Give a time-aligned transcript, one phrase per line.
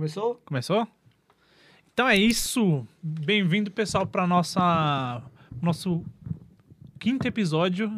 [0.00, 0.40] Começou?
[0.46, 0.88] Começou?
[1.92, 2.86] Então é isso.
[3.02, 5.22] Bem-vindo, pessoal, para nossa
[5.60, 6.02] nosso
[6.98, 7.92] quinto episódio.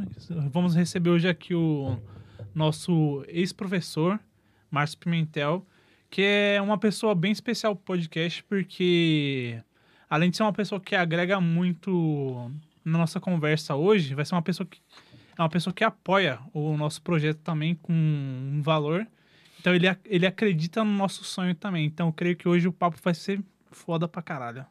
[0.50, 1.96] Vamos receber hoje aqui o
[2.52, 4.18] nosso ex-professor,
[4.68, 5.64] Márcio Pimentel,
[6.10, 9.62] que é uma pessoa bem especial pro podcast, porque
[10.10, 12.50] além de ser uma pessoa que agrega muito
[12.84, 14.80] na nossa conversa hoje, vai ser uma pessoa que
[15.38, 19.06] é uma pessoa que apoia o nosso projeto também com um valor.
[19.62, 21.86] Então ele, ele acredita no nosso sonho também.
[21.86, 24.66] Então eu creio que hoje o papo vai ser foda pra caralho.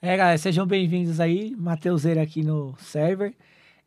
[0.00, 1.54] É, galera, sejam bem-vindos aí.
[1.54, 3.34] Mateuseira aqui no server.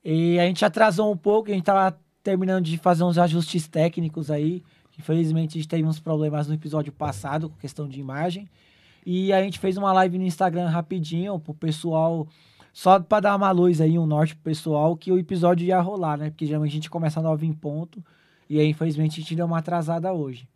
[0.03, 4.30] E a gente atrasou um pouco, a gente tava terminando de fazer uns ajustes técnicos
[4.30, 4.63] aí.
[5.00, 8.47] Infelizmente a gente teve uns problemas no episódio passado com questão de imagem.
[9.03, 12.27] E a gente fez uma live no Instagram rapidinho pro pessoal,
[12.71, 16.18] só para dar uma luz aí, um norte pro pessoal, que o episódio ia rolar,
[16.18, 16.30] né?
[16.30, 18.03] Porque geralmente a gente começa nove em ponto.
[18.50, 20.47] E aí, infelizmente, a gente deu uma atrasada hoje.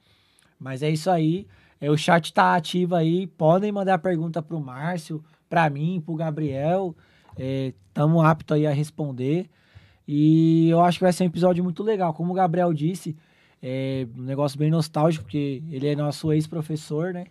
[0.59, 1.47] Mas é isso aí.
[1.79, 3.27] É, o chat tá ativo aí.
[3.27, 6.95] Podem mandar pergunta pro Márcio, para mim, pro Gabriel.
[7.37, 9.49] Estamos é, aptos aí a responder.
[10.07, 12.13] E eu acho que vai ser um episódio muito legal.
[12.13, 13.15] Como o Gabriel disse,
[13.61, 17.25] é um negócio bem nostálgico, porque ele é nosso ex-professor, né?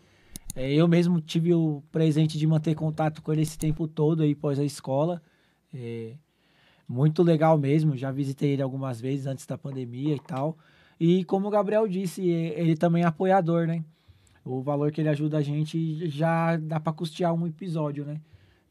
[0.54, 4.34] É, eu mesmo tive o presente de manter contato com ele esse tempo todo aí
[4.34, 5.22] pós a escola.
[5.72, 6.14] É,
[6.88, 10.56] muito legal mesmo, já visitei ele algumas vezes antes da pandemia e tal.
[10.98, 13.84] E como o Gabriel disse, ele também é apoiador, né?
[14.44, 18.20] O valor que ele ajuda a gente já dá para custear um episódio, né?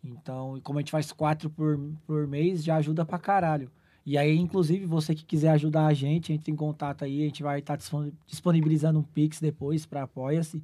[0.04, 3.70] Então, como a gente faz quatro por, por mês, já ajuda pra caralho.
[4.06, 7.26] E aí, inclusive, você que quiser ajudar a gente, a gente tem contato aí, a
[7.26, 10.64] gente vai estar tá disponibilizando um Pix depois para Apoia-se.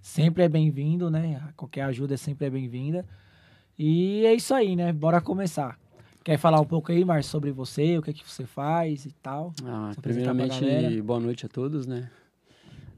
[0.00, 1.42] Sempre é bem-vindo, né?
[1.56, 3.04] Qualquer ajuda é sempre é bem-vinda.
[3.78, 4.92] E é isso aí, né?
[4.92, 5.78] Bora começar.
[6.24, 9.12] Quer falar um pouco aí, Márcio, sobre você, o que, é que você faz e
[9.12, 9.52] tal?
[9.62, 12.10] Ah, primeiramente, boa noite a todos, né?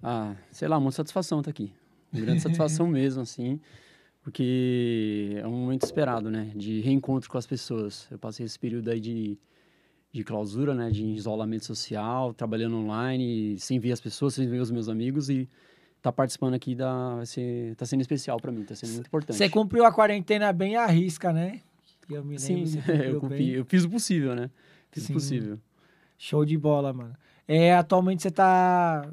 [0.00, 1.72] Ah, sei lá, uma satisfação estar tá aqui.
[2.12, 3.58] Uma grande satisfação mesmo, assim,
[4.22, 6.52] porque é um momento esperado, né?
[6.54, 8.06] De reencontro com as pessoas.
[8.12, 9.36] Eu passei esse período aí de,
[10.12, 10.88] de clausura, né?
[10.88, 15.48] De isolamento social, trabalhando online, sem ver as pessoas, sem ver os meus amigos e
[16.00, 19.36] tá participando aqui da, vai ser, tá sendo especial para mim, tá sendo muito importante.
[19.36, 21.62] Você cumpriu a quarentena bem à risca, né?
[22.08, 22.64] Eu me Sim,
[23.04, 24.50] eu, cumpri, eu fiz o possível, né?
[24.90, 25.12] Fiz Sim.
[25.12, 25.58] o possível.
[26.18, 27.14] Show de bola, mano.
[27.46, 29.08] É, atualmente você tá.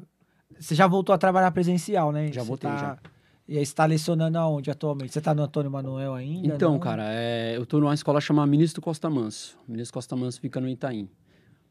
[0.58, 2.32] Você já voltou a trabalhar presencial, né?
[2.32, 2.76] Já você voltei, tá...
[2.76, 2.98] já.
[3.46, 5.12] E aí você tá lecionando aonde atualmente?
[5.12, 6.54] Você tá no Antônio Manuel ainda?
[6.54, 6.78] Então, não?
[6.78, 7.56] cara, é...
[7.56, 9.58] eu tô numa escola chamada Ministro Costa Manso.
[9.68, 11.08] Ministro Costa Manso fica no Itaim.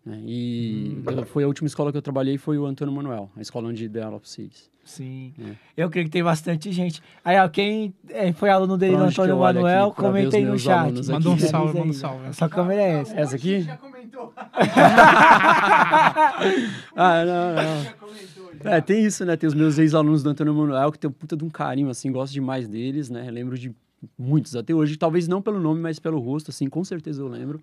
[0.06, 0.22] Né?
[0.26, 1.26] E hum.
[1.26, 4.04] foi a última escola que eu trabalhei foi o Antônio Manuel, a escola onde deu
[4.04, 4.70] aula vocês.
[4.84, 5.34] Sim.
[5.40, 5.56] É.
[5.78, 7.02] Eu creio que tem bastante gente.
[7.24, 10.92] Aí, ó, quem é, foi aluno dele Antônio Manuel, comenta aí no chat.
[11.08, 12.34] Manda um salve, manda um salve.
[12.34, 13.16] Sua câmera é essa.
[13.16, 13.62] Essa aqui?
[13.62, 14.34] Já comentou.
[16.96, 18.74] ah, não, não.
[18.74, 19.38] É, tem isso, né?
[19.38, 22.12] Tem os meus ex-alunos do Antônio Manuel que tem um puta de um carinho, assim,
[22.12, 23.32] gosto demais deles, né?
[23.32, 23.74] lembro de
[24.18, 27.62] muitos até hoje, talvez não pelo nome, mas pelo rosto, assim, com certeza eu lembro.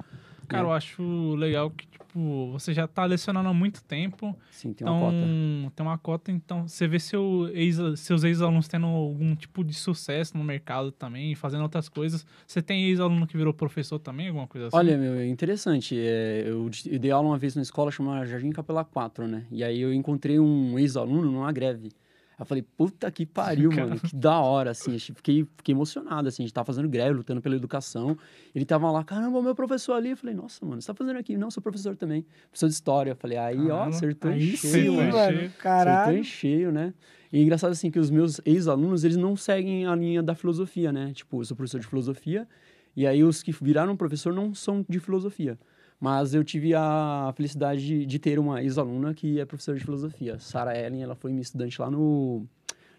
[0.50, 4.36] Cara, eu acho legal que, tipo, você já tá lecionando há muito tempo.
[4.50, 5.72] Sim, tem então, uma cota.
[5.76, 10.36] Tem uma cota, então você vê seu ex, seus ex-alunos tendo algum tipo de sucesso
[10.36, 12.26] no mercado também, fazendo outras coisas.
[12.46, 14.76] Você tem ex-aluno que virou professor também, alguma coisa assim?
[14.76, 15.96] Olha, meu, é interessante.
[15.98, 19.46] É, eu, eu dei aula uma vez na escola chamada Jardim Capela 4, né?
[19.50, 21.90] E aí eu encontrei um ex-aluno numa greve.
[22.40, 24.98] Eu falei, puta que pariu, mano, que da hora, assim.
[24.98, 26.42] Fiquei, fiquei emocionado, assim.
[26.42, 28.16] A gente tava fazendo greve, lutando pela educação.
[28.54, 30.10] Ele tava lá, caramba, o meu professor ali.
[30.10, 31.36] Eu falei, nossa, mano, você tá fazendo aqui?
[31.36, 32.24] Não, sou professor também.
[32.48, 33.10] Professor de história.
[33.10, 35.50] Eu falei, aí, caramba, ó, acertou aí em cheio, sim, mano.
[35.58, 36.00] Caralho.
[36.00, 36.94] Acertou em cheio, né?
[37.30, 40.90] E é engraçado, assim, que os meus ex-alunos, eles não seguem a linha da filosofia,
[40.90, 41.12] né?
[41.12, 42.48] Tipo, eu sou professor de filosofia.
[42.96, 45.58] E aí, os que viraram professor não são de filosofia.
[46.00, 50.38] Mas eu tive a felicidade de, de ter uma ex-aluna que é professora de filosofia.
[50.38, 52.46] Sara Ellen, ela foi minha estudante lá no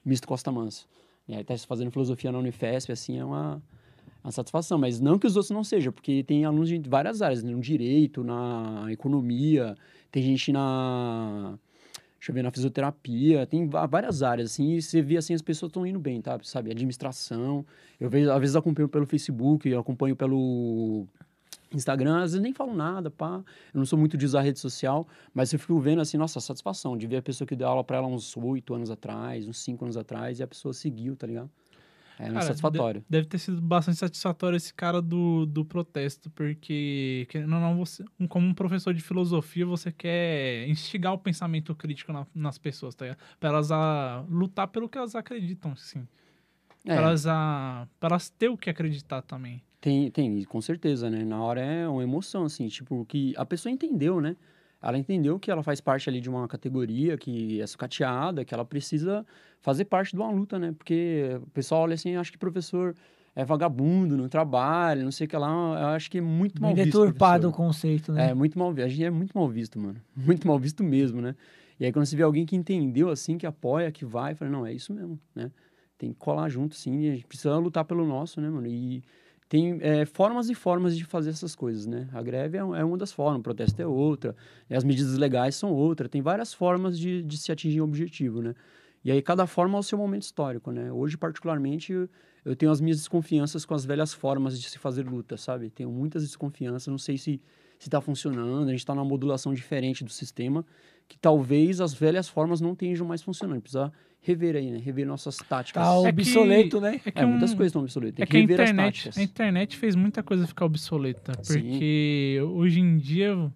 [0.05, 0.87] Misto Costa Manso.
[1.27, 3.59] E aí tá fazendo filosofia na Unifesp, assim, é uma,
[4.23, 4.77] uma satisfação.
[4.77, 7.51] Mas não que os outros não sejam, porque tem alunos de várias áreas, né?
[7.51, 9.75] no direito, na economia,
[10.11, 11.57] tem gente na...
[12.19, 15.71] Deixa eu ver, na fisioterapia, tem várias áreas, assim, e você vê, assim, as pessoas
[15.71, 16.39] estão indo bem, tá?
[16.43, 17.65] Sabe, administração.
[17.99, 21.07] Eu, vejo, às vezes, acompanho pelo Facebook, eu acompanho pelo
[21.73, 23.43] Instagram, às vezes nem falo nada, pá.
[23.73, 26.97] Eu não sou muito de usar rede social, mas eu fico vendo assim, nossa, satisfação
[26.97, 29.85] de ver a pessoa que deu aula para ela uns oito anos atrás, uns cinco
[29.85, 31.49] anos atrás, e a pessoa seguiu, tá ligado?
[32.19, 33.03] É cara, satisfatório.
[33.09, 38.45] Deve ter sido bastante satisfatório esse cara do, do protesto, porque não, não, você, como
[38.45, 43.19] um professor de filosofia, você quer instigar o pensamento crítico na, nas pessoas, tá ligado?
[43.39, 46.07] Pra elas a, lutar pelo que elas acreditam, assim.
[46.85, 46.95] É.
[46.95, 49.63] Pra, elas a, pra elas ter o que acreditar também.
[49.81, 51.25] Tem, tem, com certeza, né?
[51.25, 54.37] Na hora é uma emoção, assim, tipo, que a pessoa entendeu, né?
[54.81, 58.65] ela entendeu que ela faz parte ali de uma categoria que é sucateada, que ela
[58.65, 59.25] precisa
[59.59, 60.73] fazer parte de uma luta, né?
[60.75, 62.95] Porque o pessoal olha assim, acha que professor
[63.35, 65.47] é vagabundo, não trabalha, não sei o que lá.
[65.79, 66.99] Eu acho que é muito mal Bem visto.
[66.99, 68.31] deturpado o conceito, né?
[68.31, 68.85] É, muito mal visto.
[68.85, 70.01] A gente é muito mal visto, mano.
[70.15, 71.35] Muito mal visto mesmo, né?
[71.79, 74.65] E aí, quando você vê alguém que entendeu, assim, que apoia, que vai, fala, não,
[74.65, 75.51] é isso mesmo, né?
[75.97, 78.67] Tem que colar junto, sim, e a gente precisa lutar pelo nosso, né, mano?
[78.67, 79.03] E
[79.51, 82.07] tem é, formas e formas de fazer essas coisas, né?
[82.13, 84.33] A greve é, é uma das formas, o protesto é outra,
[84.69, 86.07] as medidas legais são outra.
[86.07, 88.55] Tem várias formas de, de se atingir um objetivo, né?
[89.03, 90.91] E aí, cada forma é o seu momento histórico, né?
[90.91, 91.91] Hoje, particularmente,
[92.45, 95.69] eu- tenho as minhas desconfianças com as velhas formas de se fazer luta, sabe?
[95.69, 97.41] Tenho muitas desconfianças, não sei se
[97.79, 100.63] se está funcionando, a gente está numa modulação diferente do sistema,
[101.07, 103.59] que talvez as velhas formas não estejam mais funcionando.
[103.61, 104.77] Precisa rever aí, né?
[104.77, 105.83] Rever nossas táticas.
[105.83, 107.01] Tá É que- obsoleto, né?
[107.05, 108.15] É que É, muitas um- coisas estão obsoletas.
[108.15, 109.17] Tem É que, que a rever as internet, táticas.
[109.17, 111.33] a internet fez muita coisa ficar obsoleta.
[111.43, 111.61] Sim.
[111.61, 113.51] Porque hoje em dia,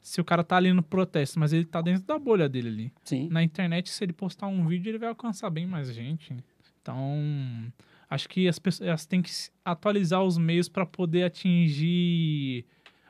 [0.00, 2.92] se o cara tá ali no protesto, mas ele tá dentro da bolha dele ali.
[3.04, 3.28] Sim.
[3.30, 6.36] Na internet, se ele postar um vídeo, ele vai alcançar bem mais gente.
[6.82, 7.72] Então,
[8.10, 9.30] acho que as pessoas têm que
[9.64, 12.64] atualizar os meios para poder atingir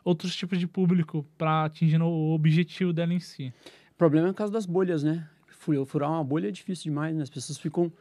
[0.05, 3.53] outros tipos de público, para atingir o objetivo dela em si.
[3.93, 5.27] O problema é o caso das bolhas, né?
[5.63, 7.23] Fu- Furar uma bolha é difícil demais, né?
[7.23, 7.93] As pessoas ficam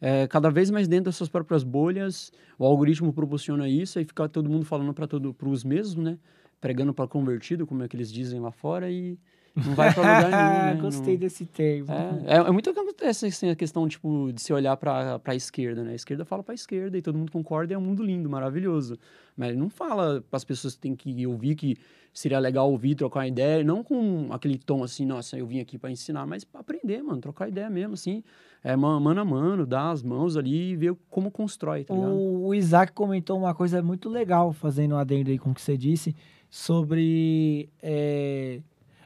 [0.00, 2.30] é, cada vez mais dentro das suas próprias bolhas.
[2.58, 6.18] O algoritmo proporciona isso, aí fica todo mundo falando para todo os mesmos, né?
[6.60, 9.18] Pregando para convertido, como é que eles dizem lá fora, e
[9.56, 10.56] não vai para lugar nenhum.
[10.76, 10.78] Né?
[10.80, 11.86] Gostei Não- desse termo.
[11.90, 15.34] É, é, é muito que acontece assim, a questão tipo, de se olhar para a
[15.34, 15.92] esquerda, né?
[15.92, 18.28] A esquerda fala para a esquerda e todo mundo concorda, e é um mundo lindo,
[18.28, 18.98] maravilhoso.
[19.36, 21.76] Mas ele não fala para as pessoas que têm que ouvir que
[22.12, 25.76] seria legal ouvir, trocar uma ideia, não com aquele tom assim, nossa, eu vim aqui
[25.76, 28.24] para ensinar, mas para aprender, mano, trocar ideia mesmo, assim,
[28.64, 32.14] é ma- mano a mano, dar as mãos ali e ver como constrói, tá ligado?
[32.14, 35.60] O, o Isaac comentou uma coisa muito legal, fazendo um adendo aí com o que
[35.60, 36.16] você disse,
[36.48, 38.60] sobre é,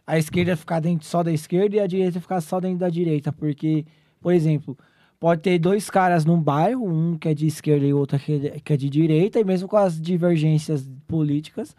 [0.06, 3.32] a esquerda ficar dentro só da esquerda e a direita ficar só dentro da direita.
[3.32, 3.84] Porque,
[4.20, 4.76] por exemplo,
[5.18, 8.32] pode ter dois caras num bairro, um que é de esquerda e o outro que
[8.34, 11.74] é de- é direita, e mesmo com as divergências políticas,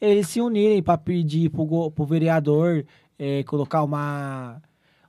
[0.00, 2.84] eles se unirem para pedir pro, go- pro vereador
[3.18, 4.60] é, colocar uma.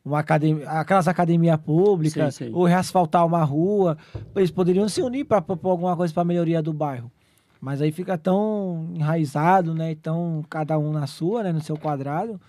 [0.05, 2.55] Uma academia, aquelas academias públicas, Sei, sei.
[2.55, 3.97] ou reasfaltar uma rua,
[4.33, 7.11] eles poderiam se unir para propor alguma coisa para melhoria do bairro.
[7.59, 9.95] Mas aí fica tão enraizado, né?
[9.95, 11.51] Tão cada um na sua, né?
[11.51, 12.39] No seu quadrado,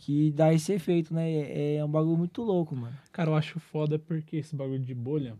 [0.00, 1.30] que dá esse efeito, né?
[1.30, 2.96] É, é um bagulho muito louco, mano.
[3.12, 5.36] Cara, eu acho foda porque esse bagulho de bolha,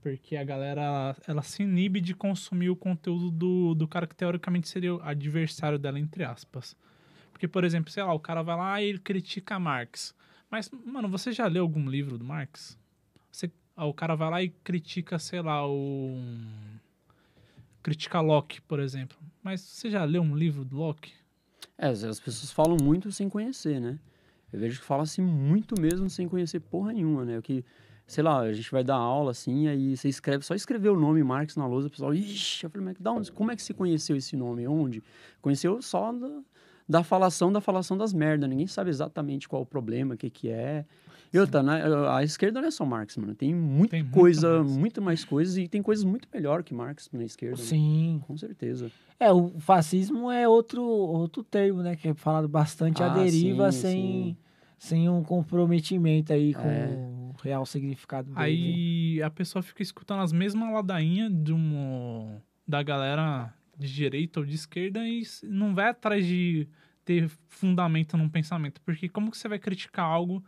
[0.00, 4.68] porque a galera ela, se inibe de consumir o conteúdo do, do cara que teoricamente
[4.68, 6.76] seria o adversário dela, entre aspas.
[7.32, 10.14] Porque, por exemplo, sei lá, o cara vai lá e ele critica Marx.
[10.50, 12.78] Mas, mano, você já leu algum livro do Marx?
[13.32, 16.16] Você, ah, o cara vai lá e critica, sei lá, o.
[17.82, 19.18] Critica Locke, por exemplo.
[19.42, 21.12] Mas você já leu um livro do Locke?
[21.78, 23.98] É, as as pessoas falam muito sem conhecer, né?
[24.52, 27.38] Eu vejo que fala-se muito mesmo sem conhecer porra nenhuma, né?
[27.38, 27.64] O que,
[28.06, 31.22] sei lá, a gente vai dar aula assim, aí você escreve, só escrever o nome
[31.24, 33.74] Marx na lousa, o pessoal, ixi, eu falei, mas da onde, como é que você
[33.74, 34.66] conheceu esse nome?
[34.68, 35.02] Onde?
[35.42, 36.40] Conheceu só da,
[36.88, 40.48] da falação, da falação das merdas, ninguém sabe exatamente qual o problema, o que que
[40.50, 40.84] é.
[41.32, 44.62] E outra, né, a esquerda não é só Marx, mano, tem muita Tem muita coisa,
[44.62, 44.76] mais.
[44.76, 47.62] muito mais coisas, e tem coisas muito melhor que Marx na esquerda, né?
[47.64, 48.22] Sim.
[48.26, 48.88] Com certeza.
[49.18, 51.96] É, o fascismo é outro, outro termo, né?
[51.96, 54.36] Que é falado bastante à Ah, deriva sim, sem, sim.
[54.78, 56.86] sem um comprometimento aí com É.
[56.88, 58.40] o real significado dele.
[58.40, 62.36] Aí a pessoa fica escutando as mesmas ladainhas de um,
[62.68, 66.68] da galera de direita ou de esquerda e não vai atrás de
[67.04, 68.80] ter fundamento num pensamento.
[68.80, 70.42] Porque como que você vai criticar algo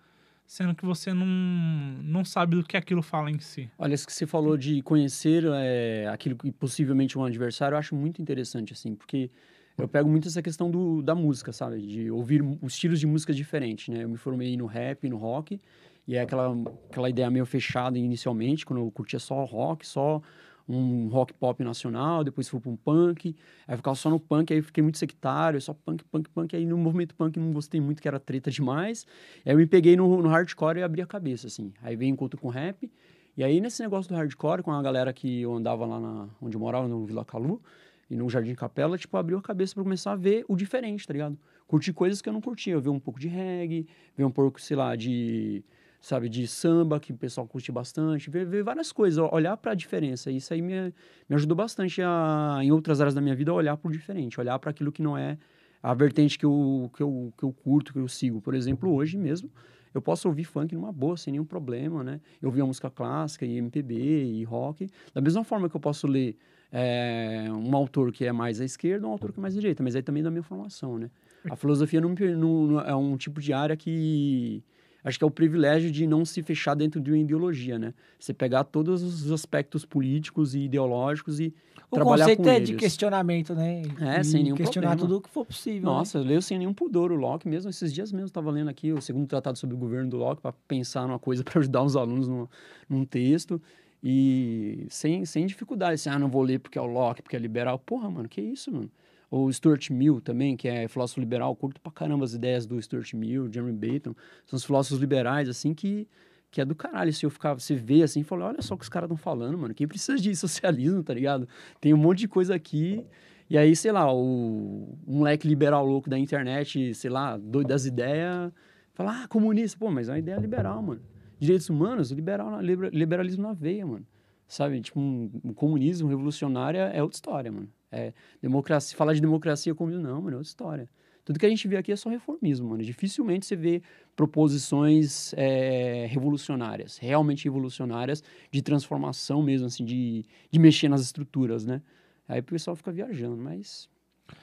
[0.47, 3.69] sendo que você não, não sabe do que aquilo fala em si?
[3.77, 7.97] Olha, isso que você falou de conhecer é, aquilo que possivelmente um adversário, eu acho
[7.97, 9.29] muito interessante, assim, porque
[9.77, 11.81] eu pego muito essa questão do, da música, sabe?
[11.85, 14.05] De ouvir os estilos de música diferentes, né?
[14.05, 15.61] Eu me formei no rap, no rock,
[16.07, 16.57] e é aquela,
[16.89, 20.23] aquela ideia meio fechada inicialmente, quando eu curtia só rock, só
[20.69, 24.61] um rock pop nacional, depois fui para um punk, aí ficava só no punk, aí
[24.61, 28.09] fiquei muito sectário, só punk, punk, punk, aí no movimento punk não gostei muito, que
[28.09, 29.07] era treta demais,
[29.45, 32.41] aí eu me peguei no, no hardcore e abri a cabeça, assim, aí veio encontro
[32.41, 32.91] com rap,
[33.37, 36.57] e aí nesse negócio do hardcore, com a galera que eu andava lá na, onde
[36.57, 37.63] eu morava, no Vila Calu,
[38.09, 41.13] e no Jardim Capela, tipo, abriu a cabeça para começar a ver o diferente, tá
[41.13, 41.37] ligado?
[41.67, 44.61] Curtir coisas que eu não curtia, eu ver um pouco de reggae, ver um pouco,
[44.61, 45.65] sei lá, de
[46.01, 49.75] sabe, de samba, que o pessoal curte bastante, ver, ver várias coisas, olhar para a
[49.75, 50.31] diferença.
[50.31, 50.93] Isso aí me,
[51.29, 54.41] me ajudou bastante a, em outras áreas da minha vida, a olhar para o diferente,
[54.41, 55.39] olhar para aquilo que não é
[55.83, 58.41] a vertente que eu, que, eu, que eu curto, que eu sigo.
[58.41, 59.51] Por exemplo, hoje mesmo,
[59.95, 62.21] eu posso ouvir funk numa boa, sem nenhum problema, né?
[62.41, 64.89] Eu ouvia música clássica e MPB e rock.
[65.15, 66.37] Da mesma forma que eu posso ler
[66.73, 69.83] é, um autor que é mais à esquerda, um autor que é mais à direita,
[69.83, 71.11] mas aí também da minha formação, né?
[71.49, 74.63] A filosofia não, não, não é um tipo de área que
[75.07, 77.95] acho que é o privilégio de não se fechar dentro de uma ideologia, né?
[78.19, 81.55] Você pegar todos os aspectos políticos e ideológicos e
[81.91, 82.69] o trabalhar com conceito é eles.
[82.69, 83.83] de questionamento, né?
[84.01, 85.09] É, E sem nenhum Questionar problema.
[85.09, 85.81] tudo o que for possível.
[85.83, 85.97] né?
[85.97, 87.71] Nossa, eu leio sem nenhum pudor o Locke mesmo.
[87.71, 90.53] Esses dias mesmo estava lendo aqui o segundo tratado sobre o governo do Locke para
[90.67, 92.49] pensar numa coisa para ajudar os alunos num,
[92.89, 93.63] num texto
[94.03, 95.95] e sem, sem dificuldade.
[95.95, 97.79] Assim, ah, não vou ler porque é o Locke, porque é liberal.
[97.79, 98.91] Porra, mano, que isso, mano?
[99.31, 103.13] Ou Stuart Mill também, que é filósofo liberal, curto pra caramba as ideias do Stuart
[103.15, 104.15] Mill, Jeremy Bentham.
[104.47, 106.09] São os filósofos liberais, assim, que,
[106.51, 107.13] que é do caralho.
[107.13, 109.59] Se eu ficar, você vê assim e olha só o que os caras estão falando,
[109.59, 109.75] mano.
[109.75, 111.49] Quem precisa de socialismo, tá ligado?
[111.81, 113.05] Tem um monte de coisa aqui.
[113.51, 117.85] E aí, sei lá, o um moleque liberal louco da internet, sei lá, doido das
[117.85, 118.53] ideias,
[118.95, 119.79] fala, ah, comunista.
[119.79, 121.01] Pô, mas é uma ideia liberal, mano.
[121.39, 124.07] Direitos humanos, liberal, liberalismo na veia, mano.
[124.49, 124.81] Sabe?
[124.81, 127.69] Tipo, um, um comunismo revolucionário é outra história, mano.
[127.91, 128.13] É,
[128.43, 130.89] democracia, falar de democracia comunismo, não, mano, é história.
[131.25, 132.85] Tudo que a gente vê aqui é só reformismo, mano.
[132.85, 133.83] Dificilmente você vê
[134.15, 141.83] proposições é, revolucionárias, realmente revolucionárias, de transformação mesmo, assim, de, de mexer nas estruturas, né?
[142.29, 143.89] Aí o pessoal fica viajando, mas,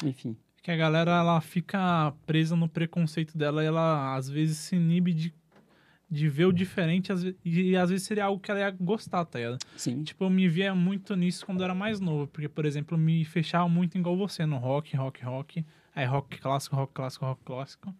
[0.03, 0.35] enfim.
[0.61, 5.13] Que a galera ela fica presa no preconceito dela e ela às vezes se inibe
[5.13, 5.33] de,
[6.13, 7.11] de ver o diferente
[7.43, 9.57] e às vezes seria algo que ela ia gostar, tá ligado?
[9.75, 10.03] Sim.
[10.03, 12.99] Tipo, eu me via muito nisso quando eu era mais novo, porque, por exemplo, eu
[12.99, 15.65] me fechava muito igual você no rock, rock, rock,
[15.95, 17.95] aí rock clássico, rock clássico, rock clássico.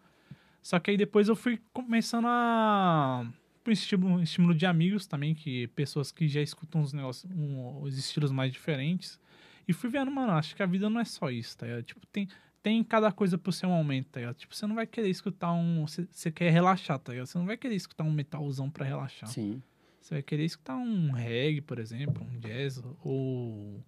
[0.62, 3.26] Só que aí depois eu fui começando a.
[3.64, 7.98] Por estímulo, estímulo de amigos também, que pessoas que já escutam os negócios, um, os
[7.98, 9.20] estilos mais diferentes.
[9.68, 11.84] E fui vendo, mano, acho que a vida não é só isso, tá ligado?
[11.84, 12.28] Tipo, tem,
[12.64, 14.36] tem cada coisa pro seu momento, tá ligado?
[14.38, 15.86] Tipo, você não vai querer escutar um.
[15.86, 17.28] Você quer relaxar, tá ligado?
[17.28, 19.28] Você não vai querer escutar um metalzão pra relaxar.
[19.30, 19.62] Sim.
[20.02, 23.84] Você vai querer escutar um reggae, por exemplo, um jazz, ou.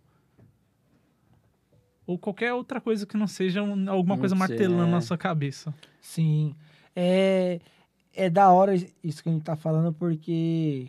[2.08, 4.92] Ou qualquer outra coisa que não seja um- alguma Não coisa sei, martelando é.
[4.92, 5.74] na sua cabeça.
[6.00, 6.54] Sim.
[6.96, 7.60] É,
[8.14, 10.88] é da hora isso que a gente tá falando, porque.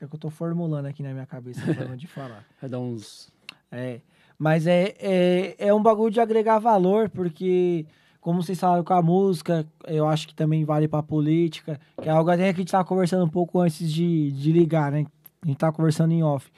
[0.00, 2.44] É que eu tô formulando aqui na minha cabeça a forma de falar.
[2.60, 3.30] Vai dar uns.
[3.70, 4.00] É.
[4.38, 7.86] Mas é, é, é um bagulho de agregar valor, porque,
[8.20, 12.12] como vocês falaram com a música, eu acho que também vale pra política, que é
[12.12, 15.06] algo até que a gente tava conversando um pouco antes de, de ligar, né?
[15.42, 16.50] A gente tava conversando em off.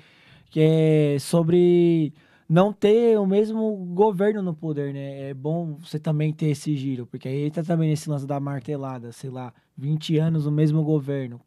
[0.51, 2.15] Que é sobre
[2.49, 5.31] não ter o mesmo governo no poder, né?
[5.31, 9.13] É bom você também ter esse giro, porque aí entra também nesse lance da martelada,
[9.13, 11.41] sei lá, 20 anos o mesmo governo.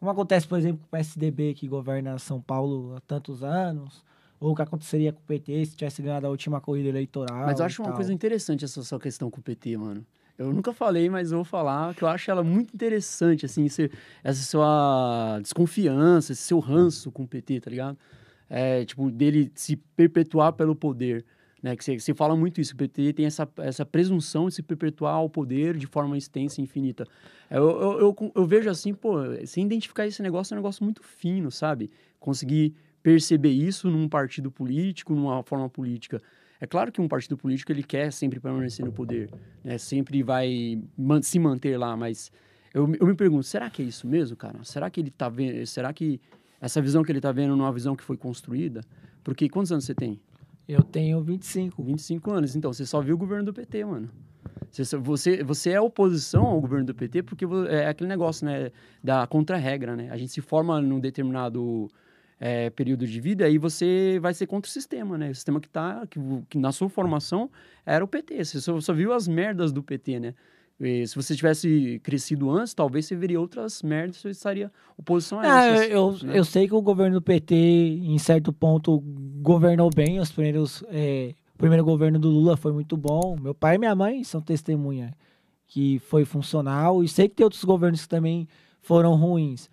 [0.00, 4.04] Como acontece, por exemplo, com o PSDB, que governa São Paulo há tantos anos,
[4.42, 7.46] ou o que aconteceria com o PT se tivesse ganhado a última corrida eleitoral.
[7.46, 7.96] Mas eu acho uma tal.
[7.96, 10.04] coisa interessante essa sua questão com o PT, mano.
[10.36, 13.90] Eu nunca falei, mas vou falar que eu acho ela muito interessante, assim, esse-
[14.24, 17.96] essa sua desconfiança, esse seu ranço com o PT, tá ligado?
[18.50, 21.24] É, tipo, dele se perpetuar pelo poder,
[21.62, 21.76] né?
[21.76, 25.30] Que você, fala muito isso, o PT tem essa, essa presunção de se perpetuar ao
[25.30, 27.06] poder de forma extensa e infinita.
[27.48, 31.02] Eu, eu, eu, eu vejo assim, pô, sem identificar esse negócio é um negócio muito
[31.04, 31.90] fino, sabe?
[32.18, 36.22] Conseguir perceber isso num partido político, numa forma política.
[36.60, 39.28] É claro que um partido político ele quer sempre permanecer no poder,
[39.64, 39.78] né?
[39.78, 40.80] Sempre vai
[41.22, 42.30] se manter lá, mas
[42.72, 44.62] eu, eu me pergunto, será que é isso mesmo, cara?
[44.62, 46.20] Será que ele tá vendo, será que
[46.60, 48.82] essa visão que ele tá vendo não é uma visão que foi construída?
[49.24, 50.20] Porque quantos anos você tem?
[50.68, 51.82] Eu tenho 25.
[51.82, 52.54] 25 anos.
[52.54, 54.08] Então, você só viu o governo do PT, mano.
[54.70, 58.70] Você, você, você é oposição ao governo do PT porque é aquele negócio, né?
[59.02, 60.08] Da contra-regra, né?
[60.10, 61.88] A gente se forma num determinado
[62.38, 65.30] é, período de vida e você vai ser contra o sistema, né?
[65.30, 66.06] O sistema que tá...
[66.08, 67.50] Que, que na sua formação
[67.86, 68.44] era o PT.
[68.44, 70.34] Você só, só viu as merdas do PT, né?
[70.80, 75.42] E se você tivesse crescido antes, talvez você veria outras merdas você estaria oposição a
[75.42, 76.36] Ah, eu, né?
[76.36, 79.00] eu sei que o governo do PT, em certo ponto,
[79.40, 80.18] governou bem.
[80.18, 83.36] Os primeiros, é, o primeiro governo do Lula foi muito bom.
[83.40, 85.14] Meu pai e minha mãe são testemunha
[85.68, 87.04] que foi funcional.
[87.04, 88.48] E sei que tem outros governos que também
[88.80, 89.70] foram ruins.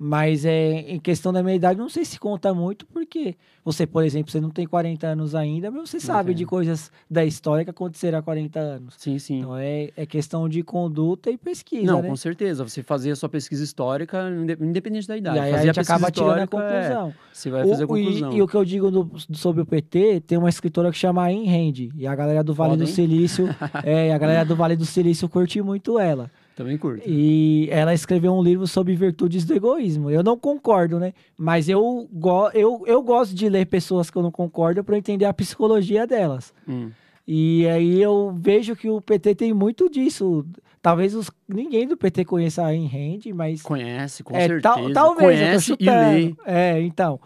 [0.00, 3.34] Mas é, em questão da minha idade, não sei se conta muito, porque
[3.64, 7.24] você, por exemplo, você não tem 40 anos ainda, mas você sabe de coisas da
[7.24, 8.94] história que aconteceram há 40 anos.
[8.96, 9.38] Sim, sim.
[9.40, 12.08] Então é, é questão de conduta e pesquisa, Não, né?
[12.08, 12.62] com certeza.
[12.62, 15.36] Você fazer a sua pesquisa histórica, inde- independente da idade.
[15.36, 17.14] E aí a fazer gente acaba tirando a é, conclusão.
[17.32, 18.32] você vai fazer a O- e- conclusão.
[18.34, 21.90] E, o que eu digo sobre o PT, tem uma escritora que chama Ayn Rand.
[21.96, 22.88] E a galera do Vale Foda, do?
[22.88, 23.48] Silício.
[23.82, 26.30] é, a galera do Vale do Silício curte muito ela.
[26.58, 27.08] Também curto.
[27.08, 30.10] E ela escreveu um livro sobre virtudes do egoísmo.
[30.10, 31.12] Eu não concordo, né?
[31.36, 35.24] Mas eu, go eu, eu gosto de ler pessoas que eu não concordo para entender
[35.24, 36.52] a psicologia delas.
[36.68, 36.90] Hum.
[37.24, 40.44] E aí eu vejo que o PT tem muito disso.
[40.82, 44.62] Talvez os, ninguém do PT conheça a Rand, mas Conhece, com é, certeza.
[44.62, 46.34] tal- talvez, Conhece e lê.
[46.44, 47.20] É, então.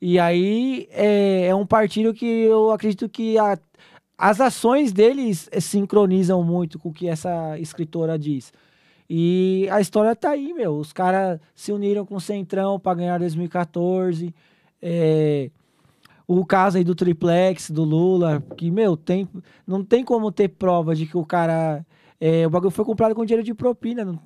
[0.00, 3.58] E aí é, é um partido que eu acredito que a,
[4.16, 8.50] as ações deles sincronizam muito com o que essa escritora diz.
[9.08, 10.76] E a história tá aí, meu.
[10.76, 14.34] Os caras se uniram com o Centrão para ganhar 2014.
[14.82, 15.50] É,
[16.26, 19.26] o caso aí do triplex do Lula, que, meu, tem,
[19.66, 21.84] não tem como ter prova de que o cara.
[22.20, 24.20] É, o bagulho foi comprado com dinheiro de propina.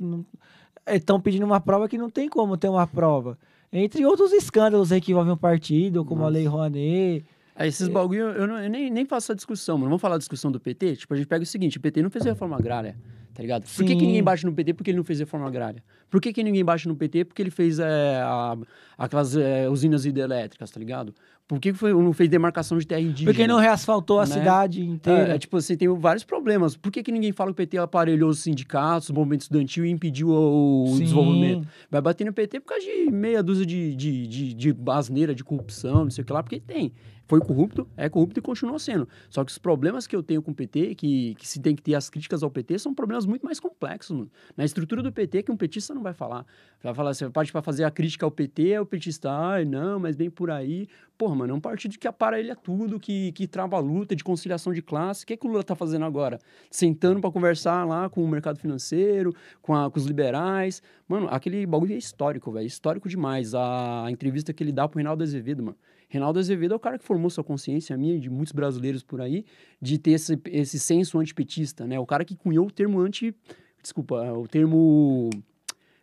[0.88, 3.38] Estão é, pedindo uma prova que não tem como ter uma prova.
[3.72, 6.30] Entre outros escândalos aí que envolvem o partido, como Nossa.
[6.30, 7.24] a Lei Rouanet.
[7.54, 7.90] É, esses é.
[7.90, 9.90] bagulho, eu, não, eu nem, nem faço essa discussão, mano.
[9.90, 10.96] Vamos falar da discussão do PT?
[10.96, 12.96] Tipo, a gente pega o seguinte: o PT não fez reforma agrária
[13.34, 13.64] tá ligado?
[13.64, 15.82] Por que, que, ninguém bate no PT porque ele não fez reforma agrária?
[16.10, 18.56] Por que, que ninguém bate no PT porque ele fez é, a,
[18.98, 21.14] aquelas é, usinas hidrelétricas, tá ligado?
[21.48, 23.30] Por que foi, não fez demarcação de terra indígena?
[23.30, 24.34] Porque não reasfaltou a né?
[24.34, 25.32] cidade inteira.
[25.32, 26.76] É, é, tipo assim, tem vários problemas.
[26.76, 29.90] Por que, que ninguém fala que o PT aparelhou os sindicatos, o movimento estudantil e
[29.90, 31.68] impediu o, o desenvolvimento?
[31.90, 35.44] Vai bater no PT por causa de meia dúzia de, de, de, de basneira, de
[35.44, 36.92] corrupção, não sei o que lá, porque tem
[37.32, 39.08] foi corrupto, é corrupto e continua sendo.
[39.30, 41.82] Só que os problemas que eu tenho com o PT, que, que se tem que
[41.82, 44.16] ter as críticas ao PT, são problemas muito mais complexos.
[44.16, 44.30] Mano.
[44.56, 46.44] Na estrutura do PT, que um petista não vai falar.
[46.82, 49.98] Vai falar, você parte para fazer a crítica ao PT, é o petista, ai, não,
[49.98, 50.88] mas bem por aí.
[51.16, 54.72] Porra, mano, é um partido que aparelha tudo, que, que trava a luta de conciliação
[54.72, 55.24] de classe.
[55.24, 56.38] O que, é que o Lula tá fazendo agora?
[56.70, 60.82] Sentando para conversar lá com o mercado financeiro, com, a, com os liberais.
[61.06, 62.66] Mano, aquele bagulho é histórico, velho.
[62.66, 63.54] Histórico demais.
[63.54, 65.76] A, a entrevista que ele dá pro Reinaldo Azevedo, mano.
[66.12, 69.02] Reinaldo Azevedo é o cara que formou sua consciência, a minha e de muitos brasileiros
[69.02, 69.46] por aí,
[69.80, 71.98] de ter esse, esse senso antipetista, né?
[71.98, 73.34] O cara que cunhou o termo anti...
[73.82, 75.30] Desculpa, o termo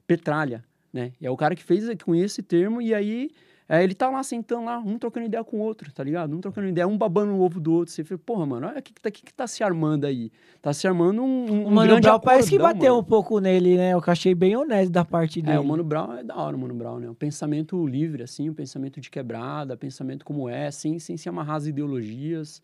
[0.07, 1.13] petralha, né?
[1.21, 3.29] é o cara que fez, conhece esse termo e aí
[3.71, 6.35] é, ele tá lá sentando lá, um trocando ideia com o outro, tá ligado?
[6.35, 7.93] Um trocando ideia, um babando o ovo do outro.
[7.93, 10.31] Você fala, porra, mano, olha o que, que, tá, que, que tá se armando aí.
[10.59, 13.01] Tá se armando um, um, o Mano grande Brown parece que bateu mano.
[13.01, 13.93] um pouco nele, né?
[13.93, 15.55] Eu achei bem honesto da parte dele.
[15.55, 17.11] É, o Mano Brown é da hora, o Mano Brown, né?
[17.11, 21.57] Um pensamento livre, assim, um pensamento de quebrada, pensamento como é, sem, sem se amarrar
[21.57, 22.63] as ideologias,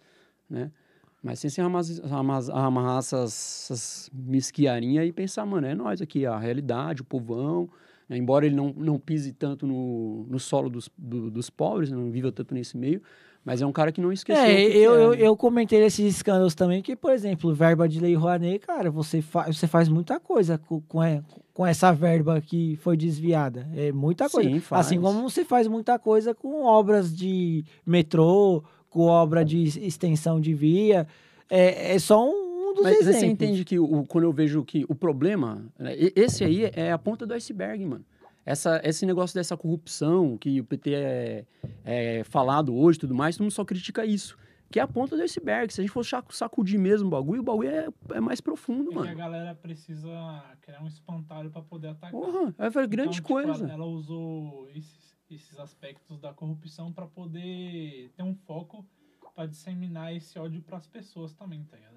[0.50, 0.72] né?
[1.22, 6.26] Mas sem se amarrar, amarrar, amarrar essas, essas mesquiarinhas e pensar, mano, é nós aqui,
[6.26, 7.70] a realidade, o povão,
[8.08, 8.18] né?
[8.18, 12.32] Embora ele não, não pise tanto no, no solo dos, do, dos pobres, não viva
[12.32, 13.02] tanto nesse meio,
[13.44, 14.44] mas é um cara que não esqueceu.
[14.44, 15.18] É, eu, é, eu, né?
[15.20, 19.46] eu comentei esses escândalos também, que, por exemplo, verba de lei Rouanet, cara, você, fa
[19.46, 21.22] você faz muita coisa com, com, é,
[21.54, 23.70] com essa verba que foi desviada.
[23.76, 24.50] É muita coisa.
[24.50, 24.62] Sim.
[24.72, 30.54] Assim como você faz muita coisa com obras de metrô, com obra de extensão de
[30.54, 31.08] via.
[31.48, 33.20] É, é só um dos Mas exemplos.
[33.20, 36.98] você entende que o, quando eu vejo que o problema, né, esse aí é a
[36.98, 38.06] ponta do iceberg, mano.
[38.46, 41.46] Essa, esse negócio dessa corrupção que o PT é,
[41.84, 44.38] é falado hoje e tudo mais, todo mundo só critica isso.
[44.70, 45.74] Que é a ponta do iceberg.
[45.74, 48.96] Se a gente for sacudir mesmo o bagulho, o bagulho é, é mais profundo, é
[48.96, 49.10] mano.
[49.10, 52.12] a galera precisa criar um espantalho para poder atacar.
[52.12, 53.68] Porra, é então, grande tipo, coisa.
[53.68, 58.86] Ela usou esses, esses aspectos da corrupção para poder ter um foco
[59.36, 61.95] para disseminar esse ódio para as pessoas também, tá ligado?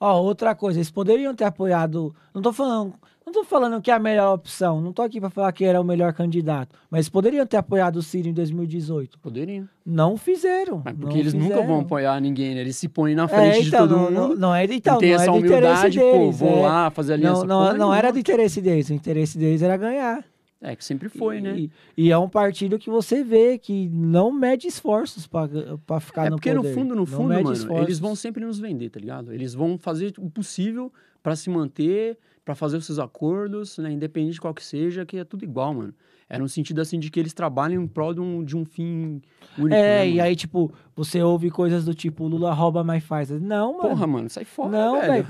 [0.00, 2.14] Ó, outra coisa, eles poderiam ter apoiado.
[2.32, 2.94] Não tô falando,
[3.26, 4.80] não tô falando que é a melhor opção.
[4.80, 6.74] Não tô aqui para falar que era o melhor candidato.
[6.90, 9.18] Mas poderiam ter apoiado o Ciro em 2018.
[9.18, 9.68] Poderiam.
[9.84, 10.80] Não fizeram.
[10.82, 11.56] Mas porque eles fizeram.
[11.56, 12.62] nunca vão apoiar ninguém, né?
[12.62, 14.14] Eles se põem na frente é, então, de todo não, mundo.
[14.14, 16.62] Não, não é então, tem não essa é humildade, deles, pô, vão é.
[16.62, 17.44] lá fazer aliança.
[17.44, 18.88] Não, não, não era do interesse deles.
[18.88, 20.24] O interesse deles era ganhar.
[20.60, 21.70] É, que sempre foi, e, né?
[21.96, 26.36] E é um partido que você vê que não mede esforços para ficar é, no
[26.36, 26.50] poder.
[26.50, 27.86] É porque no fundo, no fundo, mano, esforços.
[27.86, 29.32] eles vão sempre nos vender, tá ligado?
[29.32, 30.92] Eles vão fazer o possível
[31.22, 33.92] para se manter, para fazer os seus acordos, né?
[33.92, 35.94] Independente de qual que seja, que é tudo igual, mano.
[36.30, 39.22] É no sentido assim de que eles trabalham em prol de um, de um fim
[39.56, 39.74] único.
[39.74, 43.30] É, né, e aí, tipo, você ouve coisas do tipo, Lula rouba, mas faz.
[43.30, 43.88] Não, mano.
[43.88, 45.26] Porra, mano, sai fora, não, velho.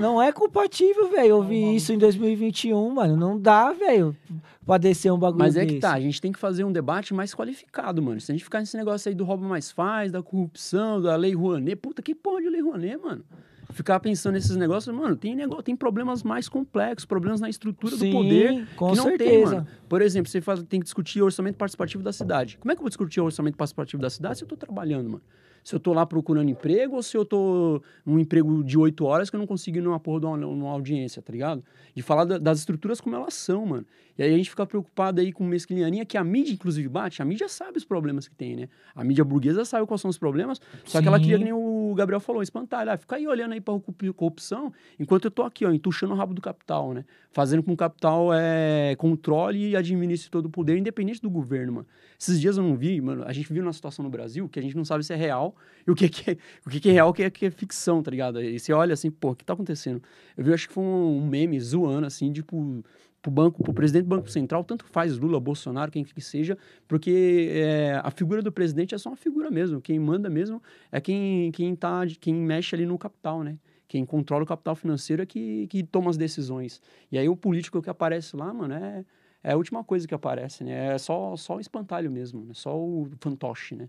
[0.00, 3.16] não é compatível, velho, ouvir isso em 2021, mano.
[3.18, 4.16] Não dá, velho,
[4.64, 5.74] pra descer um bagulho Mas é desse.
[5.74, 8.18] que tá, a gente tem que fazer um debate mais qualificado, mano.
[8.18, 11.34] Se a gente ficar nesse negócio aí do rouba mais faz, da corrupção, da lei
[11.34, 13.24] Rouanet, puta, que porra de lei Rouanet, mano?
[13.72, 18.10] Ficar pensando nesses negócios, mano, tem, negócio, tem problemas mais complexos, problemas na estrutura Sim,
[18.10, 19.30] do poder com que não certeza.
[19.30, 19.66] tem, mano.
[19.88, 22.58] Por exemplo, você faz, tem que discutir o orçamento participativo da cidade.
[22.58, 25.08] Como é que eu vou discutir o orçamento participativo da cidade se eu tô trabalhando,
[25.08, 25.22] mano?
[25.62, 29.28] se eu tô lá procurando emprego ou se eu tô num emprego de oito horas
[29.28, 31.62] que eu não consigo ir numa porra de uma, numa audiência, tá ligado?
[31.94, 33.86] De falar da, das estruturas como elas são, mano.
[34.20, 37.22] E aí a gente fica preocupado aí com mesquinharia, que a mídia, inclusive, bate.
[37.22, 38.68] A mídia sabe os problemas que tem, né?
[38.94, 41.02] A mídia burguesa sabe quais são os problemas, só Sim.
[41.02, 42.86] que ela queria, que nem o Gabriel falou, espantar.
[42.86, 43.72] Ah, fica aí olhando aí pra
[44.14, 47.06] corrupção, enquanto eu tô aqui, ó, entuchando o rabo do capital, né?
[47.32, 51.72] Fazendo com que o capital é, controle e administre todo o poder, independente do governo,
[51.72, 51.86] mano.
[52.20, 54.62] Esses dias eu não vi, mano, a gente viu uma situação no Brasil que a
[54.62, 55.56] gente não sabe se é real
[55.86, 57.50] e o que, que, é, o que, que é real, o que é, que é
[57.50, 58.38] ficção, tá ligado?
[58.42, 60.02] E você olha assim, pô, o que tá acontecendo?
[60.36, 62.84] Eu vi, acho que foi um, um meme zoando, assim, tipo,
[63.22, 66.56] pro banco, pro presidente do Banco Central, tanto faz Lula, Bolsonaro, quem que seja,
[66.88, 69.80] porque é, a figura do presidente é só uma figura mesmo.
[69.80, 73.58] Quem manda mesmo é quem, quem, tá, quem mexe ali no capital, né?
[73.86, 76.80] Quem controla o capital financeiro é que, que toma as decisões.
[77.10, 79.04] E aí o político que aparece lá, mano, é,
[79.42, 80.94] é a última coisa que aparece, né?
[80.94, 82.54] É só, só o espantalho mesmo, né?
[82.54, 83.88] Só o fantoche, né?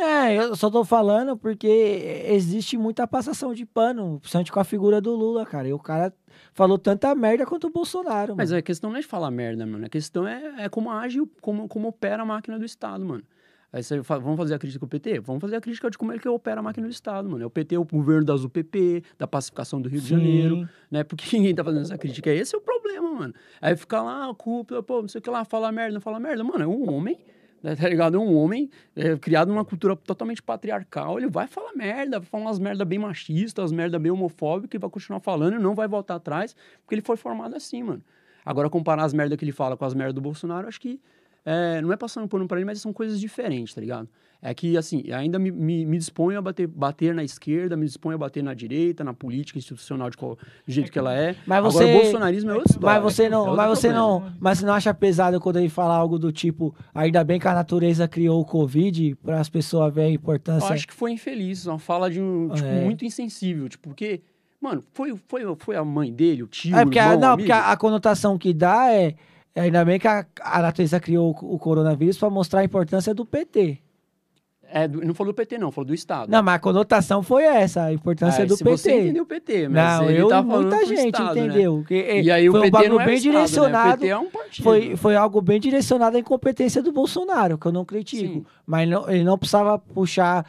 [0.00, 1.66] É, eu só tô falando porque
[2.28, 5.66] existe muita passação de pano, principalmente com a figura do Lula, cara.
[5.68, 6.14] E o cara
[6.54, 8.60] falou tanta merda quanto o Bolsonaro, Mas mano.
[8.60, 9.84] a questão não é de falar merda, mano.
[9.84, 13.24] A questão é, é como age, como, como opera a máquina do Estado, mano.
[13.72, 15.18] Aí você fa- vamos fazer a crítica ao PT?
[15.20, 17.42] Vamos fazer a crítica de como é que opera a máquina do Estado, mano.
[17.42, 20.14] É o PT, o governo das UPP, da pacificação do Rio de Sim.
[20.14, 21.02] Janeiro, né?
[21.02, 22.30] Porque ninguém tá fazendo essa crítica.
[22.30, 23.34] Esse é o problema, mano.
[23.60, 26.42] Aí fica lá, culpa, pô, não sei o que lá, fala merda, não fala merda.
[26.44, 27.18] Mano, é um homem,
[27.62, 28.16] né, tá ligado?
[28.16, 31.18] É um homem é, criado numa cultura totalmente patriarcal.
[31.18, 34.78] Ele vai falar merda, vai falar umas merda bem machistas, umas merda bem homofóbicas, e
[34.78, 38.02] vai continuar falando e não vai voltar atrás, porque ele foi formado assim, mano.
[38.44, 41.00] Agora, comparar as merdas que ele fala com as merdas do Bolsonaro, acho que
[41.50, 44.08] é, não é passando pano pra ele, mas são coisas diferentes, tá ligado?
[44.40, 48.14] É que, assim, ainda me, me, me disponho a bater, bater na esquerda, me disponho
[48.14, 51.34] a bater na direita, na política institucional de qual, do jeito que ela é.
[51.44, 52.80] Mas Agora, você- o bolsonarismo é história.
[52.82, 54.06] Mas você é não, outro mas você problema.
[54.30, 57.48] não, mas você não acha pesado quando ele fala algo do tipo, ainda bem que
[57.48, 60.72] a natureza criou o Covid para as pessoas verem a Eu importância.
[60.72, 62.84] acho que foi infeliz, uma fala de um, tipo, É.
[62.84, 64.20] muito insensível, tipo, porque,
[64.60, 67.28] mano, foi, foi, foi a mãe dele, o tio, É porque, o a, irmão, não,
[67.32, 67.38] amigo?
[67.48, 69.16] porque a, a conotação que dá é, é
[69.58, 70.24] ainda bem que a,
[70.62, 73.78] natureza criou o, coronavírus para mostrar a importância do PT.
[74.70, 76.30] É, não falou do PT, não, falou do Estado.
[76.30, 78.76] Não, mas a conotação foi essa, a importância Ah, do se PT.
[78.76, 81.46] você entendeu o PT, mas não, ele eu tá falando muita gente Estado, né?
[81.46, 81.84] entendeu.
[81.88, 83.88] que, é, E aí foi o um PT bagulho não é bem Estado, direcionado.
[83.88, 83.94] Né?
[83.94, 84.64] O PT é um partido.
[84.64, 88.34] Foi, foi algo bem direcionado à incompetência do Bolsonaro, que eu não critico.
[88.34, 88.44] Sim.
[88.66, 90.44] Mas não- ele não precisava puxar,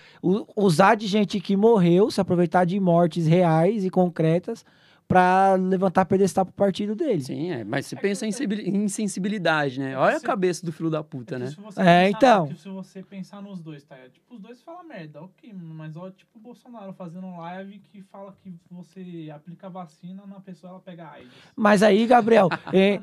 [0.54, 4.66] usar de gente que morreu, se aproveitar de mortes reais e concretas
[5.10, 7.20] para levantar pedestal pro partido dele.
[7.24, 9.98] Sim, é, mas você pensa em sensibil- em sensibilidade, né?
[9.98, 11.48] Olha a Você- cabeça do filho da puta, É né?
[11.48, 12.56] se você É, pensar- então.
[12.56, 13.96] Se você pensar nos dois, tá?
[14.14, 18.04] Tipo, os dois falam merda, ok, mas ó, tipo o Bolsonaro fazendo um live que
[18.04, 21.32] fala que você aplica a vacina na pessoa, ela pega AIDS.
[21.56, 23.00] Mas aí, Gabriel, é,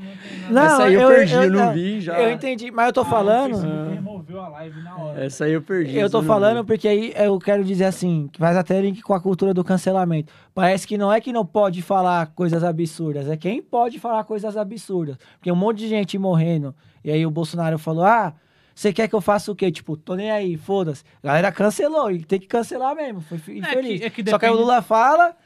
[0.48, 2.20] Não Essa aí eu, eu- perdi, eu- eu, não vi já.
[2.20, 3.54] eu entendi, mas eu tô Ah, falando.
[3.56, 5.24] Facebook removeu a live na hora.
[5.24, 5.96] Essa aí eu perdi.
[5.98, 6.66] Eu tô falando vi.
[6.68, 10.32] porque aí eu quero dizer assim, que faz até link com a cultura do cancelamento.
[10.56, 14.56] Parece que não é que não pode falar coisas absurdas, é quem pode falar coisas
[14.56, 15.18] absurdas.
[15.38, 18.32] Porque um monte de gente morrendo, e aí o Bolsonaro falou, ah,
[18.74, 19.70] você quer que eu faça o quê?
[19.70, 21.04] Tipo, tô nem aí, foda-se.
[21.22, 24.00] A galera cancelou, e tem que cancelar mesmo, foi fi- infeliz.
[24.00, 25.36] é que Só que aí o depende- Lula fala,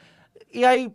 [0.55, 0.93] e aí...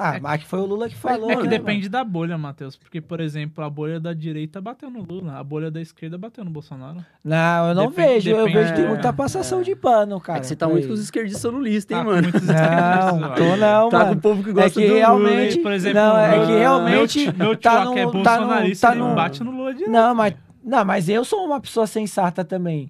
[0.00, 2.38] Ah, É- mas que foi o Lula que falou, é que né, depende da bolha,
[2.38, 2.76] Matheus.
[2.76, 6.44] Porque, por exemplo, a bolha da direita bateu no Lula, a bolha da esquerda bateu
[6.44, 7.04] no Bolsonaro.
[7.24, 9.64] Não, eu não Depende- vejo, eu depende- vejo que tem muita é, passação é.
[9.64, 10.38] de pano, cara.
[10.38, 12.22] É que você tá muito com os esquerdistas lulistas, hein, Tá mano?
[12.22, 14.10] muitos Não, esquerdistas, tô não, Tá mano.
[14.10, 14.98] com o povo que É gosta que do Lula.
[15.00, 15.56] realmente.
[15.56, 15.62] hein?
[15.64, 17.32] Por exemplo, não, é meu- que meu realmente.
[17.36, 19.74] meu tio tá que é no- tá no- bolsonarista, tá ele no- bate no Lula
[19.74, 19.90] direto.
[19.90, 20.34] Não, mas,
[20.64, 22.88] não, mas eu sou uma pessoa sensata também.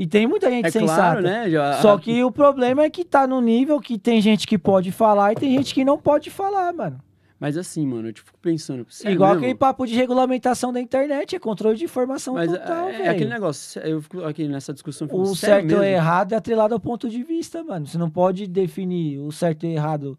[0.00, 0.94] E tem muita gente É sensata.
[1.20, 1.50] claro, né?
[1.50, 4.92] Já, Só que o problema é que tá no nível que tem gente que pode
[4.92, 7.00] falar e tem gente que não pode falar, mano.
[7.40, 8.86] Mas assim, mano, eu tipo, fico pensando.
[8.88, 9.44] sério Igual mesmo?
[9.44, 13.30] aquele papo de regulamentação da internet, é controle de informação Mas total, é, é aquele
[13.30, 15.06] negócio, eu fico aqui nessa discussão.
[15.06, 17.84] eu fico, O certo ou errado é atrelado ao ponto de vista, mano.
[17.86, 20.16] Você não pode definir o certo e errado.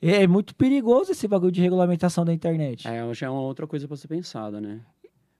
[0.00, 2.88] É é muito perigoso esse bagulho de regulamentação da internet.
[2.88, 4.80] É, já é uma outra coisa pra ser pensada, né?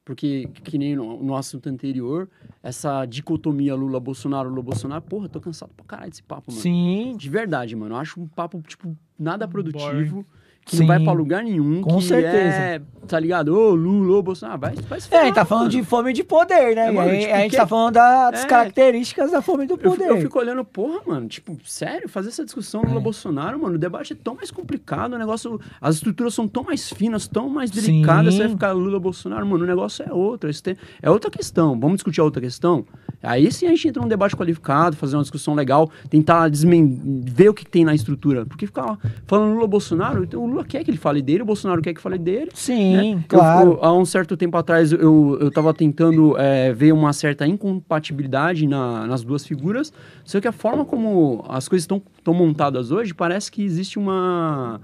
[0.05, 2.29] Porque, que nem no, no assunto anterior,
[2.63, 6.61] essa dicotomia Lula-Bolsonaro, Lula-Bolsonaro, porra, tô cansado pra caralho desse papo, mano.
[6.61, 7.95] Sim, De verdade, mano.
[7.95, 10.27] Eu acho um papo, tipo, nada produtivo,
[10.65, 10.83] que Sim.
[10.83, 11.83] não vai pra lugar nenhum.
[11.83, 12.37] Com certeza.
[12.57, 13.49] É, tá ligado?
[13.49, 15.83] Ô, Lula, ô, Bolsonaro, vai, vai se É, a gente tá falando mano.
[15.83, 16.89] de fome de poder, né?
[16.89, 18.47] É, mano, tipo, a gente que- tá falando das É.
[18.47, 20.09] características da fome do Eu, poder.
[20.09, 24.17] eu fico olhando, porra, mano, tipo, sério, fazer essa discussão Lula-Bolsonaro, mano, o debate é
[24.17, 28.39] tão mais complicado, o negócio, as estruturas são tão mais finas, tão mais delicadas, Sim.
[28.39, 32.21] você vai ficar Lula-Bolsonaro, mano, o negócio é outro, tem- é outra questão, vamos discutir
[32.21, 32.85] a outra questão?
[33.23, 37.49] Aí sim a gente entra num debate qualificado, fazer uma discussão legal, tentar desmen ver
[37.49, 40.99] o que tem na estrutura, porque ficar falando Lula-Bolsonaro, então o Lula quer que ele
[40.99, 43.25] fale dele, o Bolsonaro quer que fale dele, Sim, né?
[43.29, 43.71] claro.
[43.71, 47.47] Eu- eu- há um certo tempo atrás, eu, eu tava tentando é, ver uma certa
[47.47, 49.93] incompatibilidade na- nas duas figuras,
[50.25, 54.81] só que a forma como as coisas estão montadas hoje, parece que existe uma,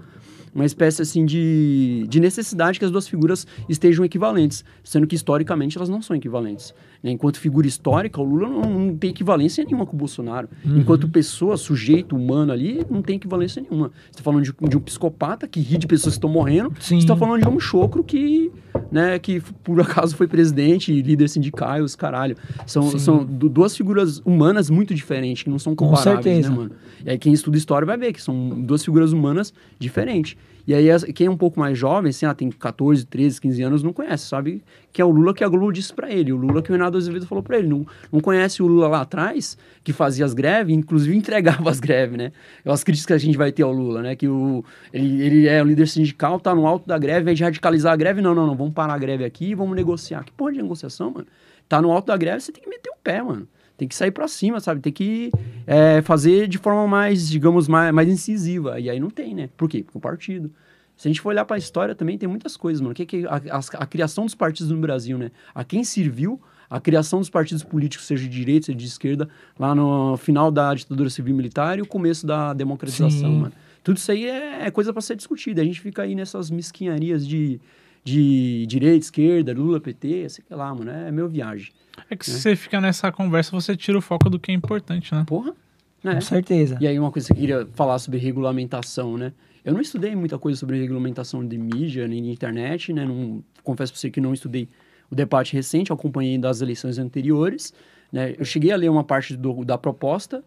[0.55, 5.77] uma espécie assim de, de necessidade que as duas figuras estejam equivalentes, sendo que historicamente
[5.77, 6.75] elas não são equivalentes.
[7.03, 7.11] Né?
[7.11, 10.49] Enquanto figura histórica, o Lula não, não tem equivalência nenhuma com o Bolsonaro.
[10.65, 10.79] Uhum.
[10.79, 13.89] Enquanto pessoa, sujeito humano ali, não tem equivalência nenhuma.
[14.05, 16.97] Você está falando de, de um psicopata que ri de pessoas que estão morrendo, Sim.
[16.97, 18.51] você está falando de um chocro que
[18.91, 22.37] né, que por acaso foi presidente e líder sindical, os caralho.
[22.67, 22.99] São, Sim.
[22.99, 26.51] são du- duas figuras humanas muito diferentes, que não são Com comparáveis, certeza.
[26.51, 26.71] né, mano?
[27.05, 30.37] E aí quem estuda história vai ver que são duas figuras humanas diferentes.
[30.69, 33.83] E aí quem é um pouco mais jovem, assim, ah, tem 14, 13, 15 anos,
[33.83, 36.61] não conhece, sabe que é o Lula que a Globo disse pra ele, o Lula
[36.61, 37.69] que o Renato Azevedo falou pra ele.
[37.69, 42.19] Não, não conhece o Lula lá atrás, que fazia as greves, inclusive entregava as greves,
[42.19, 42.33] né?
[42.67, 44.15] As críticas que a gente vai ter ao Lula, né?
[44.15, 47.45] Que o, ele, ele é o líder sindical, tá no alto da greve, invés de
[47.45, 50.23] radicalizar a greve, não, não, não, vamos parar a greve aqui vamos negociar.
[50.23, 51.27] Que porra de negociação, mano?
[51.67, 53.49] Tá no alto da greve, você tem que meter o pé, mano.
[53.79, 54.81] Tem que sair pra cima, sabe?
[54.81, 55.31] Tem que
[55.65, 58.81] é, fazer de forma mais, digamos, mais, mais incisiva.
[58.81, 59.49] E aí não tem, né?
[59.57, 59.85] Por quê?
[59.85, 60.51] Porque o partido.
[60.97, 62.91] Se a gente for olhar pra história também, tem muitas coisas, mano.
[62.91, 65.31] O que que a, a, a criação dos partidos no Brasil, né?
[65.55, 69.75] A quem serviu a criação dos partidos políticos, seja de direita, seja de esquerda, lá
[69.77, 73.39] no final da ditadura civil militar e o começo da democratização, Sim.
[73.39, 73.53] mano.
[73.85, 75.63] Tudo isso aí é, é coisa pra ser discutida.
[75.63, 77.61] A gente fica aí nessas mesquinharias de,
[78.05, 80.91] de direita, esquerda, Lula, PT, sei lá, mano.
[80.91, 81.73] É meu viagem.
[82.11, 85.15] É que se você fica nessa conversa, você tira o foco do que é importante,
[85.15, 85.25] né?
[85.27, 85.55] Porra.
[86.03, 86.15] né?
[86.15, 86.79] Com certeza.
[86.81, 89.33] E aí uma coisa que eu queria falar sobre regulamentação, né?
[89.65, 93.05] Eu não estudei muita coisa sobre regulamentação de mídia, nem de internet, né?
[93.05, 94.69] Não, confesso pra você que não estudei
[95.11, 97.75] o debate recente, acompanhei das eleições anteriores,
[98.13, 98.35] né?
[98.39, 100.43] Eu cheguei a ler uma parte do, da proposta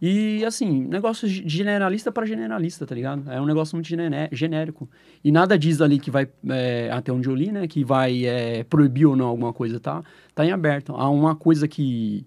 [0.00, 3.30] e, assim, negócio generalista para generalista, tá ligado?
[3.30, 4.88] É um negócio muito gené- genérico.
[5.24, 7.66] E nada diz ali que vai, é, até onde eu li, né?
[7.66, 10.02] Que vai é, proibir ou não alguma coisa, tá?
[10.34, 10.94] Tá em aberto.
[10.94, 12.26] Há uma coisa que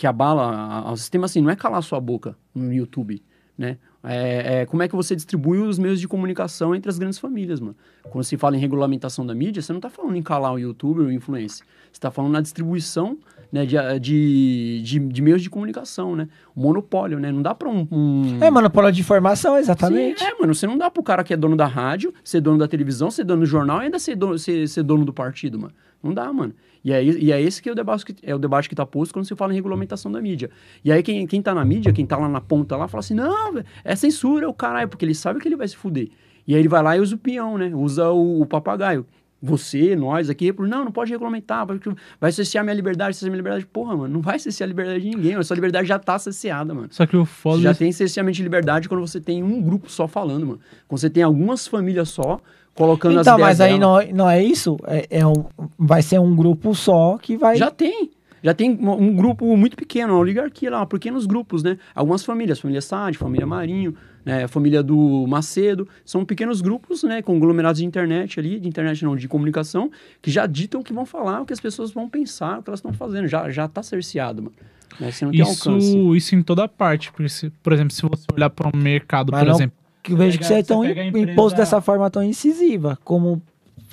[0.00, 3.22] que abala o sistema assim, não é calar sua boca no YouTube,
[3.58, 3.76] né?
[4.02, 7.60] É, é como é que você distribui os meios de comunicação entre as grandes famílias,
[7.60, 7.76] mano.
[8.04, 11.02] Quando se fala em regulamentação da mídia, você não tá falando em calar o youtuber
[11.02, 11.66] ou o influencer.
[11.92, 13.18] Você tá falando na distribuição
[13.52, 16.28] né, de, de, de, de meios de comunicação, né?
[16.54, 17.32] O monopólio, né?
[17.32, 17.86] Não dá pra um...
[17.90, 18.38] um...
[18.40, 20.20] É monopólio de informação, exatamente.
[20.20, 22.58] Sim, é, mano, você não dá pro cara que é dono da rádio, ser dono
[22.58, 25.58] da televisão, ser dono do jornal e ainda ser dono, ser, ser dono do partido,
[25.58, 25.74] mano.
[26.02, 26.54] Não dá, mano.
[26.82, 28.86] E é, e é esse que é o, debate que é o debate que tá
[28.86, 30.50] posto quando se fala em regulamentação da mídia.
[30.82, 33.14] E aí quem, quem tá na mídia, quem tá lá na ponta lá, fala assim,
[33.14, 36.08] não, é censura, é o caralho, porque ele sabe que ele vai se fuder.
[36.46, 37.70] E aí ele vai lá e usa o peão, né?
[37.74, 39.06] Usa o, o papagaio.
[39.42, 43.38] Você, nós aqui, por não, não pode regulamentar, porque vai cessear minha liberdade, cessear minha
[43.38, 43.66] liberdade.
[43.66, 46.74] Porra, mano, não vai cessear a liberdade de ninguém, a sua liberdade já tá cesseada,
[46.74, 46.88] mano.
[46.90, 49.90] Só que o Você foda já tem cerceamento de liberdade quando você tem um grupo
[49.90, 50.60] só falando, mano.
[50.86, 52.38] Quando você tem algumas famílias só
[52.74, 54.04] colocando as Então, mas aí dela.
[54.04, 54.76] não, não é isso?
[54.86, 55.46] É, é um,
[55.78, 57.56] vai ser um grupo só que vai.
[57.56, 58.10] Já tem.
[58.42, 61.76] Já tem um um grupo muito pequeno, uma oligarquia lá, pequenos grupos, né?
[61.94, 64.46] Algumas famílias, família Sade, família Marinho, né?
[64.48, 67.22] família do Macedo, são pequenos grupos, né?
[67.22, 71.06] Conglomerados de internet ali, de internet não, de comunicação, que já ditam o que vão
[71.06, 73.26] falar, o que as pessoas vão pensar, o que elas estão fazazendo.
[73.28, 74.54] Já, já tá cerceado, mano.
[74.98, 75.10] Né?
[75.10, 75.88] Você não tem alcance.
[75.88, 77.10] Isso, isso em toda parte.
[77.28, 79.76] Se- por exemplo, se você olhar para o mercado, Mas por não- exemplo.
[80.02, 82.98] que eu vejo que pega- você é tão a empresa- imposto dessa forma tão incisiva,
[83.04, 83.40] como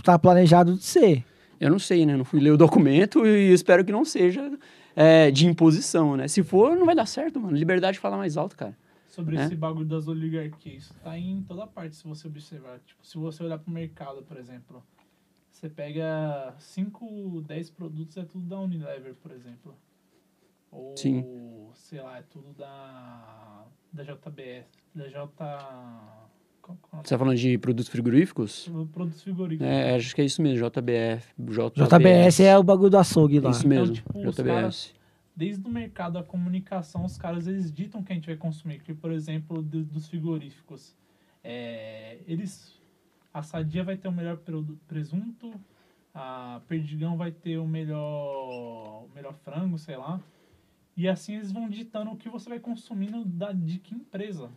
[0.04, 1.24] tá planejado de ser.
[1.60, 2.16] Eu não sei, né?
[2.18, 4.52] Não fui ler o documento e espero que não seja
[4.96, 6.28] é, de imposição, né?
[6.28, 7.56] Se for, não vai dar certo, mano.
[7.56, 8.76] Liberdade fala mais alto, cara.
[9.18, 9.46] Sobre É.
[9.46, 10.94] esse bagulho das oligarquias.
[11.04, 12.80] Tá em toda parte, se você observar.
[12.86, 14.84] Tipo, se você olhar pro mercado, por exemplo.
[15.52, 19.76] Você pega 5, 10 produtos, é tudo da Unilever, por exemplo.
[20.72, 21.26] Ou, Sim.
[21.74, 24.68] sei lá, é tudo da, da JBS.
[24.94, 26.28] Da J...
[26.70, 28.68] É Você tá falando de produtos frigoríficos?
[28.94, 29.66] Produtos frigoríficos.
[29.66, 31.34] É, acho que é isso mesmo, JBF.
[31.40, 33.50] JBS, JBS é o bagulho do açougue lá.
[33.50, 34.46] Isso mesmo, Então, tipo, os JBS.
[34.46, 34.94] caras-
[35.38, 38.80] Desde o mercado da comunicação, os caras eles ditam o que a gente vai consumir.
[38.82, 40.96] Que, por exemplo, do- dos frigoríficos.
[41.44, 42.76] É, eles.
[43.32, 44.40] A Sadia vai ter o melhor
[44.88, 45.54] presunto,
[46.12, 50.20] a Perdigão vai ter o melhor, o melhor frango, sei lá.
[50.96, 54.50] E assim eles vão ditando o que você vai consumindo da, de que empresa.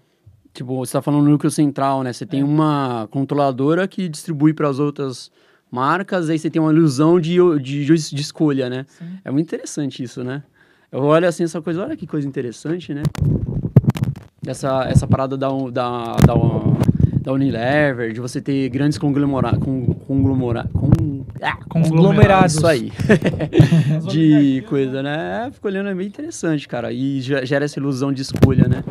[0.54, 2.12] Tipo, você tá falando no núcleo central, né?
[2.14, 2.44] Você tem É.
[2.44, 5.30] uma controladora que distribui para as outras
[5.70, 8.86] marcas, aí você tem uma ilusão de, de, de escolha, né?
[8.88, 9.18] Sim.
[9.22, 10.42] É muito interessante isso, né?
[10.92, 13.02] Eu olho assim essa coisa, olha que coisa interessante, né?
[14.46, 16.34] Essa, essa parada da, da, da,
[17.22, 19.62] da Unilever, de você ter grandes conglomerados.
[19.62, 20.90] Com, conglomera, com,
[21.40, 22.56] ah, Conglomerados.
[22.56, 22.90] isso aí.
[24.10, 25.46] De coisa, né?
[25.46, 26.92] É, Fico olhando, é bem interessante, cara.
[26.92, 28.82] E ge- gera essa ilusão de escolha, né?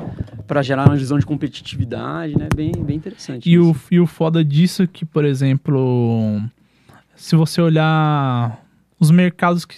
[0.48, 2.48] Pra gerar uma ilusão de competitividade, né?
[2.56, 3.50] Bem, bem interessante.
[3.50, 6.40] E o, e o foda disso é que, por exemplo,
[7.16, 8.64] se você olhar
[9.00, 9.78] os mercados que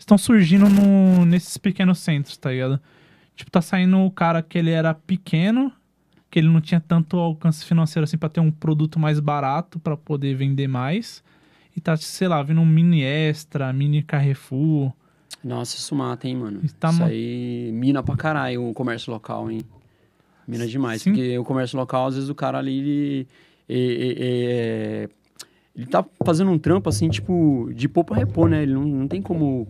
[0.00, 2.80] estão surgindo no, nesses pequenos centros, tá ligado?
[3.36, 5.72] Tipo, tá saindo o cara que ele era pequeno,
[6.30, 9.96] que ele não tinha tanto alcance financeiro assim pra ter um produto mais barato pra
[9.96, 11.22] poder vender mais.
[11.76, 14.92] E tá, sei lá, vindo um mini extra, mini Carrefour.
[15.42, 16.60] Nossa, isso mata, hein, mano?
[16.62, 19.62] Isso tá isso aí mina pra caralho o comércio local, hein?
[20.46, 21.00] Mina demais.
[21.02, 21.12] Sim.
[21.12, 23.28] Porque o comércio local, às vezes, o cara ali, ele,
[23.68, 24.14] é- é-
[25.04, 25.08] é-
[25.76, 28.62] ele tá fazendo um trampo, assim, tipo, de poupa repor, né?
[28.64, 29.66] Ele não, não tem como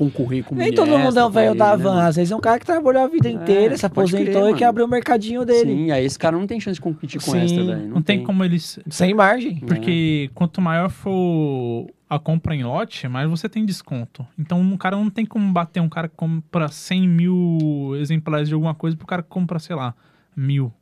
[0.00, 1.96] concorrer com Nem todo mundo é um velho da van.
[1.96, 2.02] né?
[2.08, 4.48] Às vezes é um cara que trabalhou a vida É, inteira, se pode crer, aposentou
[4.48, 4.68] e quer mano.
[4.70, 5.70] abrir o mercadinho dele.
[5.74, 7.88] Sim, aí esse cara não tem chance de competir com Sim, essa, velho.
[7.88, 8.78] Não, tem, como eles.
[8.88, 9.56] Sem margem.
[9.60, 14.26] Porque quanto maior for a compra em lote, mais você tem desconto.
[14.38, 18.54] Então um cara não tem como bater um cara que compra 100 mil exemplares de
[18.54, 19.94] alguma coisa pro cara que compra, sei lá,
[20.36, 20.72] mil.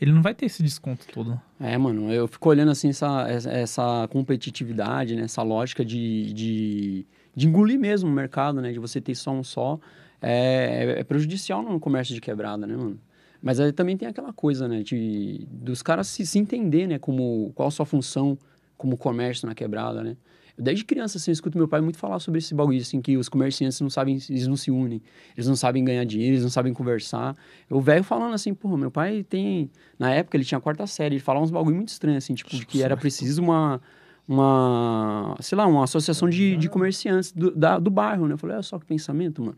[0.00, 1.40] Ele não vai ter esse desconto todo.
[1.58, 5.22] É, mano, eu fico olhando assim essa, essa- essa competitividade, né?
[5.22, 8.72] Essa lógica de, de, de engolir mesmo o mercado, né?
[8.72, 9.78] De você ter só um só.
[10.20, 12.98] É, é prejudicial no comércio de quebrada, né, mano?
[13.42, 14.82] Mas aí também tem aquela coisa, né?
[14.82, 16.98] De, dos caras se, se entender, né?
[16.98, 18.38] Como, qual a sua função
[18.76, 20.16] como comércio na quebrada, né?
[20.56, 23.28] Desde criança, assim, eu escuto meu pai muito falar sobre esse bagulho, assim, que os
[23.28, 25.02] comerciantes não sabem, eles não se unem,
[25.36, 27.36] eles não sabem ganhar dinheiro, eles não sabem conversar.
[27.68, 29.68] O velho falando assim, porra, meu pai tem.
[29.98, 32.50] Na época ele tinha a quarta série, ele falava uns bagulho muito estranho, assim, tipo,
[32.50, 33.80] de que era preciso uma.
[34.26, 35.36] Uma.
[35.40, 38.34] Sei lá, uma associação de, de comerciantes do, da- do bairro, né?
[38.34, 39.56] Eu falei, olha só que pensamento, mano.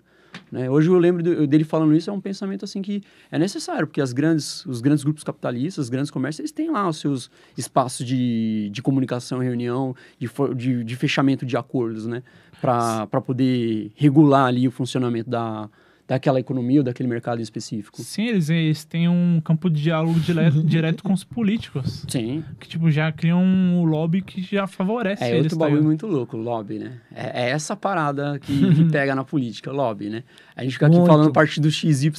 [0.53, 0.69] Né?
[0.69, 4.13] Hoje eu lembro dele falando isso, é um pensamento assim que é necessário, porque as
[4.13, 8.69] grandes, os grandes grupos capitalistas, os grandes comércios, eles têm lá os seus espaços de,
[8.71, 12.23] de comunicação, reunião, de, de, de fechamento de acordos, né?
[12.61, 15.69] Para poder regular ali o funcionamento da,
[16.09, 18.01] daquela economia ou daquele mercado específico.
[18.01, 22.05] Sim, eles, eles têm um campo de diálogo direto, direto com os políticos.
[22.09, 22.45] Sim.
[22.61, 25.43] Que, tipo, já criam um lobby que já favorece É eles.
[25.45, 25.87] outro tá bagulho ligado?
[25.89, 27.01] muito louco, lobby, né?
[27.15, 30.23] É, é essa parada que, que pega na política, lobby, né?
[30.55, 31.09] A gente fica aqui Muito.
[31.09, 32.13] falando partido XYZ,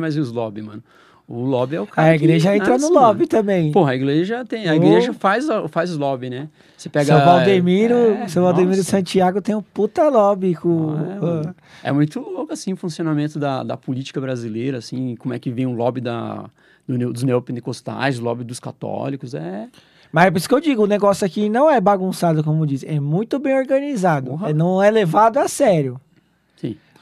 [0.00, 0.82] mas e os lobby, mano?
[1.28, 3.06] O lobby é o cara A igreja entra nasce, no mano.
[3.06, 3.72] lobby também.
[3.72, 4.68] Porra, a igreja tem.
[4.68, 6.48] A igreja faz, faz lobby, né?
[6.76, 7.16] Você pega.
[7.16, 8.90] seu Valdemiro, é, seu Valdemiro nossa.
[8.90, 10.94] Santiago tem um puta lobby com.
[10.96, 11.54] Ah, é, mano.
[11.84, 15.64] É muito louco, assim, o funcionamento da, da política brasileira, assim, como é que vem
[15.66, 16.44] o lobby da,
[16.86, 19.68] do dos neopentecostais, o lobby dos católicos, é...
[20.12, 22.84] Mas é por isso que eu digo, o negócio aqui não é bagunçado, como diz,
[22.84, 24.32] é muito bem organizado.
[24.32, 24.50] Porra.
[24.50, 25.98] É, não é levado a sério.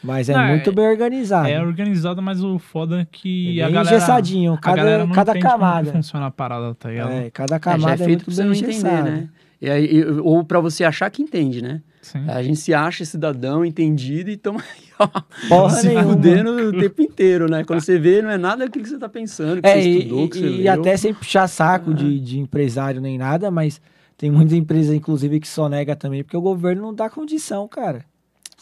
[0.03, 1.49] Mas é Não, muito é- bem organizado.
[1.49, 3.97] É organizado, mas o foda é que É a bem galera...
[3.97, 5.93] engessadinho, a cada- galera não cada camada.
[5.93, 7.11] funciona a parada, tá ligado?
[7.13, 9.29] É, cada É, já camada é é, feito muito pra você bem não entender, né?
[9.63, 11.83] E aí, e- ou pra você achar que entende, né?
[12.01, 12.25] Sim.
[12.29, 15.07] A gente se acha cidadão, entendido, e toma aí, ó,
[15.49, 16.15] Porra se nenhuma.
[16.15, 17.63] fudendo o tempo inteiro, né?
[17.63, 19.99] Quando você vê, não é nada aquilo que você tá pensando, que É, você e,
[19.99, 20.73] estudou, que você e- e leu.
[20.81, 23.83] até sem puxar saco de, de empresário nem nada, mas
[24.17, 28.03] tem muita empresa, inclusive, que só nega também, porque o governo não dá condição, cara.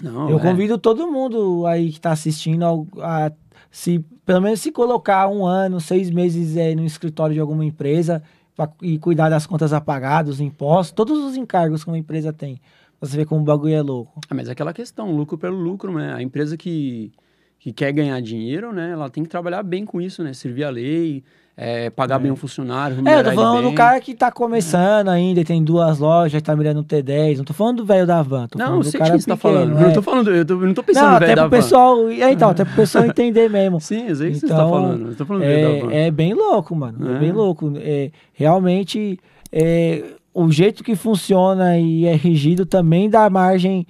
[0.03, 0.41] Não, Eu é.
[0.43, 3.33] convido todo mundo aí que tá assistindo ao- a,
[3.71, 8.23] se pelo menos se colocar um ano, seis meses é, no escritório de alguma empresa
[8.57, 12.61] pra, e cuidar das contas apagadas, dos impostos, todos os encargos que uma empresa tem.
[13.01, 14.21] Você vê como o bagulho é louco.
[14.29, 16.13] Ah, mas é aquela questão, lucro pelo lucro, né?
[16.15, 17.13] A empresa que,
[17.59, 18.91] que quer ganhar dinheiro, né?
[18.91, 20.33] Ela tem que trabalhar bem com isso, né?
[20.33, 21.23] Servir a lei,
[21.61, 25.45] é, pagar bem o funcionário, É, eu tô falando do cara que tá começando ainda,
[25.45, 27.39] tem duas lojas, tá mirando o T10.
[27.39, 29.27] Não tô falando do velho da van, tô Não, eu falando sei cara que você
[29.29, 29.73] tá pequeno, falando.
[29.73, 29.87] Eu é.
[29.89, 31.51] não tô falando, eu, tô, eu não tô pensando Não, no velho até da pro
[31.51, 31.57] van.
[31.65, 32.09] pessoal.
[32.11, 33.81] É, então, até pro pessoal entender mesmo.
[33.81, 35.09] Sim, eu sei o que você tá Então, falando.
[35.09, 35.93] Eu tô falando do velho da van.
[35.93, 37.11] É, é bem louco, mano.
[37.11, 37.19] É, É.
[37.19, 37.73] bem louco.
[37.77, 39.19] É, realmente,
[39.51, 43.85] é, o jeito que funciona e é regido também dá margem.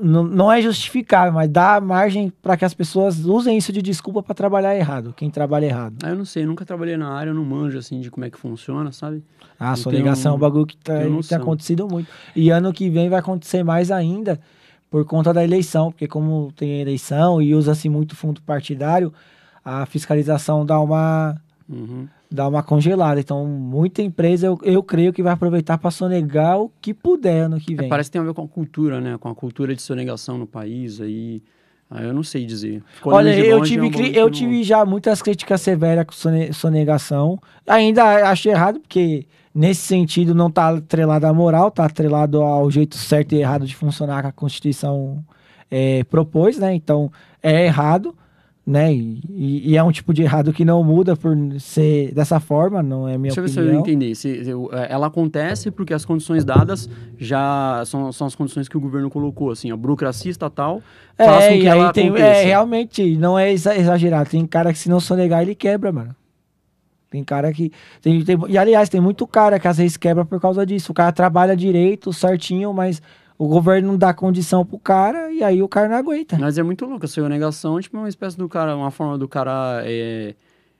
[0.00, 4.34] Não, é justificável, mas dá margem para que as pessoas usem isso de desculpa para
[4.34, 5.12] trabalhar errado.
[5.16, 5.96] Quem trabalha errado.
[6.04, 8.30] Ah, eu não sei, nunca trabalhei na área, eu não manjo, assim, de como é
[8.30, 9.22] que funciona, sabe?
[9.58, 12.08] A Não sonegação é um bagulho que tá- tem acontecido muito.
[12.36, 14.38] E ano que vem vai acontecer mais ainda
[14.88, 19.12] por conta da eleição, porque como tem eleição e usa-se muito fundo partidário,
[19.64, 21.36] a fiscalização dá uma
[21.68, 22.06] Uhum.
[22.30, 23.20] dá uma congelada.
[23.20, 27.60] Então, muita empresa eu, eu creio que vai aproveitar para sonegar o que puder ano
[27.60, 27.88] que É, vem.
[27.88, 29.18] parece que tem a ver com a cultura, né?
[29.18, 31.42] Com a cultura de sonegação no país, aí...
[31.90, 32.82] aí eu não sei dizer.
[32.94, 36.12] Fico olhando Olha, eu é tive, um cri- eu tive já muitas críticas severas com
[36.12, 37.38] sone- sonegação.
[37.66, 42.96] Ainda acho errado, porque nesse sentido não está atrelado à moral, está atrelado ao jeito
[42.96, 45.22] certo e errado de funcionar que a Constituição
[45.70, 46.74] eh, propôs, né?
[46.74, 47.10] Então
[47.42, 48.14] é errado,
[48.70, 48.92] né?
[48.92, 53.08] E, e- é um tipo de errado que não muda por ser dessa forma, não
[53.08, 53.80] é minha Deixa eu ver se eu opinião.
[53.80, 54.14] entendi.
[54.14, 58.76] Se, se, é, ela acontece porque as condições dadas já são, são as condições que
[58.76, 60.82] o governo colocou, assim, a burocracia estatal
[61.16, 62.26] faz É, com que ela tem, aconteça.
[62.26, 64.28] é, realmente, não é exa- exagerado.
[64.28, 66.14] Tem cara que se não sonegar, ele quebra, mano.
[67.10, 67.72] Tem cara que.
[68.02, 70.92] Tem, tem- e aliás, tem muito cara que às vezes quebra por causa disso.
[70.92, 73.00] O cara trabalha direito, certinho, mas
[73.38, 76.36] o governo não dá condição pro cara e aí o cara não aguenta.
[76.38, 79.28] Mas é muito louco, a sonegação, tipo, é uma espécie do cara, uma forma do
[79.28, 80.34] cara, é,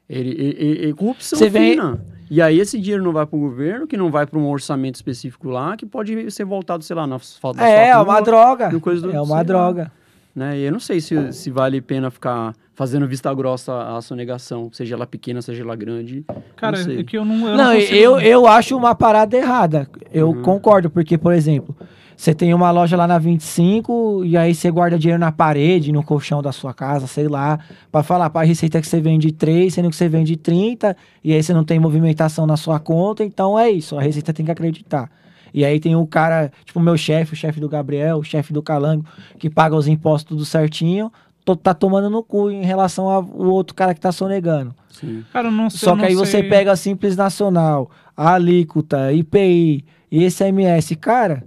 [0.09, 2.01] ele, ele- ele- é corrupção Você vê- fina.
[2.31, 5.49] E aí esse dinheiro não vai pro governo, que não vai para um orçamento específico
[5.49, 8.69] lá, que pode ser voltado, sei lá, na falta É, é uma droga.
[8.71, 9.43] no coisa do- É uma sei lá.
[9.45, 9.93] droga.
[10.37, 10.57] né?
[10.59, 14.69] E eu não sei se, se vale a pena ficar fazendo vista grossa à sonegação,
[14.73, 16.25] seja ela pequena, seja ela grande.
[16.55, 17.01] Cara, não sei.
[17.01, 17.49] é que eu não.
[17.49, 19.89] Eu Não, consigo- eu, eu acho uma parada errada.
[20.13, 21.75] Eu concordo, porque, por exemplo,
[22.19, 26.03] você tem uma loja lá na 25 e aí você guarda dinheiro na parede, no
[26.03, 27.61] colchão da sua casa, sei lá,
[27.93, 31.41] pra falar pra receita que você vende 3, sendo que você vende 30, e aí
[31.41, 35.09] você não tem movimentação na sua conta, então é isso, a receita tem que acreditar.
[35.55, 38.53] E aí tem o cara, tipo o meu chefe, o chefe do Gabriel, o chefe
[38.53, 39.05] do Calango,
[39.39, 41.13] que paga os impostos tudo certinho,
[41.45, 44.75] to- tá tomando no cu em relação ao outro cara que tá sonegando.
[44.91, 45.25] Sim.
[45.33, 45.79] Cara, eu não sei.
[45.79, 50.97] Só que não aí você sei- pega a Simples Nacional, a alíquota, IPI e ICMS,
[50.97, 51.45] cara,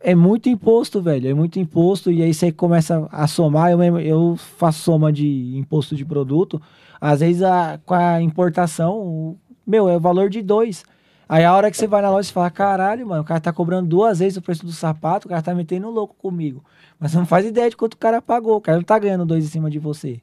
[0.00, 1.30] é muito imposto, velho.
[1.30, 2.10] É muito imposto.
[2.10, 3.70] E aí você começa a somar.
[3.70, 6.60] Eu, eu faço soma de imposto de produto.
[7.00, 9.36] Às vezes a, com a importação,
[9.66, 10.84] meu, é o valor de dois.
[11.28, 13.52] Aí a hora que você vai na loja, você fala, caralho, mano, o cara tá
[13.52, 16.64] cobrando duas vezes o preço do sapato, o cara tá metendo louco comigo.
[16.98, 18.56] Mas você não faz ideia de quanto o cara pagou.
[18.56, 20.20] O cara não tá ganhando dois em cima de você.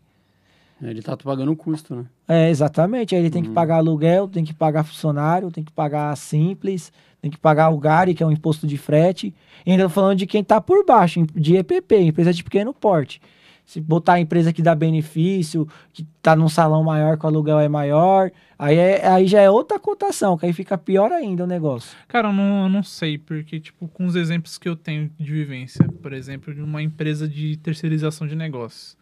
[0.82, 2.06] Ele tá pagando o custo, né?
[2.28, 3.16] É, exatamente.
[3.16, 3.54] Aí ele tem que Uhum.
[3.56, 8.14] pagar aluguel, tem que pagar funcionário, tem que pagar simples, tem que pagar o GARI,
[8.14, 9.34] que é um imposto de frete.
[9.66, 13.20] E ainda tô falando de quem tá por baixo, de EPP, empresa de pequeno porte.
[13.66, 17.60] Se botar a empresa que dá benefício, que tá num salão maior, que o aluguel
[17.60, 21.48] é maior, aí, é, aí já é outra cotação, que aí fica pior ainda o
[21.48, 21.98] negócio.
[22.08, 25.32] Cara, eu não, eu não sei, porque, tipo, com os exemplos que eu tenho de
[25.34, 28.96] vivência, por exemplo, de uma empresa de terceirização de negócios,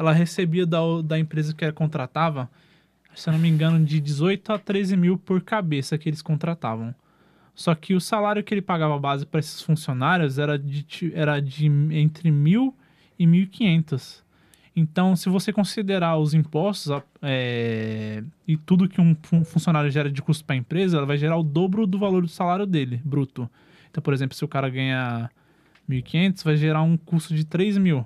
[0.00, 2.50] ela recebia da, da empresa que ela contratava,
[3.14, 6.94] se eu não me engano, de 18 a 13 mil por cabeça que eles contratavam.
[7.54, 11.66] Só que o salário que ele pagava base para esses funcionários era de, era de
[11.66, 12.74] entre mil
[13.18, 14.22] e 1.500.
[14.74, 20.22] Então, se você considerar os impostos é, e tudo que um fun- funcionário gera de
[20.22, 23.50] custo para a empresa, ela vai gerar o dobro do valor do salário dele, bruto.
[23.90, 25.30] Então, por exemplo, se o cara ganha
[25.86, 28.02] 1.500, vai gerar um custo de 3 mil.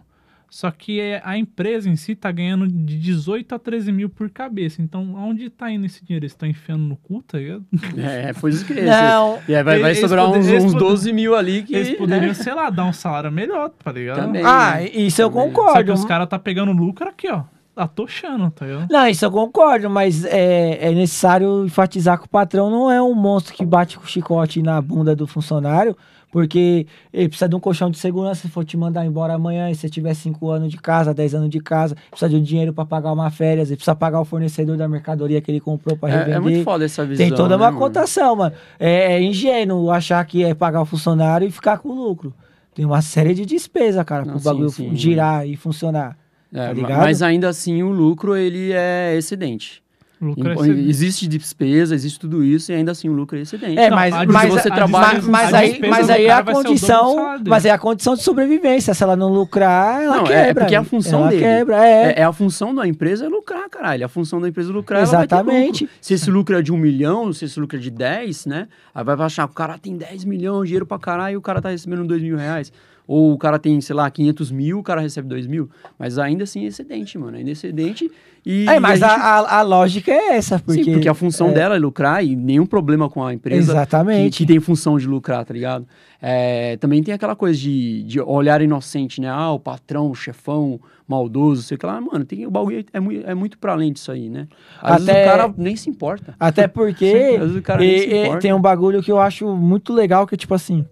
[0.57, 4.31] Só que é- a empresa em si está ganhando de 18 a 13 mil por
[4.31, 4.81] cabeça.
[4.81, 6.23] Então, onde está indo esse dinheiro?
[6.23, 7.65] Eles estão enfiando no cu, tá ligado?
[7.99, 10.85] É, foi isso que Não, E aí vai, vai Eles sobrar uns, eles uns poder-
[10.87, 11.75] 12 mil ali que.
[11.75, 12.35] Eles poderiam, né?
[12.35, 14.21] sei lá, dar um salário melhor, tá ligado?
[14.21, 14.43] Também.
[14.47, 15.43] ah, isso eu Também.
[15.43, 15.93] Só que concordo.
[15.93, 17.43] os caras tá pegando lucro aqui, ó.
[17.77, 18.87] Atochando, tá ligado?
[18.89, 23.13] Não, isso eu concordo, mas é, é necessário enfatizar que o patrão não é um
[23.13, 25.97] monstro que bate com o chicote na bunda do funcionário,
[26.35, 29.75] porque ele precisa de um colchão de segurança se for te mandar embora amanhã, e
[29.77, 32.73] se você tiver 5 anos de casa, 10 anos de casa, precisa de um dinheiro
[32.73, 36.09] para pagar uma férias, ele precisa pagar o fornecedor da mercadoria que ele comprou para
[36.09, 36.37] É, revender.
[36.37, 37.25] é muito foda essa visão.
[37.25, 37.79] Tem toda né, uma mano?
[37.79, 38.53] cotação, mano.
[38.81, 42.35] É, é ingênuo achar que é pagar o funcionário e ficar com lucro.
[42.75, 44.91] Tem uma série de despesas, cara, pro sim, bagulho sim.
[44.97, 46.19] girar e funcionar.
[46.53, 46.99] É, tá?
[46.99, 49.84] Mas ainda assim o lucro ele é excedente.
[50.25, 50.69] Lucro é.
[50.69, 53.79] Existe despesa, existe tudo isso e ainda assim o lucro é excedente.
[53.79, 56.43] É, Não, mas, a- mas, você a trabalha- mas, mas aí, mas aí é a
[56.43, 58.95] condição, mas é a condição de sobrevivência.
[58.95, 60.41] Se ela não lucrar, ela Não, é- quebra.
[60.51, 61.43] é porque a função ela dele.
[61.43, 62.03] quebra, é.
[62.13, 64.05] É, é a função da empresa é lucrar, caralho.
[64.05, 65.85] A função da empresa é lucrar, ela vai ter Exatamente.
[65.85, 65.97] lucro.
[66.01, 68.69] Se esse lucro é de um milhão, se esse lucro é de 10, né?
[68.95, 71.69] Aí vai achar o cara tem 10 milhões, dinheiro pra caralho, e o cara tá
[71.71, 72.73] recebendo 2 mil reais.
[73.07, 75.69] Ou o cara tem, sei lá, 500 mil, o cara recebe 2 mil.
[75.99, 77.37] Mas ainda assim é excedente, mano.
[77.37, 78.11] Ainda é excedente.
[78.47, 80.85] E, É, mas a, gente- a, a lógica é essa, porque...
[80.85, 84.39] Sim, porque a função é, dela é lucrar e nenhum problema com a empresa Exatamente.
[84.39, 85.87] que, que tem função de lucrar, tá ligado?
[86.21, 89.29] É, também tem aquela coisa de, de olhar inocente, né?
[89.29, 92.01] Ah, o patrão, o chefão, maldoso, sei lá.
[92.01, 94.47] Mano, tem, o bagulho é, muito, é muito pra além disso aí, né?
[94.81, 96.35] Às vezes Até- o cara nem se importa.
[96.41, 98.41] Até porque Sempre, às vezes o cara nem se e- e importa.
[98.41, 100.85] tem um bagulho que eu acho muito legal, que é tipo assim...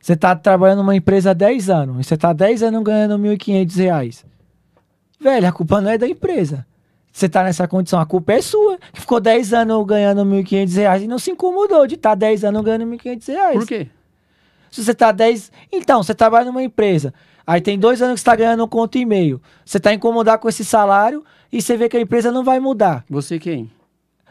[0.00, 3.18] Você tá trabalhando numa empresa há 10 anos, e você tá há 10 anos ganhando
[3.18, 4.24] 1.500 reais.
[5.20, 6.66] Velho, a culpa não é da empresa.
[7.12, 11.02] Você tá nessa condição, a culpa é sua, que ficou 10 anos ganhando 1.500 reais
[11.02, 13.58] e não se incomodou de estar tá 10 anos ganhando 1.500 reais.
[13.58, 13.88] Por quê?
[14.70, 15.52] Se você tá 10.
[15.70, 17.12] Então, você trabalha numa empresa.
[17.46, 19.42] Aí tem dois anos que você tá ganhando um conto e meio.
[19.64, 21.22] Você tá incomodado com esse salário
[21.52, 23.04] e você vê que a empresa não vai mudar.
[23.10, 23.70] Você quem?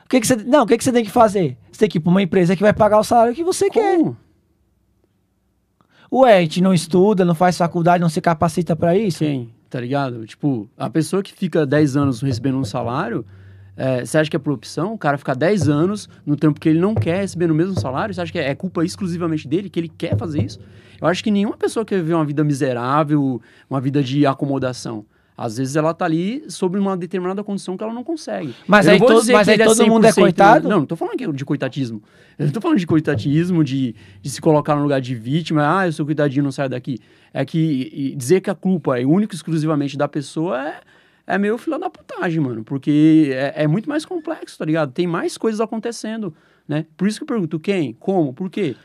[0.04, 0.36] O que, que você.
[0.36, 1.58] Não, o que, que você tem que fazer?
[1.72, 4.00] Você tem que ir pra uma empresa que vai pagar o salário que você quer.
[6.14, 9.20] Ué, a gente não estuda, não faz faculdade, não se capacita pra isso?
[9.20, 9.50] Quem?
[9.70, 10.26] Tá ligado?
[10.26, 13.26] Tipo, a pessoa que fica 10 anos recebendo um salário,
[13.78, 14.94] é, você acha que é por opção?
[14.94, 18.14] O cara ficar 10 anos no tempo que ele não quer recebendo o mesmo salário?
[18.14, 20.60] Você acha que é culpa exclusivamente dele, que ele quer fazer isso?
[21.00, 25.06] Eu acho que nenhuma pessoa quer viver uma vida miserável, uma vida de acomodação.
[25.44, 28.54] Às vezes ela tá ali sob uma determinada condição que ela não consegue.
[28.68, 30.70] Mas Eu aí todo- mas aí ele todo mundo é 100% coitado?
[30.70, 32.02] Não, não tô falando que- de coitatismo.
[32.38, 35.80] Eu não tô falando de coitatismo, de, de se colocar no lugar de vítima.
[35.80, 37.00] Ah, eu sou coitadinho, não saio daqui.
[37.34, 40.80] É que dizer que a culpa é única e exclusivamente da pessoa é,
[41.28, 42.64] é meio fila da putagem, mano.
[42.64, 44.92] Porque é, é muito mais complexo, tá ligado?
[44.92, 46.34] Tem mais coisas acontecendo,
[46.68, 46.86] né?
[46.98, 47.94] Por isso que eu pergunto, quem?
[48.00, 48.34] Como?
[48.34, 48.76] Por quê?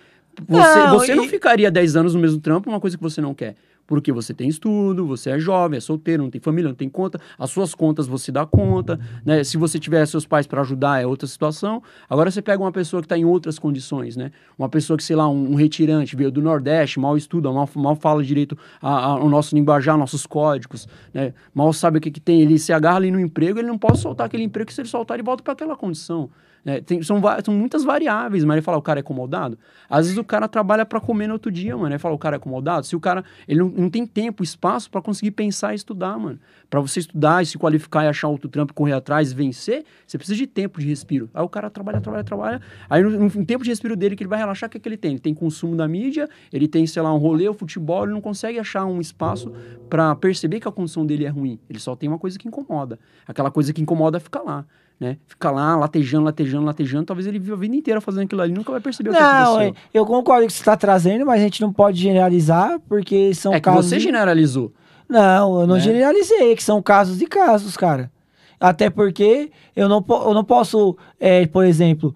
[0.49, 3.21] Você Não, você não e- ficaria 10 anos no mesmo trampo, uma coisa que você
[3.21, 3.57] não quer.
[3.87, 7.21] Porque você tem estudo, você é jovem, é solteiro, não tem família, não tem conta,
[7.39, 9.45] as suas contas você dá conta, né?
[9.45, 11.83] Se você tiver seus pais para ajudar é outra situação.
[12.09, 14.31] Agora você pega uma pessoa que está em outras condições, né?
[14.59, 17.97] Uma pessoa que, sei lá, um, um retirante, veio do Nordeste, mal estuda, mal, mal
[17.97, 21.33] fala direito a, a, o nosso linguajar, nossos códigos, né?
[21.55, 23.99] Mal sabe o que, que tem, ele se agarra ali no emprego, ele não pode
[23.99, 26.31] soltar aquele emprego, que se ele soltar, ele volta para aquela condição.
[26.67, 26.81] Né?
[26.81, 29.57] Tem, são, são muitas variáveis, mas ele fala, o cara é acomodado.
[29.89, 31.91] Às vezes o cara trabalha para comer no outro dia, mano.
[31.91, 32.85] Ele fala, o cara é acomodado.
[32.85, 36.41] Se o cara ele não, não tem tempo, espaço para conseguir pensar e estudar, mano.
[36.69, 40.37] Para você estudar e se qualificar e achar outro trampo, correr atrás, vencer, você precisa
[40.37, 41.31] de tempo de respiro.
[41.33, 42.61] Aí o cara trabalha, trabalha, trabalha.
[42.91, 44.89] Aí no, no, tempo de respiro dele que ele vai relaxar, o que, é que
[44.89, 45.13] ele tem?
[45.13, 48.13] Ele tem consumo da mídia, ele tem, sei lá, um rolê, o um futebol, ele
[48.13, 49.53] não consegue achar um espaço
[49.89, 51.61] para perceber que a condição dele é ruim.
[51.71, 52.99] Ele só tem uma coisa que incomoda.
[53.25, 54.67] Aquela coisa que incomoda fica lá
[54.99, 55.19] né?
[55.27, 57.05] Fica lá latejando, latejando, latejando.
[57.05, 59.27] Talvez ele viva a vida inteira fazendo aquilo ali nunca vai perceber não, o que
[59.27, 59.75] aconteceu.
[59.93, 63.35] Eu concordo com o que você está trazendo, mas a gente não pode generalizar, porque
[63.35, 63.85] são é casos.
[63.85, 64.73] Que você generalizou.
[65.09, 65.81] Não, eu não né?
[65.81, 68.11] generalizei, que são casos e casos, cara.
[68.59, 72.15] Até porque eu não, eu não posso, é, por exemplo,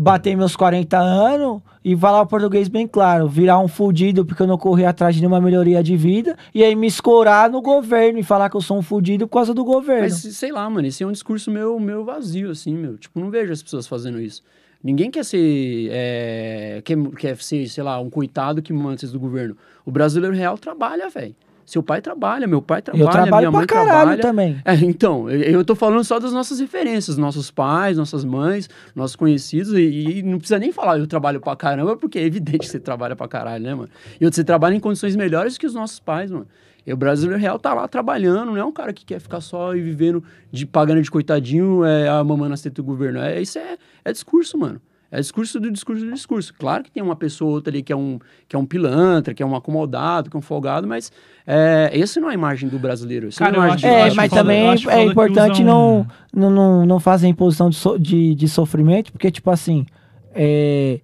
[0.00, 4.46] bater meus 40 anos e falar o português bem claro, virar um fudido porque eu
[4.46, 8.22] não corri atrás de nenhuma melhoria de vida e aí me escorar no governo e
[8.22, 10.04] falar que eu sou um fudido por causa do governo.
[10.04, 12.96] Mas sei lá, mano, esse é um discurso meu, meu vazio, assim, meu.
[12.96, 14.42] Tipo, não vejo as pessoas fazendo isso.
[14.82, 19.54] Ninguém quer ser, é, quer, quer ser, sei lá, um coitado que antes do governo.
[19.84, 21.36] O brasileiro real trabalha, velho.
[21.70, 24.20] Seu pai trabalha, meu pai trabalha, eu trabalho minha mãe trabalha.
[24.20, 24.60] também.
[24.64, 29.72] É, então, eu tô falando só das nossas referências, nossos pais, nossas mães, nossos conhecidos,
[29.74, 32.80] e, e, não precisa nem falar eu trabalho pra caramba, porque é evidente que você
[32.80, 33.88] trabalha pra caralho, né, mano?
[34.20, 36.48] E você trabalha em condições melhores que os nossos pais, mano.
[36.84, 39.72] E o brasileiro real tá lá trabalhando, não é um cara que quer ficar só
[39.72, 43.20] e vivendo de pagando de coitadinho, é, a mamãe na do governo.
[43.20, 44.80] É, isso é, é discurso, mano.
[45.12, 46.54] É discurso do discurso do discurso.
[46.56, 49.34] Claro que tem uma pessoa ou outra ali que é um, que é um pilantra,
[49.34, 51.10] que é um acomodado, que é um folgado, mas
[51.44, 53.28] é, esse não é a imagem do brasileiro.
[53.28, 57.68] Esse Cara, não é, é mas também é importante não, não, não, não fazer imposição
[57.70, 59.84] de, so, de, de sofrimento, porque, tipo assim,
[60.32, 61.00] é,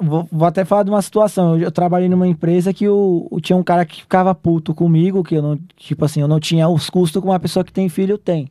[0.00, 1.54] vou, vou, até falar de uma situação.
[1.54, 5.22] Eu, eu trabalhei numa empresa que o, o, tinha um cara que ficava puto comigo,
[5.22, 7.88] que eu não, tipo assim, eu não tinha os custos que uma pessoa que tem
[7.88, 8.50] filho tem.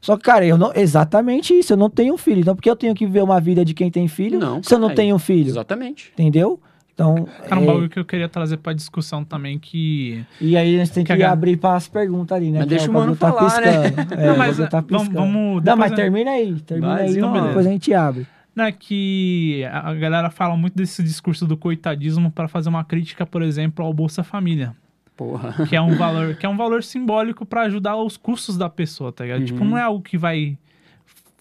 [0.00, 0.72] Só que, cara, eu não.
[0.74, 2.40] Exatamente isso, eu não tenho filho.
[2.40, 4.78] Então, porque eu tenho que viver uma vida de quem tem filho não, se eu
[4.78, 5.48] não tenho filho?
[5.48, 6.10] Exatamente.
[6.12, 6.60] Entendeu?
[7.00, 7.26] Então.
[7.48, 7.66] Cara, um é...
[7.66, 10.24] bagulho que eu queria trazer pra discussão também que.
[10.40, 12.60] E aí a gente tem que, que abrir para as perguntas ali, né?
[12.60, 13.70] Mas deixa é o mano tá falar, né?
[14.10, 15.64] É, não, mas tá vamos, vamos.
[15.64, 16.54] Não, mas termina aí.
[16.60, 18.26] Termina aí, não, depois a gente abre.
[18.54, 23.24] Não, é que a galera fala muito desse discurso do coitadismo para fazer uma crítica,
[23.24, 24.74] por exemplo, ao Bolsa Família.
[25.20, 25.54] Porra.
[25.68, 29.12] Que é um valor, que é um valor simbólico para ajudar os custos da pessoa,
[29.12, 29.44] tá ligado?
[29.44, 29.60] Tipo, uhum.
[29.60, 30.56] Tipo, não é algo que vai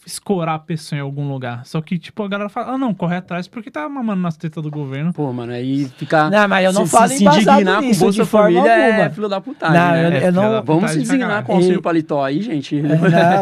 [0.05, 1.65] escorar a pessoa em algum lugar.
[1.65, 4.61] Só que, tipo, a galera fala, ah, não, corre atrás porque tá mamando nas tetas
[4.61, 5.13] do governo.
[5.13, 6.29] Pô, mano, aí ficar.
[6.29, 9.29] Não, mas eu não se, falo se indignar nisso, com Bolsa de Família é filho
[9.29, 9.77] da putagem.
[9.77, 10.17] Não, né?
[10.17, 10.63] eu, eu não.
[10.63, 12.77] Vamos se indignar com o auxílio paletó aí, gente.
[12.79, 12.81] É,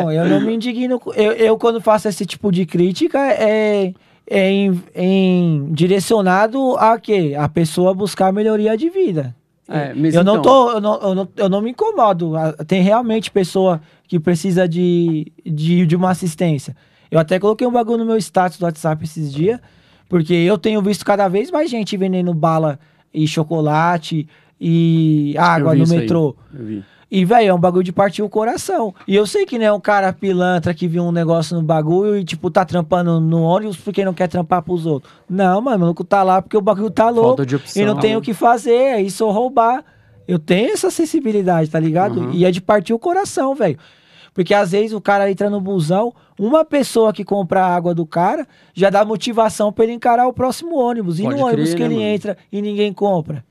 [0.04, 1.02] não, eu não me indigno.
[1.16, 3.94] Eu, eu, quando faço esse tipo de crítica, é.
[4.30, 7.34] É em, em direcionado a quê?
[7.40, 9.34] A pessoa buscar melhoria de vida.
[9.70, 10.42] É, eu, não então...
[10.42, 12.34] tô, eu, não, eu, não, eu não me incomodo.
[12.68, 16.76] Tem realmente pessoa que precisa de, de, de uma assistência.
[17.12, 19.60] Eu até coloquei um bagulho no meu status do WhatsApp esses dias,
[20.08, 22.80] porque eu tenho visto cada vez mais gente vendendo bala
[23.14, 24.28] e chocolate
[24.60, 26.36] e água no metrô.
[26.54, 26.60] Aí.
[26.60, 26.84] Eu vi.
[27.10, 28.94] E, velho, é um bagulho de partir o coração.
[29.08, 32.18] E eu sei que não é um cara pilantra que viu um negócio no bagulho
[32.18, 35.14] e, tipo, tá trampando no ônibus porque não quer trampar pros outros.
[35.30, 37.42] Não, mano, o maluco tá lá porque o bagulho tá louco.
[37.42, 39.86] Opção, e não tem o que fazer, é isso roubar.
[40.28, 42.20] Eu tenho essa sensibilidade, tá ligado?
[42.20, 42.32] Uhum.
[42.34, 43.78] E é de partir o coração, velho.
[44.34, 48.06] Porque às vezes o cara entra no busão, uma pessoa que compra a água do
[48.06, 51.20] cara já dá motivação para ele encarar o próximo ônibus.
[51.20, 52.08] E Pode no crer, ônibus que né, ele mano?
[52.08, 53.44] entra e ninguém compra.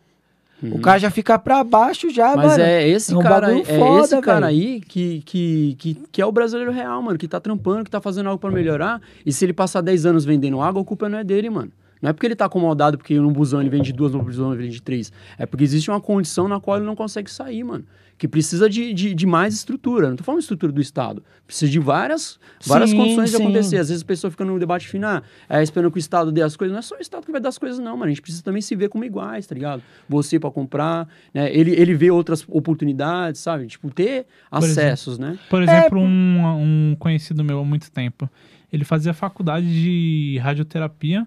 [0.63, 0.77] Uhum.
[0.77, 2.63] O cara já fica pra baixo já, Mas mano.
[2.63, 6.27] é esse é um cara, é foda, esse cara aí que, que, que, que, é
[6.27, 7.19] o brasileiro real, mano.
[7.19, 9.01] Que tá trampando, que tá fazendo algo para melhorar.
[9.25, 11.71] E se ele passar 10 anos vendendo água, a culpa não é dele, mano.
[12.01, 14.65] Não é porque ele tá acomodado, porque num busão ele vende duas, no busão ele
[14.65, 15.13] vende três.
[15.39, 17.85] É porque existe uma condição na qual ele não consegue sair, mano
[18.19, 20.07] que precisa de, de, de, mais estrutura.
[20.07, 21.23] Não estou falando de estrutura do Estado.
[21.47, 23.37] Precisa de várias, várias sim, condições sim.
[23.37, 23.77] de acontecer.
[23.77, 26.57] Às vezes a pessoa fica no debate final, é, esperando que o Estado dê as
[26.57, 26.73] coisas.
[26.73, 28.07] Não é só o Estado que vai dar as coisas, não, mano.
[28.07, 29.83] A gente precisa também se ver como iguais, tá ligado?
[30.09, 31.55] Você para comprar, né?
[31.55, 33.67] Ele, ele vê outras oportunidades, sabe?
[33.67, 35.39] Tipo, ter por acessos, exemplo, né?
[35.51, 36.03] Por exemplo, é...
[36.03, 38.31] um, um conhecido meu há muito tempo,
[38.73, 41.27] ele fazia faculdade de radioterapia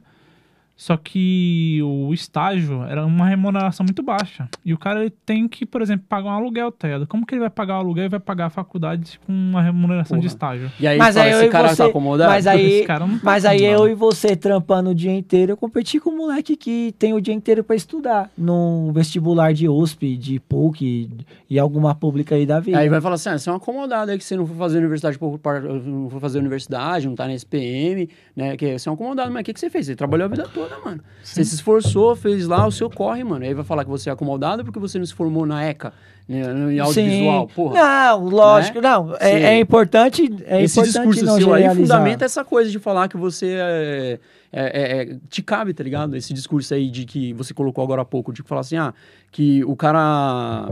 [0.82, 4.48] Só que o estágio era uma remuneração muito baixa.
[4.64, 7.06] E o cara ele tem que, por exemplo, pagar um aluguel, tá ligado?
[7.06, 10.18] Como que ele vai pagar o aluguel e vai pagar a faculdade com uma remuneração
[10.18, 10.34] de Porra.
[10.34, 10.72] estágio?
[10.80, 12.32] E aí, Mas fala, aí eu esse e cara você- tá acomodado?
[12.32, 15.52] Mas aí, Esse cara não tá mas aí eu e você trampando o dia inteiro,
[15.52, 18.32] eu competi com um moleque que tem o dia inteiro pra estudar.
[18.38, 21.10] Num vestibular de USP, de PUC
[21.50, 22.78] e alguma pública aí da vida.
[22.80, 24.78] Aí vai falar assim, ah, você é um acomodado aí que você não for fazer
[24.78, 28.56] universidade, não for fazer universidade, não tá na SPM, né?
[28.56, 29.86] Que você é um acomodado, mas o que, que você fez?
[29.88, 31.02] Você trabalhou a vida toda, mano.
[31.24, 33.44] Você se esforçou, fez lá o seu corre, mano.
[33.46, 35.94] Aí vai falar que você é acomodado porque você não se formou na ECA,
[36.28, 36.42] né,
[36.74, 37.54] em audiovisual, Sim.
[37.56, 37.76] porra.
[37.76, 39.16] Não, lógico, não.
[39.16, 39.36] É, Sim.
[39.46, 40.22] é importante.
[40.46, 41.98] É Esse importante discurso não seu aí generalizar.
[41.98, 44.20] fundamenta essa coisa de falar que você é,
[44.52, 46.16] é- é- é- te cabe, tá ligado?
[46.16, 48.94] Esse discurso aí de que você colocou agora há pouco, de falar assim, ah,
[49.32, 50.70] que o cara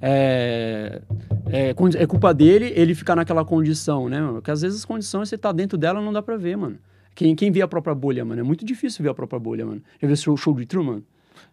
[0.00, 1.00] é,
[1.50, 4.34] é, é culpa dele ele ficar naquela condição, né, mano?
[4.34, 6.76] Porque às vezes as condições você tá dentro dela não dá pra ver, mano.
[7.14, 9.80] Quem, quem vê a própria bolha, mano, é muito difícil ver a própria bolha, mano.
[10.00, 11.02] Já viu o show de Truman?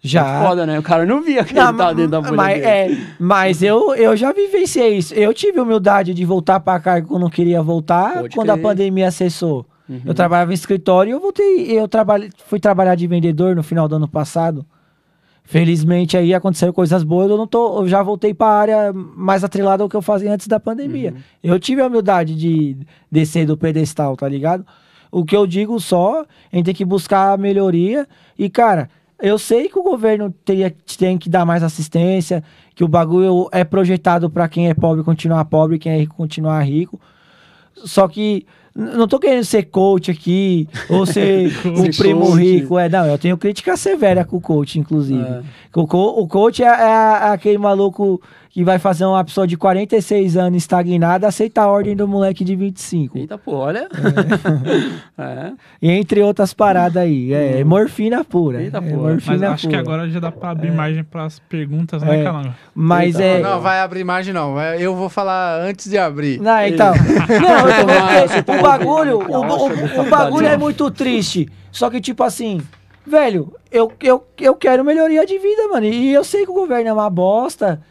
[0.03, 0.43] Já.
[0.47, 0.80] Foda, né?
[0.80, 2.66] O cara não via que Não, ele tava dentro da bolha mas, dele.
[2.66, 5.14] é, mas eu, eu já vivenciei isso.
[5.14, 8.64] Eu tive humildade de voltar pra cargo quando não queria voltar, Pode quando a crer.
[8.64, 9.66] pandemia cessou.
[9.88, 10.01] Uhum.
[10.05, 11.72] Eu trabalhava em escritório e eu voltei.
[11.80, 14.66] Eu trabalhei, fui trabalhar de vendedor no final do ano passado.
[15.43, 17.30] Felizmente aí aconteceram coisas boas.
[17.30, 20.34] Eu não tô, eu já voltei para a área mais atrelada ao que eu fazia
[20.34, 21.12] antes da pandemia.
[21.12, 21.22] Uhum.
[21.43, 22.78] Eu tive a humildade de
[23.12, 24.66] descer do pedestal, tá ligado?
[25.12, 28.07] O que eu digo só, a gente tem que buscar a melhoria.
[28.39, 28.89] E, cara,
[29.22, 32.43] eu sei que o governo teria, tem que dar mais assistência,
[32.74, 36.62] que o bagulho é projetado para quem é pobre continuar pobre, quem é rico continuar
[36.64, 36.99] rico.
[37.84, 42.80] Só que não tô querendo ser coach aqui, ou ser o primo rico.
[42.80, 45.22] É, não, eu tenho crítica severa com o coach, inclusive.
[45.22, 45.41] É.
[45.76, 48.22] O, co- o coach é, é aquele maluco
[48.54, 52.54] que vai fazer uma pessoa de 46 anos estagnada aceitar a ordem do moleque de
[52.56, 53.18] 25.
[53.18, 53.88] Eita, pô, olha.
[55.18, 55.52] É.
[55.82, 57.34] E entre outras paradas aí.
[57.34, 58.62] É, morfina pura.
[58.62, 59.12] Eita, é porra.
[59.12, 59.80] morfina Mas acho que pura.
[59.80, 62.24] agora já dá pra abrir margem pras perguntas, né, É.
[62.24, 62.54] Calango?
[62.74, 63.41] Mas Eita, é.
[63.41, 64.54] Não, vai abrir imagem não.
[64.56, 66.39] vai- Eu vou falar antes de abrir.
[66.41, 66.91] Não, então.
[67.41, 71.47] Não, você o bagulho, o, o- o- bagulho é muito triste.
[71.72, 72.60] Só que, tipo assim,
[73.06, 75.86] velho, eu, eu, eu quero melhoria de vida, mano.
[75.86, 77.82] E eu sei que o governo é uma bosta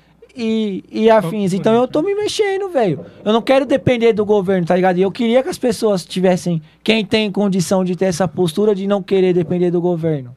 [0.41, 1.53] e, e afins.
[1.53, 3.05] Então eu tô me mexendo, velho.
[3.25, 4.97] Eu não quero depender do governo, tá ligado?
[4.99, 8.87] E eu queria que as pessoas tivessem, quem tem condição de ter essa postura de
[8.87, 10.35] não querer depender do governo.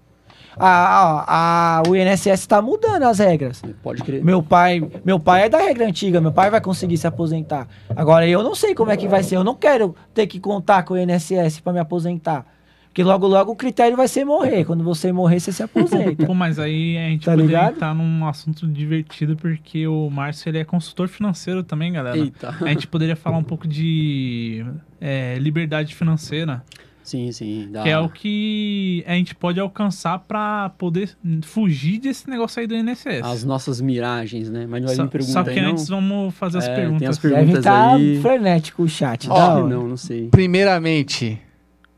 [0.55, 3.59] A, a, a- o INSS tá mudando as regras.
[3.81, 4.23] Pode crer.
[4.23, 7.67] Meu pai, meu pai é da regra antiga, meu pai vai conseguir se aposentar.
[7.95, 10.83] Agora eu não sei como é que vai ser, eu não quero ter que contar
[10.83, 12.45] com o INSS para me aposentar.
[12.93, 14.65] Porque logo logo o critério vai ser morrer.
[14.65, 16.13] Quando você morrer, você se aposenta.
[16.27, 17.73] Pô, mas aí a gente Tá poderia ligado?
[17.75, 22.15] entrar num assunto divertido, porque o Márcio ele é consultor financeiro também, galera.
[22.15, 22.55] Eita.
[22.61, 24.63] A gente poderia falar um pouco de
[25.01, 26.63] é, liberdade financeira,
[27.01, 27.67] Sim, sim.
[27.71, 27.81] Dá.
[27.81, 31.09] que é o que a gente pode alcançar pra poder
[31.41, 33.23] fugir desse negócio aí do INSS.
[33.23, 34.67] As nossas miragens, né?
[34.69, 35.71] Mas não vai Só, vir pergunta só que aí, não?
[35.71, 36.99] antes vamos fazer as É, perguntas.
[36.99, 38.21] tem as Deve perguntas estar aí.
[38.21, 39.27] frenético o chat.
[39.29, 39.67] Hora.
[39.67, 40.29] não, não sei.
[40.29, 41.41] Primeiramente,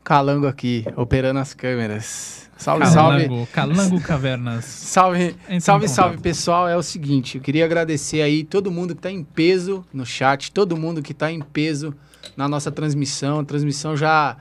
[0.06, 2.48] Calango aqui, operando as câmeras.
[2.56, 3.24] Salve, salve.
[3.24, 4.64] Calango, Calango Cavernas.
[4.86, 6.68] Salve, em salve, salve, pessoal.
[6.68, 10.52] É o seguinte, eu queria agradecer aí todo mundo que tá em peso no chat,
[10.52, 11.92] todo mundo que tá em peso
[12.36, 13.40] na nossa transmissão.
[13.40, 14.36] A transmissão já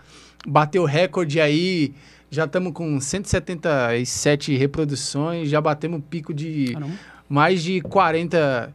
[0.47, 1.95] bateu recorde aí.
[2.29, 6.93] Já estamos com 177 reproduções, já batemos pico de Caramba.
[7.27, 8.71] mais de 40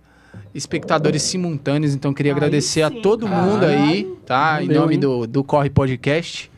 [0.53, 4.61] espectadores simultâneos, então queria Aí agradecer a sim, todo mundo aí, tá?
[4.61, 5.01] em Valeu, nome hein?
[5.01, 6.50] do, do Corre Podcast.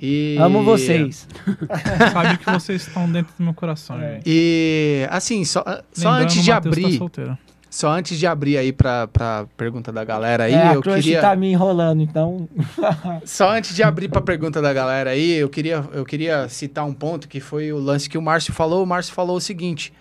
[0.00, 0.36] E...
[0.40, 1.26] Amo vocês.
[2.12, 4.00] Sabe que vocês estão dentro do meu coração.
[4.00, 4.20] É.
[4.24, 7.38] E assim, só, só Lembrando, antes de tá abrir, solteiro.
[7.68, 11.34] só antes de abrir aí pra, pra pergunta da galera aí, é, eu queria tá
[11.36, 12.48] me enrolando, então.
[13.24, 16.94] só antes de abrir pra pergunta da galera aí, eu queria eu queria citar um
[16.94, 18.82] ponto que foi o lance que o Márcio falou.
[18.82, 19.92] O Márcio falou o seguinte,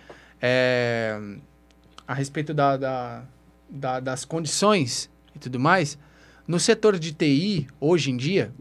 [0.42, 1.20] é,
[2.08, 3.24] a respeito da, da-
[3.70, 5.98] da- das condições e tudo mais.
[6.48, 8.52] No setor de TI, hoje em dia,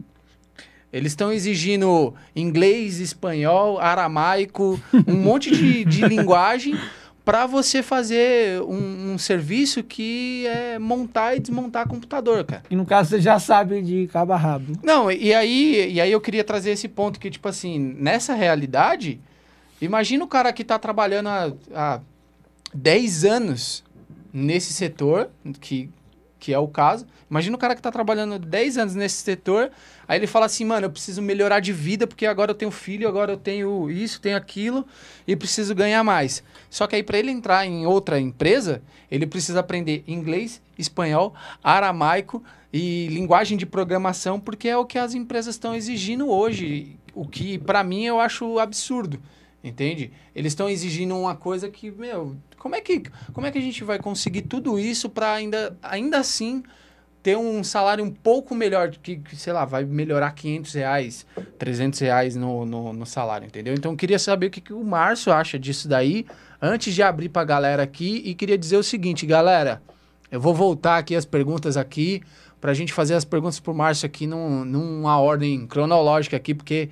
[0.97, 6.77] eles estão exigindo inglês, espanhol, aramaico, um monte de, de linguagem
[7.27, 12.63] para você fazer um, um serviço que é montar e desmontar computador, cara.
[12.69, 14.79] E no caso você já sabe de cabo a rabo.
[14.81, 19.19] Não, e aí, e aí eu queria trazer esse ponto que, tipo assim, nessa realidade,
[19.81, 21.99] imagina o cara que tá trabalhando há, há
[22.73, 23.83] 10 anos
[24.31, 25.29] nesse setor,
[25.59, 25.89] que,
[26.39, 27.05] que é o caso.
[27.29, 29.69] Imagina o cara que tá trabalhando 10 anos nesse setor,
[30.07, 33.07] aí ele fala assim, mano, eu preciso melhorar de vida, porque agora eu tenho filho,
[33.07, 34.85] agora eu tenho isso, tenho aquilo,
[35.27, 36.43] e preciso ganhar mais.
[36.69, 38.81] Só que aí, para ele entrar em outra empresa,
[39.11, 41.33] ele precisa aprender inglês, espanhol,
[41.63, 46.97] aramaico e linguagem de programação, porque é o que as empresas estão exigindo hoje.
[47.13, 49.19] o que para mim eu acho absurdo,
[49.63, 50.11] entende?
[50.35, 53.03] Eles estão exigindo uma coisa que, meu, como é que,
[53.33, 56.63] como é que a gente vai conseguir tudo isso para ainda, ainda assim
[57.27, 61.25] ter um salário um pouco melhor, que, que, sei lá, vai melhorar 500 reais,
[61.59, 63.73] 300 reais no, no, no salário, entendeu?
[63.73, 66.25] Então queria saber o que, que o Márcio acha disso daí,
[66.61, 69.81] antes de abrir pra galera aqui, e queria dizer o seguinte, galera,
[70.31, 72.21] eu vou voltar aqui as perguntas aqui,
[72.61, 76.89] pra gente fazer as perguntas pro Márcio aqui num, numa ordem cronológica aqui, porque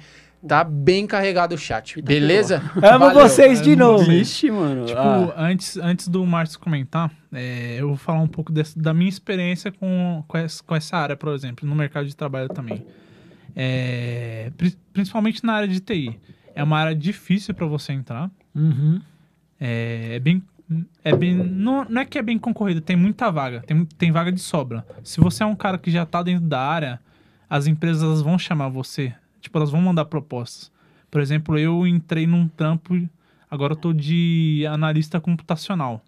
[0.48, 2.62] tá bem carregado o chat, beleza?
[2.76, 3.14] Amo Valeu.
[3.22, 4.04] vocês de novo.
[4.06, 4.86] Vixe, mano.
[4.86, 8.94] Tipo, ah, antes, antes do Márcio comentar, é, eu vou falar um pouco desse- da
[8.94, 12.86] minha experiência com, com, essa, com essa área, por exemplo, no mercado de trabalho também.
[13.56, 16.20] É, pri- principalmente na área de TI.
[16.54, 18.30] É uma área difícil para você entrar.
[18.54, 19.02] Uhum.
[19.60, 20.42] É, é bem.
[21.04, 23.62] É bem não, não é que é bem concorrido, tem muita vaga.
[23.68, 24.84] Tem, tem vaga de sobra.
[25.04, 27.00] Se você é um cara que já tá dentro da área,
[27.48, 29.14] as empresas vão chamar você.
[29.46, 30.72] Tipo, elas vão mandar propostas.
[31.12, 32.96] Por exemplo, eu entrei num trampo,
[33.50, 36.04] agora eu tô de analista computacional.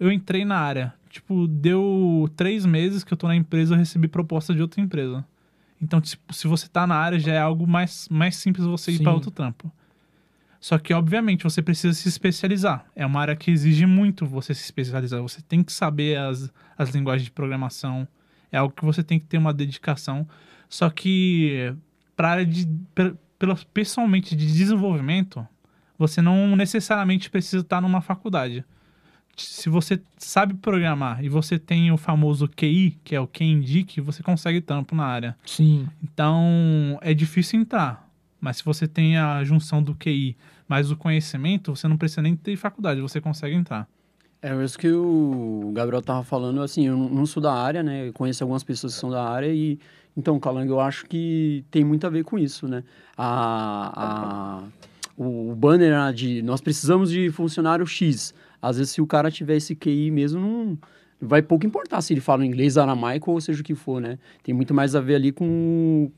[0.00, 0.94] Eu entrei na área.
[1.10, 5.22] Tipo, deu três meses que eu tô na empresa, eu recebi proposta de outra empresa.
[5.82, 8.96] Então, tipo, se você tá na área, já é algo mais, mais simples você ir
[8.96, 9.02] Sim.
[9.02, 9.70] para outro trampo.
[10.58, 12.86] Só que, obviamente, você precisa se especializar.
[12.96, 15.20] É uma área que exige muito você se especializar.
[15.20, 18.08] Você tem que saber as, as linguagens de programação.
[18.50, 20.26] É algo que você tem que ter uma dedicação.
[20.72, 21.74] Só que,
[22.16, 22.66] para área de.
[23.38, 25.46] Pela, pessoalmente de desenvolvimento,
[25.98, 28.64] você não necessariamente precisa estar numa faculdade.
[29.36, 34.00] Se você sabe programar e você tem o famoso QI, que é o quem indique,
[34.00, 35.36] você consegue tampo na área.
[35.44, 35.86] Sim.
[36.02, 38.08] Então, é difícil entrar.
[38.40, 40.34] Mas se você tem a junção do QI
[40.66, 43.86] mais o conhecimento, você não precisa nem ter faculdade, você consegue entrar.
[44.40, 48.08] É isso que o Gabriel tava falando, assim, eu não- não sou da área, né?
[48.08, 49.78] Eu conheço algumas pessoas que são da área e...
[50.16, 52.84] Então, Calango, eu acho que tem muito a ver com isso, né?
[53.16, 54.62] A, a,
[55.16, 58.34] o banner lá de nós precisamos de funcionário X.
[58.60, 60.78] Às vezes, se o cara tiver esse QI mesmo, não
[61.20, 64.18] vai pouco importar se ele fala inglês, aramaico ou seja o que for, né?
[64.42, 66.10] Tem muito mais a ver ali com...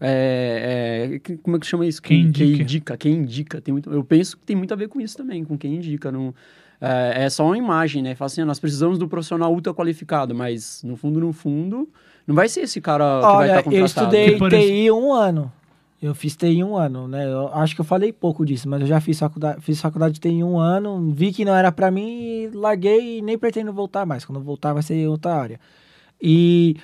[0.00, 2.00] É, é, como é que chama isso?
[2.00, 2.62] Quem Quem indica.
[2.62, 2.96] indica.
[2.96, 3.60] Quem indica.
[3.60, 6.12] Tem muito, eu penso que tem muito a ver com isso também, com quem indica.
[6.12, 6.32] Não,
[6.80, 8.14] é, é só uma imagem, né?
[8.14, 11.88] Fala assim, ah, nós precisamos do profissional ultra qualificado, mas no fundo, no fundo,
[12.28, 13.86] não vai ser esse cara que vai Olha, estar eu contratado.
[13.86, 15.50] estudei Que, por TI um ano.
[16.00, 17.24] Eu fiz TI um ano, né?
[17.24, 20.20] Eu acho que eu falei pouco disso, mas eu já fiz faculdade, fiz faculdade de
[20.20, 24.04] TI um ano, vi que não era pra mim e larguei e nem pretendo voltar
[24.04, 24.26] mais.
[24.26, 25.58] Quando eu voltar vai ser em outra área.
[26.22, 26.76] E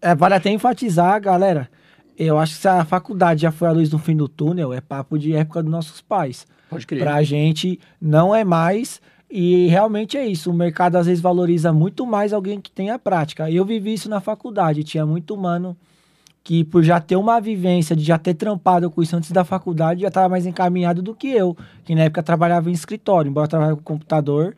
[0.00, 1.70] é, vale até enfatizar, galera,
[2.18, 4.80] eu acho que se a faculdade já foi a luz no fim do túnel, é
[4.80, 6.46] papo de época dos nossos pais.
[6.68, 7.00] Pode crer.
[7.02, 9.00] Pra gente não é mais.
[9.34, 10.50] E realmente é isso.
[10.50, 13.50] O mercado às vezes valoriza muito mais alguém que tem a prática.
[13.50, 14.84] Eu vivi isso na faculdade.
[14.84, 15.74] Tinha muito mano
[16.44, 20.02] que, por já ter uma vivência, de já ter trampado com isso antes da faculdade,
[20.02, 23.30] já estava mais encaminhado do que eu, que na época trabalhava em escritório.
[23.30, 24.54] Embora eu trabalhasse com computador,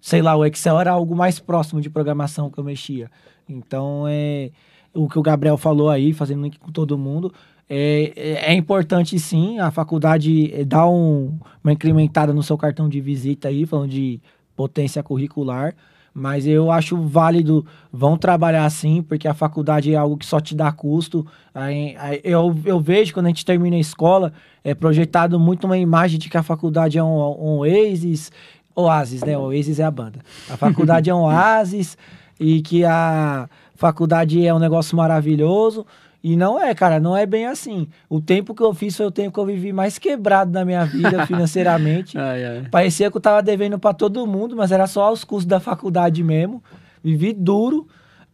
[0.00, 3.08] sei lá, o Excel era algo mais próximo de programação que eu mexia.
[3.48, 4.50] Então, é
[4.92, 7.32] o que o Gabriel falou aí, fazendo link com todo mundo.
[7.68, 12.88] É, é, é importante sim, a faculdade eh, dá um, uma incrementada no seu cartão
[12.88, 14.20] de visita aí, falando de
[14.56, 15.74] potência curricular,
[16.14, 20.54] mas eu acho válido, vão trabalhar assim, porque a faculdade é algo que só te
[20.54, 21.26] dá custo.
[21.54, 24.32] Aí, aí eu, eu vejo quando a gente termina a escola,
[24.64, 28.32] é projetado muito uma imagem de que a faculdade é um, um oasis,
[28.74, 29.36] oasis, né?
[29.36, 30.20] Oasis é a banda.
[30.48, 31.96] A faculdade é um oasis
[32.40, 35.86] e que a faculdade é um negócio maravilhoso.
[36.22, 37.86] E não é, cara, não é bem assim.
[38.08, 40.84] O tempo que eu fiz foi o tempo que eu vivi mais quebrado na minha
[40.84, 42.18] vida financeiramente.
[42.18, 42.66] Ai, ai.
[42.70, 46.22] Parecia que eu tava devendo pra todo mundo, mas era só os custos da faculdade
[46.24, 46.62] mesmo.
[47.02, 47.86] Vivi duro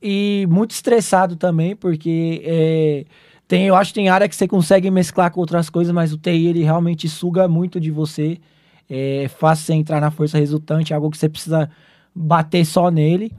[0.03, 3.05] e muito estressado também, porque é,
[3.47, 6.18] tem, eu acho que tem área que você consegue mesclar com outras coisas, mas o
[6.18, 8.39] TI ele realmente suga muito de você.
[8.89, 11.68] É fácil você entrar na força resultante, é algo que você precisa
[12.14, 13.30] bater só nele.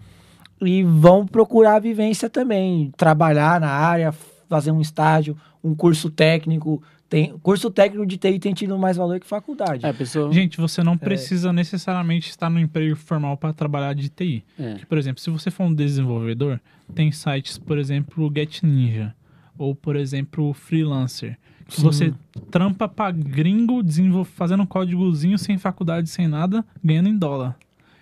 [0.61, 4.13] E vão procurar a vivência também, trabalhar na área,
[4.49, 6.81] fazer um estágio, um curso técnico.
[7.07, 9.85] Tem, curso técnico de TI tem tido mais valor que faculdade.
[9.85, 10.31] É, pessoa...
[10.33, 14.43] Gente, você não precisa necessariamente estar no emprego formal para trabalhar de TI.
[14.59, 14.75] É.
[14.89, 16.59] Por exemplo, se você for um desenvolvedor,
[16.93, 19.13] tem sites, por exemplo, o Get Ninja
[19.57, 21.37] ou, por exemplo, o Freelancer,
[21.67, 21.81] que Sim.
[21.83, 22.13] você
[22.51, 23.81] trampa para gringo
[24.25, 27.55] fazendo um códigozinho sem faculdade, sem nada, ganhando em dólar.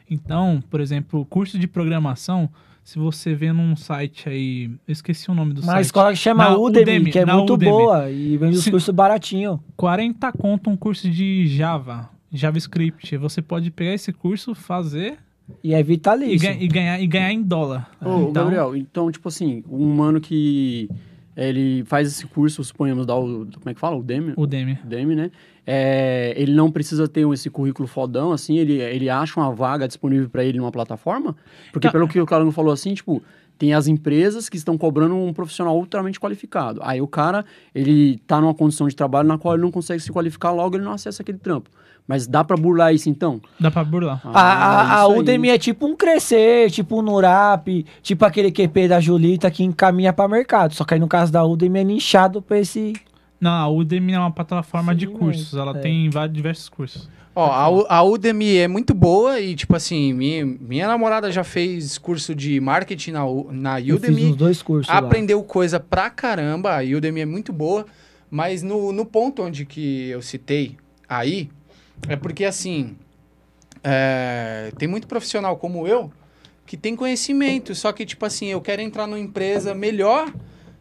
[0.10, 2.50] Então, por exemplo, o curso de programação,
[2.84, 5.86] se você vê num site aí, eu esqueci o nome do Uma site.
[5.86, 7.72] escola que chama Na Udemy, Udemy, que é muito Udemy.
[7.72, 9.60] boa e vende os cursos baratinho.
[9.78, 13.16] 40 conto um curso de Java, JavaScript.
[13.18, 15.18] Você pode pegar esse curso, fazer
[15.64, 16.40] E é e, vitalício.
[16.48, 17.90] ganha- e ganhar, e ganhar em dólar.
[18.02, 20.90] Ô, então, Gabriel, então, tipo assim, um mano que
[21.36, 23.96] ele faz esse curso, suponhamos, da, o- como é que fala?
[23.96, 24.34] O Demi?
[24.36, 24.78] O Demi.
[24.86, 25.32] Udemy, né?
[25.66, 30.30] É, ele não precisa ter esse currículo fodão, assim, ele, ele acha uma vaga disponível
[30.30, 31.36] para ele numa plataforma?
[31.72, 33.24] Porque pelo que o Calango falou assim, tipo,
[33.58, 36.82] tem as empresas que estão cobrando um profissional ultramente qualificado.
[36.84, 40.12] Aí o cara, ele tá numa condição de trabalho na qual ele não consegue se
[40.12, 41.70] qualificar, logo ele não acessa aquele trampo.
[42.06, 43.42] Mas dá para burlar isso então?
[43.58, 44.20] Dá pra burlar.
[44.26, 45.08] A, a, a.
[45.08, 50.12] Udemy é tipo um crescer, tipo um Nurap, tipo aquele QP da Julita que encaminha
[50.12, 50.74] para mercado.
[50.74, 52.94] Só que aí no caso da Udemy é nichado pra esse.
[53.44, 55.54] Não, a Udemy é uma plataforma de Sim, cursos.
[55.54, 55.82] Ela é.
[55.82, 57.10] tem vários, diversos cursos.
[57.36, 61.44] Ó, a, U- a Udemy é muito boa e, tipo assim, minha, minha namorada já
[61.44, 63.22] fez curso de marketing na,
[63.52, 64.26] na Eu fiz Udemy.
[64.32, 65.00] uns dois cursos lá.
[65.00, 67.86] aprendeu coisa pra caramba, a Udemy é muito boa,
[68.30, 70.78] mas no, no ponto onde que eu citei
[71.10, 71.50] aí,
[72.08, 72.96] é porque assim,
[73.84, 76.12] é, tem muito profissional como eu
[76.66, 80.32] que tem conhecimento, só que tipo assim, eu quero entrar numa empresa melhor,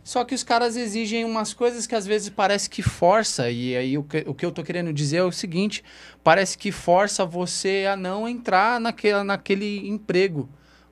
[0.04, 3.96] só que os caras exigem umas coisas que às vezes parece que força, e aí
[3.96, 5.84] o que, o que eu tô querendo dizer é o seguinte,
[6.24, 10.48] parece que força você a não entrar naquela, naquele emprego.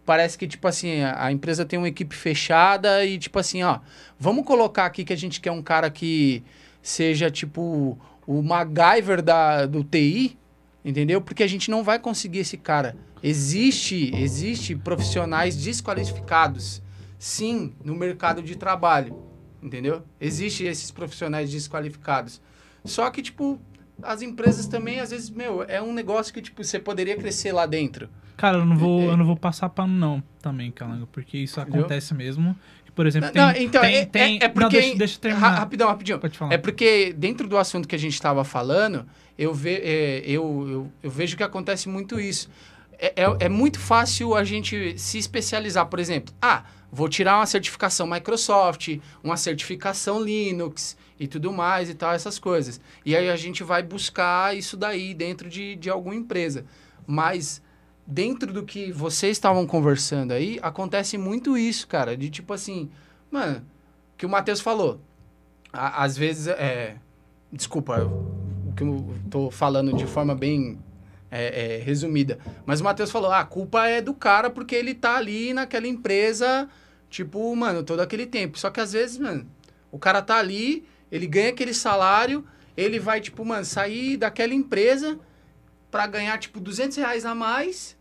[0.07, 3.81] Parece que, tipo assim, a, a empresa tem uma equipe fechada e, tipo assim, ó,
[4.19, 6.43] vamos colocar aqui que a gente quer um cara que
[6.83, 10.39] seja, tipo, o MacGyver da, do TI,
[10.85, 11.21] entendeu?
[11.21, 12.97] Porque a gente não vai conseguir esse cara.
[13.23, 16.81] Existe, existe profissionais desqualificados,
[17.21, 19.15] sim, no mercado de trabalho,
[19.63, 20.03] entendeu?
[20.19, 22.41] Existe esses profissionais desqualificados.
[22.83, 23.61] Só que, tipo,
[24.03, 27.67] as empresas também, às vezes, meu, é um negócio que, tipo, você poderia crescer lá
[27.67, 28.09] dentro.
[28.39, 29.09] Cara, eu não vou, É, é.
[29.11, 31.81] eu não vou passar pano não também, Calango, porque isso Entendeu?
[31.81, 32.57] acontece mesmo.
[32.95, 34.81] Por exemplo, tem, Não, então, tem, é, tem- é, é não, porque...
[34.81, 35.49] deixa, deixa eu terminar.
[35.51, 36.19] Ra- rapidão, rapidinho.
[36.19, 36.53] Pode falar.
[36.55, 39.07] É porque dentro do assunto que a gente estava falando,
[39.39, 42.49] eu, ve, é, eu, eu, eu vejo que acontece muito isso.
[42.99, 46.35] É, é, é muito fácil a gente se especializar, por exemplo.
[46.43, 52.39] Ah, vou tirar uma certificação Microsoft, uma certificação Linux e tudo mais e tal, essas
[52.39, 52.81] coisas.
[53.05, 56.65] E aí a gente vai buscar isso daí dentro de, de alguma empresa.
[57.07, 57.63] Mas
[58.07, 62.17] dentro do que vocês estavam conversando aí, acontece muito isso, cara.
[62.17, 62.91] De tipo assim,
[63.31, 63.65] mano,
[64.17, 65.01] que o Matheus falou.
[65.73, 66.97] Às vezes, é.
[67.53, 70.79] Desculpa, o que eu tô falando de forma bem
[71.31, 72.39] é, é, resumida.
[72.67, 75.87] Mas o Matheus falou: ah, a culpa é do cara porque ele tá ali naquela
[75.87, 76.69] empresa,
[77.09, 78.59] tipo, mano, todo aquele tempo.
[78.59, 79.47] Só que às vezes, mano,
[79.93, 82.45] o cara tá ali, ele ganha aquele salário,
[82.77, 85.19] ele vai, tipo, mano, sair daquela empresa
[85.91, 87.99] pra ganhar, tipo, 200 reais a mais.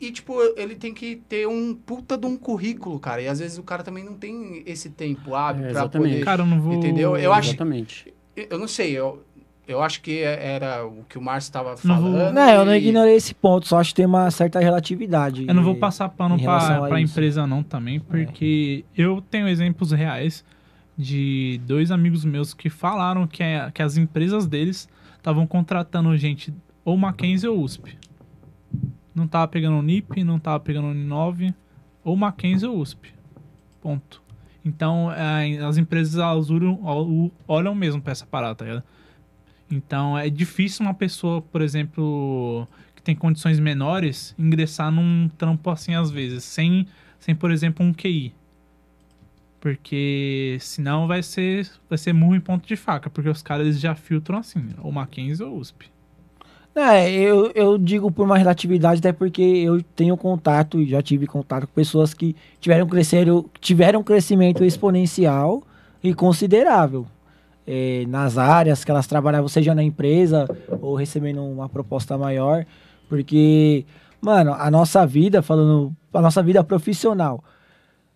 [0.00, 3.22] E, tipo, ele tem que ter um puta de um currículo, cara.
[3.22, 6.10] E às vezes o cara também não tem esse tempo hábil É, pra exatamente.
[6.14, 6.24] poder.
[6.24, 6.74] Cara, eu não vou...
[6.74, 7.16] Entendeu?
[7.16, 8.12] Eu acho- Exatamente.
[8.34, 9.22] Eu não sei, eu,
[9.72, 12.02] eu acho que era o que o Márcio estava Não falando.
[12.24, 15.44] vou- Não, eu não e- ignorei esse ponto, só acho que tem uma certa relatividade.
[15.48, 20.44] Eu não vou passar pano pra, a empresa não também, porque eu tenho exemplos reais
[20.96, 26.52] de dois amigos meus que falaram que, é- que as empresas deles estavam contratando gente
[26.84, 27.96] ou Mackenzie ou USP.
[29.14, 31.54] Não tava pegando o NIP, não tava pegando o Uninove,
[32.04, 33.12] ou Mackenzie ou USP.
[33.80, 34.22] Ponto.
[34.64, 38.82] Então, é, as empresas elas olham, olham mesmo pra essa parada, tá ligado?
[39.72, 45.94] Então, é difícil uma pessoa, por exemplo, que tem condições menores, ingressar num trampo assim
[45.94, 46.86] às vezes, sem,
[47.18, 48.34] sem por exemplo, um QI.
[49.58, 53.80] Porque senão vai ser, vai ser murro em ponto de faca, porque os caras eles
[53.80, 55.90] já filtram assim, ou Mackenzie ou USP.
[56.74, 61.26] É, eu, eu digo por uma relatividade, até porque eu tenho contato e já tive
[61.26, 65.62] contato com pessoas que tiveram, cresceram, tiveram crescimento exponencial
[66.02, 67.06] e considerável
[67.66, 70.48] é, nas áreas que elas trabalhavam, seja na empresa
[70.80, 72.64] ou recebendo uma proposta maior.
[73.08, 73.84] Porque,
[74.20, 77.42] mano, a nossa vida, falando, a nossa vida profissional,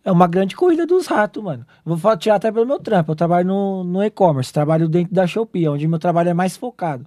[0.04, 1.66] é uma grande corrida dos ratos, mano.
[1.84, 3.12] Vou tirar até pelo meu trampo.
[3.12, 7.06] Eu trabalho no, no e-commerce, trabalho dentro da Shopee, onde meu trabalho é mais focado.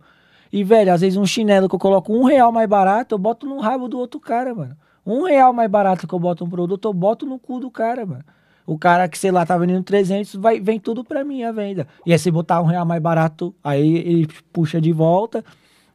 [0.51, 3.45] E, velho, às vezes um chinelo que eu coloco um real mais barato, eu boto
[3.45, 4.75] no rabo do outro cara, mano.
[5.05, 8.05] Um real mais barato que eu boto um produto, eu boto no cu do cara,
[8.05, 8.23] mano.
[8.69, 11.87] O cara que, sei lá, tá vendendo 300, vai, vem tudo pra mim a venda.
[12.05, 15.43] E aí, se botar um real mais barato, aí ele puxa de volta.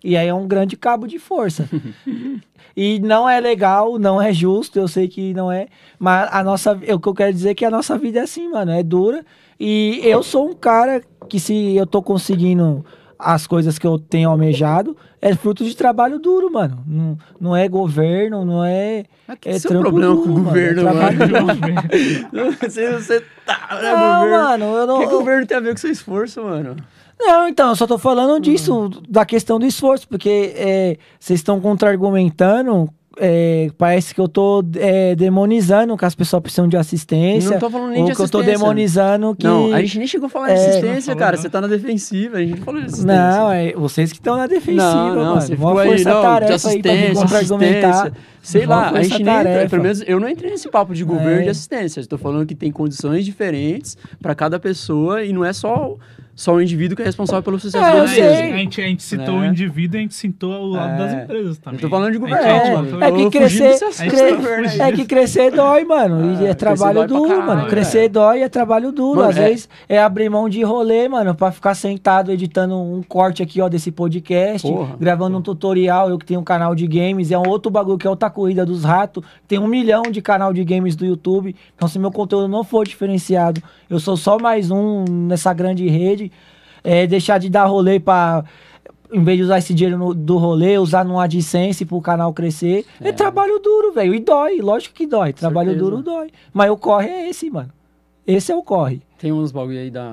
[0.02, 1.70] E aí é um grande cabo de força.
[2.76, 5.68] e não é legal, não é justo, eu sei que não é.
[6.00, 8.50] Mas a nossa, o que eu quero dizer é que a nossa vida é assim,
[8.50, 9.24] mano, é dura.
[9.58, 12.84] E eu sou um cara que se eu tô conseguindo
[13.24, 16.84] as coisas que eu tenho almejado, é fruto de trabalho duro, mano.
[16.86, 19.04] Não, não é governo, não é.
[19.26, 22.58] Mas que É seu problema duro, com o mano, governo, é mano?
[22.60, 24.44] você, você tá, né, Não, governo?
[24.44, 24.98] mano, eu O não.
[25.00, 26.76] que, que o governo tem a ver com seu esforço, mano?
[27.18, 31.60] Não, então, eu só tô falando disso, da questão do esforço, porque é, vocês estão
[31.60, 37.50] contra-argumentando é, parece que eu tô é, demonizando que as pessoas precisam de assistência.
[37.52, 38.58] Não tô falando nem ou de que eu tô assistência.
[38.58, 39.46] demonizando que.
[39.46, 41.36] Não, a gente nem chegou a falar de É, assistência, falou, cara.
[41.36, 41.42] não.
[41.42, 43.16] Você tá na defensiva, a gente não falou de assistência.
[43.16, 45.40] Não, é vocês que estão na defensiva, Não, não, mano.
[45.40, 47.90] você ficou aí, força não, de tarefa aí pra assistência, contra-argumentar.
[47.90, 48.34] assistência.
[48.42, 51.40] Sei lá, a gente nem entra, pelo menos eu não entrei nesse papo de governo
[51.40, 51.44] É.
[51.44, 52.00] de assistência.
[52.00, 55.96] Estou falando que tem condições diferentes para cada pessoa e não é só,
[56.34, 58.36] só o indivíduo que é responsável pelo sucesso É, da eu empresa.
[58.36, 58.52] sei.
[58.52, 59.46] A gente, a gente citou Né?
[59.48, 60.98] o indivíduo e a gente citou o lado É.
[60.98, 61.78] das empresas também.
[61.78, 62.90] Eu tô falando de governo, É, mano.
[62.90, 63.78] botou- é que crescer,
[64.08, 64.80] cre- aí.
[64.80, 66.42] é que crescer dói, mano.
[66.42, 67.66] E Ah, é trabalho duro, caralho, mano.
[67.68, 69.18] Crescer dói é trabalho duro.
[69.18, 73.02] Mano, Às é- vezes é abrir mão de rolê, mano, pra ficar sentado editando um
[73.02, 74.96] corte aqui, ó, desse podcast, Porra.
[74.98, 76.08] gravando um tutorial.
[76.10, 78.64] Eu que tenho um canal de games, é um outro bagulho que é outra corrida
[78.66, 79.22] dos ratos.
[79.46, 81.54] Tem um milhão de canal de games do YouTube.
[81.76, 86.23] Então, se meu conteúdo não for diferenciado, eu sou só mais um nessa grande rede.
[86.84, 88.44] É, deixar de dar rolê pra.
[89.12, 92.84] Em vez de usar esse dinheiro no- do rolê, usar num AdSense pro canal crescer.
[93.00, 93.12] É, É.
[93.12, 94.14] trabalho duro, velho.
[94.14, 95.32] E dói, lógico que dói.
[95.32, 95.90] Trabalho Certeza.
[95.90, 96.28] duro dói.
[96.52, 97.70] Mas o corre é esse, mano.
[98.26, 99.00] Esse é o corre.
[99.18, 100.10] Tem uns bagulho aí da.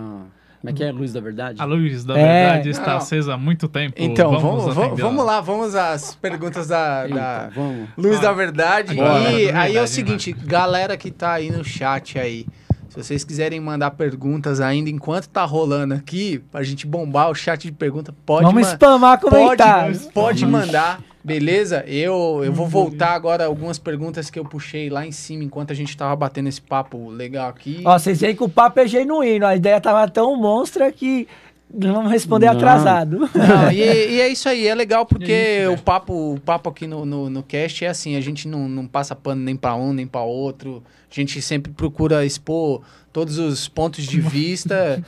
[0.60, 0.92] Como é que é?
[0.92, 1.60] Luz da Verdade?
[1.60, 2.44] A luz da É.
[2.52, 2.98] verdade está Não.
[2.98, 3.96] acesa há muito tempo.
[3.98, 7.90] Então, vamos, vamos, vamos lá, vamos às perguntas da, Eita, da vamos.
[7.98, 8.92] Luz Ah, da Verdade.
[8.92, 12.46] agora, e da aí é Verdade, o seguinte, galera que tá aí no chat aí,
[12.94, 17.62] se vocês quiserem mandar perguntas ainda enquanto tá rolando aqui, pra gente bombar o chat
[17.64, 20.08] de pergunta, pode Vamos ma- spamar Pode, comentários.
[20.14, 21.86] pode mandar, beleza?
[21.88, 25.76] Eu, eu vou voltar agora algumas perguntas que eu puxei lá em cima enquanto a
[25.76, 27.82] gente tava batendo esse papo legal aqui.
[27.86, 29.46] Ó, vocês veem que o papo é genuíno.
[29.46, 31.28] A ideia tava tão monstra que
[31.74, 32.54] vamos responder Não.
[32.54, 33.20] atrasado.
[33.20, 33.78] Não, e,
[34.16, 35.82] e é isso aí, é legal porque É isso, o, velho.
[35.84, 39.16] papo, o papo aqui no, no, no cast é assim, a gente não, não passa
[39.16, 42.82] pano nem pra um nem pra outro, a gente sempre procura expor
[43.14, 45.04] todos os pontos de vista.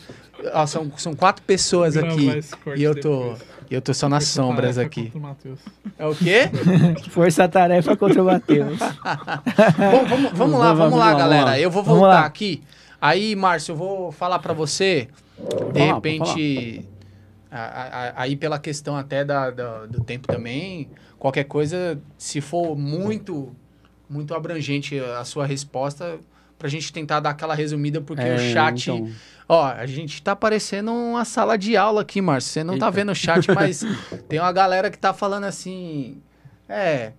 [0.53, 2.41] Ó, são, são quatro pessoas Gravar aqui
[2.75, 3.39] e eu tô, depois.
[3.71, 5.11] eu tô só nas Força sombras aqui.
[5.15, 5.57] o.
[5.97, 6.49] É o quê?
[7.11, 8.79] Força-tarefa contra o Matheus.
[8.79, 11.41] Bom, vamos, vamos lá, vamos Vamos lá, vamos lá, galera.
[11.43, 11.59] vamos lá.
[11.59, 12.61] Eu vou voltar aqui.
[12.99, 15.07] Aí, Márcio, eu vou falar pra você.
[15.37, 16.85] De falar, repente,
[17.51, 22.39] a- a- a- aí pela questão até da, da- do tempo também, qualquer coisa, se
[22.41, 23.53] for muito,
[24.09, 26.19] muito abrangente a sua resposta,
[26.57, 28.89] pra gente tentar dar aquela resumida, porque o É, chat.
[28.91, 29.09] então,
[29.49, 32.49] Ó, a gente tá parecendo uma sala de aula aqui, Márcio.
[32.53, 32.91] Você não tá Eita.
[32.95, 33.83] vendo o chat, mas
[34.29, 36.21] tem uma galera que tá falando assim.
[36.69, 37.11] É.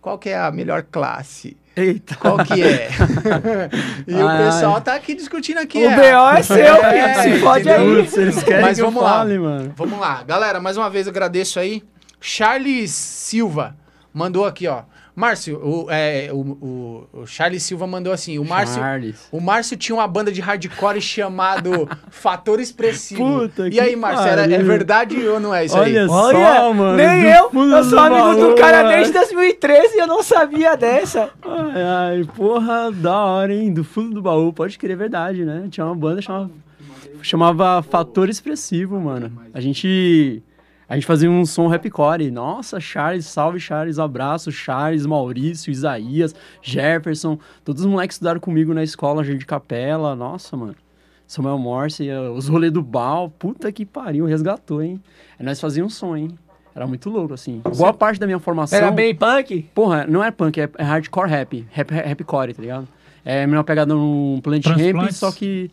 [0.00, 1.58] Qual que é a melhor classe?
[1.76, 2.16] Eita.
[2.16, 2.88] Qual que é?
[4.06, 4.80] e o pessoal ai.
[4.82, 5.78] tá aqui discutindo aqui.
[5.86, 7.14] o BO é seu, É.
[7.22, 7.80] Se entendeu?
[7.80, 8.02] aí.
[8.02, 9.18] Putz, eles querem Mas que vamos eu lá.
[9.18, 9.72] fale, mano.
[9.76, 10.22] Vamos lá.
[10.24, 11.82] Galera, mais uma vez agradeço aí.
[12.20, 13.76] Charles Silva
[14.12, 14.82] mandou aqui, ó.
[15.20, 18.38] Márcio, o, é, o, o, o Charles Silva mandou assim.
[18.38, 19.28] O Márcio, Charles.
[19.30, 23.40] o Márcio tinha uma banda de hardcore chamado Fator Expressivo.
[23.40, 25.92] Puta e que aí, Márcio, era- é verdade ou não é isso aí?
[25.98, 26.96] Olha Olha, só, mano.
[26.96, 27.50] nem eu.
[27.52, 28.88] Eu sou do amigo do cara mano.
[28.96, 31.30] desde 2013 e eu não sabia dessa.
[31.44, 31.82] Ai,
[32.18, 33.72] ai, porra, da hora, hein?
[33.72, 35.66] Do fundo do baú, pode crer, é verdade, né?
[35.70, 36.50] Tinha uma banda chamava,
[37.22, 39.30] chamava Fator Expressivo, mano.
[39.52, 40.42] A gente,
[40.90, 42.32] a gente fazia um som rapcore.
[42.32, 47.38] Nossa, Charles, salve Charles, abraço, Charles, Maurício, Isaías, Jefferson.
[47.64, 50.16] Todos os moleques estudaram comigo na escola, Jardim de Capela.
[50.16, 50.74] Nossa, mano.
[51.28, 55.00] Samuel Morse, os rolês do Bal, puta que pariu, resgatou, hein?
[55.38, 56.36] Aí nós fazíamos um som, hein?
[56.74, 57.62] Era muito louco, assim.
[57.76, 58.76] Boa parte da minha formação...
[58.76, 59.70] Era bem punk?
[59.72, 61.64] Porra, não é punk, é, é hardcore rap.
[61.70, 62.88] Rap, rapcore, tá ligado?
[63.24, 65.70] É melhor pegada num plant ramp, só que.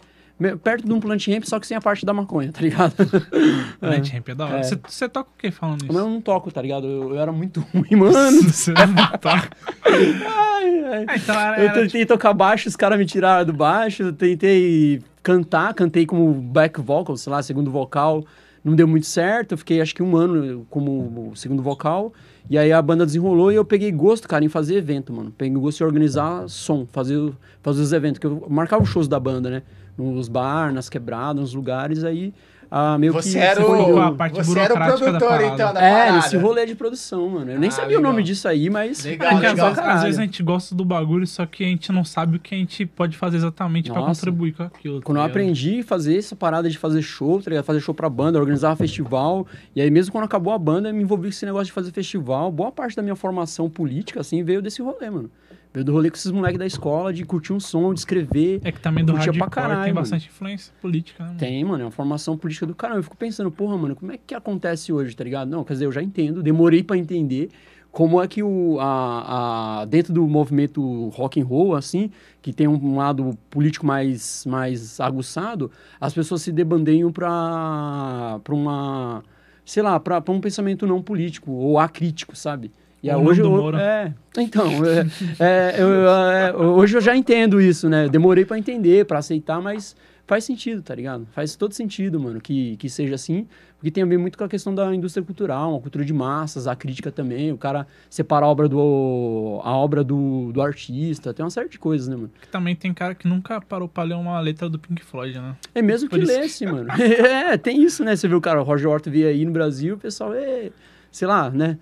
[0.63, 2.93] Perto de um plant ramp, só que sem a parte da maconha, tá ligado?
[3.79, 4.59] Plant Ramp é da hora.
[4.59, 4.63] É.
[4.63, 5.91] Você você toca o que falando isso?
[5.97, 6.85] eu não toco, tá ligado?
[6.85, 8.43] Eu, eu era muito ruim, mano.
[8.43, 9.49] Você não toca.
[9.83, 11.05] Ai, ai.
[11.07, 14.03] Ah, então era, Eu tentei tocar baixo, os caras me tiraram do baixo.
[14.03, 18.23] Eu tentei cantar, cantei como back vocal, sei lá, segundo vocal.
[18.63, 19.53] Não deu muito certo.
[19.53, 22.13] Eu fiquei acho que um ano como segundo vocal.
[22.47, 25.33] E aí a banda desenrolou e eu peguei gosto, cara, em fazer evento, mano.
[25.35, 27.33] Peguei gosto em organizar som, fazer,
[27.63, 28.19] fazer os eventos.
[28.19, 29.63] Que eu marcava os shows da banda, né?
[29.97, 32.03] Nos bar, nas quebradas, nos lugares.
[32.03, 32.33] Aí
[32.69, 33.37] ah, meio Você que.
[33.37, 36.15] era o, a parte você era o produtor, então, da É, parada.
[36.17, 37.51] nesse rolê de produção, mano.
[37.51, 38.11] Eu nem Ah, sabia o legal.
[38.11, 39.05] nome disso aí, mas.
[39.05, 39.67] Legal, É que Pô, às, legal.
[39.69, 42.39] vezes, às vezes a gente gosta do bagulho, só que a gente não sabe o
[42.41, 44.19] que a gente pode fazer exatamente pra Nossa.
[44.19, 44.99] contribuir com aquilo.
[44.99, 45.31] tá Quando eu ligado?
[45.37, 47.63] aprendi a fazer essa parada de fazer show, tá?
[47.63, 49.47] Fazer show pra banda, organizar festival.
[49.73, 51.91] E aí, mesmo quando acabou a banda, eu me envolvi com esse negócio de fazer
[51.93, 52.51] festival.
[52.51, 55.31] Boa parte da minha formação política, assim, veio desse rolê, mano.
[55.77, 58.59] Veio do rolê com esses moleques da escola, de curtir um som, de escrever.
[58.63, 60.01] É que também do Curtia pra hardcore caralho, tem mano.
[60.03, 61.27] bastante influência política, né?
[61.29, 61.39] mano?
[61.39, 62.99] Tem, mano, é uma formação política do caramba.
[62.99, 65.49] Eu fico pensando, porra, mano, como é que acontece hoje, tá ligado?
[65.49, 67.49] Não, quer dizer, eu já entendo, demorei pra entender
[67.91, 72.09] como é que o, a, a- dentro do movimento rock and roll, assim,
[72.41, 75.69] que tem um lado político mais, mais aguçado,
[76.01, 79.23] as pessoas se debandeiam pra, pra uma,
[79.63, 82.71] sei lá, pra um pensamento não político ou acrítico, sabe?
[83.07, 83.81] E O hoje eu, Moura.
[83.81, 85.05] é, então, é,
[85.39, 88.07] é, eu, é, hoje eu já entendo isso, né?
[88.09, 89.95] Demorei pra entender, pra aceitar, mas
[90.25, 91.25] faz sentido, tá ligado?
[91.31, 93.47] Faz todo sentido, mano, que, que seja assim,
[93.77, 96.67] porque tem a ver muito com a questão da indústria cultural, uma cultura de massas,
[96.67, 101.45] a crítica também, o cara separa a obra do a obra do, do artista, tem
[101.45, 102.29] uma série de coisas, né, mano?
[102.41, 105.55] Que também tem cara que nunca parou pra ler uma letra do Pink Floyd, né?
[105.73, 106.89] É mesmo que Por isso que- lesse, mano.
[107.01, 108.13] é, tem isso, né?
[108.15, 110.71] Você viu o cara, o Roger Horton veio aí no Brasil, o pessoal, é,
[111.09, 111.77] sei lá, né?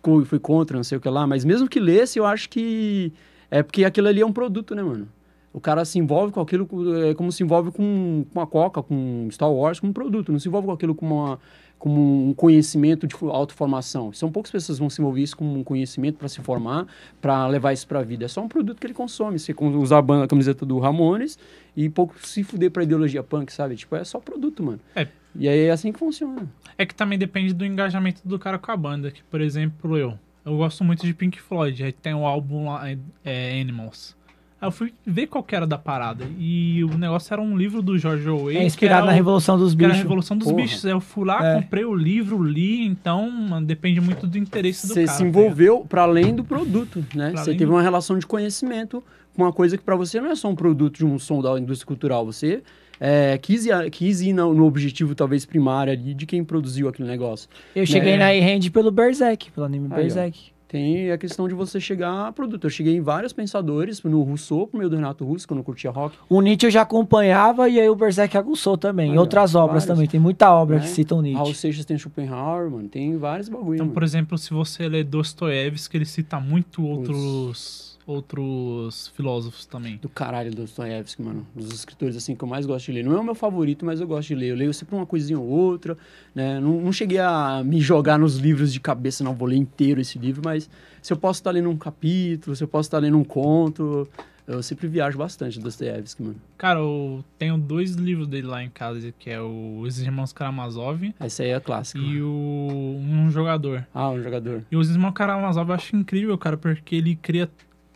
[0.00, 1.26] Ficou, foi contra, não sei o que lá.
[1.26, 3.12] Mas mesmo que lesse, eu acho que
[3.50, 5.06] é porque aquilo ali é um produto, né, mano?
[5.52, 6.66] O cara se envolve com aquilo
[7.04, 10.32] é como se envolve com, com a Coca, com Star Wars, com um produto.
[10.32, 11.38] Não se envolve com aquilo como, uma,
[11.80, 14.12] como um conhecimento de fo- autoformação.
[14.12, 16.86] São poucas pessoas que vão se envolver isso como um conhecimento para se formar,
[17.20, 18.26] para levar isso para a vida.
[18.26, 19.38] É só um produto que ele consome.
[19.38, 21.38] Você usar a, banda, a camiseta do Ramones
[21.74, 23.74] e pouco se fuder para ideologia punk, sabe?
[23.76, 24.78] Tipo, é só produto, mano.
[24.94, 25.08] É.
[25.34, 26.46] E aí é assim que funciona.
[26.76, 29.10] É que também depende do engajamento do cara com a banda.
[29.10, 30.18] Que, por exemplo, eu.
[30.44, 31.82] Eu gosto muito de Pink Floyd.
[31.84, 34.16] Aí tem o álbum lá, é, é, Animals.
[34.60, 36.26] Aí eu fui ver qual que era da parada.
[36.38, 38.58] E o negócio era um livro do George Orwell.
[38.60, 40.02] É inspirado na o- Revolução dos que era a Bichos.
[40.02, 40.62] Revolução dos Porra.
[40.62, 40.84] Bichos.
[40.84, 41.54] Aí eu fui lá, É.
[41.62, 42.84] comprei o livro, li.
[42.84, 45.16] Então, mano, depende muito do interesse do Você cara.
[45.16, 47.30] se tá envolveu para além do produto, né?
[47.30, 49.02] Pra Você teve do- uma relação de conhecimento
[49.34, 51.58] com uma coisa que para você não é só um produto de um som da
[51.58, 52.26] indústria cultural.
[52.26, 52.62] Você
[53.00, 57.08] é, quis, ir, quis ir no, no objetivo, talvez, primário ali de quem produziu aquele
[57.08, 57.48] negócio.
[57.74, 58.16] Eu cheguei É.
[58.18, 60.59] na E-Hand pelo Berserk, pelo anime Aí, ó.
[60.70, 62.62] Tem a questão de você chegar a produto.
[62.64, 65.90] Eu cheguei em vários pensadores, no Rousseau, por meio do Renato Russo, quando eu curtia
[65.90, 66.16] rock.
[66.28, 69.12] O Nietzsche eu já acompanhava e aí o Berserk aguçou também.
[69.14, 69.86] E ó, outras obras vários.
[69.86, 70.06] também.
[70.06, 70.80] Tem muita obra É.
[70.80, 71.54] que citam Raul Nietzsche.
[71.54, 72.88] Seixas tem Schopenhauer, mano.
[72.88, 73.94] Tem vários bagulho, Então, mano.
[73.94, 79.96] por exemplo, se você lê Dostoiévski, ele cita muito outros, outros filósofos também.
[79.96, 81.46] Do caralho, Dostoiévski, mano.
[81.54, 83.04] Dos escritores, assim, que eu mais gosto de ler.
[83.04, 84.48] Não é o meu favorito, mas eu gosto de ler.
[84.48, 85.96] Eu leio sempre uma coisinha ou outra,
[86.34, 86.58] né?
[86.60, 89.34] Não, não cheguei a me jogar nos livros de cabeça, não.
[89.34, 90.68] Vou ler inteiro esse livro, mas
[91.00, 94.08] se eu posso estar lendo um capítulo, se eu posso estar lendo um conto...
[94.48, 96.34] Eu sempre viajo bastante, Dostoiévski, mano.
[96.58, 101.14] Cara, eu tenho dois livros dele lá em casa, que é o Os Irmãos Karamazov
[101.20, 102.00] Essa aí é a clássica.
[102.00, 103.86] e o Um Jogador.
[103.94, 104.64] Ah, um jogador.
[104.68, 107.48] E os Irmãos Karamazov eu acho incrível, cara, porque ele cria...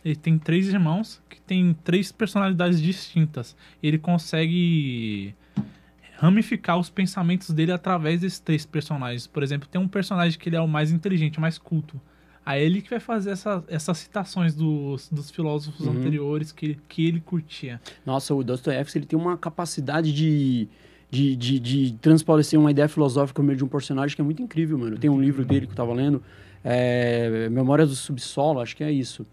[0.05, 3.55] Ele tem três irmãos que tem três personalidades distintas.
[3.81, 5.33] Ele consegue
[6.17, 9.27] ramificar os pensamentos dele através desses três personagens.
[9.27, 11.99] Por exemplo, tem um personagem que ele é o mais inteligente, o mais culto.
[12.45, 15.93] Aí ele que vai fazer essa, essas citações dos, dos filósofos Uhum.
[15.97, 17.81] anteriores que, que ele curtia.
[18.05, 20.67] Nossa, o Dostoiévski ele tem uma capacidade de,
[21.09, 24.43] de, de, de transparecer uma ideia filosófica no meio de um personagem que é muito
[24.43, 24.95] incrível, mano.
[24.97, 26.21] Tem um livro dele que eu tava lendo,
[26.63, 29.25] é, Memórias do Subsolo, acho que é isso.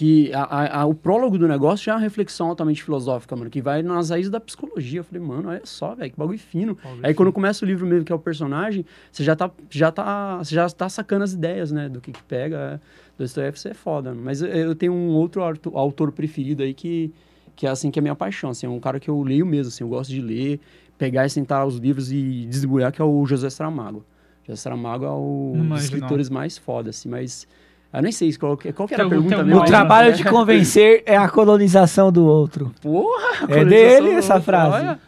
[0.00, 3.60] Que a, a- o prólogo do negócio já é uma reflexão altamente filosófica, mano, que
[3.60, 5.00] vai nas raízes da psicologia.
[5.00, 6.78] Eu falei, mano, olha só, velho, que bagulho fino.
[7.02, 10.38] Aí quando começa o livro mesmo, que é o personagem, você já tá, já tá,
[10.38, 12.80] você já tá sacando as ideias, né, do que que pega.
[13.18, 14.14] Dostoiévski é foda.
[14.14, 17.12] Mas eu, tenho um outro auto- autor preferido aí que,
[17.54, 19.44] que é assim, que é a minha paixão, assim, é um cara que eu leio
[19.44, 20.58] mesmo, assim, eu gosto de ler,
[20.96, 24.02] pegar e sentar os livros e desbulhar, que é o José Saramago.
[24.46, 27.46] José Saramago é um dos escritores mais foda, assim, mas...
[27.92, 29.60] Eu nem sei qual, qual que era a pergunta mesmo.
[29.62, 30.12] O trabalho É.
[30.12, 32.72] de convencer é a colonização do outro.
[32.80, 33.46] Porra!
[33.48, 34.76] É dele essa frase.
[34.76, 34.98] Olha.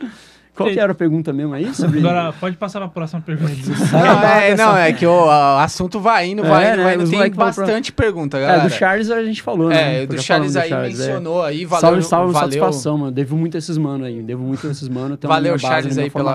[0.54, 1.72] Qual que era a pergunta mesmo aí?
[1.74, 2.00] Sobre...
[2.00, 3.52] Agora, pode passar pra próxima pergunta.
[3.90, 7.04] Não, é, não, é que o a- assunto vai indo, vai É, indo, né, indo.
[7.09, 8.68] Tem falam pra- bastante pergunta, É, galera.
[8.68, 10.02] do Charles a gente falou, né?
[10.02, 10.82] É, do Charles aí do é.
[10.88, 13.12] mencionou aí, valeu, salve, salve, valeu, satisfação, mano.
[13.12, 14.20] Devo muito a esses mano aí.
[14.22, 15.18] Devo muito a esses mano.
[15.22, 16.34] Valeu Charles aí pela,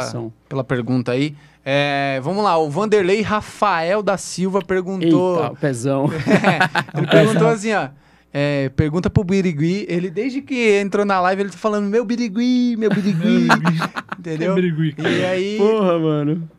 [0.50, 1.36] pela pergunta aí.
[1.70, 5.36] É, vamos lá, o Vanderlei Rafael da Silva perguntou.
[5.36, 6.06] Eita, o pezão.
[6.96, 7.90] ele perguntou assim, ó.
[8.34, 9.86] é, pergunta pro Birigui.
[9.90, 13.50] Ele, desde que entrou na live, ele tá falando: Meu Birigui, meu Birigui.
[14.18, 14.56] entendeu?
[14.56, 14.96] Birigui.
[14.98, 16.50] E aí, Porra, mano.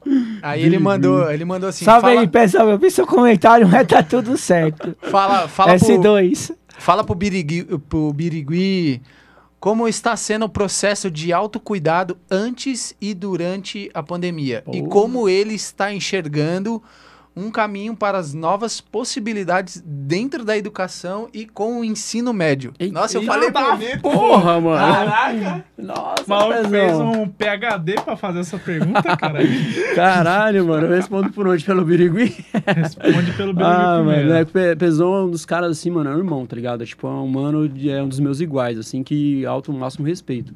[0.43, 2.68] aí ele mandou, ele mandou assim: Salve fala, aí, pessoal.
[2.68, 4.94] Eu vi seu comentário, mas tá tudo certo.
[5.01, 6.55] fala, fala, pro, S2.
[6.76, 9.01] fala pro, Birigui, pro Birigui
[9.60, 14.62] como está sendo o processo de autocuidado antes e durante a pandemia.
[14.72, 16.82] E como ele está enxergando
[17.39, 22.73] um caminho para as novas possibilidades dentro da educação e com o ensino médio.
[22.78, 24.01] Eita, Nossa, eu falei bonito.
[24.02, 24.93] Porra, mano.
[24.94, 25.65] Caraca!
[25.78, 29.39] Nossa, O maluco fez um PHD pra fazer essa pergunta, cara.
[29.94, 30.86] Caralho, mano.
[30.86, 31.65] Eu respondo por onde?
[31.65, 32.35] Pelo Birigui?
[32.66, 34.28] Responde pelo Birigui Ah, primeiro.
[34.28, 36.56] mano, é que Pe- Pezão é um dos caras assim, mano, é um irmão, tá
[36.56, 36.82] ligado?
[36.82, 40.06] É, tipo, é um mano, é um dos meus iguais, assim, que alto o máximo
[40.06, 40.52] respeito.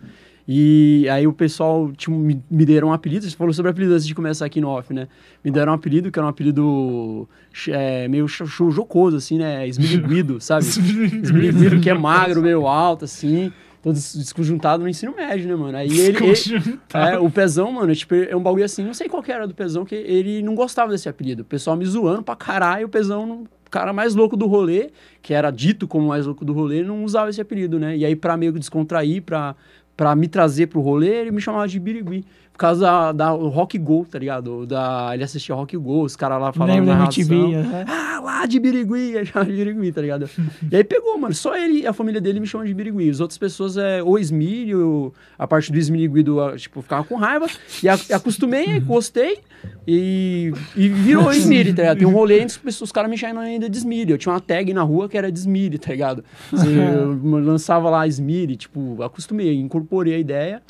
[0.46, 4.06] E aí o pessoal tipo, me, me deram um apelido, você falou sobre apelido antes
[4.06, 5.06] de começar aqui no off, né?
[5.44, 7.28] Me deram um apelido que era um apelido
[7.68, 9.66] é, meio cho- jocoso, assim, né?
[9.68, 10.64] Esmiliguido, sabe?
[10.66, 13.52] Esmiliguido, que é magro, meio alto, assim.
[13.82, 15.76] Todo des- desconjuntado no ensino médio, né, mano?
[15.76, 16.16] Aí ele,
[16.54, 19.46] ele- é, o Pezão, mano, tipo, é um bagulho assim, não sei qual que era
[19.46, 21.42] do Pezão, que ele não gostava desse apelido.
[21.42, 24.90] O pessoal me zoando pra caralho, o Pezão não cara mais louco do rolê,
[25.22, 27.96] que era dito como o mais louco do rolê, não usava esse apelido, né?
[27.96, 29.56] E aí, pra meio que descontrair, pra,
[30.02, 32.24] pra me trazer pro rolê, ele me chamava de Birigui.
[32.52, 34.66] Por causa da, da Rock Go, tá ligado?
[34.66, 37.22] Da, ele assistia Rock Go, os caras lá falando da narração.
[37.50, 37.84] MTV.
[37.88, 40.28] Ah, lá de Birigui, de Birigui, tá ligado?
[40.70, 41.34] e aí pegou, mano.
[41.34, 43.08] Só ele e a família dele me chamam de Birigui.
[43.10, 47.16] As outras pessoas é ou Esmílio, a parte do Esmílio do, ah, tipo, ficava com
[47.16, 47.46] raiva.
[47.82, 49.38] E a- acostumei, gostei.
[49.86, 51.98] E, e virou Esmílio, tá ligado?
[51.98, 54.14] Tem um rolê entre as pessoas, os caras me chamam ainda de Esmílio.
[54.14, 56.22] Eu tinha uma tag na rua que era de Esmílio, tá ligado?
[56.52, 60.62] Assim, eu lançava lá Esmílio, tipo, acostumei, incorporei a ideia.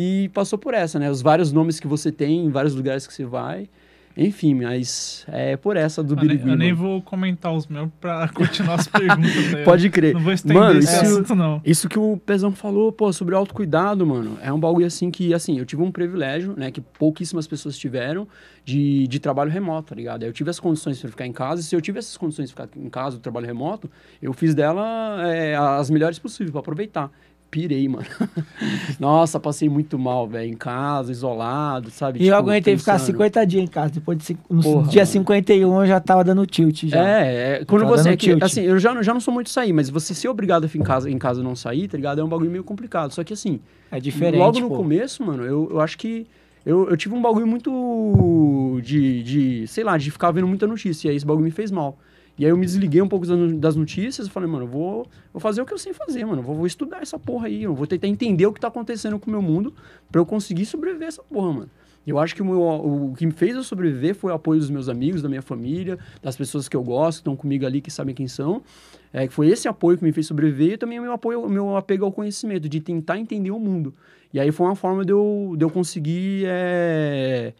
[0.00, 1.10] E passou por essa, né?
[1.10, 3.68] Os vários nomes que você tem, em vários lugares que você vai.
[4.20, 8.74] Enfim, mas é por essa do Eu nem, eu vou comentar os meus pra continuar
[8.74, 9.32] as perguntas.
[9.52, 9.58] tá?
[9.64, 10.12] Pode crer.
[10.14, 11.60] Não vou estender Mano, esse isso- assunto, não.
[11.64, 15.32] Isso que o Pezão falou, pô, sobre o autocuidado, mano, é um bagulho assim que,
[15.32, 18.26] assim, eu tive um privilégio, né, que pouquíssimas pessoas tiveram
[18.64, 20.24] de, de trabalho remoto, tá ligado?
[20.24, 22.54] Eu tive as condições para ficar em casa, e se eu tive essas condições de
[22.54, 23.88] ficar em casa, do trabalho remoto,
[24.20, 27.08] eu fiz dela é, as melhores possíveis para aproveitar.
[27.50, 28.04] Pirei, mano.
[29.00, 32.18] Nossa, passei muito mal, velho, em casa, isolado, sabe?
[32.18, 33.06] E eu Tipo, aguentei ficar pensando.
[33.06, 33.92] 50 dias em casa.
[33.94, 35.12] Depois de cin- no Porra, dia mano.
[35.12, 37.08] 51 eu já tava dando tilt já.
[37.20, 38.10] É, é, quando você.
[38.10, 40.64] é que, assim, eu já, não- já não sou muito sair, mas você ser obrigado
[40.64, 42.20] a ficar em casa, em casa e não sair, tá ligado?
[42.20, 43.12] É um bagulho meio complicado.
[43.12, 43.60] Só que assim,
[43.90, 44.76] É diferente, logo no pô.
[44.76, 46.26] começo, mano, eu, eu acho que.
[46.66, 48.80] Eu, eu tive um bagulho muito.
[48.82, 49.66] De, de.
[49.66, 51.08] Sei lá, de ficar vendo muita notícia.
[51.08, 51.98] E aí esse bagulho me fez mal.
[52.38, 54.68] E aí eu me desliguei um pouco das no- das notícias e falei, mano, eu
[54.68, 56.40] vou, vou fazer o que eu sei fazer, mano.
[56.42, 57.64] Vou, vou estudar essa porra aí.
[57.64, 59.74] Eu vou tentar entender o que tá acontecendo com o meu mundo
[60.10, 61.70] pra eu conseguir sobreviver essa porra, mano.
[62.06, 64.70] Eu acho que o, meu- o que me fez eu sobreviver foi o apoio dos
[64.70, 67.90] meus amigos, da minha família, das pessoas que eu gosto, que estão comigo ali, que
[67.90, 68.62] sabem quem são.
[69.12, 71.76] É, foi esse apoio que me fez sobreviver e também o meu apoio, o meu
[71.76, 73.92] apego ao conhecimento, de tentar entender o mundo.
[74.32, 77.52] E aí foi uma forma de eu, de eu conseguir é,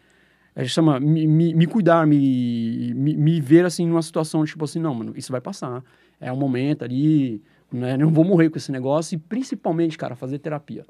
[0.59, 4.77] é, chama, me, me, me cuidar, me, me, me ver assim numa situação tipo assim,
[4.77, 5.81] não, mano, isso vai passar.
[6.19, 7.41] É um momento ali,
[7.71, 7.95] né?
[7.95, 9.15] Não vou morrer com esse negócio.
[9.15, 10.85] E principalmente, cara, fazer terapia.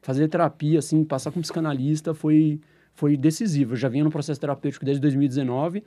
[0.00, 2.60] Fazer terapia, assim, passar com um psicanalista foi,
[2.94, 3.72] foi decisivo.
[3.72, 5.80] Eu já vinha no processo terapêutico desde 2019,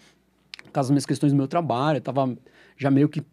[0.65, 2.37] por causa das minhas questões do meu trabalho, eu tava
[2.75, 3.23] já meio que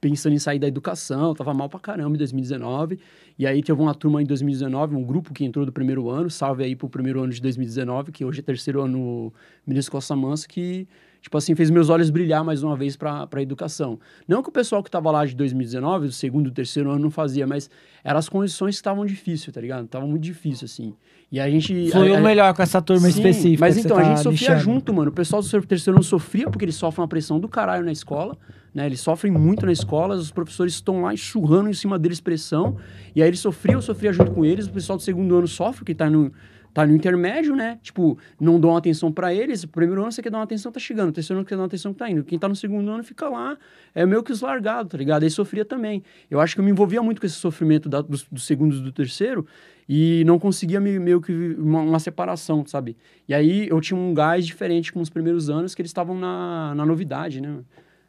[0.00, 2.98] pensando em sair da educação, tava mal pra caramba em 2019.
[3.38, 6.64] E aí teve uma turma em 2019, um grupo que entrou do primeiro ano, salve
[6.64, 9.32] aí pro primeiro ano de 2019, que hoje é terceiro ano no
[9.66, 10.88] Ministro Costa Manso, que,
[11.20, 13.98] tipo assim, fez meus olhos brilhar mais uma vez pra, pra educação.
[14.26, 17.46] Não que o pessoal que tava lá de 2019, do segundo terceiro ano, não fazia,
[17.46, 17.68] mas
[18.02, 19.86] eram as condições que estavam difíceis, tá ligado?
[19.86, 20.94] Tava muito difícil, assim.
[21.30, 21.90] E a gente...
[21.92, 23.60] Foi a- o a- melhor com essa turma Sim, específica.
[23.60, 24.60] Mas então, a tá gente sofria lixando.
[24.74, 25.10] junto, mano.
[25.10, 28.36] O pessoal do terceiro ano sofria porque eles sofrem uma pressão do caralho na escola,
[28.74, 28.86] né?
[28.86, 32.76] Eles sofrem muito na escola, os professores estão lá enxurrando em cima deles pressão.
[33.14, 34.66] E aí eles sofriam, eu sofria junto com eles.
[34.66, 36.32] O pessoal do segundo ano sofre, que tá no,
[36.72, 37.78] tá no intermédio, né?
[37.82, 39.64] Tipo, não dão atenção pra eles.
[39.64, 41.08] Primeiro ano você quer dar uma atenção, tá chegando.
[41.08, 42.22] O terceiro ano quer dar uma atenção, tá indo.
[42.24, 43.56] Quem tá no segundo ano fica lá,
[43.94, 45.22] é meio que os largados, tá ligado?
[45.24, 46.02] Aí sofria também.
[46.30, 48.92] Eu acho que eu me envolvia muito com esse sofrimento da, dos, dos segundos do
[48.92, 49.46] terceiro
[49.88, 52.96] e não conseguia me- meio que uma, uma separação, sabe?
[53.28, 56.74] E aí eu tinha um gás diferente com os primeiros anos que eles estavam na,
[56.76, 57.58] na novidade, né?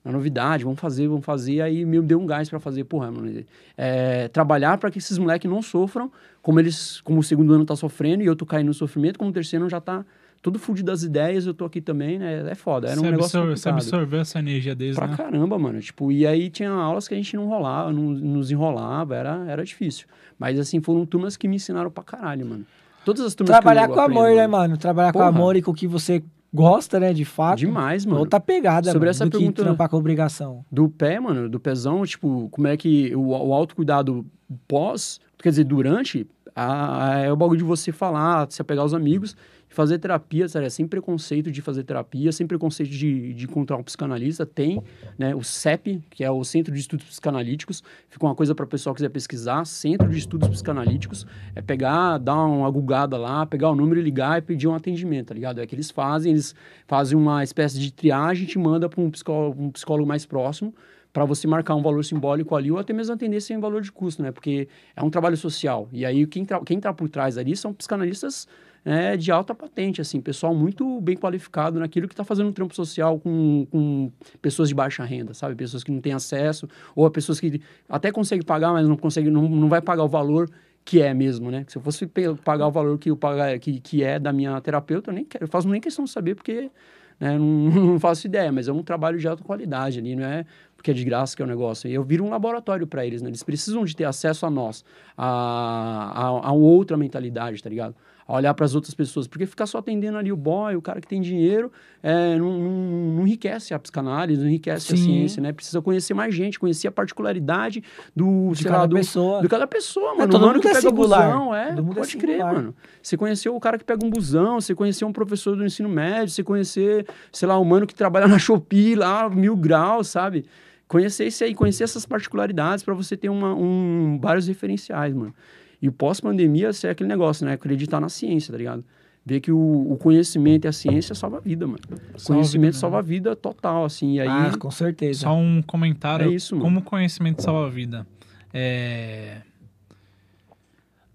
[0.04, 1.62] Na novidade, vamos fazer, vamos fazer.
[1.62, 3.44] Aí me deu um gás pra fazer, porra, mano,
[3.78, 6.12] é, trabalhar para que esses moleques não sofram
[6.42, 9.30] como eles, como o segundo ano tá sofrendo e eu tô caindo no sofrimento, como
[9.30, 10.04] o terceiro ano já tá
[10.42, 12.50] todo fudido das ideias, eu tô aqui também, né?
[12.50, 13.94] É foda, era um você, negócio absorve, você complicado.
[13.94, 15.16] absorveu essa energia deles, Pra né?
[15.16, 15.80] caramba, mano.
[15.80, 19.64] Tipo, e aí tinha aulas que a gente não rolava, não nos enrolava, era, era
[19.64, 20.08] difícil.
[20.40, 22.66] Mas assim, foram turmas que me ensinaram pra caralho, mano.
[23.06, 24.78] Todas as turmas Trabalhar que eu com aprendo, amor, né, mano?
[24.78, 25.26] Trabalhar Porra.
[25.26, 26.24] com amor e com o que você
[26.54, 27.60] gosta, né, de fato.
[27.60, 28.20] Demais, mano.
[28.20, 30.66] Outra pegada, Sobre mano, essa do pergunta- que trampar com obrigação.
[30.72, 34.26] do pé, mano, do pezão, tipo, como é que o, o autocuidado
[34.68, 38.94] pós, quer dizer, durante, a- a- é o bagulho de você falar, se apegar aos
[38.94, 39.36] amigos,
[39.72, 40.66] fazer terapia, sabe?
[40.66, 44.46] É sem preconceito de fazer terapia, sem preconceito de, de encontrar um psicanalista.
[44.46, 44.84] Tem,
[45.18, 48.68] né, o CEP, que é o Centro de Estudos Psicanalíticos, fica uma coisa para o
[48.68, 51.26] pessoal que quiser pesquisar, Centro de Estudos Psicanalíticos,
[51.56, 55.28] é pegar, dar uma gugada lá, pegar o número e ligar e pedir um atendimento,
[55.28, 55.62] tá ligado?
[55.62, 56.54] É que eles fazem, eles
[56.86, 60.74] fazem uma espécie de triagem te manda para um psicólogo, um psicólogo mais próximo,
[61.14, 64.22] para você marcar um valor simbólico ali ou até mesmo atender sem valor de custo,
[64.22, 64.32] né?
[64.32, 65.90] Porque é um trabalho social.
[65.92, 68.48] E aí quem tá, quem tá por trás ali são psicanalistas
[68.84, 72.76] né, de alta patente, assim, pessoal muito bem qualificado naquilo que está fazendo um trampo
[72.76, 75.56] social com, com pessoas de baixa renda, sabe?
[75.56, 79.48] Pessoas que não têm acesso ou pessoas que até conseguem pagar, mas não consegue, não,
[79.48, 80.50] não vai pagar o valor
[80.84, 81.64] que é mesmo, né?
[81.68, 82.10] Se eu fosse
[82.44, 85.44] pagar o valor que, eu pagar, que, que é da minha terapeuta, eu nem quero,
[85.44, 86.72] eu faço nem questão de saber porque
[87.20, 90.44] né, não, não faço ideia, mas é um trabalho de alta qualidade ali, não é
[90.76, 91.88] porque é de graça que é o negócio.
[91.88, 93.30] E eu viro um laboratório para eles, né?
[93.30, 94.84] Eles precisam de ter acesso a nós,
[95.16, 97.96] a, a, a outra mentalidade, tá ligado?
[98.32, 101.02] A olhar para as outras pessoas, porque ficar só atendendo ali o boy, o cara
[101.02, 101.70] que tem dinheiro,
[102.02, 102.72] é, não, não,
[103.16, 105.04] não enriquece a psicanálise, não enriquece a Sim.
[105.04, 105.52] ciência, né?
[105.52, 107.84] Precisa conhecer mais gente, conhecer a particularidade
[108.16, 109.42] do, De cada lá, do, pessoa.
[109.42, 110.32] de cada pessoa, mano.
[110.32, 111.28] todo o mano mundo que é pega singular.
[111.30, 112.54] busão, é, Todo mundo é pode crer, singular.
[112.54, 112.76] mano.
[113.04, 116.30] Você conheceu o cara que pega um busão, você conheceu um professor do ensino médio,
[116.30, 120.46] você conhecer, sei lá, um mano que trabalha na Shopee lá, mil graus, sabe?
[120.88, 125.34] Conhecer isso aí, conhecer essas particularidades para você ter uma, um, vários referenciais, mano.
[125.82, 127.54] E o pós-pandemia, é aquele negócio, né?
[127.54, 128.84] Acreditar na ciência, tá ligado?
[129.26, 131.80] Ver que o, o conhecimento e a ciência salva a vida, mano.
[132.26, 134.16] conhecimento vida, salva a vida total, assim.
[134.16, 135.22] E aí, Ah, com certeza.
[135.22, 136.30] Só um comentário.
[136.30, 136.66] É isso, mano.
[136.66, 138.06] Como conhecimento salva a vida.
[138.54, 139.42] É...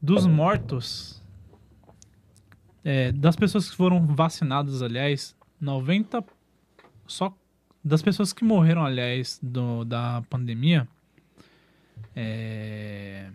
[0.02, 1.22] Dos mortos,
[2.84, 6.24] é, das pessoas que foram vacinadas, aliás, 90...
[7.06, 7.36] Só
[7.84, 10.88] das pessoas que morreram, aliás, do, da pandemia...
[12.14, 13.30] É...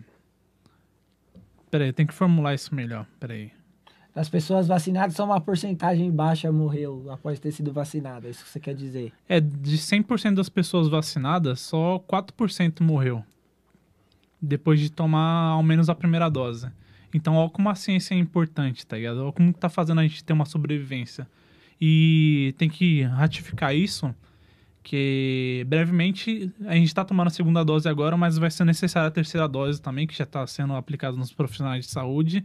[1.72, 3.06] Peraí, tem que formular isso melhor.
[3.18, 3.50] Peraí.
[4.14, 8.28] As pessoas vacinadas são uma porcentagem baixa morreu após ter sido vacinada.
[8.28, 9.10] É isso que você quer dizer?
[9.26, 13.24] É, de 100% das pessoas vacinadas, só 4% morreu.
[14.40, 16.70] Depois de tomar ao menos a primeira dose.
[17.14, 19.22] Então, olha como a ciência é importante, tá ligado?
[19.22, 21.26] Olha como tá fazendo a gente ter uma sobrevivência.
[21.80, 24.14] E tem que ratificar isso,
[24.82, 29.10] que brevemente a gente tá tomando a segunda dose agora, mas vai ser necessária a
[29.10, 32.44] terceira dose também, que já tá sendo aplicada nos profissionais de saúde.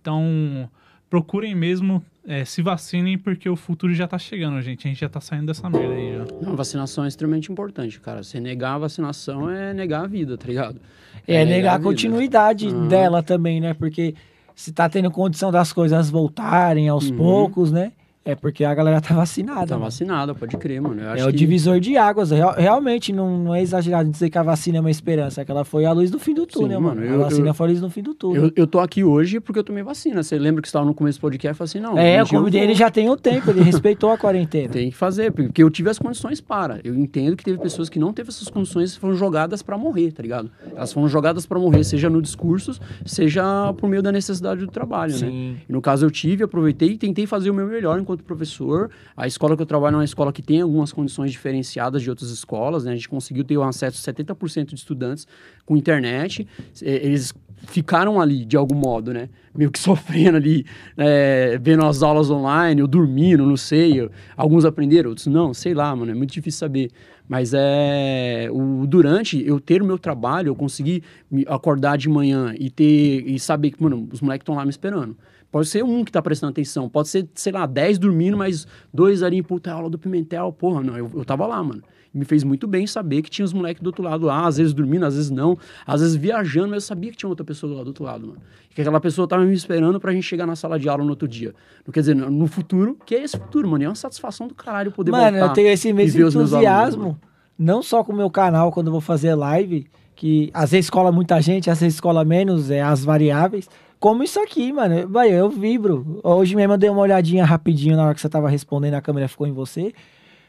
[0.00, 0.68] Então,
[1.08, 4.86] procurem mesmo, é, se vacinem, porque o futuro já tá chegando, gente.
[4.86, 6.24] A gente já tá saindo dessa merda aí já.
[6.40, 8.22] Não, a vacinação é extremamente importante, cara.
[8.22, 10.80] Você negar a vacinação é negar a vida, tá ligado?
[11.26, 11.88] É, negar a vida.
[11.88, 12.88] continuidade Uhum.
[12.88, 13.74] dela também, né?
[13.74, 14.14] Porque
[14.54, 17.16] se tá tendo condição das coisas voltarem aos Uhum.
[17.16, 17.92] poucos, né?
[18.26, 19.66] É porque a galera tá vacinada.
[19.68, 19.84] Tá mano.
[19.84, 21.00] vacinada, pode crer, mano.
[21.00, 22.32] É o que- divisor de águas.
[22.32, 25.50] Real- realmente não, não é exagerado dizer que a vacina é uma esperança, é que
[25.50, 27.00] ela foi a luz do fim do túnel, mano.
[27.00, 28.46] mano, a eu- vacina eu- foi a luz do fim do túnel.
[28.46, 30.22] Eu, eu tô aqui hoje porque eu tomei vacina.
[30.24, 31.96] Você lembra que você estava no começo do podcast e falou assim, não.
[31.96, 32.68] é, um eu dia convidei vou.
[32.70, 34.70] ele já tem um tempo, ele respeitou a quarentena.
[34.70, 36.80] Tem que fazer, porque eu tive as condições para.
[36.82, 40.10] Eu entendo que teve pessoas que não teve essas condições e foram jogadas para morrer,
[40.10, 40.50] tá ligado?
[40.74, 42.72] Elas foram jogadas para morrer, seja no discurso,
[43.04, 45.18] seja por meio da necessidade do trabalho, né?
[45.18, 45.56] Sim.
[45.68, 48.90] E no caso eu tive, aproveitei e tentei fazer o meu melhor enquanto professor.
[49.16, 52.30] A escola que eu trabalho é uma escola que tem algumas condições diferenciadas de outras
[52.30, 52.92] escolas, né?
[52.92, 55.26] A gente conseguiu ter um acesso a 70% de estudantes
[55.64, 56.46] com internet.
[56.82, 57.34] Eh, Eles
[57.66, 59.28] ficaram ali, de algum modo, né?
[59.54, 60.64] Meio que sofrendo ali,
[60.96, 64.08] eh, vendo as aulas online, ou dormindo, não sei.
[64.36, 66.90] Alguns aprenderam, outros não, sei lá, mano, é muito difícil saber.
[67.28, 72.54] Mas é o durante eu ter o meu trabalho, eu consegui me acordar de manhã
[72.56, 75.16] e ter e saber que, mano, os moleques estão lá me esperando.
[75.56, 79.22] Pode ser um que tá prestando atenção, pode ser, sei lá, 10 dormindo, mas dois
[79.22, 81.82] ali, puta, aula do Pimentel, porra, não, eu, eu tava lá, mano.
[82.12, 84.74] Me fez muito bem saber que tinha os moleques do outro lado lá, às vezes
[84.74, 85.56] dormindo, às vezes não,
[85.86, 88.26] às vezes viajando, mas eu sabia que tinha outra pessoa do lado do outro lado,
[88.26, 88.38] mano.
[88.70, 91.08] E que aquela pessoa tava me esperando pra gente chegar na sala de aula no
[91.08, 91.54] outro dia.
[91.86, 93.82] Não quer dizer, no futuro, que é esse futuro, mano.
[93.82, 95.46] E é uma satisfação do caralho poder Mano, voltar.
[95.46, 97.20] eu tenho esse mesmo alunos, entusiasmo, mano.
[97.58, 101.10] não só com o meu canal quando eu vou fazer live, que às vezes cola
[101.10, 105.08] muita gente, às vezes cola menos, é as variáveis, como isso aqui, mano.
[105.08, 106.20] Vai, eu vibro.
[106.22, 109.28] Hoje mesmo eu dei uma olhadinha rapidinho na hora que você tava respondendo, a câmera
[109.28, 109.92] ficou em você.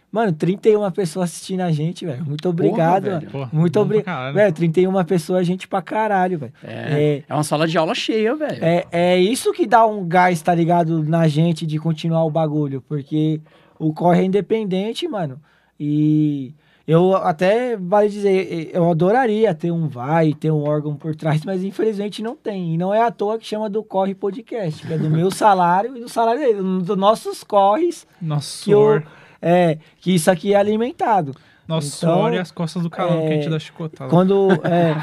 [0.09, 2.23] Mano, 31 pessoas assistindo a gente, velho.
[2.25, 3.15] Muito obrigado, velho.
[3.15, 3.49] mano.
[3.51, 4.33] Pô, Muito obrigado.
[4.33, 6.53] Velho, 31 pessoas, gente pra caralho, velho.
[6.63, 8.63] É, é uma sala de aula cheia, velho.
[8.63, 12.81] É, é isso que dá um gás, tá ligado, na gente de continuar o bagulho,
[12.87, 13.41] porque
[13.77, 15.41] o corre é independente, mano.
[15.77, 16.53] E
[16.87, 21.61] eu até, vale dizer, eu adoraria ter um vai, ter um órgão por trás, mas
[21.61, 22.73] infelizmente não tem.
[22.73, 25.97] E não é à toa que chama do Corre Podcast, que é do meu salário
[25.97, 29.03] e do salário dele, dos nossos corres, Nosso que, suor,
[29.41, 31.35] é, que isso aqui é alimentado.
[31.67, 34.09] nosso então, suor e as costas do canal que a gente é, dá chicotada.
[34.09, 34.95] Quando, é,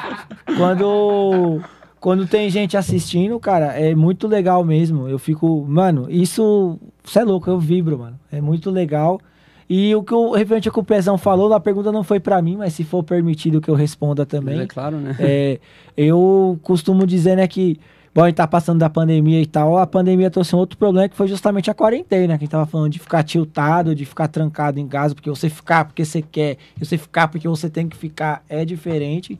[0.57, 1.61] quando,
[2.01, 5.07] quando tem gente assistindo, cara, é muito legal mesmo.
[5.07, 8.19] Eu fico, mano, isso, você é louco, eu vibro, mano.
[8.33, 9.21] É muito legal.
[9.69, 12.57] E o que o referente que o Pezão falou, a pergunta não foi pra mim,
[12.57, 14.61] mas se for permitido que eu responda também.
[14.61, 15.17] É claro, né?
[15.19, 15.59] É,
[15.97, 17.81] eu costumo dizer, né, que,
[18.15, 21.09] bom, a gente tá passando da pandemia e tal, a pandemia trouxe um outro problema
[21.09, 24.29] que foi justamente a quarentena, que a gente tava falando de ficar tiltado, de ficar
[24.29, 27.89] trancado em casa, porque você ficar porque você quer, e você ficar porque você tem
[27.89, 29.39] que ficar é diferente.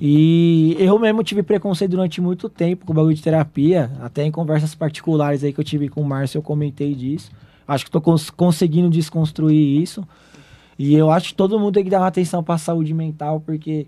[0.00, 4.30] E eu mesmo tive preconceito durante muito tempo com o bagulho de terapia, até em
[4.30, 7.32] conversas particulares aí que eu tive com o Márcio, eu comentei disso.
[7.68, 10.02] Acho que tô cons- conseguindo desconstruir isso.
[10.78, 13.86] E eu acho que todo mundo tem que dar uma atenção pra saúde mental, porque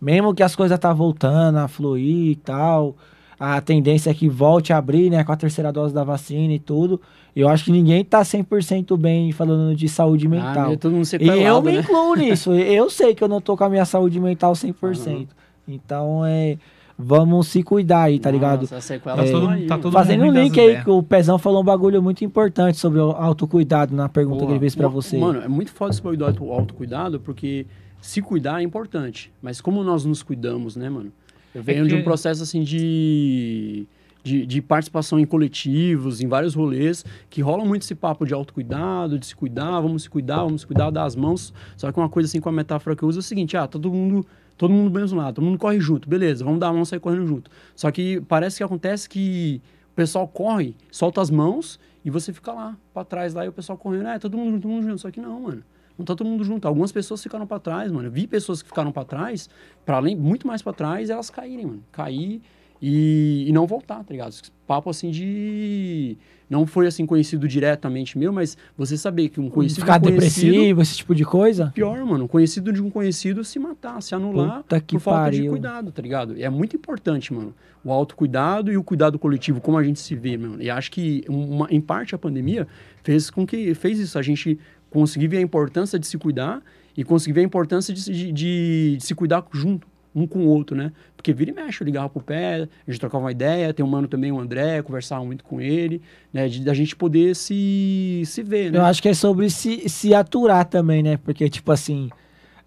[0.00, 2.96] mesmo que as coisas tá voltando a fluir e tal,
[3.38, 6.58] a tendência é que volte a abrir, né, com a terceira dose da vacina e
[6.58, 7.00] tudo.
[7.34, 10.72] Eu acho que ninguém tá 100% bem falando de saúde mental.
[10.72, 11.80] Ah, todo mundo E eu me né?
[11.80, 12.52] incluo nisso.
[12.54, 15.28] Eu sei que eu não tô com a minha saúde mental 100%.
[15.66, 16.56] Então, é.
[16.98, 18.62] Vamos se cuidar aí, tá ligado?
[18.62, 20.84] Nossa, as Tá É, tão todo, aí, tá todo Fazendo um link aí, ideias.
[20.84, 24.46] que o Pezão falou um bagulho muito importante sobre o autocuidado na pergunta Boa.
[24.48, 25.16] que ele fez pra Ma- você.
[25.18, 27.66] Mano, é muito foda esse bagulho do auto- autocuidado, porque
[28.00, 29.32] se cuidar é importante.
[29.42, 31.12] Mas como nós nos cuidamos, né, mano?
[31.54, 33.86] Eu venho de que- um processo, assim, de,
[34.24, 39.18] de, de participação em coletivos, em vários rolês, que rola muito esse papo de autocuidado,
[39.18, 41.52] de se cuidar, vamos se cuidar, vamos se cuidar das mãos.
[41.76, 43.66] Só que uma coisa, assim, com a metáfora que eu uso é o seguinte, ah,
[43.66, 44.24] todo mundo...
[44.62, 46.86] Todo mundo do mesmo lado, todo mundo corre junto, beleza, vamos dar a mão e
[46.86, 47.50] sair correndo junto.
[47.74, 49.60] Só que parece que acontece que
[49.90, 53.52] o pessoal corre, solta as mãos e você fica lá, pra trás lá, e o
[53.52, 54.98] pessoal correndo, é, todo mundo junto, todo mundo junto.
[55.00, 55.64] Só que não, mano.
[55.98, 56.68] Não tá todo mundo junto.
[56.68, 58.06] Algumas pessoas ficaram pra trás, mano.
[58.06, 59.50] Eu vi pessoas que ficaram pra trás,
[59.84, 61.84] para além, muito mais pra trás, elas caírem, mano.
[61.90, 62.40] Cair
[62.80, 64.32] e, e não voltar, tá ligado?
[64.64, 66.16] Papo assim de.
[66.52, 69.80] Não foi assim conhecido diretamente meu, mas você saber que um conhecido.
[69.80, 71.72] Ficar de um conhecido- depressivo, esse tipo de coisa.
[71.74, 72.24] Pior, mano.
[72.24, 75.52] Um conhecido de um conhecido se matar, se anular Puta que por falta de pariu.
[75.52, 76.36] cuidado, tá ligado?
[76.36, 77.54] E é muito importante, mano.
[77.82, 80.62] O autocuidado e o cuidado coletivo, como a gente se vê, mano.
[80.62, 82.68] E acho que, uma, em parte, a pandemia
[83.02, 84.18] fez com que fez isso.
[84.18, 84.58] A gente
[84.90, 86.62] conseguir ver a importância de se cuidar
[86.94, 90.76] e conseguir ver a importância de, de, de se cuidar junto, um com o outro,
[90.76, 90.92] né?
[91.16, 93.88] Porque vira e mexe, eu ligava pro pé, a gente trocava uma ideia, tem um
[93.88, 96.02] mano também, o André, conversava muito com ele,
[96.32, 96.48] né?
[96.48, 98.78] De, da gente poder se, se ver, né?
[98.78, 101.16] Eu acho que é sobre se, se aturar também, né?
[101.16, 102.10] Porque, tipo assim,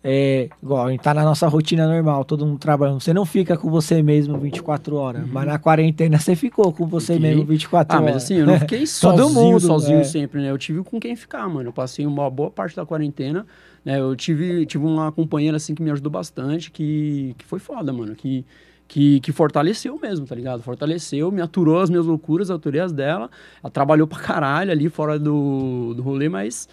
[0.07, 2.99] é, igual, a gente tá na nossa rotina normal, todo mundo trabalhando.
[3.01, 7.13] Você não fica com você mesmo 24 horas, mas na quarentena você ficou com você
[7.13, 7.17] Uhum.
[7.19, 7.29] Fiquei.
[7.35, 8.13] mesmo 24 Ah, horas.
[8.15, 10.03] mas assim, eu não fiquei Todo sozinho, mundo, sozinho é.
[10.03, 10.51] sempre, né?
[10.51, 11.69] Eu tive com quem ficar, mano.
[11.69, 13.47] Eu passei uma boa parte da quarentena,
[13.85, 13.99] né?
[13.99, 18.15] Eu tive, tive uma companheira, assim, que me ajudou bastante, que, que foi foda, mano.
[18.15, 18.43] Que,
[18.87, 20.63] que, que fortaleceu mesmo, tá ligado?
[20.63, 23.29] Fortaleceu, me aturou as minhas loucuras, aturei as dela.
[23.63, 26.67] Ela trabalhou pra caralho ali fora do, do rolê, mas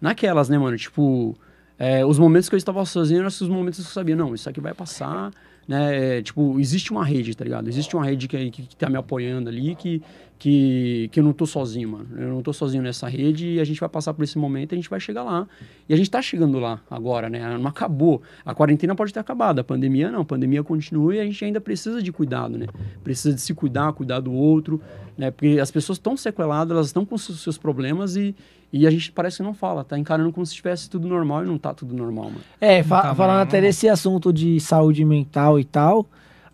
[0.00, 0.76] naquelas, né, mano?
[0.76, 1.34] Tipo,
[1.78, 4.48] é, os momentos que eu estava sozinho eram os momentos que eu sabia, não, isso
[4.48, 5.32] aqui vai passar,
[5.68, 6.18] né?
[6.18, 7.68] É, tipo, existe uma rede, tá ligado?
[7.68, 10.02] Existe uma rede que, que, que tá me apoiando ali, que,
[10.38, 12.08] que, que eu não tô sozinho, mano.
[12.16, 14.76] Eu não tô sozinho nessa rede e a gente vai passar por esse momento a
[14.76, 15.46] gente vai chegar lá.
[15.86, 17.58] E a gente tá chegando lá agora, né?
[17.58, 18.22] Não acabou.
[18.46, 20.22] A quarentena pode ter acabado, a pandemia não.
[20.22, 22.66] A pandemia continua e a gente ainda precisa de cuidado, né?
[23.04, 24.80] Precisa de se cuidar, cuidar do outro,
[25.18, 25.30] né?
[25.30, 28.34] Porque as pessoas estão sequeladas, elas estão com seus problemas e,
[28.72, 31.46] e a gente parece que não fala, tá encarando como se estivesse tudo normal e
[31.46, 32.40] não tá tudo normal, mano.
[32.60, 36.06] É, fa- Tá, falando até desse assunto de saúde mental e tal,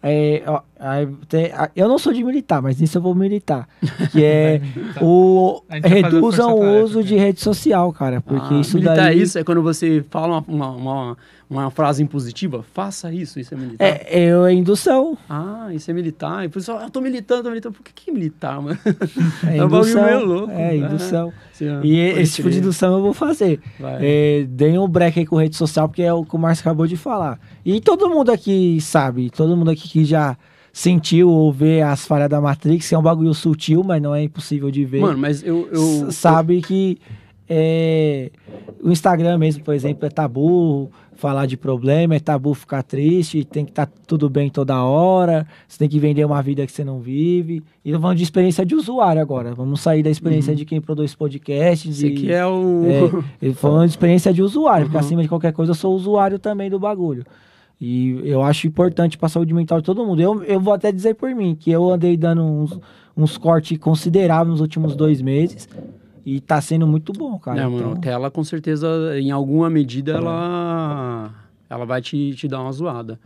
[0.02, 3.66] é, ó, aí tem- a- eu não sou de militar, mas nisso eu vou militar.
[4.12, 4.60] Que é
[5.00, 8.20] o reduzam o uso de rede social, cara.
[8.20, 9.18] Porque Ah, isso militar daí.
[9.18, 11.18] é isso, é quando você fala uma, uma, uma,
[11.48, 13.84] uma frase impositiva, faça isso, isso é militar.
[13.84, 15.16] É, é, é indução.
[15.28, 16.44] Ah, isso é militar.
[16.44, 17.74] E o pessoal, ah, eu tô militando, tô militando.
[17.74, 18.78] Por que, que é militar, mano?
[19.46, 20.04] É É um bagulho indução.
[20.04, 20.50] meio louco.
[20.52, 21.32] É, indução.
[21.52, 23.60] Assim, ó, E esse tipo de indução eu vou fazer.
[24.00, 26.86] É, deem um break aí com rede social, porque é o que o Márcio acabou
[26.86, 27.38] de falar.
[27.64, 30.36] E todo mundo aqui sabe, todo mundo aqui que já
[30.72, 34.22] sentiu ou vê as falhas da Matrix, que é um bagulho sutil, mas não é
[34.24, 35.00] impossível de ver.
[35.00, 35.68] Mano, mas eu.
[35.70, 36.98] eu sabe que
[37.48, 38.30] é,
[38.82, 43.64] o Instagram mesmo, por exemplo, é tabu falar de problema, é tabu ficar triste, tem
[43.64, 47.00] que estar tudo bem toda hora, você tem que vender uma vida que você não
[47.00, 47.62] vive.
[47.84, 49.54] E falando de experiência de usuário agora.
[49.54, 51.88] Vamos sair da experiência de quem produz podcast.
[51.88, 52.84] Esse De, aqui é o.
[53.40, 55.04] é, falando de experiência de usuário, porque Uhum.
[55.04, 57.24] acima de qualquer coisa eu sou usuário também do bagulho.
[57.80, 60.20] E eu acho importante para a saúde mental de todo mundo.
[60.20, 62.78] Eu, eu vou até dizer por mim que eu andei dando uns,
[63.16, 65.68] uns cortes consideráveis nos últimos dois meses
[66.24, 67.62] e tá sendo muito bom, cara.
[67.62, 68.88] Não, mano, Então, tela com certeza,
[69.18, 71.30] em alguma medida, ela,
[71.68, 73.18] ela vai te, te dar uma zoada.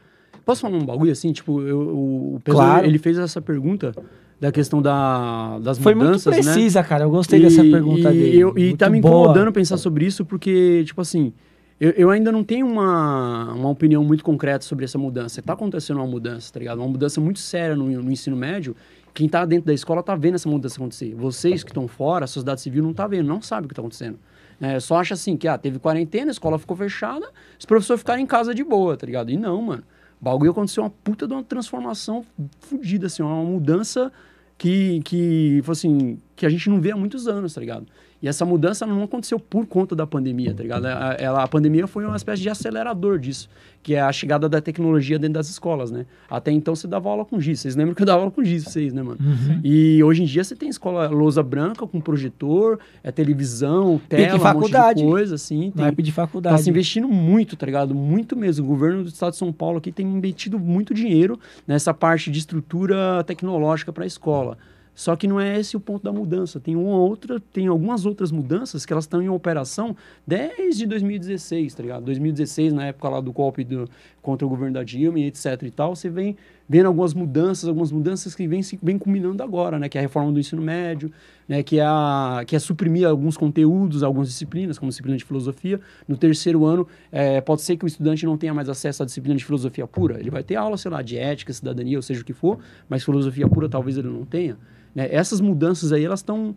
[0.45, 1.33] Posso falar um bagulho assim?
[1.33, 2.87] Tipo, eu, o o Claro.
[2.87, 3.95] ele fez essa pergunta
[4.41, 6.43] da questão da, das foi muito mudanças, né?
[6.53, 7.05] precisa, cara.
[7.05, 8.39] Eu gostei dessa E- pergunta e, dele.
[8.39, 9.12] eu- e Muito tá me boa.
[9.23, 11.33] incomodando pensar sobre isso, porque, tipo assim,
[11.81, 15.43] eu, eu ainda não tenho uma, uma opinião muito concreta sobre essa mudança.
[15.43, 16.79] Tá acontecendo uma mudança, tá ligado?
[16.79, 18.75] Uma mudança muito séria no, no ensino médio.
[19.19, 21.12] Quem tá dentro da escola tá vendo essa mudança acontecer.
[21.12, 23.82] Vocês que estão fora, a sociedade civil não tá vendo, não sabe o que tá
[23.82, 24.16] acontecendo.
[24.61, 27.28] É, só acha assim que, ah, teve quarentena, a escola ficou fechada,
[27.59, 29.32] os professores ficaram em casa de boa, tá ligado?
[29.32, 29.82] E não, mano.
[30.20, 32.24] O bagulho aconteceu uma puta de uma transformação
[32.61, 34.12] fodida, assim, uma mudança
[34.57, 37.89] que, que, tipo assim, que a gente não vê há muitos anos, tá ligado?
[38.20, 40.86] E essa mudança não aconteceu por conta da pandemia, tá ligado?
[40.86, 43.49] A, ela, a pandemia foi uma espécie de acelerador disso,
[43.81, 46.05] que é a chegada da tecnologia dentro das escolas, né?
[46.28, 47.61] Até então você dava aula com giz.
[47.61, 49.19] Vocês lembram que eu dava aula com giz, vocês, né, mano?
[49.20, 49.61] Uhum.
[49.62, 54.32] E hoje em dia você tem escola lousa branca com projetor, é televisão, tela, um
[54.32, 55.01] monte faculdade.
[55.01, 55.70] de coisa, assim.
[55.70, 56.62] Tem, de Tá faculdade.
[56.62, 57.95] se investindo muito, tá ligado?
[57.95, 58.65] Muito mesmo.
[58.65, 62.39] O governo do estado de São Paulo aqui tem investido muito dinheiro nessa parte de
[62.40, 64.59] estrutura tecnológica para a escola.
[64.99, 66.59] Só que não é esse o ponto da mudança.
[66.59, 69.95] Tem uma outra, tem algumas outras mudanças que elas estão em operação
[70.27, 72.03] desde 2016, tá ligado?
[72.03, 73.89] 2016, na época lá do golpe do,
[74.20, 76.37] contra o governo da Dilma e etc e tal, você vem
[76.69, 79.89] vendo algumas mudanças, algumas mudanças que se- vem culminando agora, né?
[79.89, 81.12] Que é a reforma do ensino médio,
[81.47, 81.62] né?
[81.62, 85.81] Que é, a, que é suprimir alguns conteúdos, algumas disciplinas, como disciplina de filosofia.
[86.09, 89.37] No terceiro ano, é, pode ser que o estudante não tenha mais acesso à disciplina
[89.37, 90.19] de filosofia pura.
[90.19, 92.59] Ele vai ter aula, sei lá, de ética, cidadania, ou seja o que for,
[92.89, 94.59] mas filosofia pura talvez ele não tenha.
[94.94, 95.09] Né?
[95.10, 96.56] Essas mudanças aí, elas estão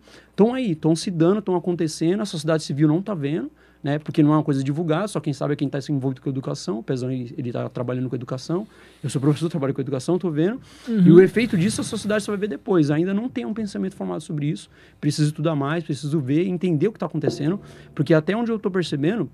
[0.54, 3.50] aí, estão se dando, estão acontecendo, a sociedade civil não está vendo,
[3.82, 3.98] né?
[3.98, 6.32] Porque não é uma coisa divulgada, só quem sabe é quem está envolvido com a
[6.32, 6.78] educação.
[6.78, 8.66] O Pezão, ele está trabalhando com educação.
[9.02, 10.60] Eu sou professor, trabalho com educação, estou vendo.
[10.88, 12.90] E o efeito disso a sociedade só vai ver depois.
[12.92, 14.70] Ainda não tem um pensamento formado sobre isso.
[15.00, 17.60] Preciso estudar mais, preciso ver, entender o que está acontecendo.
[17.92, 19.28] Porque até onde eu estou percebendo,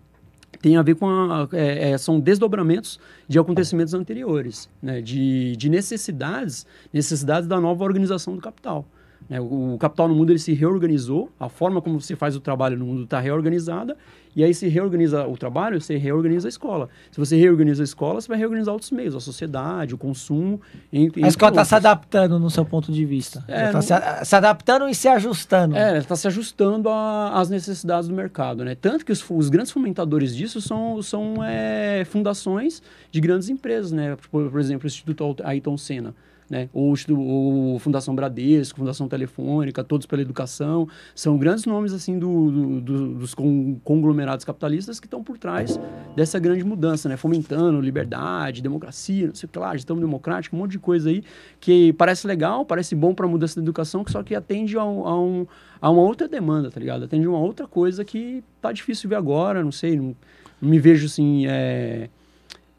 [0.60, 5.00] tem a ver com a, é, é, são desdobramentos de acontecimentos anteriores, né?
[5.00, 8.86] de, de necessidades, necessidades da nova organização do capital.
[9.28, 9.40] Né?
[9.40, 12.78] O, o capital no mundo ele se reorganizou, a forma como você faz o trabalho
[12.78, 13.96] no mundo está reorganizada,
[14.34, 16.88] e aí se reorganiza o trabalho, você reorganiza a escola.
[17.10, 20.60] Se você reorganiza a escola, você vai reorganizar outros meios, a sociedade, o consumo.
[20.92, 23.44] Entre, A escola está se adaptando no seu ponto de vista.
[23.48, 25.76] É, Está se, se adaptando e se ajustando.
[25.76, 28.76] É, está se ajustando às necessidades do mercado, né?
[28.76, 32.80] Tanto que os, os grandes fomentadores disso são, são é, fundações
[33.10, 34.16] de grandes empresas, né?
[34.30, 36.14] Por, por exemplo, o Instituto Ayrton Senna,
[36.50, 36.68] né?
[36.72, 42.50] Ou o, o Fundação Bradesco, Fundação Telefônica, Todos pela Educação, são grandes nomes, assim, do,
[42.50, 45.78] do- do- dos con- conglomerados capitalistas que estão por trás
[46.16, 47.16] dessa grande mudança, né?
[47.16, 51.22] Fomentando liberdade, democracia, não sei o que lá, gestão democrática, um monte de coisa aí
[51.60, 54.82] que parece legal, parece bom para a mudança da educação, que só que atende a
[54.82, 55.46] a um-
[55.80, 57.04] a uma outra demanda, tá ligado?
[57.04, 60.16] Atende uma outra coisa que tá difícil ver agora, não sei, não,
[60.60, 62.08] não me vejo assim, é,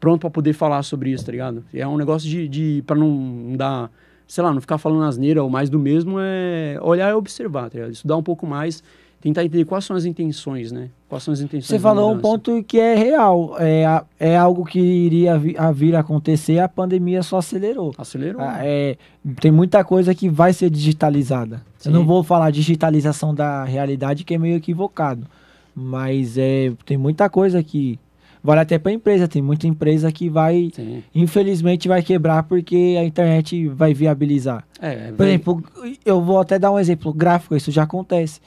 [0.00, 1.62] pronto para poder falar sobre isso, tá ligado?
[1.72, 3.90] É um negócio de, de para não dar,
[4.26, 7.76] sei lá, não ficar falando asneira ou mais do mesmo, é olhar e observar, tá
[7.78, 7.92] ligado?
[7.92, 8.82] Estudar um pouco mais,
[9.20, 10.88] tentar entender quais são as intenções, né?
[11.06, 13.56] Quais são as intenções Você falou um ponto que é real.
[13.58, 13.84] É,
[14.18, 17.92] é algo que iria vi- a vir a acontecer, a pandemia só acelerou.
[17.98, 18.40] Acelerou.
[18.40, 18.96] Ah, é,
[19.40, 21.62] tem muita coisa que vai ser digitalizada.
[21.76, 21.90] Sim.
[21.90, 25.26] Eu não vou falar digitalização da realidade, que é meio equivocado.
[25.74, 27.98] Mas é, tem muita coisa que
[28.42, 29.28] vale até para empresa.
[29.28, 31.02] Tem muita empresa que vai, Sim.
[31.14, 34.64] infelizmente, vai quebrar porque a internet vai viabilizar.
[34.80, 35.62] É, Por exemplo,
[36.04, 38.40] eu vou até dar um exemplo gráfico, isso já acontece.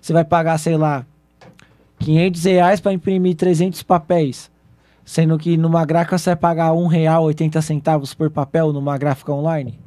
[0.00, 1.04] Você vai pagar, sei lá,
[1.98, 4.50] 500 reais para imprimir 300 papéis.
[5.04, 9.78] Sendo que numa gráfica você vai pagar R$ 1,80 centavos por papel numa gráfica online.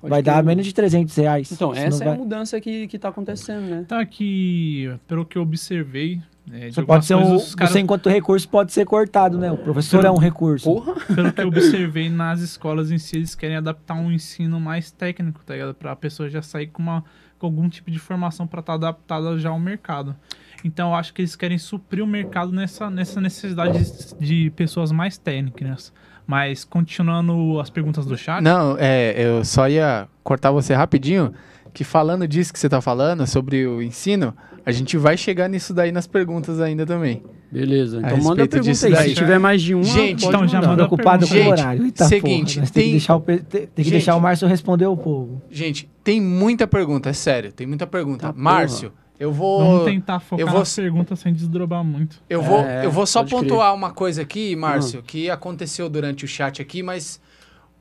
[0.00, 1.50] pode vai dar menos de 300 reais.
[1.52, 3.82] Então, essa é a vai- mudança que, que tá acontecendo, né?
[3.84, 6.20] Então aqui, pelo que eu observei,
[6.50, 9.50] é, Você pode ser um, caras- você enquanto recurso pode ser cortado, né?
[9.52, 10.64] O professor é um recurso.
[10.64, 10.94] Porra!
[11.14, 15.40] pelo que eu observei nas escolas em si, eles querem adaptar um ensino mais técnico,
[15.44, 15.74] tá ligado?
[15.74, 17.04] Pra pessoa já sair com, uma,
[17.38, 20.16] com algum tipo de formação para estar adaptada já ao mercado.
[20.64, 23.78] Então eu acho que eles querem suprir o mercado nessa, nessa necessidade
[24.18, 25.92] de, de pessoas mais técnicas.
[26.26, 28.40] Mas continuando as perguntas do chat.
[28.40, 31.34] Não, é, eu só ia cortar você rapidinho,
[31.72, 34.34] que falando disso que você tá falando, sobre o ensino,
[34.64, 37.22] a gente vai chegar nisso daí nas perguntas ainda também.
[37.50, 38.92] Beleza, então A manda a pergunta aí.
[38.92, 39.08] daí.
[39.10, 41.84] Se tiver mais de uma, Gente, então já manda- Preocupado com o horário.
[41.84, 43.90] Eita, seguinte, porra, tem, tem- que deixar o, tem, que Gente.
[43.90, 45.42] deixar o Márcio responder o povo.
[45.50, 48.28] Gente, tem muita pergunta, é sério, tem muita pergunta.
[48.28, 48.42] Tá, porra.
[48.42, 49.58] Márcio, eu vou.
[49.64, 52.22] Vamos tentar focar eu vou- nas perguntas sem desdobrar muito.
[52.28, 53.42] Eu vou, É, eu vou só pode crer.
[53.42, 55.04] pontuar uma coisa aqui, Márcio, Hum.
[55.06, 57.20] que aconteceu durante o chat aqui, mas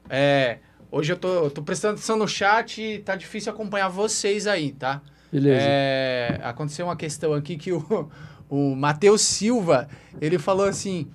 [0.09, 0.57] é,
[0.91, 4.73] hoje eu tô, eu tô prestando atenção no chat e tá difícil acompanhar vocês aí,
[4.73, 5.01] tá?
[5.31, 5.65] Beleza.
[5.65, 8.09] É, aconteceu uma questão aqui que o,
[8.49, 9.88] o Matheus Silva,
[10.19, 11.07] ele falou assim,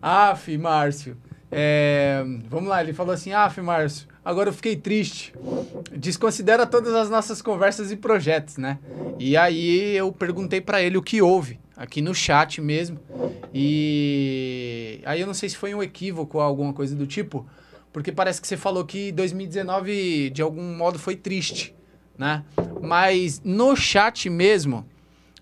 [0.00, 1.16] Af, Márcio,
[1.52, 5.34] é, vamos lá, ele falou assim, Af, Márcio, agora eu fiquei triste.
[5.94, 8.78] Desconsidera todas as nossas conversas e projetos, né?
[9.18, 12.98] E aí eu perguntei pra ele o que houve, aqui no chat mesmo.
[13.52, 17.46] E aí eu não sei se foi um equívoco ou alguma coisa do tipo,
[17.96, 21.74] porque parece que você falou que 2019 de algum modo foi triste,
[22.18, 22.44] né?
[22.82, 24.84] Mas no chat mesmo,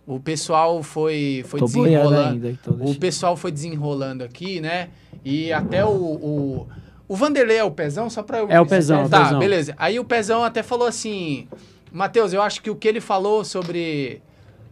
[0.07, 2.29] o pessoal foi, foi Tô desenrolando.
[2.31, 2.51] ainda.
[2.51, 4.91] Então O pessoal foi desenrolando aqui, né?
[5.25, 5.89] E até o.
[5.91, 6.69] O,
[7.09, 8.49] o Vanderlei é o Pezão, só pra eu.
[8.49, 9.39] É o Pezão, é o Tá, Pezão.
[9.41, 9.75] beleza.
[9.77, 11.49] Aí o Pezão até falou assim:
[11.91, 14.23] Matheus, eu acho que o que ele falou sobre,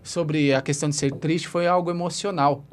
[0.04, 2.64] sobre a questão de ser triste foi algo emocional.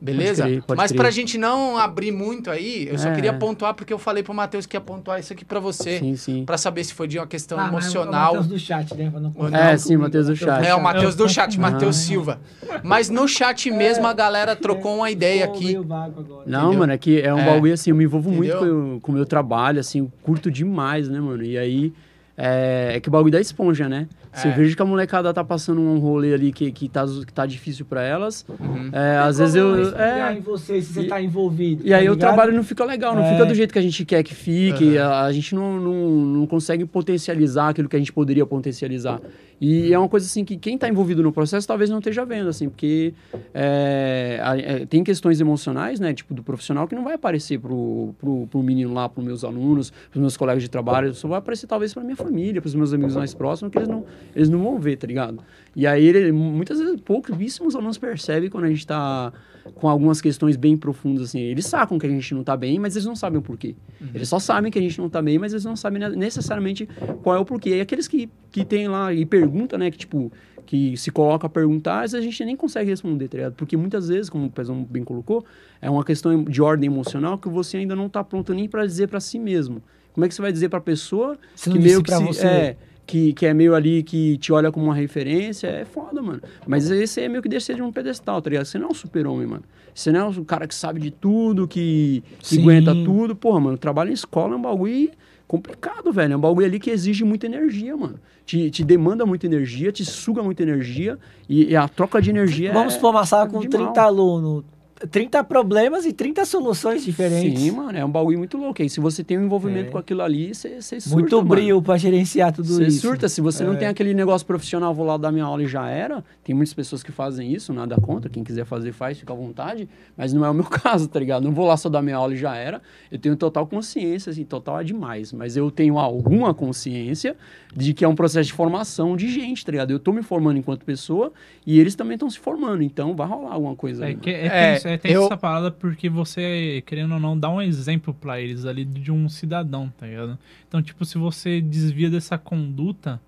[0.00, 0.44] Beleza?
[0.44, 1.00] crer, pode Mas crer.
[1.00, 3.14] pra gente não abrir muito aí, eu só É.
[3.14, 5.98] queria pontuar porque eu falei pro Matheus que ia pontuar isso aqui pra você.
[5.98, 6.44] Sim, sim.
[6.44, 8.26] Pra saber se foi de uma questão Ah, mas é o emocional.
[8.34, 9.10] Matheus do chat, né?
[9.10, 10.64] Pra não É, sim, Matheus do chat.
[10.64, 12.00] É, o Matheus do chat, Matheus Ah.
[12.00, 12.40] Silva.
[12.84, 15.74] Mas no chat mesmo a galera trocou uma ideia aqui.
[15.76, 16.12] agora.
[16.46, 16.78] Não, Entendeu?
[16.78, 17.44] mano, é que é um É.
[17.46, 18.74] bagulho assim, eu me envolvo muito Entendeu?
[18.90, 21.42] com o- com o meu trabalho, assim, eu curto demais, né, mano?
[21.42, 21.92] E aí,
[22.36, 24.06] é, é que o bagulho da esponja, né?
[24.38, 24.52] Você É.
[24.52, 27.84] vejo que a molecada tá passando um rolê ali que, que, tá, que tá difícil
[27.84, 28.44] pra elas.
[28.48, 28.90] Uhum.
[28.92, 29.94] É, às vezes eu.
[29.96, 31.82] É, em você se você E- tá envolvido.
[31.86, 32.18] e aí tá o ligado?
[32.28, 33.32] trabalho não fica legal, não É.
[33.32, 35.08] fica do jeito que a gente quer que fique, Aham.
[35.12, 39.20] a, a gente não, não, não consegue potencializar aquilo que a gente poderia potencializar.
[39.60, 42.48] E é uma coisa assim que quem está envolvido no processo talvez não esteja vendo,
[42.48, 43.12] assim, porque
[43.52, 48.14] é, a- é, tem questões emocionais, né, tipo do profissional que não vai aparecer pro,
[48.20, 51.66] pro, pro menino lá, pros meus alunos, pros meus colegas de trabalho, só vai aparecer
[51.66, 54.78] talvez pra minha família, pros meus amigos mais próximos, que eles não, eles não vão
[54.78, 55.38] ver, tá ligado?
[55.76, 59.32] E aí, ele, muitas vezes, pouquíssimos alunos percebem quando a gente tá
[59.74, 61.40] com algumas questões bem profundas, assim.
[61.40, 63.76] Eles sacam que a gente não tá bem, mas eles não sabem o porquê.
[64.14, 66.88] Eles só sabem que a gente não tá bem, mas eles não sabem ne- necessariamente
[67.22, 67.76] qual é o porquê.
[67.76, 70.32] E aqueles que, que tem lá e perguntam, né, que tipo,
[70.66, 73.54] que se coloca a perguntar, a gente nem consegue responder, tá ligado?
[73.54, 75.44] Porque muitas vezes, como o Pezão bem colocou,
[75.80, 79.06] é uma questão de ordem emocional que você ainda não tá pronto nem para dizer
[79.08, 79.82] para si mesmo.
[80.12, 82.46] Como é que você vai dizer pra pessoa Você não que meio que se- você.
[82.46, 82.76] é,
[83.08, 86.42] que, que é meio ali, que te olha como uma referência, é foda, mano.
[86.66, 88.66] Mas esse é meio que descer de um pedestal, tá ligado?
[88.66, 89.64] Você não é um super-homem, mano.
[89.94, 93.34] Você não é o cara que sabe de tudo, que, que aguenta tudo.
[93.34, 95.10] Porra, mano, trabalho em escola é um bagulho
[95.48, 96.34] complicado, velho.
[96.34, 98.20] É um bagulho ali que exige muita energia, mano.
[98.44, 101.18] Te, te demanda muita energia, te suga muita energia.
[101.48, 103.06] E, e a troca de energia Vamos é...
[103.06, 103.98] uma sala com de 30 mal.
[103.98, 104.64] alunos.
[105.10, 107.60] 30 problemas e 30 soluções diferentes.
[107.60, 108.82] Sim, mano, é um bagulho muito louco.
[108.82, 109.92] Aí se você tem um envolvimento É.
[109.92, 111.48] com aquilo ali, você você surta, Muito mano.
[111.48, 113.00] brilho pra gerenciar tudo Você isso.
[113.00, 113.76] surta, se você não É.
[113.76, 116.24] tem aquele negócio profissional, vou lá dar minha aula e já era.
[116.42, 118.28] Tem muitas pessoas que fazem isso, nada contra.
[118.30, 119.88] Quem quiser fazer, faz, fica à vontade.
[120.16, 121.44] Mas não é o meu caso, tá ligado?
[121.44, 122.82] Não vou lá só dar minha aula e já era.
[123.10, 125.32] Eu tenho total consciência, assim, total é demais.
[125.32, 127.36] Mas eu tenho alguma consciência
[127.74, 129.90] de que é um processo de formação de gente, tá ligado?
[129.90, 131.32] Eu tô me formando enquanto pessoa
[131.66, 132.82] e eles também estão se formando.
[132.82, 134.14] Então vai rolar alguma coisa É, aí.
[134.16, 137.60] que, é, É, é tenso eu- essa parada porque você, querendo ou não, dá um
[137.62, 140.38] exemplo pra eles ali de um cidadão, tá ligado?
[140.66, 143.20] Então, tipo, se você desvia dessa conduta,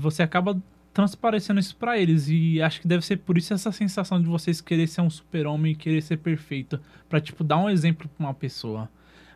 [0.00, 0.56] você acaba
[0.92, 2.28] transparecendo isso pra eles.
[2.28, 5.72] E acho que deve ser por isso essa sensação de vocês querer ser um super-homem
[5.72, 6.80] e querer ser perfeito.
[7.08, 8.88] Pra, tipo, dar um exemplo pra uma pessoa.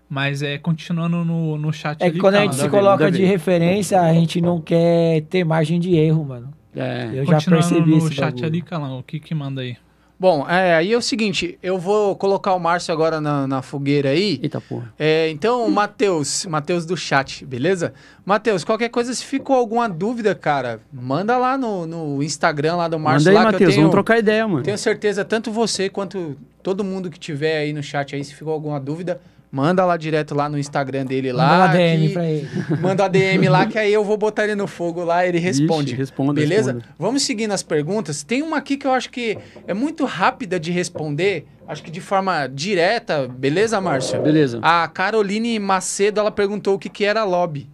[0.08, 2.70] Mas é continuando no, no chat É ali, que quando a cara, gente se ver,
[2.70, 3.26] coloca de ver.
[3.26, 6.52] referência, a gente não quer ter margem de erro, mano.
[6.74, 7.10] É.
[7.14, 8.46] Eu já continuando percebi no esse chat bagulho.
[8.46, 9.76] ali, Calão, o que que manda aí?
[10.20, 14.10] Bom, é, aí é o seguinte, eu vou colocar o Márcio agora na, na fogueira
[14.10, 14.38] aí.
[14.42, 14.92] Eita porra.
[14.98, 17.94] É, então, Matheus, Matheus do chat, beleza?
[18.22, 22.98] Matheus, qualquer coisa, se ficou alguma dúvida, cara, manda lá no, no Instagram lá do
[22.98, 24.62] Márcio Manda aí, lá Matheus, tenho, vamos trocar ideia, mano.
[24.62, 28.52] tenho certeza, tanto você quanto todo mundo que tiver aí no chat aí, se ficou
[28.52, 29.18] alguma dúvida,
[29.50, 31.46] manda lá direto lá no Instagram dele lá.
[31.48, 32.48] Manda uma DM que- pra ele.
[32.80, 35.88] Manda a DM lá que aí eu vou botar ele no fogo lá, ele responde.
[35.92, 36.72] Ixi, responda, Beleza?
[36.74, 36.94] responda.
[36.98, 38.22] Vamos seguindo as perguntas.
[38.22, 39.36] Tem uma aqui que eu acho que
[39.66, 44.20] é muito rápida de responder, acho que de forma direta, beleza, Márcio?
[44.22, 44.58] Beleza.
[44.62, 47.68] A Caroline Macedo, ela perguntou o que, que era lobby.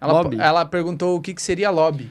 [0.00, 0.36] Ela, Lobby?
[0.40, 2.10] ela perguntou o que, que seria lobby.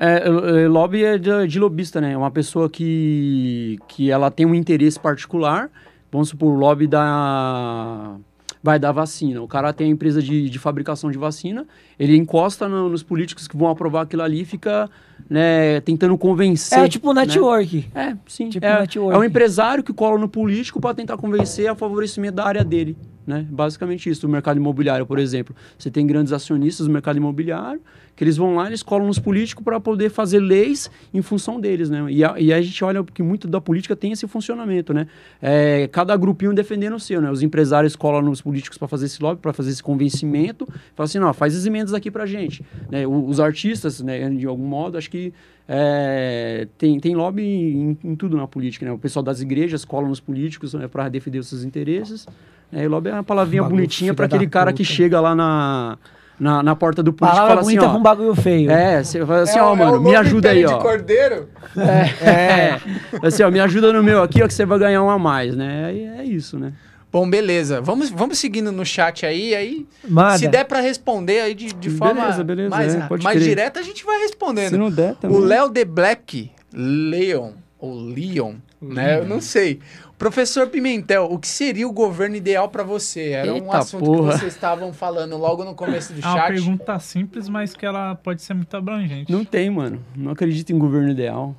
[0.00, 0.24] É,
[0.64, 2.14] é, lobby é de, de lobista, né?
[2.14, 5.70] É uma pessoa que, que ela tem um interesse particular.
[6.10, 8.16] Vamos supor, o lobby da...
[8.62, 9.42] Vai dar vacina.
[9.42, 11.66] O cara tem a empresa de, de fabricação de vacina,
[11.98, 14.88] ele encosta no- nos políticos que vão aprovar aquilo ali e fica
[15.28, 16.78] né, tentando convencer.
[16.78, 17.22] É tipo né?
[17.22, 17.90] network.
[17.94, 18.48] É, sim.
[18.50, 19.16] Tipo é, network.
[19.16, 22.96] é um empresário que cola no político para tentar convencer a favorecimento da área dele.
[23.26, 23.46] Né?
[23.50, 24.26] Basicamente isso.
[24.26, 25.54] O mercado imobiliário, por exemplo.
[25.78, 27.80] Você tem grandes acionistas do mercado imobiliário
[28.14, 31.88] que eles vão lá, eles colam nos políticos para poder fazer leis em função deles.
[31.88, 32.04] Né?
[32.10, 34.92] E, a, e a gente olha que muito da política tem esse funcionamento.
[34.92, 35.06] Né?
[35.40, 37.22] É, cada grupinho defendendo o seu.
[37.22, 37.30] Né?
[37.30, 40.66] Os empresários colam nos políticos para fazer esse lobby, para fazer esse convencimento.
[40.94, 42.62] Fala assim, não, faz as emendas aqui para gente.
[42.90, 43.06] Né?
[43.06, 45.32] O- Os artistas, né, de algum modo, acho que
[45.66, 48.92] é, tem, tem lobby em, em tudo na política, né?
[48.92, 52.26] O pessoal das igrejas cola nos políticos né, para defender os seus interesses.
[52.72, 54.94] É, e lobby é uma palavrinha Bagulho bonitinha para aquele cara que puta.
[54.94, 55.98] chega lá na,
[56.40, 57.92] na, na porta do político e fala assim, ó...
[57.92, 58.70] com bagulho feio.
[58.70, 60.78] É, você fala assim, É ó, o- é mano, me ajuda aí, de ó.
[60.78, 61.48] cordeiro?
[61.76, 62.78] É,
[63.26, 65.54] assim, ó, me ajuda no meu aqui, ó, que você vai ganhar um a mais,
[65.54, 65.84] né?
[65.86, 66.72] Aí é isso, né?
[67.12, 67.78] Bom, beleza.
[67.82, 70.38] Vamos, vamos seguindo no chat aí, aí Manda.
[70.38, 73.80] se der pra responder aí de, de forma Beleza, beleza, mais, é, pode mais direta,
[73.80, 74.70] a gente vai respondendo.
[74.70, 75.36] Se não der, também.
[75.36, 79.18] O Léo The Black, Leon, ou Leon, né?
[79.18, 79.78] Eu não sei.
[80.22, 83.30] Professor Pimentel, o que seria o governo ideal pra você?
[83.30, 84.34] Era um Eita assunto porra.
[84.34, 86.46] que vocês estavam falando logo no começo do É uma chat.
[86.46, 89.32] pergunta simples, mas que ela pode ser muito abrangente.
[89.32, 89.98] Não tem, mano.
[90.14, 91.56] Não acredito em governo ideal.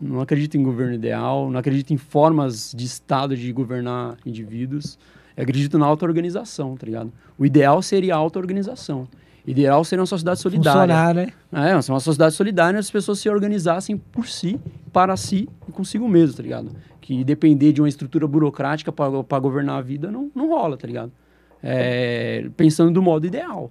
[0.00, 1.50] Não acredito em governo ideal.
[1.50, 4.98] Não acredito em formas de Estado de governar indivíduos.
[5.36, 7.12] Eu acredito na auto-organização, tá ligado?
[7.36, 9.06] O ideal seria a auto-organização.
[9.46, 10.94] Ideal seria uma sociedade solidária.
[10.94, 11.32] Funcionar, né?
[11.52, 14.58] É, uma sociedade solidária, as pessoas se organizassem por si,
[14.92, 16.70] para si e consigo mesmo, tá ligado?
[17.06, 21.12] Que depender de uma estrutura burocrática para governar a vida não, não rola, tá ligado?
[21.62, 23.70] É, pensando do modo ideal.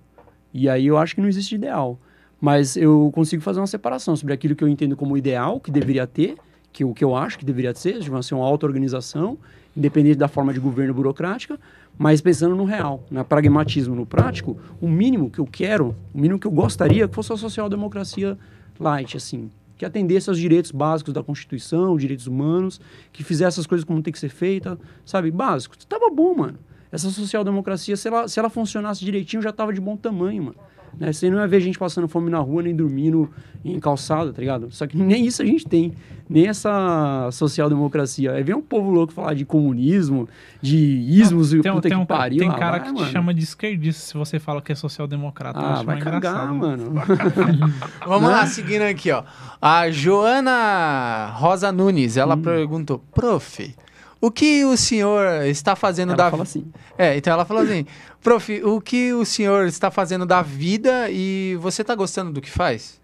[0.54, 2.00] E aí eu acho que não existe ideal.
[2.40, 6.08] mas eu consigo fazer uma separação sobre aquilo que eu entendo como ideal, que deveria
[6.08, 6.38] ter,
[6.72, 9.38] que o que eu acho que deveria ser, de ser uma auto-organização,
[9.76, 11.60] independente da forma de governo burocrática,
[11.98, 16.40] mas pensando no real, no pragmatismo, no prático, o mínimo que eu quero, o mínimo
[16.40, 18.38] que eu gostaria que fosse a social-democracia
[18.80, 22.80] light, assim, que atendesse aos direitos básicos da Constituição, direitos humanos,
[23.12, 25.76] que fizesse as coisas como tem que ser feita, sabe, básico.
[25.88, 26.60] Tava bom, mano.
[26.92, 30.58] Essa social-democracia, se ela, se ela funcionasse direitinho, já tava de bom tamanho, mano.
[31.00, 31.12] Né?
[31.12, 33.30] Você não ia ver gente passando fome na rua, nem dormindo
[33.64, 34.68] em calçada, tá ligado?
[34.72, 35.94] Só que nem isso a gente tem.
[36.30, 38.32] Nem essa social-democracia.
[38.32, 40.28] Aí vem um povo louco falar de comunismo,
[40.62, 42.40] de ismos e Tem, puta tem que um, pariu.
[42.40, 43.12] tem Ah, cara vai, que te mano.
[43.12, 45.60] chama de esquerdista se você fala que é social-democrata.
[45.60, 46.94] Ah, vai cagar, mano.
[48.06, 49.24] Vamos lá, seguindo aqui, ó.
[49.62, 52.22] A Joana Rosa Nunes, Hum.
[52.22, 53.76] ela perguntou, prof,
[54.22, 56.66] o que o senhor está fazendo Ela da fala assim.
[56.98, 57.86] É, então ela falou assim,
[58.26, 62.50] prof, o que o senhor está fazendo da vida e você está gostando do que
[62.50, 63.00] faz?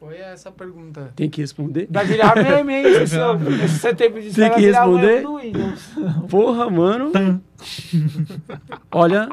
[0.00, 1.12] Foi essa a pergunta.
[1.14, 1.86] Tem que responder?
[1.90, 2.86] Vai virar meme, hein?
[2.86, 3.34] Esse, seu-
[3.64, 5.24] esse setembro de Tem que responder?
[6.30, 7.12] Porra, mano.
[8.90, 9.28] Olha,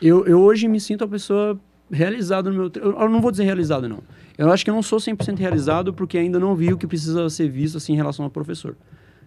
[0.00, 1.60] eu, eu hoje me sinto a pessoa
[1.90, 2.72] realizada no meu...
[2.74, 3.98] eu não vou dizer realizado, não.
[4.38, 7.28] Eu acho que eu não sou 100% realizado porque ainda não vi o que precisa
[7.28, 8.74] ser visto, assim, em relação ao professor.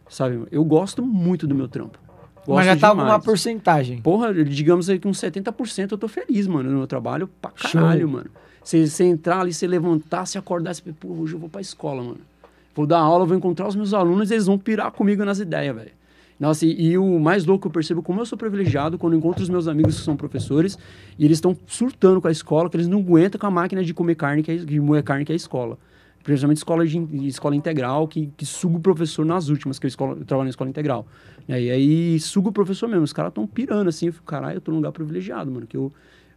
[0.09, 0.47] Sabe?
[0.51, 2.06] Eu gosto muito do meu trampo.
[2.47, 3.09] Gosto Mas já tá demais.
[3.09, 4.01] alguma porcentagem.
[4.01, 7.81] Porra, digamos aí que uns 70% eu tô feliz, mano, no meu trabalho pra Show.
[7.81, 8.29] caralho, mano.
[8.63, 12.01] Você você entrar ali, você levantar, você acordar, você, pô, hoje eu vou pra escola,
[12.01, 12.21] mano.
[12.73, 15.91] Vou dar aula, vou encontrar os meus alunos, eles vão pirar comigo nas ideias, velho.
[16.39, 19.49] Nossa, e, e o mais louco eu percebo, como eu sou privilegiado quando encontro os
[19.49, 20.77] meus amigos que são professores
[21.19, 23.93] e eles estão surtando com a escola, que eles não aguentam com a máquina de
[23.93, 25.77] comer carne, que é, de moer carne, que é a escola.
[26.23, 30.17] Principalmente escola, de, escola integral, que, que suga o professor nas últimas, que eu, escola,
[30.19, 31.07] eu trabalho na escola integral.
[31.47, 31.61] Né?
[31.61, 33.03] E aí suga o professor mesmo.
[33.03, 34.07] Os caras estão pirando assim.
[34.07, 35.65] Eu fico, caralho, eu tô num lugar privilegiado, mano.
[35.65, 35.91] Que eu,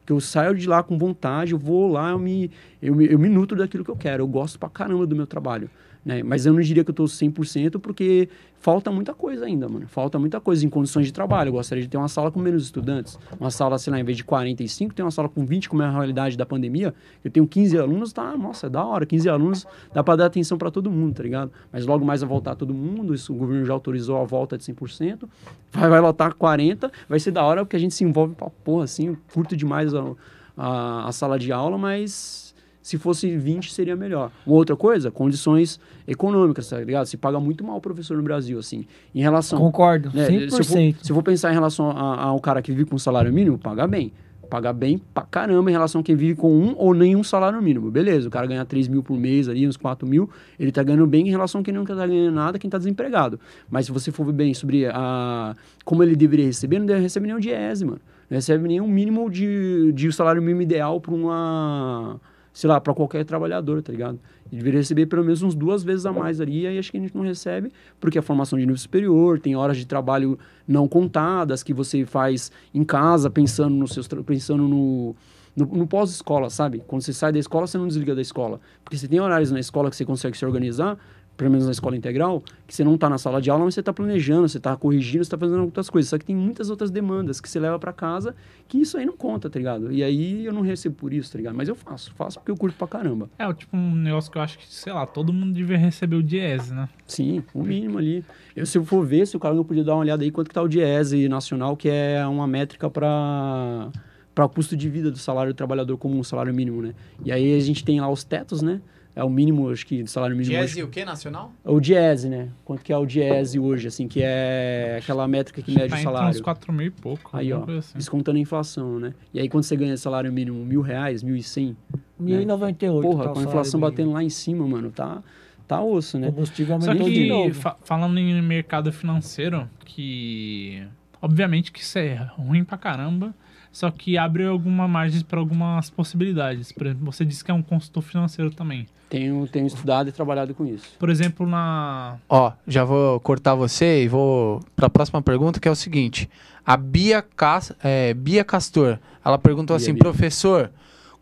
[0.06, 2.50] que eu saio de lá com vontade, eu vou lá, eu me,
[2.80, 4.22] eu me, eu me nutro daquilo que eu quero.
[4.22, 5.70] Eu gosto pra caramba do meu trabalho.
[6.04, 6.22] Né?
[6.22, 8.28] Mas eu não diria que eu tô 100% porque
[8.58, 9.86] falta muita coisa ainda, mano.
[9.86, 11.48] Falta muita coisa em condições de trabalho.
[11.48, 13.18] Eu gostaria de ter uma sala com menos estudantes.
[13.38, 15.86] Uma sala, sei lá, em vez de 45, tem uma sala com 20, como é
[15.86, 16.94] a realidade da pandemia.
[17.22, 18.34] Eu tenho 15 alunos, tá?
[18.36, 19.04] Nossa, é da hora.
[19.04, 21.52] 15 alunos dá pra dar atenção pra todo mundo, tá ligado?
[21.70, 23.14] Mas logo mais vai voltar todo mundo.
[23.14, 25.28] Isso, o governo já autorizou a volta de 100%.
[25.72, 26.90] Vai, vai lotar 40.
[27.08, 29.08] Vai ser da hora porque a gente se envolve pra porra, assim.
[29.08, 30.12] Eu curto demais a,
[30.56, 32.49] a, a sala de aula, mas
[32.90, 34.32] se fosse 20 seria melhor.
[34.44, 37.06] Outra coisa, condições econômicas, tá ligado?
[37.06, 38.84] Se paga muito mal o professor no Brasil, assim.
[39.14, 39.60] Em relação...
[39.60, 40.50] Concordo, né, 100%.
[40.50, 43.32] se, eu for, se eu for pensar em relação ao cara que vive com salário
[43.32, 44.10] mínimo, paga bem.
[44.50, 47.92] Paga bem pra caramba em relação a quem vive com um ou nenhum salário mínimo.
[47.92, 51.06] Beleza, o cara ganha 3 mil por mês ali, uns 4 mil, ele tá ganhando
[51.06, 53.38] bem em relação a quem nunca tá ganhando nada, quem tá desempregado.
[53.70, 55.54] Mas se você for ver bem sobre a,
[55.84, 58.00] como ele deveria receber, não deve receber nenhum diese, mano.
[58.28, 62.20] Não recebe nenhum mínimo de, de salário mínimo ideal pra uma
[62.52, 64.18] sei lá, para qualquer trabalhador, tá ligado?
[64.50, 66.98] Ele deveria receber pelo menos uns duas vezes a mais ali, e aí acho que
[66.98, 70.88] a gente não recebe, porque a formação de nível superior, tem horas de trabalho não
[70.88, 75.14] contadas que você faz em casa, pensando nos seus pensando no
[75.54, 76.82] no, no pós-escola, sabe?
[76.86, 78.60] Quando você sai da escola, você não desliga da escola.
[78.84, 80.98] Porque você tem horários na escola que você consegue se organizar,
[81.40, 83.80] pelo menos na escola integral, que você não está na sala de aula, mas você
[83.80, 86.10] está planejando, você está corrigindo, você está fazendo outras coisas.
[86.10, 88.34] Só que tem muitas outras demandas que você leva para casa
[88.68, 89.90] que isso aí não conta, tá ligado?
[89.90, 91.56] E aí eu não recebo por isso, tá ligado?
[91.56, 93.30] Mas eu faço, faço porque eu curto pra caramba.
[93.38, 96.22] É, tipo um negócio que eu acho que, sei lá, todo mundo devia receber o
[96.22, 96.90] Diese, né?
[97.06, 98.22] Sim, o mínimo ali.
[98.54, 100.48] Eu, se eu for ver, se o cara não podia dar uma olhada aí, quanto
[100.48, 103.88] que tá o Diese nacional, que é uma métrica para
[104.34, 106.94] para o custo de vida do salário do trabalhador como um salário mínimo, né?
[107.24, 108.80] E aí a gente tem lá os tetos, né?
[109.14, 110.66] É o mínimo, acho que, do salário mínimo hoje.
[110.68, 111.52] Diese o quê, nacional?
[111.64, 112.48] O Diese, né?
[112.64, 115.98] Quanto que é o Diese hoje, assim, que é aquela métrica que mede tá o
[115.98, 116.30] entre salário.
[116.30, 117.28] uns 4 mil e pouco.
[117.36, 117.98] Aí, ó, assim.
[117.98, 119.12] descontando a inflação, né?
[119.34, 121.76] E aí quando você ganha salário mínimo mil reais, mil e cem,
[122.18, 123.02] 1098.
[123.02, 125.22] porra, tá o com a inflação batendo lá em cima, mano, tá,
[125.66, 126.28] tá osso, né?
[126.28, 127.54] Combustível Só aumentou de que, novo.
[127.54, 130.82] fa- falando em mercado financeiro, que
[131.20, 133.34] obviamente que isso é ruim pra caramba,
[133.72, 136.72] só que abre alguma margem para algumas possibilidades.
[136.72, 138.86] Por exemplo, você disse que é um consultor financeiro também.
[139.10, 140.86] Tenho, tenho estudado e trabalhado com isso.
[140.96, 142.16] Por exemplo, na.
[142.28, 146.30] Ó, já vou cortar você e vou para a próxima pergunta, que é o seguinte.
[146.64, 150.02] A Bia, Cas, é, Bia Castor, ela perguntou Bia, assim, Bia.
[150.04, 150.70] professor,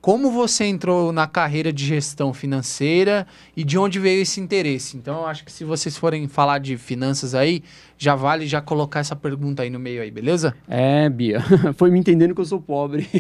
[0.01, 3.27] como você entrou na carreira de gestão financeira
[3.57, 4.97] e de onde veio esse interesse?
[4.97, 7.63] Então, eu acho que se vocês forem falar de finanças aí,
[7.97, 10.55] já vale já colocar essa pergunta aí no meio aí, beleza?
[10.69, 11.41] É, Bia,
[11.77, 13.07] foi me entendendo que eu sou pobre.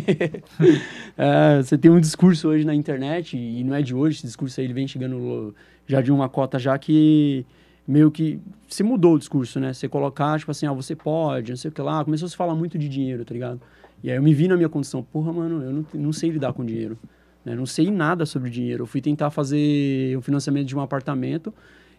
[1.20, 4.60] É, você tem um discurso hoje na internet, e não é de hoje, esse discurso
[4.60, 5.52] aí ele vem chegando
[5.84, 7.44] já de uma cota já que
[7.88, 8.38] meio que
[8.68, 9.72] se mudou o discurso, né?
[9.72, 12.36] Você colocar, tipo assim, ah, você pode, não sei o que lá, começou a se
[12.36, 13.60] falar muito de dinheiro, tá ligado?
[14.02, 16.52] E aí eu me vi na minha condição, porra, mano, eu não, não sei lidar
[16.52, 16.98] com dinheiro,
[17.44, 17.54] né?
[17.54, 18.84] Não sei nada sobre dinheiro.
[18.84, 21.52] Eu fui tentar fazer o financiamento de um apartamento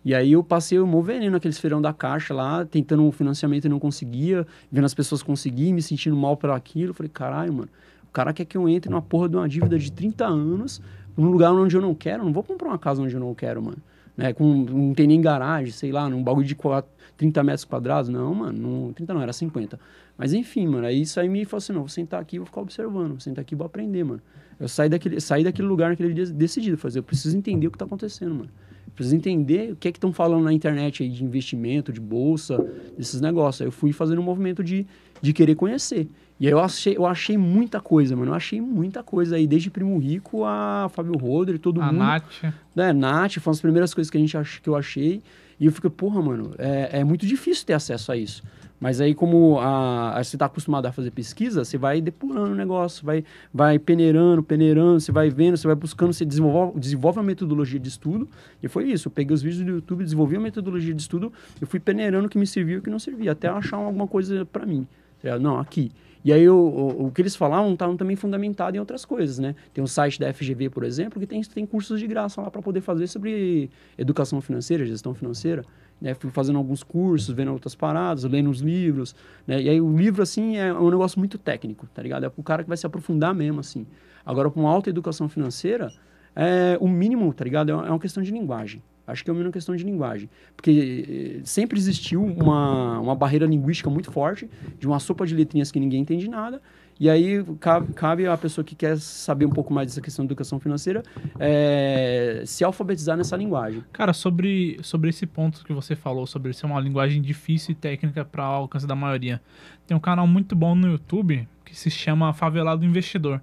[0.03, 3.65] e aí eu passei o mó veneno naqueles feirão da caixa lá, tentando um financiamento
[3.65, 6.91] e não conseguia, vendo as pessoas conseguir, me sentindo mal por aquilo.
[6.91, 7.69] Eu falei, caralho, mano,
[8.07, 10.81] o cara quer que eu entre numa porra de uma dívida de 30 anos,
[11.17, 13.61] num lugar onde eu não quero, não vou comprar uma casa onde eu não quero,
[13.61, 13.77] mano.
[14.15, 18.09] Né, com, não tem nem garagem, sei lá, num bagulho de 4, 30 metros quadrados.
[18.09, 19.79] Não, mano, não, 30 não, era 50.
[20.19, 22.45] Mas enfim, mano, aí isso aí me falou assim, não, vou sentar aqui e vou
[22.45, 24.21] ficar observando, vou sentar aqui e vou aprender, mano.
[24.59, 27.77] Eu saí daquele, saí daquele lugar naquele dia decidido, fazer, eu preciso entender o que
[27.77, 28.49] tá acontecendo, mano.
[28.85, 32.01] Eu preciso entender o que é que estão falando na internet aí de investimento, de
[32.01, 32.57] bolsa,
[32.97, 33.61] desses negócios.
[33.61, 34.85] Aí eu fui fazendo um movimento de,
[35.21, 36.09] de querer conhecer.
[36.37, 38.31] E aí eu achei, eu achei muita coisa, mano.
[38.31, 41.99] Eu achei muita coisa aí, desde Primo Rico a Fábio Rodri, todo A mundo.
[41.99, 42.43] Nath.
[42.75, 45.21] Né, Nath, foram as primeiras coisas que, a gente ach, que eu achei.
[45.57, 48.43] E eu fiquei, porra, mano, é, é muito difícil ter acesso a isso.
[48.79, 52.55] Mas aí, como a, a- você está acostumado a fazer pesquisa, você vai depurando o
[52.55, 57.25] negócio, vai, vai peneirando, peneirando, você vai vendo, você vai buscando, você desenvolve, desenvolve uma
[57.25, 58.27] metodologia de estudo.
[58.63, 61.67] E foi isso, eu peguei os vídeos do YouTube, desenvolvi uma metodologia de estudo, eu
[61.67, 64.45] fui peneirando o que me servia e o que não servia, até achar alguma coisa
[64.45, 64.87] para mim.
[65.21, 65.37] Tá?
[65.37, 65.91] Não, aqui.
[66.23, 69.55] E aí, o, o, o que eles falavam estavam também fundamentado em outras coisas, né?
[69.73, 72.61] Tem um site da FGV, por exemplo, que tem, tem cursos de graça lá para
[72.61, 75.63] poder fazer sobre educação financeira, gestão financeira.
[76.01, 76.13] Né?
[76.31, 79.15] Fazendo alguns cursos, vendo outras paradas, lendo uns livros,
[79.45, 79.61] né?
[79.61, 82.25] E aí o livro, assim, é um negócio muito técnico, tá ligado?
[82.25, 83.85] É pro cara que vai se aprofundar mesmo, assim.
[84.25, 85.91] Agora, uma alta educação financeira,
[86.35, 87.69] é, o mínimo, tá ligado?
[87.69, 88.81] É é uma questão de linguagem.
[89.11, 90.29] Acho que é uma questão de linguagem.
[90.55, 95.71] Porque eh, sempre existiu uma, uma barreira linguística muito forte, de uma sopa de letrinhas
[95.71, 96.61] que ninguém entende nada.
[96.99, 100.27] E aí cabe, cabe à pessoa que quer saber um pouco mais dessa questão de
[100.27, 101.01] educação financeira
[101.39, 103.81] eh, se alfabetizar nessa linguagem.
[103.93, 108.25] Cara, sobre, sobre esse ponto que você falou, sobre ser uma linguagem difícil e técnica
[108.25, 109.41] para alcance da maioria,
[109.87, 113.39] tem um canal muito bom no YouTube que se chama Favelado Investidor,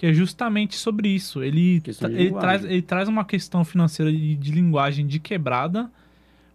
[0.00, 1.42] que é justamente sobre isso.
[1.42, 1.82] Ele,
[2.14, 5.90] ele, traz, ele traz uma questão financeira de, de linguagem de quebrada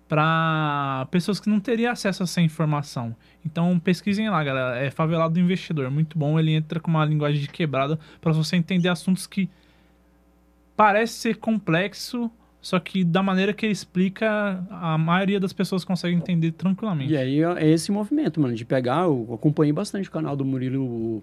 [0.10, 3.16] para pessoas que não teriam acesso a essa informação.
[3.46, 4.84] Então pesquisem lá, galera.
[4.84, 6.40] É Favelado Investidor, muito bom.
[6.40, 9.48] Ele entra com uma linguagem de quebrada para você entender assuntos que
[10.76, 16.16] parece ser complexo, só que da maneira que ele explica, a maioria das pessoas consegue
[16.16, 17.14] entender tranquilamente.
[17.14, 19.04] E aí é esse movimento, mano, de pegar.
[19.04, 21.22] Eu acompanhei bastante o canal do Murilo,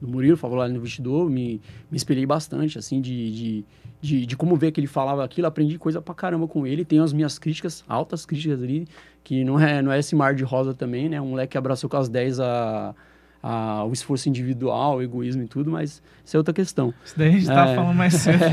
[0.00, 1.60] do Murilo, Favorado Investidor, me,
[1.90, 3.64] me espelhei bastante, assim, de, de,
[4.00, 6.84] de, de como ver que ele falava aquilo, aprendi coisa pra caramba com ele.
[6.84, 8.86] Tenho as minhas críticas, altas críticas ali,
[9.22, 11.20] que não é, não é esse mar de rosa também, né?
[11.20, 12.94] Um moleque que abraçou com as 10 a,
[13.42, 16.92] a, o esforço individual, o egoísmo e tudo, mas isso é outra questão.
[17.04, 17.74] Isso daí a gente tá É.
[17.74, 18.38] falando mais cedo.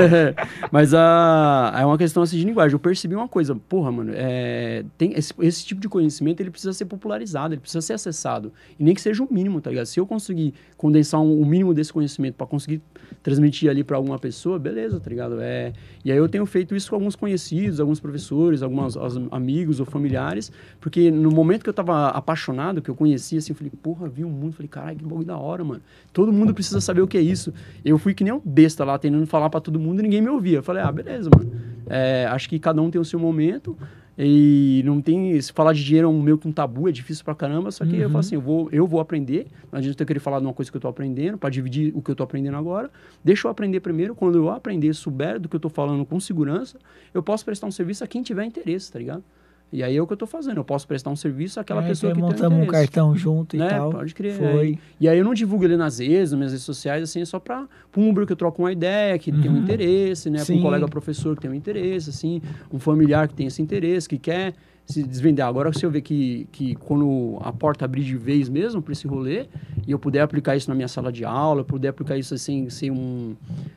[0.70, 2.72] Mas a, é uma questão assim de linguagem.
[2.74, 6.72] Eu percebi uma coisa, porra, mano, é, tem esse, esse tipo de conhecimento ele precisa
[6.72, 8.52] ser popularizado, ele precisa ser acessado.
[8.78, 9.86] E nem que seja o mínimo, tá ligado?
[9.86, 12.80] Se eu conseguir condensar um, o mínimo desse conhecimento para conseguir
[13.22, 15.40] transmitir ali para alguma pessoa, beleza, tá ligado?
[15.40, 15.72] É,
[16.04, 18.96] e aí eu tenho feito isso com alguns conhecidos, alguns professores, alguns
[19.30, 20.50] amigos ou familiares,
[20.80, 24.24] porque no momento que eu tava apaixonado, que eu conhecia, assim, eu falei, porra, vi
[24.24, 25.82] o mundo, falei, caralho, que bagulho da hora, mano.
[26.12, 27.52] Todo mundo precisa saber o que é isso.
[27.84, 30.28] Eu fui que nem um besta lá, tentando falar para todo mundo e ninguém me
[30.28, 30.58] ouvia.
[30.58, 31.50] Eu falei, ah, beleza, mano.
[31.88, 33.76] É, acho que cada um tem o seu momento
[34.22, 35.40] e não tem...
[35.40, 37.84] Se falar de dinheiro é um meio que um tabu, é difícil pra caramba, só
[37.86, 38.08] que eu Uhum.
[38.08, 40.70] falo assim, eu vou, eu vou aprender, não adianta eu querer falar de uma coisa
[40.70, 42.90] que eu tô aprendendo, para dividir o que eu tô aprendendo agora.
[43.24, 46.78] Deixa eu aprender primeiro, quando eu aprender, souber do que eu tô falando com segurança,
[47.14, 49.24] eu posso prestar um serviço a quem tiver interesse, tá ligado?
[49.72, 51.86] E aí é o que eu tô fazendo, eu posso prestar um serviço àquela É,
[51.86, 53.68] pessoa que que montamos um cartão junto e Né?
[53.68, 53.90] tal.
[53.90, 54.32] Pode crer.
[54.34, 54.78] Foi.
[54.98, 57.38] E aí eu não divulgo ele nas redes, nas minhas redes sociais, assim, é só
[57.38, 57.66] para
[57.96, 59.60] um Uber que eu troco uma ideia, que tem um Uhum.
[59.60, 60.38] interesse, né?
[60.38, 60.58] Para Sim.
[60.58, 62.42] um colega professor que tem um interesse, assim,
[62.72, 64.54] um familiar que tem esse interesse, que quer
[64.90, 65.48] se desvendar.
[65.48, 69.06] Agora, se eu ver que, que quando a porta abrir de vez mesmo para esse
[69.06, 69.46] rolê,
[69.86, 72.68] e eu puder aplicar isso na minha sala de aula, eu puder aplicar isso sem
[72.70, 73.34] ser um,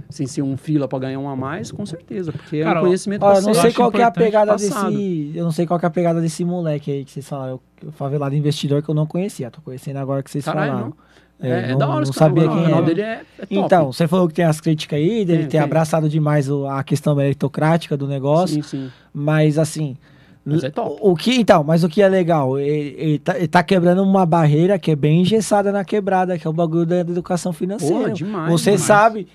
[0.10, 2.85] sem ser um fila para ganhar um a mais, com certeza, porque é Cara, um
[2.85, 4.91] conhecimento Ó, eu não sei qual que é a pegada passado.
[4.91, 5.31] desse.
[5.35, 7.60] Eu não sei qual que é a pegada desse moleque aí que vocês falaram.
[7.85, 9.52] O favelado investidor que eu não conhecia.
[9.52, 10.88] Tô conhecendo agora que vocês Caralho, falaram.
[10.90, 11.14] não.
[11.49, 12.81] É, é não, da hora não sabia quem era.
[12.81, 13.06] dele é,
[13.38, 13.48] é top.
[13.49, 15.60] Então, você falou que tem as críticas aí, dele Tem, ter tem.
[15.60, 18.91] abraçado demais o- a questão meritocrática do negócio, sim, sim.
[19.14, 19.98] mas assim.
[20.45, 20.98] Mas é top.
[21.02, 24.03] O, o que, então, mas o que é legal, ele, ele tá, ele tá quebrando
[24.03, 27.95] uma barreira que é bem engessada na quebrada, que é o bagulho da educação financeira.
[27.95, 28.82] Porra, demais, Você demais.
[28.82, 29.28] sabe,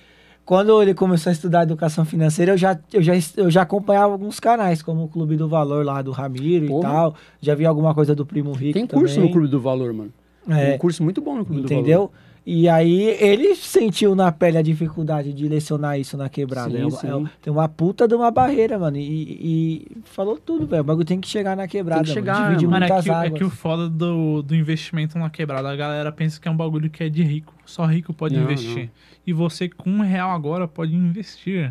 [0.45, 4.39] quando ele começou a estudar educação financeira, eu já, eu já, eu já acompanhava alguns
[4.39, 6.89] canais, como o Clube do Valor lá do Ramiro e Porra.
[6.89, 7.15] tal.
[7.41, 9.29] Já vi alguma coisa do Primo Rico Tem curso também.
[9.29, 10.13] no Clube do Valor, mano.
[10.47, 11.81] Tem É, um curso muito bom no Clube do Valor.
[11.83, 12.11] entendeu?
[12.51, 16.70] E aí ele sentiu na pele a dificuldade de lecionar isso na quebrada.
[16.70, 17.27] Sim, É uma- sim.
[17.27, 18.97] é- tem uma puta de uma barreira, mano.
[18.97, 20.81] E, e falou tudo, velho.
[20.81, 22.05] O bagulho tem que chegar na quebrada.
[22.05, 22.35] Tem que mano.
[22.39, 25.77] chegar, Divide Mano, é que, é que o foda do, do investimento na quebrada, a
[25.77, 27.53] galera pensa que é um bagulho que é de rico.
[27.69, 28.90] Só rico pode Não, investir.
[29.27, 31.70] E você, com um real agora, pode investir.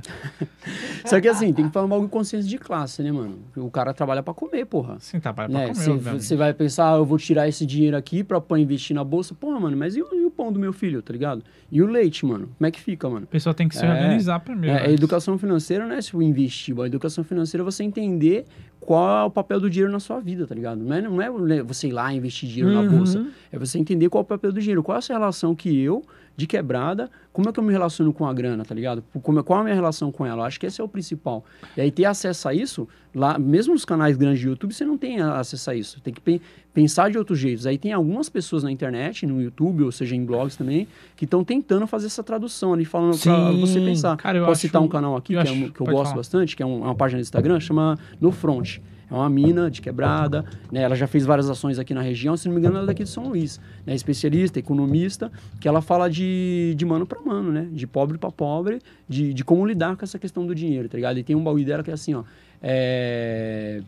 [1.03, 3.39] Só que assim, tem que falar um bagulho de consciência de classe, né, mano?
[3.55, 4.95] O cara trabalha pra comer, porra.
[4.97, 5.65] Assim, tá, para Né?
[5.65, 8.95] pra comer, Você vai pensar, ah, eu vou tirar esse dinheiro aqui pra pôr investir
[8.95, 9.33] na bolsa.
[9.33, 11.43] Porra, mano, mas e o, e o pão do meu filho, tá ligado?
[11.71, 12.49] E o leite, mano?
[12.55, 13.23] Como é que fica, mano?
[13.23, 13.89] A pessoa tem que se É.
[13.91, 14.77] organizar primeiro.
[14.77, 14.93] É, a né?
[14.93, 18.45] educação financeira não é tipo investir, a educação financeira é você entender
[18.79, 20.79] qual é o papel do dinheiro na sua vida, tá ligado?
[20.79, 21.21] Não é, não
[21.51, 22.97] é você ir lá e investir dinheiro na Uhum.
[22.97, 23.25] bolsa.
[23.51, 26.03] É você entender qual é o papel do dinheiro, qual é essa relação que eu,
[26.37, 29.03] de quebrada, como é que eu me relaciono com a grana, tá ligado?
[29.23, 30.43] Como, é- qual é a minha relação com ela?
[30.43, 31.43] Eu acho que esse é o principal.
[31.75, 34.97] E aí ter acesso a isso, lá, mesmo nos canais grandes de YouTube, você não
[34.99, 35.99] tem acesso a isso.
[35.99, 36.39] Tem que pe-
[36.73, 37.65] pensar de outros jeitos.
[37.65, 41.43] Aí tem algumas pessoas na internet, no YouTube, ou seja, em blogs também, que estão
[41.43, 43.59] tentando fazer essa tradução ali, falando pra Sim.
[43.59, 44.15] você pensar.
[44.17, 46.03] Cara, Posso acho- citar um canal aqui eu que, é acho- um- que eu gosto
[46.03, 46.15] falar.
[46.17, 48.77] bastante, que é um- uma página do Instagram, chama No Front.
[49.09, 50.81] É uma mina de quebrada, né?
[50.81, 53.03] Ela já fez várias ações aqui na região, se não me engano, ela é daqui
[53.03, 53.59] de São Luís.
[53.85, 55.31] É especialista, economista,
[55.61, 57.67] que ela fala de, de mano para mano, né?
[57.71, 61.17] De pobre para pobre, de, de como lidar com essa questão do dinheiro, tá ligado?
[61.17, 62.23] E tem um baú dela que é assim, ó.
[62.61, 63.81] É,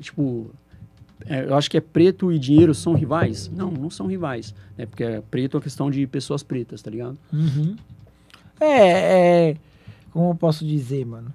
[0.00, 0.50] tipo,
[1.26, 3.48] é, eu acho que é preto e dinheiro são rivais.
[3.48, 4.54] Não, não são rivais.
[4.76, 4.84] Né?
[4.84, 7.18] Porque é preto é questão de pessoas pretas, tá ligado?
[7.32, 7.76] Uhum.
[8.60, 9.56] É, é.
[10.10, 11.32] Como eu posso dizer, mano?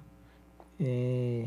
[0.78, 1.46] É.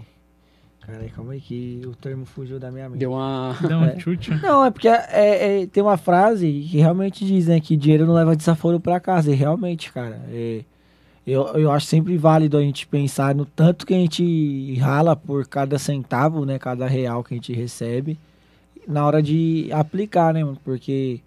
[0.86, 3.00] Cara, calma aí que o termo fugiu da minha mente.
[3.00, 3.56] Deu uma.
[3.66, 4.00] Deu um É.
[4.00, 4.32] chute.
[4.42, 8.14] Não, é porque é, é, tem uma frase que realmente diz, né, que dinheiro não
[8.14, 9.32] leva desaforo pra casa.
[9.32, 10.62] E realmente, cara, é,
[11.26, 15.48] eu, eu acho sempre válido a gente pensar no tanto que a gente rala por
[15.48, 18.20] cada centavo, né, cada real que a gente recebe,
[18.86, 20.58] na hora de aplicar, né, mano?
[20.66, 21.22] Porque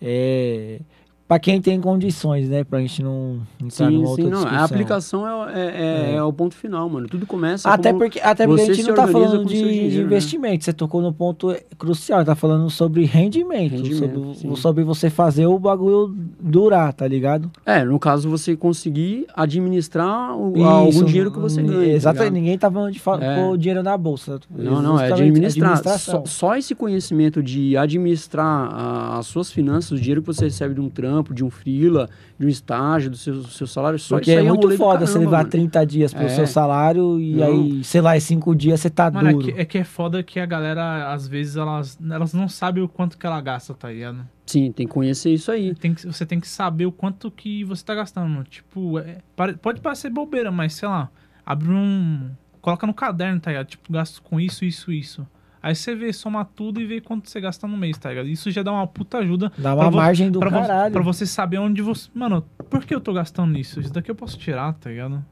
[0.00, 0.80] é.
[1.28, 2.62] Pra quem tem condições, né?
[2.62, 4.46] Pra gente não entrar Sim, numa sim, não.
[4.46, 6.14] A aplicação é, é, é- É.
[6.16, 7.08] é o ponto final, mano.
[7.08, 10.04] Tudo começa Até porque, até porque a gente não tá falando de, dinheiro, de né?
[10.04, 10.64] investimento.
[10.64, 12.24] Você tocou no ponto crucial.
[12.24, 13.72] Tá falando sobre rendimento.
[13.72, 17.50] Rendimento, sobre, sobre você fazer o bagulho durar, tá ligado?
[17.64, 21.80] É, no caso, você conseguir administrar o- algum Isso, dinheiro que você hum, ganha.
[21.80, 22.24] tá Exatamente.
[22.30, 22.34] ligado?
[22.40, 23.34] Ninguém tá falando de fa- É.
[23.42, 24.38] pôr dinheiro na bolsa.
[24.48, 25.76] Não, não, é administrar.
[25.98, 30.74] Só, só esse conhecimento de administrar a- as suas finanças, o dinheiro que você recebe
[30.74, 34.30] de um trampo, de um freela, de um estágio, do seu, seu salário, só Porque
[34.30, 35.50] isso é aí um muito do foda você levar mano.
[35.50, 36.28] 30 dias pro É.
[36.28, 37.46] seu salário e Não.
[37.46, 39.44] aí, sei lá, em 5 dias você tá Mano, é duro.
[39.44, 42.88] que, é que é foda que a galera, às vezes, elas, elas não sabem o
[42.88, 44.26] quanto que ela gasta, tá ligado?
[44.46, 45.74] Sim, tem que conhecer isso aí.
[45.74, 48.44] Tem que, você tem que saber o quanto que você tá gastando.
[48.44, 49.18] Tipo, é-
[49.60, 51.10] pode parecer bobeira, mas sei lá,
[51.44, 52.30] abre um.
[52.60, 53.66] Coloca no caderno, tá ligado?
[53.66, 55.26] Tipo, gasto com isso, isso, isso.
[55.66, 58.28] Aí você vê, soma tudo e vê quanto você gasta no mês, tá ligado?
[58.28, 60.92] Isso já dá uma puta ajuda Dá pra uma margem do pra, vo- caralho.
[60.92, 62.08] pra você saber onde você.
[62.14, 63.80] Mano, por que eu tô gastando isso?
[63.80, 65.24] Isso daqui eu posso tirar, tá ligado?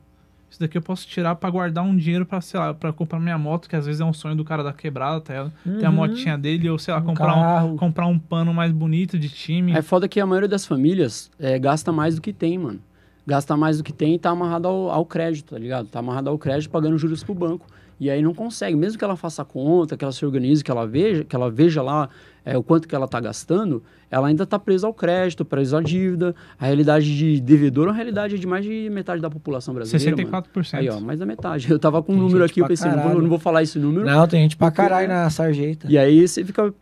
[0.51, 3.39] Isso daqui eu posso tirar pra guardar um dinheiro pra, sei lá, pra comprar minha
[3.39, 5.53] moto, que às vezes é um sonho do cara da quebrada, tá ligado?
[5.79, 5.95] Tem a Uhum.
[5.97, 9.73] motinha dele, ou sei lá, Um comprar um, comprar um pano mais bonito de time.
[9.73, 12.81] É foda que a maioria das famílias é, gasta mais do que tem, mano.
[13.27, 15.87] Gasta mais do que tem e tá amarrado ao, ao crédito, tá ligado?
[15.89, 17.67] Tá amarrado ao crédito pagando juros pro banco.
[18.05, 20.71] E aí não consegue, mesmo que ela faça a conta, que ela se organize, que
[20.71, 22.11] ela veja, que ela veja lá
[22.45, 25.81] é, o quanto que ela tá gastando, ela ainda tá presa ao crédito, presa à
[25.81, 26.35] dívida.
[26.61, 30.23] A realidade de devedor é uma realidade de mais de metade da população brasileira.
[30.23, 30.45] mano.
[30.53, 30.75] 64%.
[30.75, 31.67] Aí, ó, mais da metade.
[31.73, 33.63] Eu tava com um Tem número gente aqui, eu pensei, não vou, não vou falar
[33.63, 34.05] esse número.
[34.05, 35.87] Não, tem gente pra caralho na sarjeta.
[35.91, 36.75] E aí você fica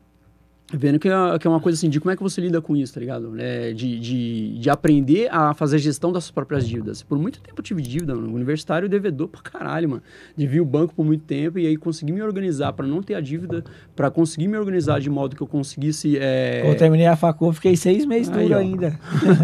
[0.72, 2.74] vendo que é, que é uma coisa assim, de como é que você lida com
[2.76, 3.34] isso, tá ligado?
[3.38, 7.02] É, de, de, de aprender a fazer gestão das suas próprias dívidas.
[7.02, 8.34] Por muito tempo eu tive dívida, mano.
[8.34, 10.02] Universitário devedor pra caralho, mano.
[10.36, 13.20] Devia o banco por muito tempo e aí consegui me organizar pra não ter a
[13.20, 16.16] dívida, pra conseguir me organizar de modo que eu conseguisse...
[16.18, 18.58] É, eu terminei a facul, fiquei seis meses Aí, duro ó.
[18.58, 18.98] ainda.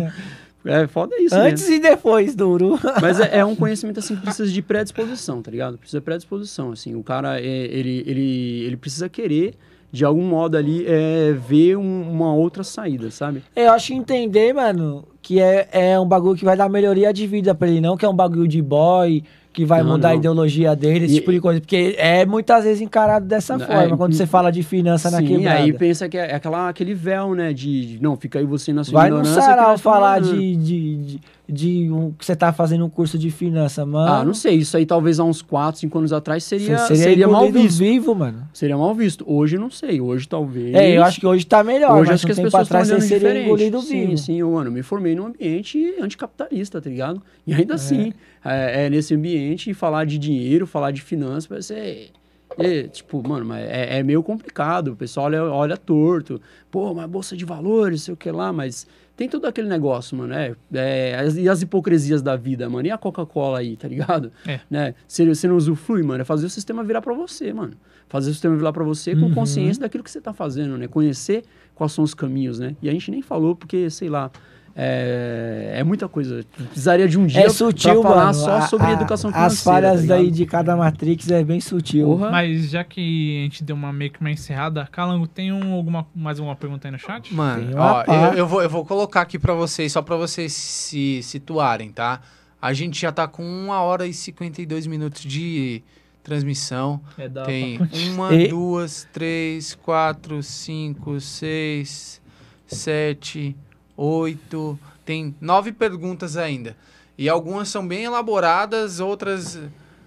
[0.64, 1.50] é foda isso, né?
[1.50, 2.78] Antes e depois duro.
[3.00, 5.78] Mas é, é um conhecimento assim que precisa de predisposição, tá ligado?
[5.78, 6.94] Precisa de predisposição, assim.
[6.94, 9.55] O cara, é, ele, ele, ele precisa querer,
[9.90, 13.43] de algum modo ali, é, ver um- uma outra saída, sabe?
[13.56, 17.27] Eu acho que entender, mano, que é, é um bagulho que vai dar melhoria de
[17.27, 20.12] vida pra ele, não que é um bagulho de boy, que vai Não, mudar a
[20.12, 20.19] não.
[20.19, 21.59] ideologia dele, esse E- tipo de coisa.
[21.60, 25.19] Porque é muitas vezes encarado dessa É, forma, quando e- você fala de finança na
[25.19, 25.59] Sim, quebrada.
[25.60, 27.52] aí pensa que é aquela, aquele véu, né?
[27.52, 29.40] De, de, não, fica aí você na sua Vai no ignorância.
[29.40, 32.91] que sarau nós estamos falar de, de, de, de um, que você tá fazendo um
[32.91, 34.12] curso de finança, mano.
[34.12, 37.27] Ah, não sei, isso aí talvez há uns 4, 5 anos atrás seria, Você seria,
[37.27, 37.79] mal visto.
[37.79, 38.47] vivo, mano.
[38.53, 39.25] Seria mal visto.
[39.27, 40.75] Hoje não sei, hoje talvez.
[40.75, 43.45] É, eu acho que hoje tá melhor, Hoje acho que as pessoas estão olhando seria
[43.45, 44.19] engolido sim, vivo.
[44.19, 47.23] sim, eu, mano, me formei num ambiente anticapitalista, tá ligado?
[47.47, 48.12] E ainda assim,
[48.45, 52.11] é, é nesse ambiente, falar de dinheiro, falar de finanças, vai ser...
[52.59, 54.89] E, tipo, mano, mas é, é meio complicado.
[54.89, 56.41] O pessoal olha, olha torto.
[56.70, 58.85] Pô, mas bolsa de valores, sei o que lá, mas
[59.19, 60.32] tem todo aquele negócio, mano.
[60.32, 62.86] É, é, as- e as hipocrisias da vida, mano.
[62.86, 64.31] E a Coca-Cola aí, tá ligado?
[64.47, 64.61] É.
[64.70, 64.95] Né?
[65.07, 66.23] Você, você não usufrui, mano.
[66.23, 67.74] É fazer o sistema virar pra você, mano.
[68.09, 69.35] Fazer o sistema virar pra você com Uhum.
[69.35, 70.86] consciência daquilo que você tá fazendo, né?
[70.86, 71.43] Conhecer
[71.74, 72.77] quais são os caminhos, né?
[72.81, 74.31] E a gente nem falou porque, sei lá.
[74.80, 76.44] É, é muita coisa.
[76.70, 78.34] Precisaria de um dia É sutil, pra falar mano.
[78.34, 79.52] só sobre a- educação financeira.
[79.52, 82.06] As falhas tá daí de cada Matrix é bem sutil.
[82.06, 82.30] Porra.
[82.30, 86.06] Mas já que a gente deu uma meio que uma encerrada, Calango, tem um, alguma,
[86.14, 87.34] mais alguma pergunta aí no chat?
[87.34, 91.20] Mano, ó, eu, eu vou, eu vou colocar aqui pra vocês, só pra vocês se
[91.24, 92.20] situarem, tá?
[92.62, 95.82] A gente já tá com 1 hora e 52 minutos de
[96.22, 97.00] transmissão.
[97.18, 97.80] É da Tem
[98.12, 102.20] uma, E- duas, três, quatro, cinco, seis,
[102.66, 103.56] sete,
[104.03, 104.79] oito.
[105.05, 106.77] Tem nove perguntas ainda.
[107.16, 109.59] E algumas são bem elaboradas, outras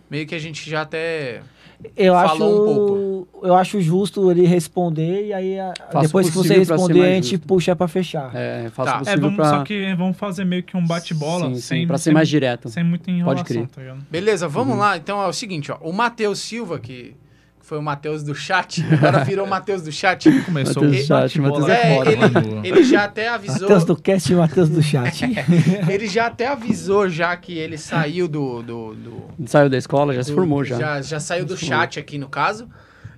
[0.09, 1.41] meio que a gente já até.
[1.97, 6.53] Eu Falou acho, um eu acho justo ele responder e aí a- depois que você
[6.59, 7.47] responder a gente justo.
[7.47, 8.29] puxa pra fechar.
[8.35, 8.97] É, faça Tá.
[8.97, 9.49] o É, possível vamos, pra...
[9.49, 12.29] só que vamos fazer meio que um bate-bola Sim, sim, sem, pra ser sem, mais
[12.29, 12.69] direto.
[12.69, 13.67] sem muita enrolação, crer.
[13.67, 13.97] tá?
[14.11, 14.95] Beleza, vamos lá.
[14.95, 15.77] Então é o seguinte, ó.
[15.81, 17.15] O Matheus Silva, que
[17.71, 20.29] foi o Matheus do chat, agora virou o Matheus do chat.
[20.41, 22.61] Começou Matheus o Chat, Matheus É, agora, ele, mano.
[22.65, 23.61] ele já até avisou.
[23.61, 25.23] Matheus do cast e Matheus do chat.
[25.89, 28.61] Ele já até avisou já que ele saiu do.
[28.61, 30.77] do, do- Saiu da escola, já se do- formou já.
[30.77, 32.67] Já, já saiu do Se chat aqui no caso.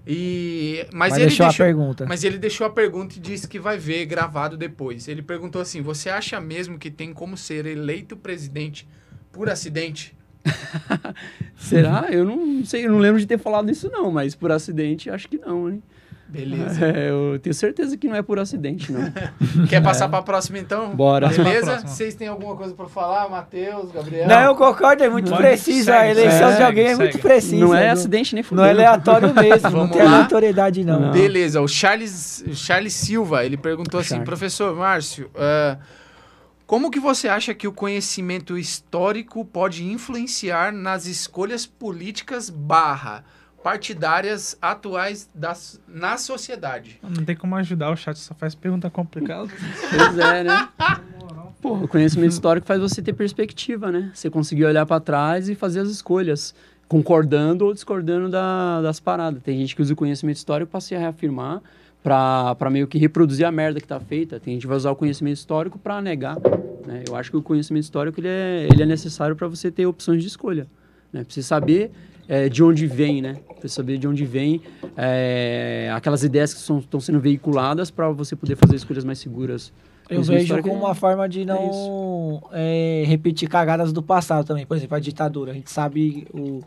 [0.05, 2.05] E mas, Mas ele deixou deixou, a pergunta.
[2.07, 5.07] mas ele deixou a pergunta e disse que vai ver gravado depois.
[5.07, 8.87] Ele perguntou assim: "Você acha mesmo que tem como ser eleito presidente
[9.31, 10.15] por acidente?"
[11.57, 12.07] Será?
[12.09, 15.27] Eu não sei, eu não lembro de ter falado isso não, mas por acidente acho
[15.27, 15.81] que não, hein?
[16.27, 16.83] Beleza.
[16.93, 19.01] É, eu tenho certeza que não é por acidente, não.
[19.69, 20.95] Quer passar para a próxima então?
[20.95, 21.27] Bora.
[21.29, 21.81] Beleza?
[21.85, 24.27] Vocês têm alguma coisa para falar, Matheus, Gabriel?
[24.27, 25.91] Não, eu concordo, é muito Pode- preciso.
[25.91, 26.99] a eleição segue, de alguém é segue.
[27.03, 27.55] muito precisa.
[27.57, 28.65] Não é acidente nem Não fudeu.
[28.65, 30.11] é aleatório mesmo, não tem lá?
[30.15, 30.99] aleatoriedade não.
[30.99, 31.11] Não.
[31.11, 34.25] Beleza, o Charles, Charles Silva, ele perguntou assim, Charles.
[34.25, 35.77] professor Márcio, ah,
[36.73, 43.23] como que você acha que o conhecimento histórico pode influenciar nas escolhas políticas barra
[43.63, 46.99] partidárias atuais das, na sociedade?
[47.03, 49.51] Não tem como ajudar, o chat só faz pergunta complicada.
[49.91, 50.67] Pois é, né?
[51.61, 54.09] Pô, o conhecimento histórico faz você ter perspectiva, né?
[54.11, 56.55] Você conseguir olhar pra trás e fazer as escolhas,
[56.87, 59.43] concordando ou discordando da- das paradas.
[59.43, 61.61] Tem gente que usa o conhecimento histórico pra se reafirmar,
[62.03, 64.39] pra meio que reproduzir a merda que tá feita.
[64.39, 66.37] Tem gente que vai usar o conhecimento histórico pra negar.
[66.85, 67.03] Né?
[67.07, 70.21] Eu acho que o conhecimento histórico ele é, ele é necessário para você ter opções
[70.21, 70.67] de escolha.
[71.11, 71.23] Né?
[71.23, 71.91] Pra você saber
[72.27, 73.37] é, de onde vem, né?
[73.61, 74.61] Você saber de onde vem
[74.97, 79.71] é, aquelas ideias que estão sendo veiculadas para você poder fazer escolhas mais seguras.
[80.09, 84.65] Eu vejo como é- uma forma de não é, repetir cagadas do passado também.
[84.65, 85.51] Por exemplo, a ditadura.
[85.51, 86.59] A gente sabe o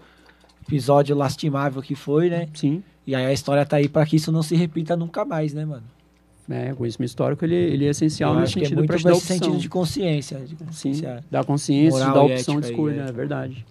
[0.66, 2.48] episódio lastimável que foi, né?
[2.54, 2.82] Sim.
[3.06, 5.64] E aí a história tá aí pra que isso não se repita nunca mais, né,
[5.64, 5.84] mano?
[6.48, 9.36] É, o conhecimento histórico ele, ele é essencial no é sentido muito para dar opção.
[9.36, 10.38] sentido de consciência.
[10.38, 11.24] de Sim, consciência.
[11.30, 13.10] dar consciência, Moral dar e opção de escolha, aí, é.
[13.10, 13.66] é verdade.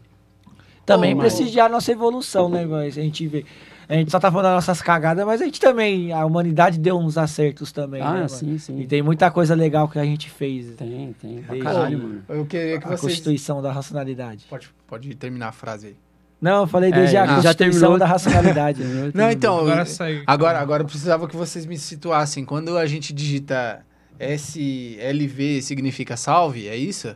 [0.86, 2.66] Também Pô, mas- prestigiar a nossa evolução, né?
[2.66, 3.46] Mas a gente vê.
[3.88, 6.12] A gente só tá falando das nossas cagadas, mas a gente também.
[6.12, 8.02] A humanidade deu uns acertos também.
[8.02, 8.30] né, ah, mano?
[8.30, 8.80] sim, sim.
[8.82, 10.76] E tem muita coisa legal que a gente fez.
[10.76, 11.42] Tem, tem.
[11.44, 12.24] Pra caralho, mano.
[12.28, 13.02] Eu queria que A vocês...
[13.02, 14.46] Constituição da Racionalidade.
[14.50, 15.96] Pode, pode terminar a frase aí.
[16.46, 17.98] Não, eu falei desde É, a já Constituição terminou.
[17.98, 18.82] da Racionalidade.
[19.14, 19.60] Não, então...
[19.60, 20.24] Agora segue.
[20.28, 22.46] Agora, agora eu precisava que vocês me situassem.
[22.46, 23.82] Quando a gente digita
[24.20, 27.16] SLV significa salve, é isso?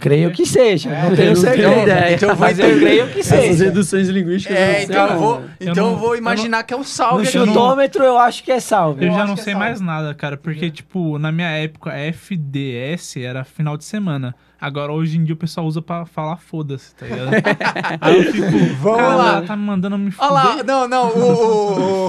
[0.00, 0.90] creio que seja.
[0.90, 1.82] É, não eu tenho não certeza.
[1.82, 2.14] ideia.
[2.14, 3.64] Então eu vou Mas eu creio que Essas seja.
[3.64, 6.74] reduções linguísticas É, não então eu não, vou, então eu não- vou eu imaginar que
[6.74, 7.32] é No salve aqui.
[7.32, 9.04] chutômetro eu acho que é salve.
[9.06, 9.58] Eu Eu já não é sei salve.
[9.66, 14.34] mais nada, cara, porque, tipo, na minha época, FDS era final de semana.
[14.64, 17.30] Agora, hoje em dia, o pessoal usa pra falar foda-se, tá ligado?
[18.00, 18.46] Aí eu fico,
[18.80, 19.28] Vamos lá.
[19.38, 20.64] ela tá me mandando me Olha lá, fuder.
[20.64, 22.08] não, não, o,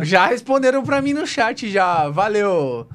[0.00, 2.08] o- já responderam pra mim no chat já.
[2.10, 2.86] Valeu,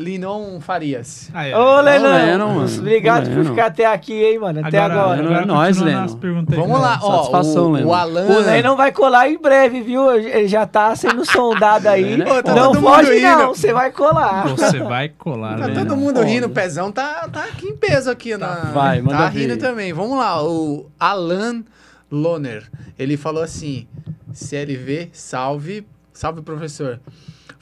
[0.00, 1.30] Linon Farias.
[1.34, 1.56] Ah, é.
[1.56, 2.78] Ô, Lennon, Lennon, mano.
[2.78, 3.44] obrigado por Lennon.
[3.50, 4.66] ficar até aqui, hein, mano.
[4.66, 5.20] Até agora.
[5.20, 6.16] Lennon é nóis, continuando
[6.50, 6.62] Lennon.
[6.66, 6.96] Vamos cara.
[6.96, 7.88] lá, ó, satisfação, o, Lennon.
[7.88, 8.26] o Alan...
[8.26, 10.10] O Lennon vai colar em breve, viu?
[10.16, 12.16] Ele já tá sendo sondado aí.
[12.16, 12.24] Né?
[12.32, 13.26] Ô, tá não foge, rindo.
[13.28, 13.48] não.
[13.54, 14.48] Você vai colar.
[14.48, 15.74] Você vai colar, Tá né?
[15.74, 18.54] todo mundo rindo, o pezão tá, tá aqui em peso aqui na.
[18.72, 19.40] Vai, manda Tá ver.
[19.40, 19.92] rindo também.
[19.92, 21.62] Vamos lá, o Alan
[22.10, 22.64] Loner.
[22.98, 23.86] Ele falou assim:
[24.32, 26.98] CLV, salve, salve professor.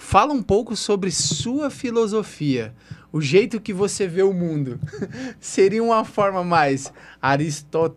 [0.01, 2.73] Fala um pouco sobre sua filosofia,
[3.13, 4.79] o jeito que você vê o mundo.
[5.41, 7.97] Seria uma forma mais aristo...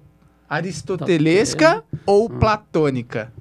[0.49, 3.31] aristotelesca ou platônica?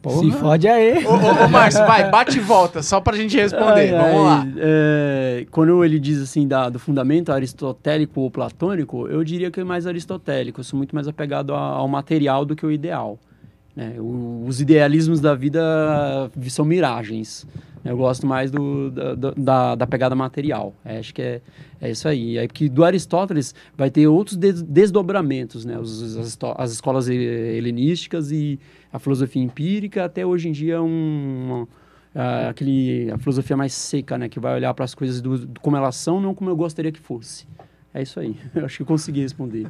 [0.00, 0.20] Porra.
[0.22, 1.04] Se fode aí.
[1.06, 3.94] Ô, ô, ô, Márcio, vai, bate e volta, só pra gente responder.
[3.94, 4.40] Ai, Vamos lá.
[4.42, 9.60] ai, é, quando ele diz assim da- do fundamento aristotélico ou platônico, eu diria que
[9.60, 10.60] é mais aristotélico.
[10.60, 13.18] Eu sou muito mais apegado a- ao material do que ao ideal.
[13.74, 13.94] Né?
[13.98, 17.46] O- os idealismos da vida são miragens.
[17.84, 20.74] Eu gosto mais do, da, da- da, da pegada material.
[20.84, 21.42] É, acho que é,
[21.80, 22.38] é isso aí.
[22.38, 25.76] É que do Aristóteles vai ter outros des- desdobramentos, né?
[25.78, 27.12] As, as escolas he-
[27.56, 28.58] helenísticas e
[28.92, 31.66] a filosofia empírica, até hoje em dia um,
[32.48, 34.28] aquele, a filosofia mais seca, né?
[34.28, 36.90] Que vai olhar para as coisas do, do- como elas são, não como eu gostaria
[36.92, 37.46] que fosse.
[37.92, 38.34] É isso aí.
[38.54, 39.68] Eu acho que eu consegui responder.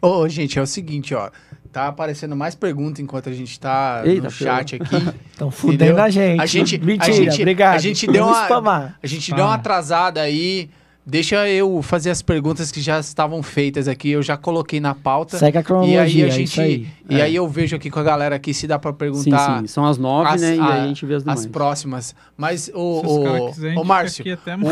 [0.00, 1.28] Ô, ô, gente, é o seguinte, ó.
[1.72, 4.94] Tá aparecendo mais perguntas enquanto a gente tá Eita, no chat aqui.
[5.32, 6.02] Estão fudendo Entendeu?
[6.04, 6.40] a gente.
[6.40, 7.74] A gente- a Mentira, gente- obrigado.
[7.74, 8.98] a gente deu Vamos uma- spamar.
[9.02, 9.36] A gente Tá.
[9.36, 10.68] deu uma atrasada aí.
[11.04, 14.10] Deixa eu fazer as perguntas que já estavam feitas aqui.
[14.10, 15.36] Eu já coloquei na pauta.
[15.36, 16.44] Segue a E cronologia, aí a é gente.
[16.44, 16.86] isso aí.
[17.10, 17.22] E É.
[17.22, 19.66] aí eu vejo aqui com a galera aqui se dá pra Sim, perguntar sim.
[19.66, 20.54] São as nove, as- né?
[20.56, 21.40] E a- aí a gente vê as demais.
[21.40, 22.14] as próximas.
[22.36, 24.24] Mas o, o, a o Márcio,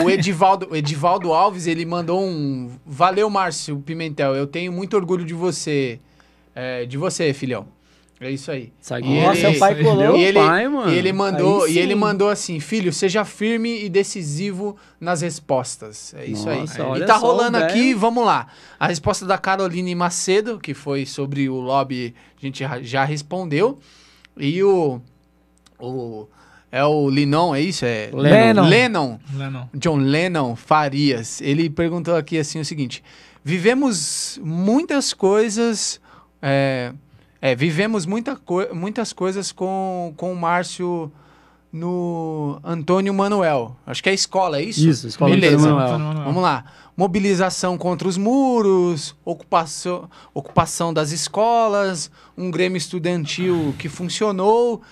[0.05, 2.70] o Edivaldo, o Edivaldo Alves, ele mandou um.
[2.86, 4.36] Valeu, Márcio Pimentel.
[4.36, 5.98] Eu tenho muito orgulho de você.
[6.55, 7.66] É, de você, filhão.
[8.22, 8.70] É isso aí.
[8.78, 9.97] Segue E Nossa, ele- o pai colou.
[9.97, 10.93] Meu E ele, pai, mano.
[10.93, 16.12] e ele mandou, Aí e ele mandou assim, filho, seja firme e decisivo nas respostas.
[16.14, 16.89] É isso Nossa, aí.
[16.90, 17.70] olha E tá só, rolando velho.
[17.70, 18.48] aqui, vamos lá.
[18.78, 23.78] A resposta da Caroline Macedo, que foi sobre o lobby, a gente já- já respondeu.
[24.36, 25.01] E o
[25.78, 26.27] o
[26.70, 27.86] é o Linon, é isso?
[27.86, 28.68] É Lennon.
[28.68, 29.18] Lennon.
[29.35, 29.68] Lennon.
[29.74, 33.02] John Lennon Farias, ele perguntou aqui assim o seguinte:
[33.43, 35.98] vivemos muitas coisas,
[36.43, 36.93] é,
[37.41, 41.11] é, vivemos muita co- muitas coisas com, com o Márcio
[41.73, 43.77] no Antônio Manuel.
[43.87, 44.87] Acho que é a escola, é isso?
[44.89, 45.57] Isso, escola Beleza.
[45.57, 45.89] Antônio Manuel.
[45.89, 46.25] Antônio Manuel.
[46.27, 46.65] Vamos lá.
[46.97, 54.83] Mobilização contra os muros, ocupação, ocupação das escolas, um grêmio estudantil que funcionou.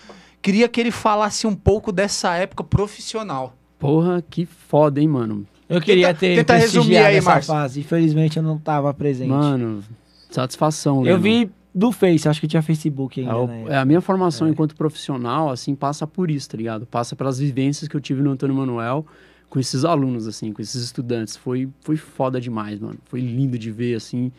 [0.41, 3.55] Queria que ele falasse um pouco dessa época profissional.
[3.79, 5.47] Porra, que foda, hein, mano.
[5.69, 7.53] Eu queria Tenta- ter tenta resumir aí, essa Márcio.
[7.53, 7.81] fase.
[7.81, 9.29] Infelizmente eu não tava presente.
[9.29, 9.83] Mano,
[10.31, 13.65] satisfação, eu vi do Face, acho que tinha Facebook ainda, É, o- né?
[13.69, 16.87] é, a minha formação enquanto profissional, assim, passa por isso, tá ligado?
[16.87, 19.07] Passa pelas vivências que eu tive no Antônio Manuel
[19.49, 21.37] com esses alunos, assim, com esses estudantes.
[21.37, 22.99] Foi, foi foda demais, mano.
[23.07, 24.33] Foi lindo de ver, assim,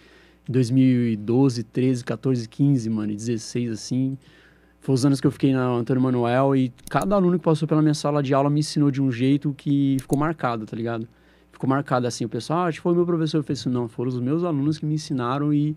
[0.47, 4.17] em 2012, 13, 14, 15, mano, e 16, assim.
[4.81, 7.81] Foi os anos que eu fiquei no Antônio Manuel e cada aluno que passou pela
[7.81, 11.07] minha sala de aula me ensinou de um jeito que ficou marcado, tá ligado?
[11.59, 13.39] Ficou marcado assim, o pessoal, ah, acho que foi o meu professor.
[13.39, 15.75] Eu falei assim, não, foram os meus alunos que me ensinaram e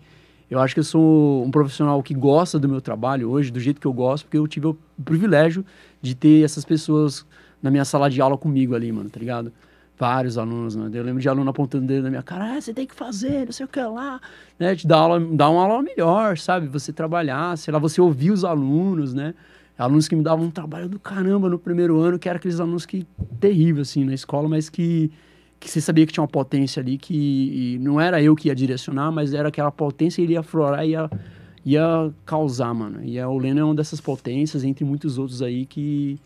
[0.49, 3.81] eu acho que eu sou um profissional que gosta do meu trabalho hoje, do jeito
[3.81, 5.65] que eu gosto, porque eu tive o privilégio
[6.01, 7.25] de ter essas pessoas
[7.61, 9.51] na minha sala de aula comigo ali, mano, tá ligado?
[9.99, 10.95] Vários alunos, mano.
[10.95, 13.43] Eu lembro de aluno apontando o dedo na minha cara, ah, você tem que fazer,
[13.43, 14.21] não sei o que lá,
[14.57, 14.77] né?
[14.77, 16.65] Te dar, aula, dar uma aula melhor, sabe?
[16.69, 19.33] Você trabalhar, sei lá, você ouvir os alunos, né?
[19.77, 22.85] Alunos que me davam um trabalho do caramba no primeiro ano, que era aqueles alunos
[22.85, 23.05] que
[23.37, 25.11] terrível, assim, na escola, mas que
[25.63, 29.11] que você sabia que tinha uma potência ali que não era eu que ia direcionar,
[29.11, 31.09] mas era aquela potência e ele ia aflorar e ia,
[31.65, 32.99] ia causar, mano.
[33.01, 36.19] E a Olena é uma dessas potências, entre muitos outros aí, que,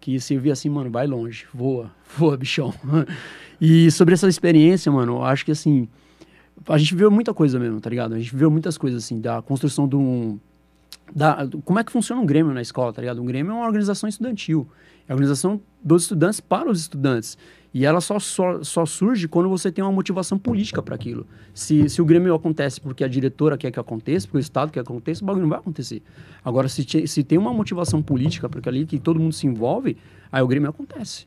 [0.00, 2.74] que você via assim, mano, vai longe, voa, voa, bichão.
[3.60, 5.88] e sobre essa experiência, mano, eu acho que assim,
[6.68, 8.14] a gente viveu muita coisa mesmo, tá ligado?
[8.14, 10.40] A gente viveu muitas coisas, assim, da construção de um.
[11.14, 13.22] Da, como é que funciona um Grêmio na escola, tá ligado?
[13.22, 14.66] Um Grêmio é uma organização estudantil.
[15.08, 17.38] É a organização dos estudantes para os estudantes.
[17.74, 21.26] E ela só, só, só surge quando você tem uma motivação política para aquilo.
[21.54, 24.82] Se, se o Grêmio acontece porque a diretora quer que aconteça, porque o Estado quer
[24.84, 26.02] que aconteça, o bagulho não vai acontecer.
[26.44, 29.96] Agora, se, se tem uma motivação política para ali, que todo mundo se envolve,
[30.30, 31.26] aí o Grêmio acontece.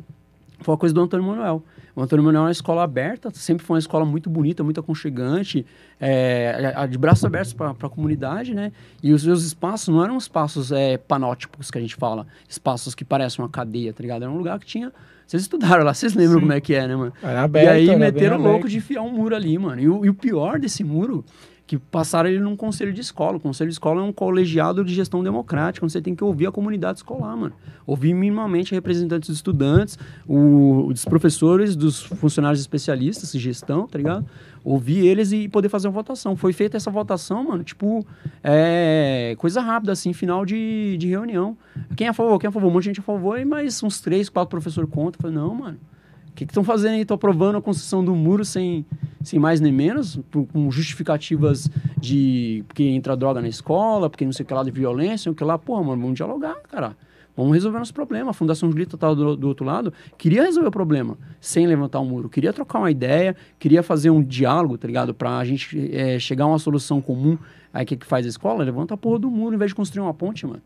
[0.62, 1.64] Foi uma coisa do Antônio Manuel.
[1.96, 5.66] O Antônio Manuel é uma escola aberta, sempre foi uma escola muito bonita, muito aconchegante,
[6.00, 8.72] é, a- a- de braços abertos para a comunidade, né?
[9.02, 13.04] E os seus espaços não eram espaços é, panótipos que a gente fala, espaços que
[13.06, 14.24] parecem uma cadeia, tá ligado?
[14.24, 14.92] Era um lugar que tinha.
[15.26, 16.42] Vocês estudaram lá, vocês lembram Sim.
[16.42, 17.14] como é que é, né, mano?
[17.22, 18.70] Era aberto, e aí meteram louco aberto.
[18.70, 19.82] de enfiar um muro ali, mano.
[19.82, 21.26] E o, e o pior desse muro,
[21.68, 23.38] que passaram ele num conselho de escola.
[23.38, 26.46] O conselho de escola é um colegiado de gestão democrática, onde você tem que ouvir
[26.46, 27.54] a comunidade escolar, mano.
[27.88, 29.98] Ouvir minimamente representantes dos estudantes,
[30.28, 34.26] o, dos professores, dos funcionários especialistas de gestão, tá ligado?
[34.66, 36.36] Ouvir eles e poder fazer uma votação.
[36.36, 38.04] Foi feita essa votação, mano, tipo,
[38.44, 41.56] é, coisa rápida, assim, final de, de reunião.
[41.96, 42.40] Quem é a favor?
[42.40, 42.68] Quem é a favor?
[42.68, 45.22] Um monte de gente a favor, mais uns três, quatro professores contra.
[45.22, 45.78] Falei, não, mano.
[46.30, 47.02] O que estão fazendo aí?
[47.02, 48.86] Estão aprovando a construção do muro sem,
[49.24, 50.20] sem mais nem menos,
[50.52, 54.72] com justificativas de porque entra droga na escola, porque não sei o que lá de
[54.72, 55.58] violência, o que lá.
[55.58, 56.98] Porra, mano, vamos dialogar, cara.
[57.36, 58.32] Vamos resolver nosso problema.
[58.32, 62.06] A Fundação Julita estava do, do outro lado, queria resolver o problema sem levantar o
[62.06, 62.30] muro.
[62.30, 65.14] Queria trocar uma ideia, queria fazer um diálogo, tá ligado?
[65.14, 67.38] Pra gente eh, chegar a uma solução comum.
[67.74, 68.64] Aí o que, que faz a escola?
[68.64, 70.62] Levanta a porra do muro em vez de construir uma ponte, mano.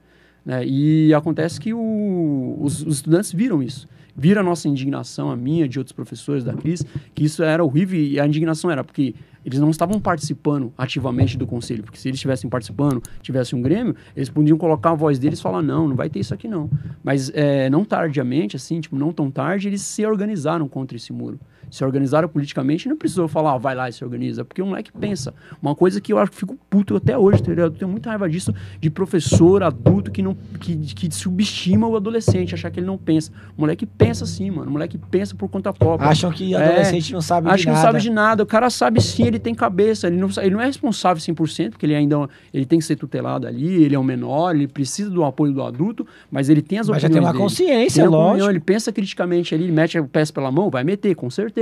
[0.45, 0.63] né?
[0.65, 3.87] E acontece que o- os, os estudantes viram isso.
[4.15, 6.83] Viram a nossa indignação, a minha, de outros professores da Cris,
[7.15, 9.15] que isso era horrível e a indignação era porque
[9.45, 13.95] Eles não estavam participando ativamente do conselho, porque se eles estivessem participando, tivesse um Grêmio,
[14.16, 16.70] eles podiam colocar a voz deles e falar: não, não vai ter isso aqui não.
[17.03, 21.40] Mas é, não tardiamente, assim, tipo, não tão tarde, eles se organizaram contra esse muro
[21.71, 25.33] se organizaram politicamente, não precisou falar, vai lá e se organiza, porque o moleque pensa.
[25.61, 27.65] Uma coisa que eu acho que fico puto até hoje, entendeu?
[27.65, 32.53] Eu tenho muita raiva disso de professor adulto que não que, que subestima o adolescente,
[32.53, 33.31] achar que ele não pensa.
[33.57, 34.69] O moleque pensa sim, mano.
[34.69, 36.09] O moleque pensa por conta própria.
[36.09, 37.55] Acham que adolescente é, não sabe de nada.
[37.55, 38.43] Acho que não sabe de nada.
[38.43, 40.07] O cara sabe sim, ele tem cabeça.
[40.07, 43.47] Ele não, ele não é responsável 100%, porque ele ainda ele tem que ser tutelado
[43.47, 46.87] ali, ele é um menor, ele precisa do apoio do adulto, mas ele tem as
[46.87, 47.43] mas opiniões já tem uma dele.
[47.43, 48.29] consciência, lógico.
[48.29, 51.59] Opinião, ele pensa criticamente ali, ele mete o pé pela mão, vai meter, com certeza.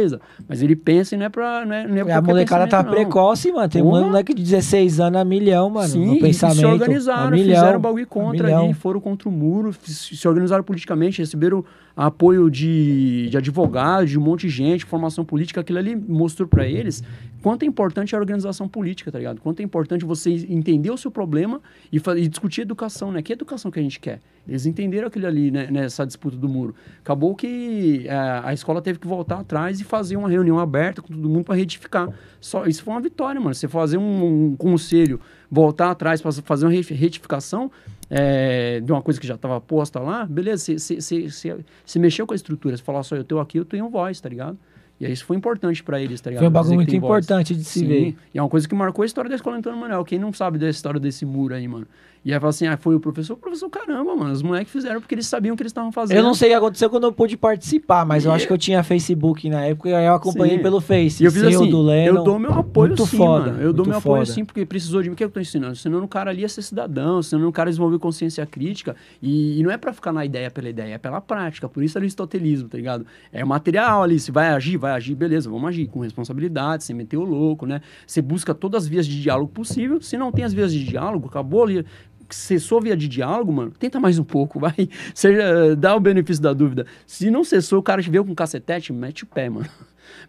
[0.48, 1.66] Mas ele pensa e não é pra.
[1.66, 2.92] Não é, não é a molecada tá não.
[2.92, 3.70] precoce, mano.
[3.70, 4.02] Tem Porra.
[4.02, 5.88] um moleque de 16 anos a milhão, mano.
[5.88, 6.60] Sim, no pensamento.
[6.60, 11.64] se organizaram, milhão, fizeram bagulho contra ali, foram contra o muro, se organizaram politicamente, receberam
[11.98, 15.62] apoio de, de advogados, de um monte de gente, formação política.
[15.62, 17.04] Aquilo ali mostrou para eles
[17.42, 19.42] quanto é importante a organização política, tá ligado?
[19.42, 21.60] Quanto é importante você entender o seu problema
[21.92, 23.24] e, e discutir educação, né?
[23.24, 24.20] Que educação que a gente quer?
[24.48, 26.76] Eles entenderam aquilo ali, né, nessa disputa do muro.
[27.00, 31.02] Acabou que a, é, a escola teve que voltar atrás e fazer uma reunião aberta
[31.02, 32.10] com todo mundo para retificar.
[32.40, 33.56] Só, isso foi uma vitória, mano.
[33.56, 35.20] Você fazer um, um conselho,
[35.50, 37.72] voltar atrás para fazer uma retificação
[38.10, 42.78] é, de uma coisa que já estava posta lá, beleza, você mexeu com a estrutura,
[42.78, 44.58] você falou só, eu estou aqui, eu tenho voz, tá ligado?
[45.00, 46.42] E aí isso foi importante para eles, tá ligado?
[46.42, 47.88] Foi um bagulho muito importante de se Sim.
[47.88, 48.16] ver.
[48.34, 50.04] E é uma coisa que marcou a história da escola Antônio Manuel.
[50.04, 51.88] Quem não sabe da história desse muro aí, mano?
[52.28, 53.36] E aí fala assim, ah, foi o professor.
[53.36, 56.18] O professor, caramba, mano, os moleques fizeram porque eles sabiam o que eles estavam fazendo.
[56.18, 58.28] Eu não sei o que aconteceu quando eu pude participar, mas e...
[58.28, 60.62] eu acho que eu tinha Facebook na época e eu acompanhei sim.
[60.62, 61.24] pelo Face.
[61.24, 63.64] E eu fiz sim, assim, do Leno, eu dou meu apoio muito sim, foda, mano.
[63.64, 64.16] Eu dou meu foda.
[64.16, 65.14] apoio sim, porque precisou de mim.
[65.14, 65.72] O que eu tô ensinando?
[65.72, 68.94] Ensinando o cara ali a ser cidadão, ensinando o cara a desenvolver consciência crítica.
[69.22, 71.70] E, e não é para ficar na ideia pela ideia, é pela prática.
[71.70, 73.06] Por isso é aristotelismo, tá ligado?
[73.32, 77.18] É material ali, se vai agir, vai agir, beleza, vamos agir com responsabilidade, sem meter
[77.18, 77.82] o louco, né?
[78.06, 80.02] Você busca todas as vias de diálogo possível.
[80.02, 81.86] Se não tem as vias de diálogo, acabou ali
[82.30, 84.90] cessou via de diálogo, mano, tenta mais um pouco, vai.
[85.14, 86.86] Seja, dá o benefício da dúvida.
[87.06, 89.68] Se não cessou, o cara te veio com cacetete, mete o pé, mano.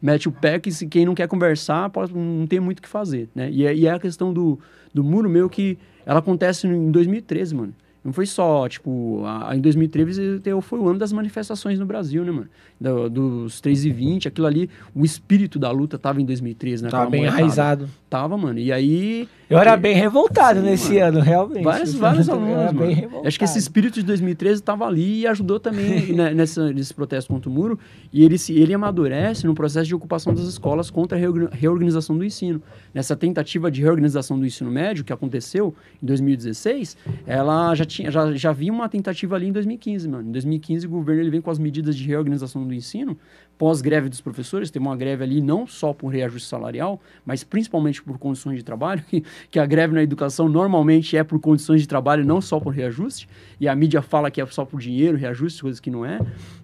[0.02, 2.88] Mete o pé que se quem não quer conversar, pode, não tem muito o que
[2.88, 3.48] fazer, né?
[3.48, 4.58] E, é, e é a questão do,
[4.92, 7.74] do muro meu que ela acontece em 2013, mano.
[8.04, 12.32] Não foi só, tipo, a, em 2013 foi o ano das manifestações no Brasil, né,
[12.32, 12.48] mano?
[12.80, 16.90] Do, dos 3 e 20, aquilo ali, o espírito da luta tava em 2013, né?
[16.90, 17.88] Tava bem enraizado.
[18.08, 18.58] Tava, mano.
[18.58, 19.28] E aí.
[19.50, 21.06] Eu era bem revoltado Sim, nesse mano.
[21.06, 21.64] ano, realmente.
[21.64, 23.22] Vários, vários alunos, mano.
[23.24, 27.32] Acho que esse espírito de 2013 tava ali e ajudou também né, nessa, nesse protesto
[27.32, 27.78] contra o muro.
[28.12, 32.24] E ele, se, ele amadurece no processo de ocupação das escolas contra a reorganização do
[32.24, 32.62] ensino.
[32.94, 36.96] Nessa tentativa de reorganização do ensino médio, que aconteceu em 2016,
[37.26, 40.28] ela já tinha já, já havia uma tentativa ali em 2015, mano.
[40.28, 43.18] Em 2015, o governo ele vem com as medidas de reorganização do ensino,
[43.58, 48.16] pós-greve dos professores, tem uma greve ali não só por reajuste salarial, mas principalmente por
[48.16, 52.24] condições de trabalho, que, que a greve na educação normalmente é por condições de trabalho,
[52.24, 53.28] não só por reajuste,
[53.60, 56.20] e a mídia fala que é só por dinheiro, reajuste, coisas que não é,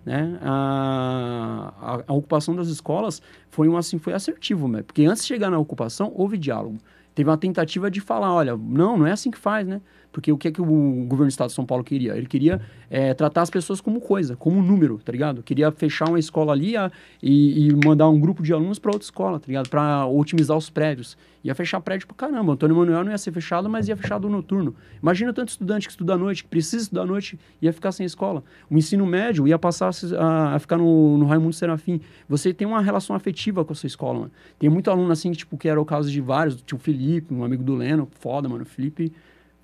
[0.06, 0.39] né?
[0.40, 3.20] A, a, a ocupação das escolas
[3.51, 4.82] foi um assim, foi assertivo, né?
[4.82, 6.78] porque antes de chegar na ocupação, houve diálogo.
[7.14, 9.81] Teve uma tentativa de falar, olha, não, não é assim que faz, né?
[10.14, 12.16] Porque o que é que o governo do estado de São Paulo queria?
[12.16, 15.42] Ele queria é, tratar as pessoas como coisa, como número, tá ligado?
[15.42, 16.88] Queria fechar uma escola ali a,
[17.20, 19.68] e, e, mandar um grupo de alunos para outra escola, tá ligado?
[19.68, 21.18] Para otimizar os prédios.
[21.42, 22.52] Ia fechar prédio pra caramba.
[22.52, 24.76] Antônio Manuel não ia ser fechado, mas ia fechar do noturno.
[25.02, 28.06] Imagina tanto estudante que estuda à noite, que precisa estudar à noite, ia ficar sem
[28.06, 28.44] escola.
[28.70, 32.00] O ensino médio ia passar a, a ficar no, no Raimundo Serafim.
[32.28, 34.32] Você tem uma relação afetiva com a sua escola, mano.
[34.60, 37.34] Tem muito aluno assim, que, tipo, que era o caso de vários, tipo o Felipe,
[37.34, 38.64] um amigo do Leno, foda, mano.
[38.64, 39.12] Felipe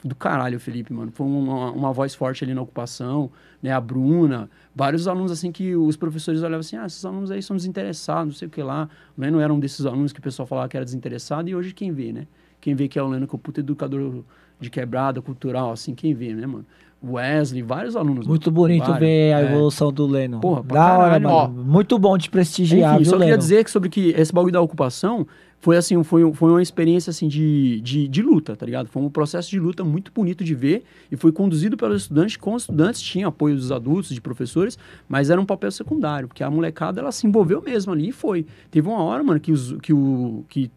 [0.04, 1.10] do caralho Felipe, mano.
[1.12, 3.30] Foi uma, uma voz forte ali na ocupação,
[3.62, 3.72] né?
[3.72, 7.56] A Bruna, vários alunos assim que os professores olhavam assim, ah, esses alunos aí são
[7.56, 8.88] desinteressados, não sei o que lá.
[9.16, 11.72] O Leno era um desses alunos que o pessoal falava que era desinteressado e hoje
[11.72, 12.26] quem vê, né?
[12.60, 14.24] Quem vê que é o Leno, que é o puto educador
[14.58, 16.66] de quebrada cultural, assim, quem vê, né, mano?
[17.02, 18.26] Wesley, vários alunos.
[18.26, 19.44] Muito bonito vários, ver a é.
[19.44, 19.92] evolução é.
[19.92, 20.40] do Leno.
[20.40, 21.34] Porra, da caralho, hora, mano.
[21.34, 23.24] Ó, Muito bom de prestigiar, Enfim, só Leno?
[23.24, 25.26] queria dizer que sobre que esse bagulho da ocupação
[25.60, 28.88] foi assim, foi, foi uma experiência assim de, de, de, luta, tá ligado?
[28.88, 32.54] Foi um processo de luta muito bonito de ver e foi conduzido pelos estudantes, com
[32.54, 36.50] os estudantes, tinha apoio dos adultos, de professores, mas era um papel secundário, porque a
[36.50, 38.46] molecada ela se envolveu mesmo ali e foi.
[38.70, 40.70] Teve uma hora, mano, que, os, que, o, que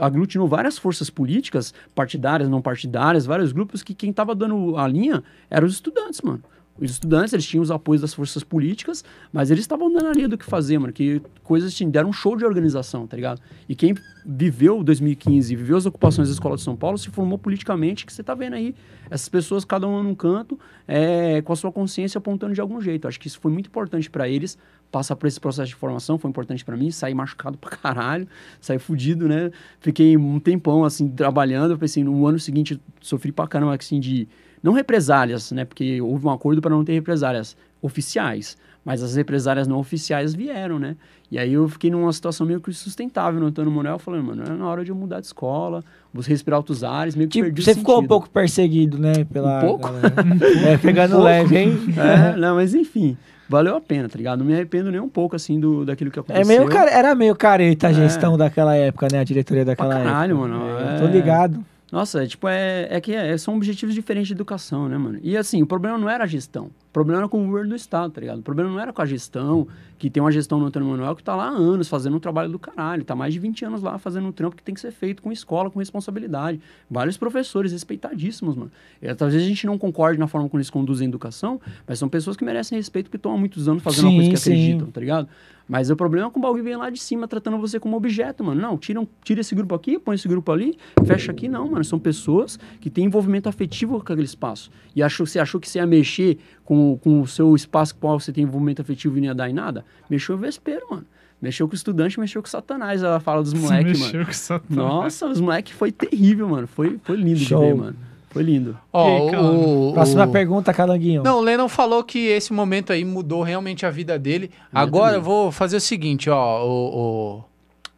[0.00, 5.22] aglutinou várias forças políticas, partidárias, não partidárias, vários grupos, que quem tava dando a linha
[5.50, 6.42] eram os estudantes, mano
[6.80, 10.28] Os estudantes, eles tinham os apoios das forças políticas, mas eles estavam dando a linha
[10.28, 10.92] do que fazer, mano.
[10.92, 13.40] Que coisas assim, deram um show de organização, tá ligado?
[13.68, 13.94] E quem
[14.24, 18.22] viveu 2015, viveu as ocupações da Escola de São Paulo, se formou politicamente, que você
[18.22, 18.74] tá vendo aí.
[19.10, 23.08] Essas pessoas, cada uma num canto, é, com a sua consciência apontando de algum jeito.
[23.08, 24.58] Acho que isso foi muito importante para eles,
[24.90, 28.28] passar por esse processo de formação, foi importante para mim, sair machucado pra caralho,
[28.60, 29.50] sair fudido, né?
[29.80, 31.72] Fiquei um tempão, assim, trabalhando.
[31.72, 34.28] Eu pensei, no ano seguinte, sofri pra caramba, assim, de
[34.62, 35.64] não represálias, né?
[35.64, 40.78] Porque houve um acordo para não ter represálias oficiais, mas as represálias não oficiais vieram,
[40.78, 40.96] né?
[41.30, 44.50] E aí eu fiquei numa situação meio que sustentável no Antônio Manuel, falando, mano, é
[44.50, 47.62] na hora de eu mudar de escola, vou respirar outros ares, meio que Tipo, perdi
[47.62, 49.24] você ficou um pouco perseguido, né?
[49.30, 49.88] Pela, Um pouco?
[50.66, 51.24] é, pegando pouco.
[51.24, 51.78] leve, hein?
[51.96, 53.14] É, não, mas enfim,
[53.46, 54.38] valeu a pena, tá ligado?
[54.38, 56.46] Não me arrependo nem um pouco, assim, do, daquilo que É aconteceu.
[56.46, 59.18] meio care- Era meio careta a gestão daquela época, né?
[59.20, 60.48] A diretoria daquela caralho, época.
[60.48, 60.98] mano, É, é.
[60.98, 61.62] Tô ligado.
[61.90, 65.18] Nossa, é, tipo, é, é que é- são objetivos diferentes de educação, né, mano?
[65.22, 66.70] E assim, o problema não era a gestão.
[66.98, 68.40] O problema era com o governo do Estado, tá ligado?
[68.40, 69.68] O problema não era com a gestão,
[69.98, 72.50] que tem uma gestão no Antônio Manuel que tá lá há anos fazendo um trabalho
[72.50, 73.04] do caralho.
[73.04, 75.30] Tá mais de 20 anos lá fazendo um trampo que tem que ser feito com
[75.30, 76.60] escola, com responsabilidade.
[76.90, 78.72] Vários professores respeitadíssimos, mano.
[79.00, 82.08] E, talvez a gente não concorde na forma como eles conduzem a educação, mas são
[82.08, 84.50] pessoas que merecem respeito porque estão há muitos anos fazendo uma coisa Sim, que sim.
[84.52, 85.28] acreditam, tá ligado?
[85.70, 88.42] Mas o problema é que o bagulho vem lá de cima tratando você como objeto,
[88.42, 88.58] mano.
[88.58, 91.46] Não, tira, um- tira esse grupo aqui, põe esse grupo ali, fecha aqui.
[91.46, 91.84] Não, mano.
[91.84, 94.70] São pessoas que têm envolvimento afetivo com aquele espaço.
[94.96, 96.38] E achou, você achou que você ia mexer
[96.68, 99.34] com, com o seu espaço com o qual você tem envolvimento afetivo e não ia
[99.34, 99.86] dar em nada?
[100.10, 101.06] Mexeu o vespeiro, mano.
[101.40, 103.02] Mexeu com o estudante, mexeu com o satanás.
[103.02, 104.12] Ela fala dos moleques, mano.
[104.12, 106.66] Mexeu com essa Nossa, os moleques foi terrível, mano.
[106.66, 107.60] Foi, foi lindo Show.
[107.62, 107.96] de ver, mano.
[108.28, 108.76] Foi lindo.
[108.92, 111.22] Ó, aí, o- o- Próxima o- pergunta, Calanguinho.
[111.22, 114.50] Não, o Lennon falou que esse momento aí mudou realmente a vida dele.
[114.70, 117.38] A Agora eu vou fazer o seguinte, ó, o,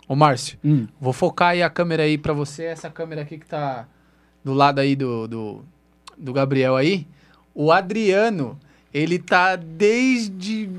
[0.09, 0.57] o, o Márcio.
[0.65, 0.87] Hum.
[1.01, 2.63] Vou focar aí a câmera aí pra você.
[2.67, 3.89] Essa câmera aqui que tá
[4.45, 5.65] do lado aí do, do,
[6.17, 7.05] do Gabriel aí.
[7.55, 8.59] O Adriano,
[8.93, 10.71] ele tá desde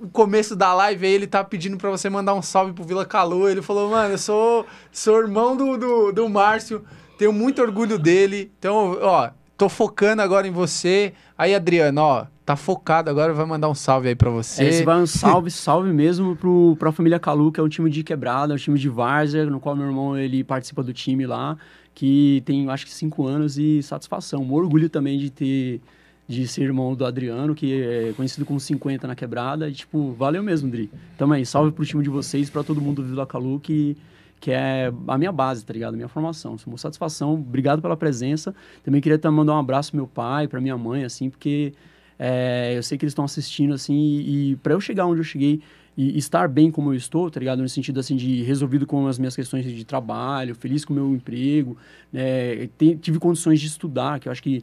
[0.00, 3.04] o começo da live aí, ele tá pedindo pra você mandar um salve pro Vila
[3.04, 3.48] Calu.
[3.48, 6.84] Ele falou, mano, eu sou, sou irmão do, do, do Márcio,
[7.18, 8.50] tenho muito orgulho dele.
[8.58, 11.12] Então, ó, tô focando agora em você.
[11.36, 14.64] Aí, Adriano, ó, tá focado agora, vai mandar um salve aí pra você.
[14.64, 18.04] Esse vai um salve, salve mesmo pro, pra família Calu, que é um time de
[18.04, 21.56] quebrada, é um time de várzea, no qual meu irmão ele participa do time lá,
[21.92, 24.42] que tem acho que cinco anos e satisfação.
[24.42, 25.80] Um orgulho também de ter
[26.28, 29.66] de ser irmão do Adriano, que é conhecido como 50 na quebrada.
[29.68, 30.90] E, tipo, valeu mesmo, Dri.
[31.16, 33.96] Tamo aí, salve pro time de vocês, pra todo mundo do Vila Calu, que,
[34.38, 35.94] que é a minha base, tá ligado?
[35.94, 36.56] A minha formação.
[36.66, 38.54] Uma satisfação, obrigado pela presença.
[38.84, 41.72] Também queria também mandar um abraço pro meu pai, pra minha mãe, assim, porque
[42.18, 45.24] é, eu sei que eles estão assistindo, assim, e, e para eu chegar onde eu
[45.24, 45.62] cheguei
[45.96, 47.60] e estar bem como eu estou, tá ligado?
[47.60, 51.12] No sentido, assim, de resolvido com as minhas questões de trabalho, feliz com o meu
[51.12, 51.76] emprego,
[52.12, 52.68] né?
[53.00, 54.62] Tive condições de estudar, que eu acho que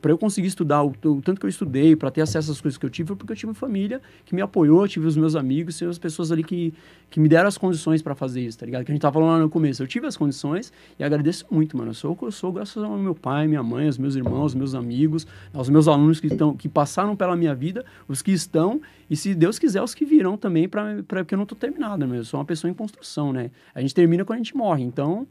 [0.00, 2.78] para eu conseguir estudar o, o tanto que eu estudei, para ter acesso às coisas
[2.78, 5.76] que eu tive, foi porque eu tive família que me apoiou, tive os meus amigos,
[5.76, 6.72] tive as pessoas ali que,
[7.10, 8.84] que me deram as condições para fazer isso, tá ligado?
[8.84, 9.82] Que a gente tava falando lá no começo.
[9.82, 11.90] Eu tive as condições e agradeço muito, mano.
[11.90, 14.42] Eu sou o que eu sou graças ao meu pai, minha mãe, aos meus irmãos,
[14.42, 18.32] aos meus amigos, aos meus alunos que, estão, que passaram pela minha vida, os que
[18.32, 18.80] estão
[19.10, 22.06] e, se Deus quiser, os que virão também, pra, pra, porque eu não tô terminado,
[22.06, 22.18] né?
[22.18, 23.50] Eu sou uma pessoa em construção, né?
[23.74, 25.26] A gente termina quando a gente morre, então...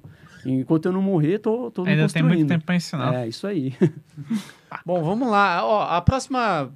[0.45, 3.13] Enquanto eu não morrer, tô, tô me Ainda tem muito tempo pra ensinar.
[3.15, 3.73] É, isso aí.
[4.85, 5.65] Bom, vamos lá.
[5.65, 6.69] Ó, a próxima,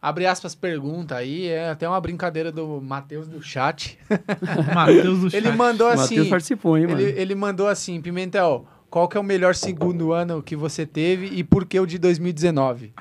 [0.00, 3.98] abre aspas, pergunta aí é até uma brincadeira do Matheus do chat.
[4.74, 5.56] Matheus do Ele chat.
[5.56, 7.00] mandou o assim, Matheus participou, hein, mano?
[7.00, 11.26] ele, ele mandou assim, Pimentel, qual que é o melhor segundo ano que você teve
[11.26, 12.92] e por que o de 2019?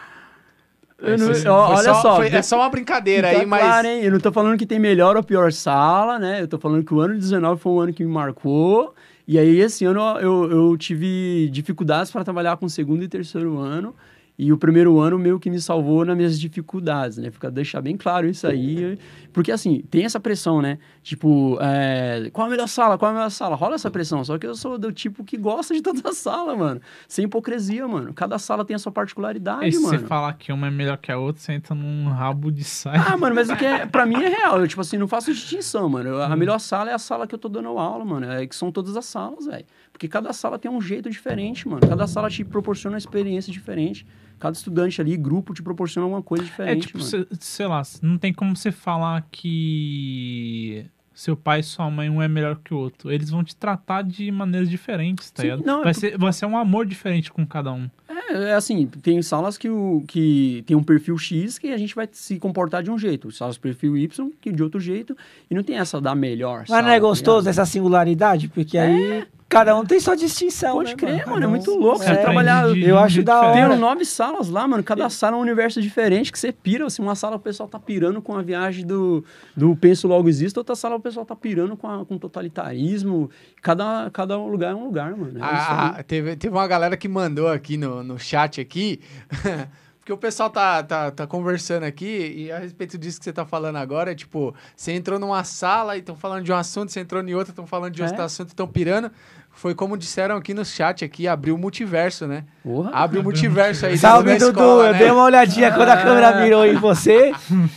[1.00, 3.62] Eu não- olha só, foi- é só uma brincadeira Fica aí, mas...
[3.62, 4.04] claro, hein?
[4.04, 6.42] Eu não tô falando que tem melhor ou pior sala, né?
[6.42, 8.96] Eu tô falando que o ano de 19 foi um ano que me marcou.
[9.28, 13.96] E aí, esse ano, eu, eu tive dificuldades para trabalhar com segundo e terceiro ano.
[14.36, 17.30] E o primeiro ano meio que me salvou nas minhas dificuldades, né?
[17.30, 18.98] Fica deixar bem claro isso aí.
[19.32, 20.80] Porque, assim, tem essa pressão, né?
[21.04, 22.98] Tipo, é, qual a melhor sala?
[22.98, 23.56] Qual a melhor sala?
[23.56, 24.24] Rola essa pressão.
[24.24, 26.82] Só que eu sou do tipo que gosta de toda a sala, mano.
[27.08, 28.12] Sem hipocrisia, mano.
[28.12, 30.08] Cada sala tem a sua particularidade, E se você mano.
[30.08, 33.02] falar que uma é melhor que a outra, você entra num rabo de saia.
[33.10, 34.60] Ah, mano, mas o que é, pra mim é real.
[34.60, 36.10] Eu, tipo assim, não faço distinção, mano.
[36.10, 36.24] Eu-.
[36.24, 38.26] A melhor sala é a sala que eu tô dando aula, mano.
[38.32, 39.66] É que são todas as salas, velho.
[39.92, 41.82] Porque cada sala tem um jeito diferente, mano.
[41.88, 44.08] Cada sala te proporciona uma experiência diferente.
[44.44, 47.10] Cada estudante ali, grupo, te proporciona uma coisa É diferente, tipo, mano.
[47.10, 52.22] cê- sei lá, não tem como você falar que seu pai e sua mãe um
[52.22, 53.10] é melhor que o outro.
[53.10, 55.66] Eles vão te tratar de maneiras diferentes, tá Sim, ligado?
[55.66, 57.90] não, é vai, por- ser, vai ser um amor diferente com cada um.
[58.10, 61.96] É, é assim, tem salas que, o, que tem um perfil X que a gente
[61.96, 63.32] vai se comportar de um jeito.
[63.32, 65.16] Salas perfil Y que de outro jeito.
[65.50, 67.48] E não tem essa da melhor Mas sala, não é tá gostoso ligado?
[67.52, 68.50] essa singularidade?
[68.50, 69.26] Porque aí.
[69.54, 70.74] Cada um tem sua distinção.
[70.76, 72.04] Pode né, crer, Cada mano, é muito louco.
[72.04, 72.74] É, Você trabalhar.
[72.74, 73.70] de- eu acho da hora.
[73.70, 74.84] Tem nove salas lá, mano.
[74.84, 76.86] Cada sala é um universo diferente que você pira.
[76.86, 79.24] Assim, uma sala o pessoal tá pirando com a viagem do,
[79.56, 83.30] do Penso Logo Existo, outra sala o pessoal tá pirando com, a, com totalitarismo.
[83.62, 85.38] Cada, cada lugar é um lugar, mano.
[85.40, 86.04] É Ah, aí.
[86.04, 89.00] teve, teve uma galera que mandou aqui no, no chat aqui,
[90.00, 93.46] porque o pessoal tá, tá, tá conversando aqui e a respeito disso que você tá
[93.46, 97.24] falando agora, tipo, você entrou numa sala e estão falando de um assunto, você entrou
[97.24, 98.26] em outra, estão falando de outro É.
[98.26, 99.10] assunto, estão pirando.
[99.56, 102.44] Foi como disseram aqui no chat aqui, abriu o multiverso, né?
[102.64, 102.90] Porra.
[102.92, 103.98] Abre o multiverso aí.
[103.98, 104.50] Salve, Dudu.
[104.50, 105.00] escola, eu né?
[105.00, 107.32] dei uma olhadinha quando a câmera mirou em você.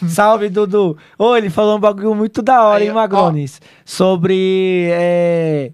[0.09, 0.97] Salve, Dudu.
[1.19, 2.95] Ô, ele falou um bagulho muito da hora, Aí, hein, ó.
[2.95, 3.61] Magrones?
[3.85, 5.71] Sobre é,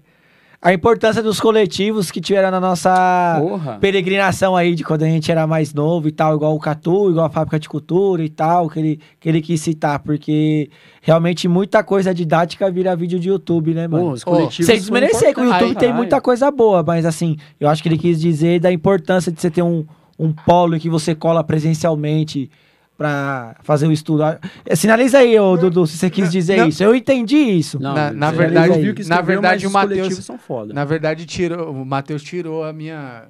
[0.63, 3.77] a importância dos coletivos que tiveram na nossa Porra.
[3.81, 7.25] peregrinação aí de quando a gente era mais novo e tal, igual o Catu, igual
[7.25, 10.69] a Fábrica de Cultura e tal, que ele, que ele quis citar, porque
[11.01, 14.03] realmente muita coisa didática vira vídeo de YouTube, né, mano?
[14.03, 14.65] Porra, os coletivos.
[14.65, 15.43] Sem desmerecer, que o.
[15.43, 15.95] YouTube tem Caralho.
[15.95, 19.51] muita coisa boa, mas assim, eu acho que ele quis dizer da importância de você
[19.51, 19.85] ter um,
[20.17, 22.49] um polo em que você cola presencialmente
[22.97, 24.23] pra fazer o estudo.
[24.23, 24.37] Ah,
[24.75, 26.67] Sinaliza aí, ô, Dudu, se você quis dizer Não.
[26.67, 26.83] isso.
[26.83, 27.79] Eu entendi isso.
[27.81, 30.73] Não, Na- na verdade- ouviu que na verdade, o coletivos são foda.
[30.73, 33.23] Na verdade, tirou, o Matheus tirou a minha.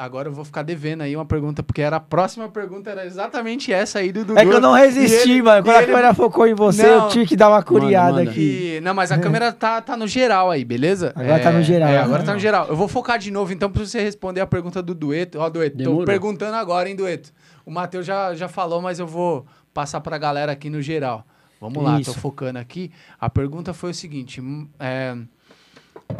[0.00, 3.72] Agora eu vou ficar devendo aí uma pergunta, porque era a próxima pergunta, era exatamente
[3.72, 4.38] essa aí do Dudu.
[4.38, 5.64] É que eu não resisti, E ele- mano.
[5.64, 7.04] Quando e a ele- câmera focou em você, Não.
[7.06, 8.30] eu tive que dar uma curiada manda.
[8.30, 8.76] aqui.
[8.76, 11.12] E- não, mas a câmera tá, tá no geral aí, beleza?
[11.16, 11.98] Agora tá no geral, É, né?
[11.98, 12.66] agora tá no geral.
[12.68, 15.40] Eu vou focar de novo, então, pra você responder a pergunta do Dueto.
[15.40, 16.04] Ó, Dueto, tô Demorou.
[16.04, 17.32] perguntando agora, hein, Dueto?
[17.68, 21.26] O Matheus já, já falou, mas eu vou passar pra galera aqui no geral.
[21.60, 22.14] Vamos lá, Isso.
[22.14, 22.90] tô focando aqui.
[23.20, 25.14] A pergunta foi o seguinte: hum, é,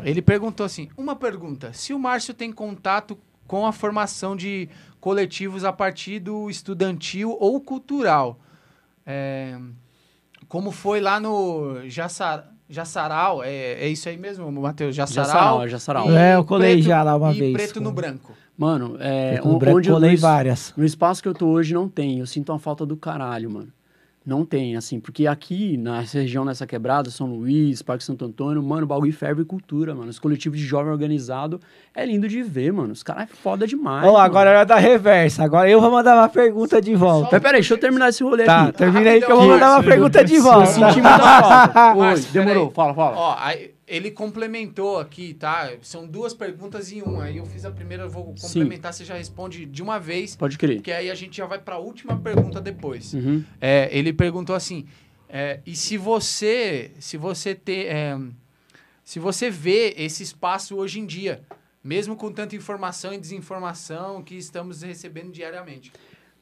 [0.04, 1.72] ele perguntou assim: uma pergunta.
[1.72, 3.16] Se o Márcio tem contato
[3.46, 4.68] com a formação de
[5.00, 8.38] coletivos a partir do estudantil ou cultural,
[9.06, 9.58] é,
[10.48, 14.94] como foi lá no Jaçar, Jaçaral, é, é isso aí mesmo, Matheus?
[14.94, 15.24] Jaçaral?
[15.64, 16.10] Jassaral, Jassaral.
[16.10, 17.96] E É, eu colei preto- já lá uma e vez, preto no pô.
[17.96, 18.34] branco.
[18.58, 19.40] Mano, é.
[19.40, 20.74] Branco, onde eu- colei es- várias.
[20.76, 22.18] No espaço que eu tô hoje não tem.
[22.18, 23.68] Eu sinto uma falta do caralho, mano.
[24.26, 28.82] Não tem, assim, porque aqui, nessa região, nessa quebrada, São Luís, Parque Santo Antônio, mano,
[28.82, 30.10] o bagulho ferve cultura, mano.
[30.10, 31.58] Os coletivos de jovem organizado
[31.94, 32.92] é lindo de ver, mano.
[32.92, 34.04] Os caras é foda demais.
[34.04, 34.18] Ó, mano.
[34.24, 35.44] agora é hora da reversa.
[35.44, 37.30] Agora eu vou mandar uma pergunta de volta.
[37.32, 38.72] Mas peraí, deixa eu terminar esse rolê Tá, aqui.
[38.76, 40.66] termina aí que eu vou mandar uma pergunta de eu Eu volta.
[40.66, 41.94] senti muita falta.
[41.96, 42.70] Oi, demorou.
[42.72, 43.16] Fala, fala.
[43.16, 45.72] Ó, aí ele complementou aqui, tá?
[45.82, 47.24] São duas perguntas em uma.
[47.24, 48.46] Aí eu fiz a primeira, eu vou Sim.
[48.46, 50.76] complementar, você já responde de uma vez, Pode crer.
[50.76, 53.14] porque aí a gente já vai pra última pergunta depois.
[53.14, 53.42] Uhum.
[53.60, 54.86] É, ele perguntou assim:
[55.28, 58.18] é, e se você, se você ter, é,
[59.02, 61.42] se você vê esse espaço hoje em dia,
[61.82, 65.90] mesmo com tanta informação e desinformação que estamos recebendo diariamente?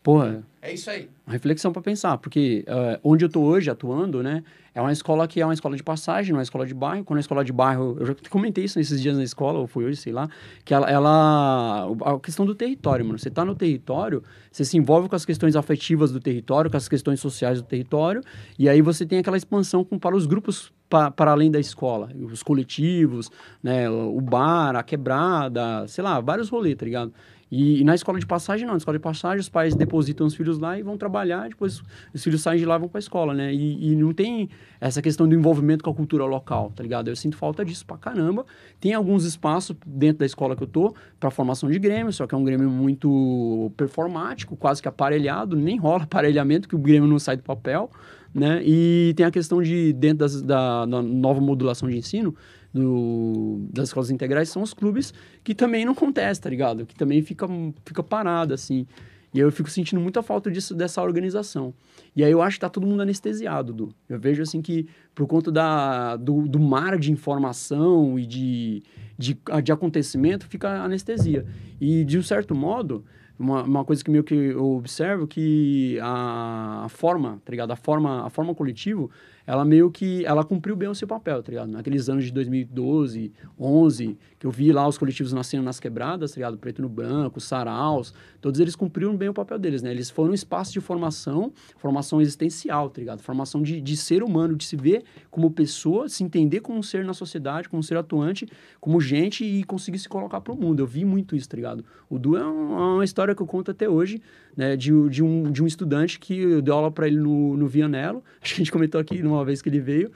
[0.06, 1.08] Porra, É isso aí.
[1.26, 5.26] uma reflexão para pensar, porque eh, onde eu tô hoje atuando, né, é uma escola
[5.26, 7.04] que é uma escola de passagem, não é uma escola de bairro.
[7.04, 9.84] Quando é escola de bairro, eu já comentei isso nesses dias na escola, ou foi
[9.84, 10.28] hoje, sei lá,
[10.64, 13.18] que ela, ela a questão do território, mano.
[13.18, 16.88] Você tá no território, você se envolve com as questões afetivas do território, com as
[16.88, 18.22] questões sociais do território,
[18.56, 22.10] e aí você tem aquela expansão com, para os grupos pa- para além da escola,
[22.32, 23.28] os coletivos,
[23.60, 27.12] né, o bar, a quebrada, sei lá, vários rolês, tá ligado?
[27.50, 28.74] E, e na escola de passagem, não.
[28.74, 31.82] Na escola de passagem, os pais depositam os filhos lá e vão trabalhar, depois
[32.12, 33.54] os filhos saem de lá e vão pra escola, né?
[33.54, 34.48] E, e não tem
[34.80, 37.08] essa questão do envolvimento com a cultura local, tá ligado?
[37.08, 38.44] Eu sinto falta disso pra caramba.
[38.80, 42.34] Tem alguns espaços dentro da escola que eu tô pra formação de grêmio, só que
[42.34, 47.18] é um grêmio muito performático, quase que aparelhado, nem rola aparelhamento, que o grêmio não
[47.18, 47.90] sai do papel,
[48.34, 48.60] né?
[48.64, 52.34] E tem a questão de, dentro das, da, da nova modulação de ensino,
[52.76, 56.84] do, das escolas integrais são os clubes que também não acontece, tá ligado?
[56.84, 57.46] Que também fica,
[57.84, 58.86] fica parado, assim.
[59.32, 61.74] E eu fico sentindo muita falta disso, dessa organização.
[62.14, 63.94] E aí eu acho que tá todo mundo anestesiado, Du.
[64.08, 68.82] Eu vejo, assim, que por conta da, do, do mar de informação e de,
[69.18, 71.44] de, de acontecimento, fica anestesia.
[71.80, 73.04] E, de um certo modo,
[73.38, 77.70] uma, uma coisa que meio que eu observo que a, a forma, tá ligado?
[77.72, 79.10] A forma, a forma coletivo,
[79.46, 81.70] ela meio que, ela cumpriu bem o seu papel, tá ligado?
[81.70, 86.36] Naqueles anos de 2012, 11, que eu vi lá os coletivos nascendo nas quebradas, tá
[86.36, 86.58] ligado?
[86.58, 89.90] Preto no branco, saraus, todos eles cumpriram bem o papel deles, né?
[89.90, 93.20] Eles foram um espaço de formação, formação existencial, tá ligado?
[93.22, 97.04] Formação de, de ser humano, de se ver como pessoa, se entender como um ser
[97.04, 98.46] na sociedade, como um ser atuante,
[98.80, 100.80] como gente e conseguir se colocar pro mundo.
[100.80, 101.84] Eu vi muito isso, tá ligado?
[102.10, 104.20] O Du é, um- é uma história que eu conto até hoje,
[104.56, 104.76] né?
[104.76, 108.22] De, de, um, de um estudante que eu dei aula para ele no, no Vianello,
[108.42, 110.10] acho que a gente comentou aqui numa vez que ele veio,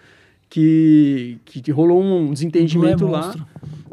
[0.48, 3.34] que, que, que rolou um desentendimento é lá.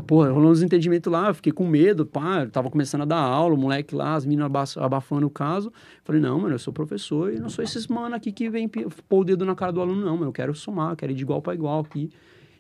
[0.08, 3.18] Pô, rolou um desentendimento lá, eu fiquei com medo, pá, eu tava começando a dar
[3.20, 5.72] aula, o moleque lá, as meninas aba- abafando o caso.
[6.06, 8.86] Falei, não, mano, eu sou professor e não sou esses mano aqui que vem pôr
[9.10, 11.24] o dedo na cara do aluno, não, mano, eu quero somar, eu quero ir de
[11.24, 12.10] igual para igual aqui.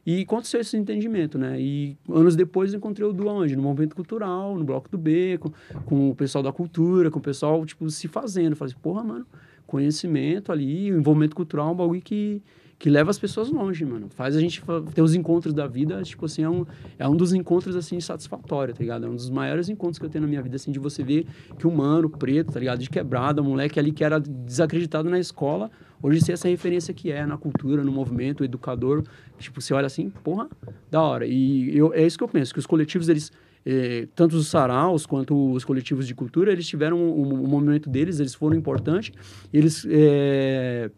[0.08, 1.60] E aconteceu esse entendimento, né?
[1.60, 3.58] E anos depois encontrei o Du onde?
[3.58, 5.54] No movimento cultural, no Bloco do Beco,
[5.84, 8.56] com o pessoal da cultura, com o pessoal, tipo, se fazendo.
[8.56, 9.26] Falei assim, porra, mano,
[9.66, 12.42] conhecimento ali, o envolvimento cultural é um bagulho que,
[12.80, 14.08] que leva as pessoas longe, mano.
[14.08, 14.64] Faz a gente
[14.96, 16.66] ter os encontros da vida, tipo assim, é um,
[16.98, 19.08] é um dos encontros, assim, satisfatórios, tá ligado?
[19.08, 21.28] É um dos maiores encontros que eu tenho na minha vida, assim, de você ver
[21.60, 22.80] que um mano preto, tá ligado?
[22.80, 25.70] De quebrada, moleque ali que era desacreditado na escola,
[26.02, 29.04] hoje ser essa referência que é na cultura, no movimento, educador,
[29.38, 30.48] tipo, você olha assim, porra,
[30.90, 31.26] da hora.
[31.26, 33.32] E eu, é isso que eu penso, que os coletivos, eles,
[33.66, 37.90] eh, tanto os saraus quanto os coletivos de cultura, eles tiveram o um, um movimento
[37.90, 39.12] deles, eles foram importantes,
[39.52, 40.90] eles eh,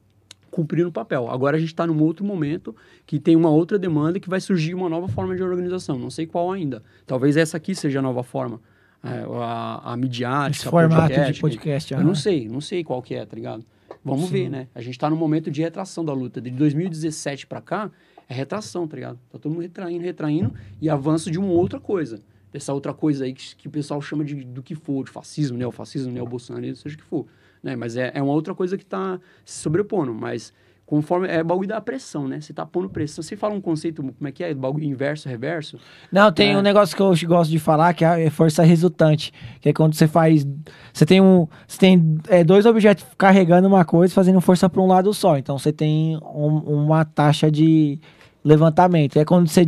[0.49, 1.29] cumpriram o papel.
[1.29, 4.73] Agora a gente está num outro momento que tem uma outra demanda que vai surgir
[4.73, 6.83] uma nova forma de organização, não sei qual ainda.
[7.05, 8.59] Talvez essa aqui seja a nova forma.
[9.01, 11.93] É, a, a midiática, Esse formato podcast, de podcast.
[11.93, 13.63] eu não sei, não sei qual que é, tá ligado?
[14.03, 14.31] Vamos Sim.
[14.31, 14.67] ver, né?
[14.73, 16.41] A gente tá no momento de retração da luta.
[16.41, 17.91] De 2017 pra cá,
[18.27, 19.19] é retração, tá ligado?
[19.29, 22.21] Tá todo mundo retraindo, retraindo e avanço de uma outra coisa.
[22.51, 25.57] Dessa outra coisa aí que, que o pessoal chama de do que for, de fascismo,
[25.57, 27.25] neofascismo, neobolsonarismo, seja o que for.
[27.61, 27.75] Né?
[27.75, 30.13] Mas é, é uma outra coisa que tá se sobrepondo.
[30.13, 30.53] Mas
[30.89, 31.27] conforme.
[31.27, 32.41] É bagulho da pressão, né?
[32.41, 33.21] Você tá pondo pressão.
[33.21, 34.51] Você fala um conceito, como é que é?
[34.55, 35.77] Bagulho inverso, reverso.
[36.11, 36.57] Não, tem É.
[36.57, 39.31] um negócio que eu gosto de falar, que é a força resultante.
[39.61, 40.47] Que é quando você faz.
[40.91, 41.47] Você tem um.
[41.67, 45.37] Você tem é, dois objetos carregando uma coisa fazendo força para um lado só.
[45.37, 47.99] Então você tem um- uma taxa de
[48.43, 49.19] levantamento.
[49.19, 49.65] É quando você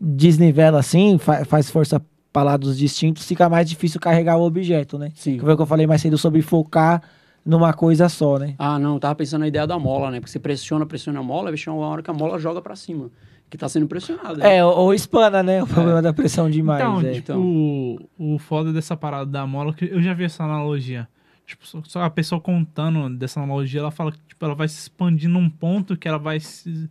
[0.00, 2.00] desnivela assim, fa- faz força
[2.32, 5.10] para lados distintos, fica mais difícil carregar o objeto, né?
[5.14, 5.38] Sim.
[5.38, 7.02] Foi o que eu falei mais cedo sobre focar
[7.46, 8.56] numa coisa só, né?
[8.58, 10.18] Ah, não, eu tava pensando na ideia da mola, né?
[10.18, 12.74] Porque você pressiona, pressiona a mola, vai chegar uma hora que a mola joga pra
[12.74, 13.08] cima.
[13.48, 14.38] Que tá sendo pressionada.
[14.38, 14.56] né?
[14.56, 15.62] É, ou, ou espana, né?
[15.62, 16.82] O problema da pressão demais.
[16.82, 17.12] então, é.
[17.12, 21.08] tipo, o foda dessa parada da mola, que eu já vi essa analogia.
[21.46, 24.80] Tipo, só, só a pessoa contando dessa analogia, ela fala que tipo, ela vai se
[24.80, 26.90] expandir num ponto que ela vai se,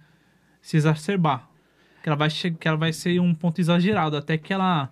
[0.62, 1.50] se exacerbar.
[2.02, 4.90] Que ela, vai que ela vai ser um ponto exagerado, até que ela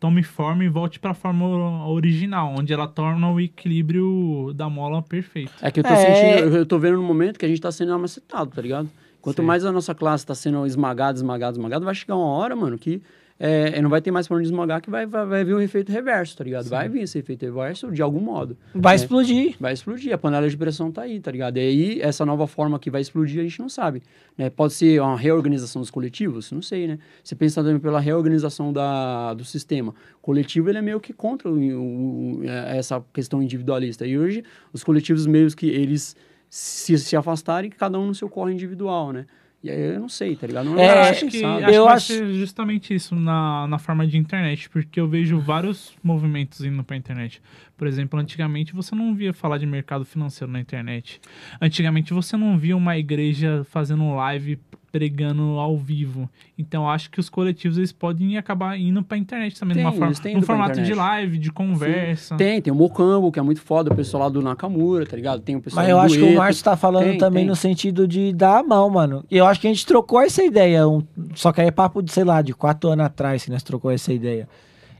[0.00, 5.52] tome forma e volte pra forma original, onde ela torna o equilíbrio da mola perfeito.
[5.60, 5.96] É que eu tô É.
[5.96, 8.88] sentindo, eu tô vendo no momento que a gente tá sendo amacetado, tá ligado?
[9.20, 9.46] Quanto Sim.
[9.46, 13.02] mais a nossa classe tá sendo esmagada, esmagada, esmagada, vai chegar uma hora, mano, que
[13.42, 15.90] é, não vai ter mais pra onde esmagar, que vai, vai, vai vir um efeito
[15.90, 16.68] reverso, tá ligado?
[16.68, 18.54] Vai vir esse efeito reverso de algum modo.
[18.74, 18.96] Vai É.
[18.96, 19.56] explodir.
[19.58, 21.56] Vai explodir, a panela de pressão tá aí, tá ligado?
[21.56, 24.02] E aí, essa nova forma que vai explodir, a gente não sabe.
[24.36, 24.50] Né?
[24.50, 26.52] Pode ser uma reorganização dos coletivos?
[26.52, 26.98] Não sei, né?
[27.24, 29.94] Você pensa também pela reorganização da, do sistema.
[30.18, 34.06] O coletivo, ele é meio que contra o, o- é, essa questão individualista.
[34.06, 36.14] E hoje, os coletivos meio que eles
[36.48, 39.24] se, se afastarem, cada um no seu corre individual, né?
[39.62, 40.70] E aí, eu não sei, tá ligado?
[40.70, 43.66] Não É, é, eu acho que, acho Eu que vai acho- ser justamente isso na,
[43.66, 47.42] na forma de internet, porque eu vejo vários movimentos indo pra internet.
[47.76, 51.20] Por exemplo, antigamente você não via falar de mercado financeiro na internet.
[51.60, 54.58] Antigamente você não via uma igreja fazendo live
[54.90, 56.28] pregando ao vivo.
[56.58, 59.92] Então eu acho que os coletivos eles podem acabar indo pra internet também, Tem, numa
[59.92, 62.36] forma, eles têm num formato de live, de conversa.
[62.36, 65.40] Tem, tem o Mocambo, que é muito foda, o pessoal lá do Nakamura, tá ligado?
[65.40, 66.38] Tem o pessoal Mas eu do acho que o Dueto.
[66.38, 67.48] Márcio tá falando Tem, também tem.
[67.48, 69.24] no sentido de dar a mão, mano.
[69.30, 70.86] E eu acho que a gente trocou essa ideia.
[70.88, 71.02] um-
[71.34, 73.90] só que aí é papo de, sei lá, de quatro anos atrás que nós trocou
[73.90, 74.48] essa ideia.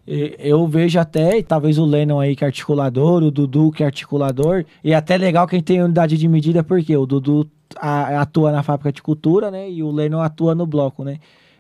[0.07, 3.87] Eu vejo até, e talvez o Lennon aí que é articulador, o Dudu que é
[3.87, 8.63] articulador, e é até legal quem tem unidade de medida, porque o Dudu atua na
[8.63, 9.71] fábrica de cultura, né?
[9.71, 11.19] E o Lennon atua no bloco, né?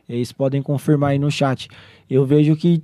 [0.09, 1.69] Eles podem confirmar aí no chat.
[2.09, 2.83] Eu vejo que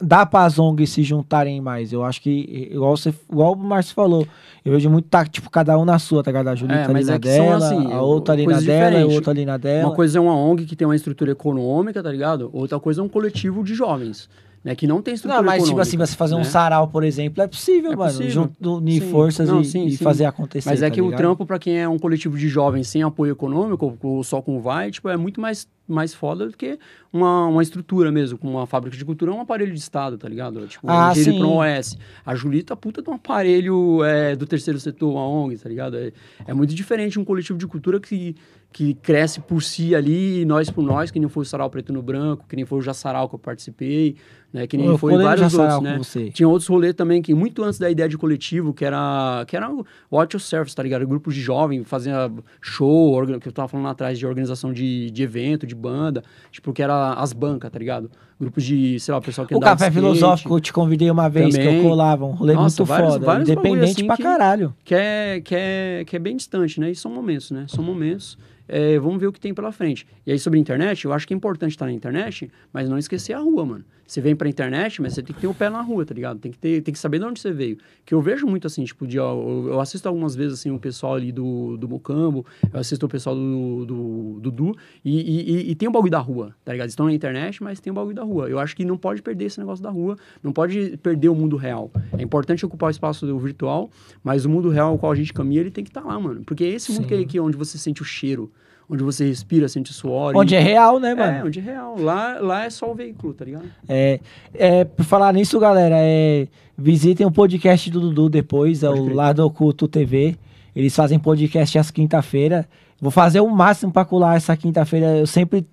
[0.00, 1.92] dá para as ONGs se juntarem mais.
[1.92, 4.26] Eu acho que, igual, você, igual o Márcio falou,
[4.64, 6.48] eu vejo muito, tá, tipo, cada um na sua, tá ligado?
[6.48, 9.06] A Julita É, ali na é são, dela, assim, a outra ali na dela, a
[9.06, 9.88] outra ali na dela.
[9.88, 12.50] Uma coisa é uma ONG que tem uma estrutura econômica, tá ligado?
[12.52, 14.28] Outra coisa é um coletivo de jovens,
[14.68, 14.74] né?
[14.76, 16.44] Que não tem estrutura Não, mas tipo assim, você fazer um né?
[16.44, 18.10] sarau, por exemplo, é possível, É mano.
[18.12, 18.30] possível.
[18.30, 19.10] Junto, unir Sim.
[19.10, 20.04] forças Não, e, sim, e sim.
[20.04, 20.68] fazer acontecer.
[20.68, 21.18] Mas é tá que o ligado?
[21.18, 24.90] trampo, pra quem é um coletivo de jovens sem apoio econômico, ou, só com vai,
[24.90, 26.78] tipo, é muito mais, mais foda do que
[27.12, 30.28] uma, uma estrutura mesmo, com uma fábrica de cultura, é um aparelho de Estado, tá
[30.28, 30.66] ligado?
[30.66, 31.42] Tipo, Ah, sim.
[31.42, 31.96] um OS.
[32.26, 35.96] A Julita, puta de um aparelho é, do terceiro setor, uma ONG, tá ligado?
[35.96, 36.12] É,
[36.46, 38.36] é muito diferente um coletivo de cultura que,
[38.70, 42.02] que cresce por si ali, nós por nós, que nem foi o Sarau Preto no
[42.02, 44.16] Branco, que nem foi o Jaçaral que eu participei,
[44.52, 44.66] né?
[44.66, 45.96] Que nem Eu foi vários outros, né?
[45.96, 46.30] você.
[46.30, 49.70] Tinha outros rolês também que muito antes da ideia de coletivo, que era que era
[49.72, 51.06] o Watch Your Service, tá ligado?
[51.06, 52.30] Grupos de jovens fazia
[52.60, 56.82] show, que eu tava falando atrás de organização de, de evento, de banda, tipo que
[56.82, 58.10] era as bancas, tá ligado?
[58.40, 61.28] Grupos de, sei lá, o pessoal que O Café skate, Filosófico eu te convidei uma
[61.28, 61.78] vez que Também.
[61.78, 63.26] eu colava, um rolê Nossa, muito vários- foda.
[63.26, 64.74] vários independente assim pra que- caralho.
[64.84, 66.90] que é, que, é, que é bem distante, né?
[66.90, 67.66] E são momentos, né?
[67.68, 68.38] São momentos.
[68.70, 70.06] é, vamos ver o que tem pela frente.
[70.26, 72.98] E aí, sobre a internet, eu acho que é importante estar na internet, mas não
[72.98, 73.82] esquecer a rua, mano.
[74.08, 76.38] Você vem pra internet, mas você tem que ter o pé na rua, tá ligado?
[76.38, 77.76] Tem que, ter, tem que saber de onde você veio.
[78.06, 80.78] Que eu vejo muito assim, tipo, de, ó, eu, eu assisto algumas vezes, assim, o
[80.78, 85.70] pessoal ali do, do Mocambo, eu assisto o pessoal do do, do Dudu, e, e,
[85.70, 86.88] e, tem o bagulho da rua, tá ligado?
[86.88, 88.48] Estão na internet, mas tem o bagulho da rua.
[88.48, 91.56] Eu acho que não pode perder esse negócio da rua, não pode perder o mundo
[91.56, 91.90] real.
[92.16, 93.90] É importante ocupar o espaço do virtual,
[94.24, 96.18] mas o mundo real ao qual a gente caminha, ele tem que estar tá lá,
[96.18, 96.42] mano.
[96.46, 98.50] Porque é esse mundo que, que é onde você sente o cheiro,
[98.88, 100.34] onde você respira, sente suor.
[100.34, 100.56] Onde e...
[100.56, 101.38] é real, né, mano?
[101.38, 101.96] É, onde é real.
[101.98, 103.66] Lá, lá é só o veículo, tá ligado?
[103.88, 104.20] É,
[104.54, 109.44] é, por falar nisso, galera, é, visitem o podcast do Dudu depois, é o Lado
[109.44, 110.36] Oculto TV.
[110.74, 112.66] Eles fazem podcast às quinta-feira.
[113.00, 115.18] Vou fazer o máximo para colar essa quinta-feira.
[115.18, 115.66] Eu sempre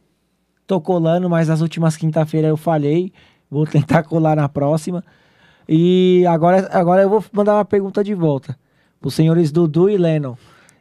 [0.68, 3.14] tô colando, mas as últimas quinta-feira eu falhei.
[3.50, 5.04] Vou tentar colar na próxima.
[5.68, 8.58] E agora, agora eu vou mandar uma pergunta de volta.
[9.02, 10.36] Os senhores Dudu e Lennon.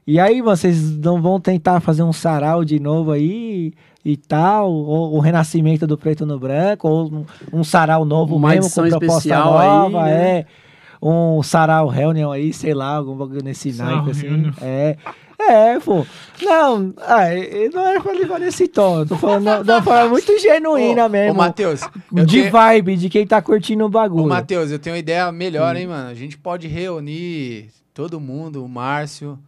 [0.06, 3.72] E aí, vocês não vão tentar fazer um sarau de novo aí
[4.04, 4.70] e tal?
[4.70, 6.88] Ou o renascimento do preto no branco?
[6.88, 10.04] Ou um, um sarau novo Uma mesmo, com proposta nova?
[10.04, 10.38] Aí, né?
[10.38, 10.46] É.
[11.00, 14.50] Um sarau reunião aí, sei lá, algum bagulho nesse naipe assim.
[14.60, 14.96] É.
[15.38, 16.06] É, pô.
[16.42, 19.00] Não, não era pra levar nesse tom.
[19.00, 21.32] Eu tô falando de uma forma muito genuína ô, mesmo.
[21.32, 21.80] Ô, Matheus.
[22.10, 22.50] De tenho...
[22.50, 24.24] vibe, de quem tá curtindo o bagulho.
[24.24, 25.78] Ô, Matheus, eu tenho uma ideia melhor, hum.
[25.78, 26.08] hein, mano?
[26.08, 29.38] A gente pode reunir todo mundo, o Márcio,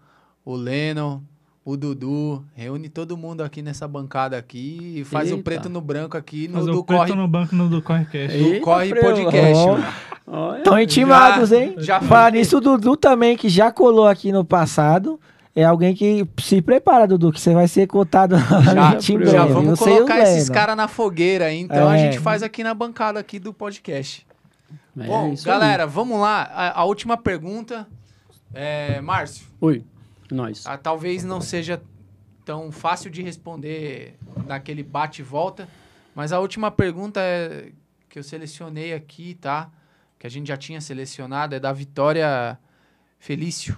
[0.47, 1.21] o Lennon,
[1.65, 5.41] o Dudu, reúne todo mundo aqui nessa bancada aqui e faz Eita.
[5.41, 7.15] o preto no branco aqui no faz do o preto Corre...
[7.15, 8.39] no banco no do Correcast.
[8.39, 9.65] Do Corre Podcast,
[10.59, 11.75] Estão intimados, hein?
[11.79, 15.21] Já Falar nisso, o Dudu também, que já colou aqui no passado.
[15.57, 20.21] É alguém que se prepara, Dudu, que você vai ser cotado já, já vamos colocar
[20.21, 21.95] esses caras na fogueira, então é.
[21.95, 24.25] a gente faz aqui na bancada aqui do podcast.
[24.97, 25.91] É, Bom, galera, aí.
[25.91, 26.43] vamos lá.
[26.43, 27.87] A, a última pergunta.
[28.55, 29.47] É, Márcio.
[29.61, 29.85] Oi.
[30.31, 30.67] Nós.
[30.67, 31.83] Ah, talvez não seja
[32.45, 35.69] tão fácil de responder naquele bate e volta,
[36.15, 37.73] mas a última pergunta é
[38.09, 39.71] que eu selecionei aqui, tá?
[40.19, 42.59] Que a gente já tinha selecionado é da Vitória
[43.19, 43.77] Felício.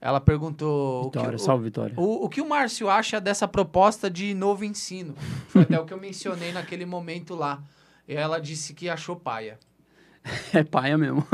[0.00, 1.04] Ela perguntou.
[1.04, 1.94] Vitória, o que, salve, Vitória.
[1.96, 5.14] O, o, que o Márcio acha dessa proposta de novo ensino?
[5.46, 7.62] Foi até o que eu mencionei naquele momento lá.
[8.08, 9.58] E ela disse que achou paia.
[10.52, 11.26] É paia mesmo.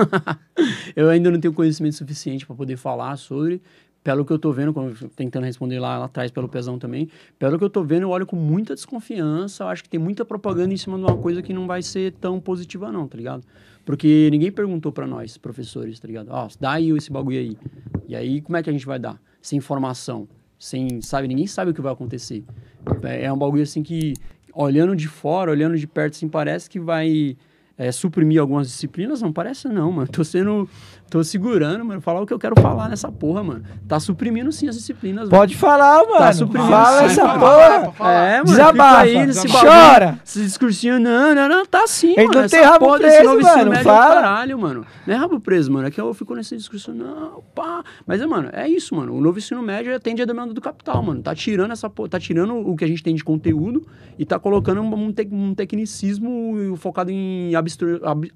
[0.96, 3.62] eu ainda não tenho conhecimento suficiente para poder falar sobre,
[4.08, 4.72] pelo que eu tô vendo,
[5.14, 8.24] tentando responder lá, lá atrás pelo pesão também, pelo que eu tô vendo, eu olho
[8.24, 11.66] com muita desconfiança, acho que tem muita propaganda em cima de uma coisa que não
[11.66, 13.44] vai ser tão positiva não, tá ligado?
[13.84, 16.28] Porque ninguém perguntou para nós, professores, tá ligado?
[16.30, 17.58] Ó, oh, dá aí esse bagulho aí.
[18.08, 19.20] E aí, como é que a gente vai dar?
[19.42, 20.26] Sem informação,
[20.58, 22.42] sem, sabe, ninguém sabe o que vai acontecer.
[23.02, 24.14] É, é um bagulho assim que,
[24.54, 27.36] olhando de fora, olhando de perto, assim, parece que vai
[27.78, 30.08] é, suprimir algumas disciplinas, não parece não, mano.
[30.08, 30.68] Tô sendo
[31.10, 32.02] Tô segurando, mano.
[32.02, 33.62] Falar o que eu quero falar nessa porra, mano.
[33.86, 35.30] Tá suprimindo sim as disciplinas.
[35.30, 35.60] Pode mano.
[35.60, 36.18] falar, mano.
[36.18, 38.10] Tá suprimindo Fala essa porra.
[38.10, 38.44] É, mano.
[38.44, 39.00] Desabafa.
[39.00, 40.20] Aí, nesse Chora.
[40.24, 41.64] Esse discursinho, não, não, não.
[41.64, 42.42] Tá sim, Ele mano.
[42.42, 43.70] Não tem rabo preso, mano.
[43.70, 44.14] Médio, fala.
[44.16, 44.86] Caralho, mano.
[45.06, 45.88] Não é rabo preso, mano.
[45.88, 47.82] É que eu fico nesse discurso, não, pá.
[48.06, 49.14] Mas, é, mano, é isso, mano.
[49.14, 51.22] O novo ensino médio atende a demanda do capital, mano.
[51.22, 52.10] Tá tirando essa porra.
[52.10, 53.86] Tá tirando o que a gente tem de conteúdo
[54.18, 57.54] e tá colocando um, tec um tecnicismo focado em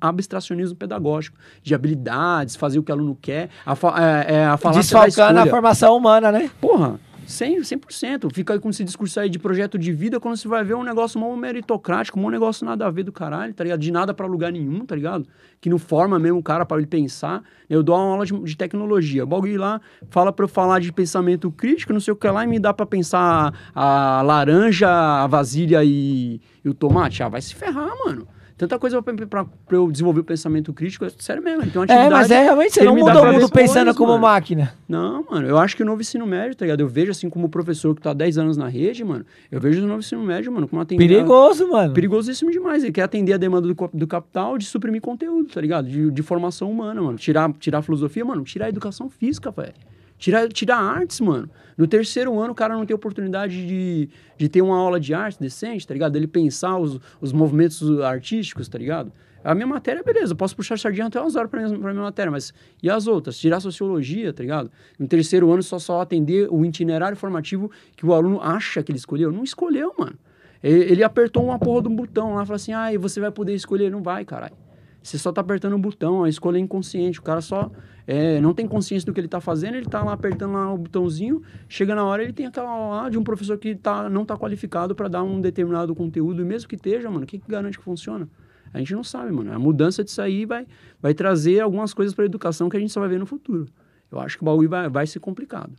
[0.01, 1.37] abstracionismo pedagógico.
[1.63, 5.47] De habilidades, fazer o que o aluno quer a, é, é a falácia Desfalcando a
[5.47, 6.51] formação humana, né?
[6.61, 8.33] Porra, 100%, 100%.
[8.33, 10.83] Fica aí com esse discurso aí de projeto de vida quando você vai ver um
[10.83, 13.81] negócio mal meritocrático, um negócio nada a ver do caralho, tá ligado?
[13.81, 15.27] De nada para lugar nenhum, tá ligado?
[15.61, 17.43] Que não forma mesmo o cara para ele pensar.
[17.69, 19.25] Eu dou uma aula de, de tecnologia.
[19.25, 19.81] O bagulho lá
[20.11, 22.73] fala para eu falar de pensamento crítico, não sei o que lá, e me dá
[22.73, 27.23] para pensar a laranja, a vasilha e, e o tomate.
[27.23, 28.27] Ah, vai se ferrar, mano
[28.63, 31.65] tanta coisa para eu desenvolver o pensamento crítico, é sério mesmo.
[31.65, 34.23] Então, é, mas é realmente, você não muda o mundo pensando coisas, como mano.
[34.23, 34.73] máquina.
[34.89, 36.81] Não, mano, eu acho que o novo ensino médio, tá ligado?
[36.81, 39.83] Eu vejo assim como professor que tá há 10 anos na rede, mano, eu vejo
[39.83, 41.09] o novo ensino médio, mano, como atender...
[41.09, 41.93] Perigoso, mano.
[41.93, 42.85] Perigosíssimo demais.
[42.85, 45.89] Ele quer atender a demanda do, do capital de suprimir conteúdo, tá ligado?
[45.89, 47.19] De, de formação humana, mano.
[47.19, 49.75] Tirar, tirar a filosofia, mano, tirar a educação física, velho.
[50.23, 51.51] Tirar, tirar artes, mano.
[51.77, 55.41] No terceiro ano, o cara não tem oportunidade de, de ter uma aula de arte
[55.41, 56.15] decente, tá ligado?
[56.15, 59.13] Ele pensar os, os movimentos artísticos, tá ligado?
[59.43, 62.05] A minha matéria, beleza, eu posso puxar sardinha até umas horas pra minha, pra minha
[62.05, 63.37] matéria, mas e as outras?
[63.37, 64.71] Tirar sociologia, tá ligado?
[64.97, 68.99] No terceiro ano, só, só atender o itinerário formativo que o aluno acha que ele
[68.99, 69.33] escolheu.
[69.33, 70.17] Não escolheu, mano.
[70.63, 73.91] Ele, apertou uma porra de um botão lá, falou assim, ah, você vai poder escolher.
[73.91, 74.55] Não vai, caralho.
[75.03, 77.19] Você só tá apertando um botão, a escolha é inconsciente.
[77.19, 77.73] O cara só
[78.07, 80.79] é, não tem consciência do que ele tá fazendo, ele tá lá apertando lá o
[80.79, 84.37] botãozinho, chega na hora ele tem aquela lá de um professor que tá, não tá
[84.37, 87.79] qualificado para dar um determinado conteúdo, e mesmo que esteja, mano, o que, que garante
[87.79, 88.29] que funciona?
[88.73, 89.53] A gente não sabe, mano.
[89.53, 90.67] A mudança disso aí vai,
[91.01, 93.69] vai trazer algumas coisas para a educação que a gente só vai ver no futuro.
[94.11, 95.73] Eu acho que o bagulho vai, vai ser complicado.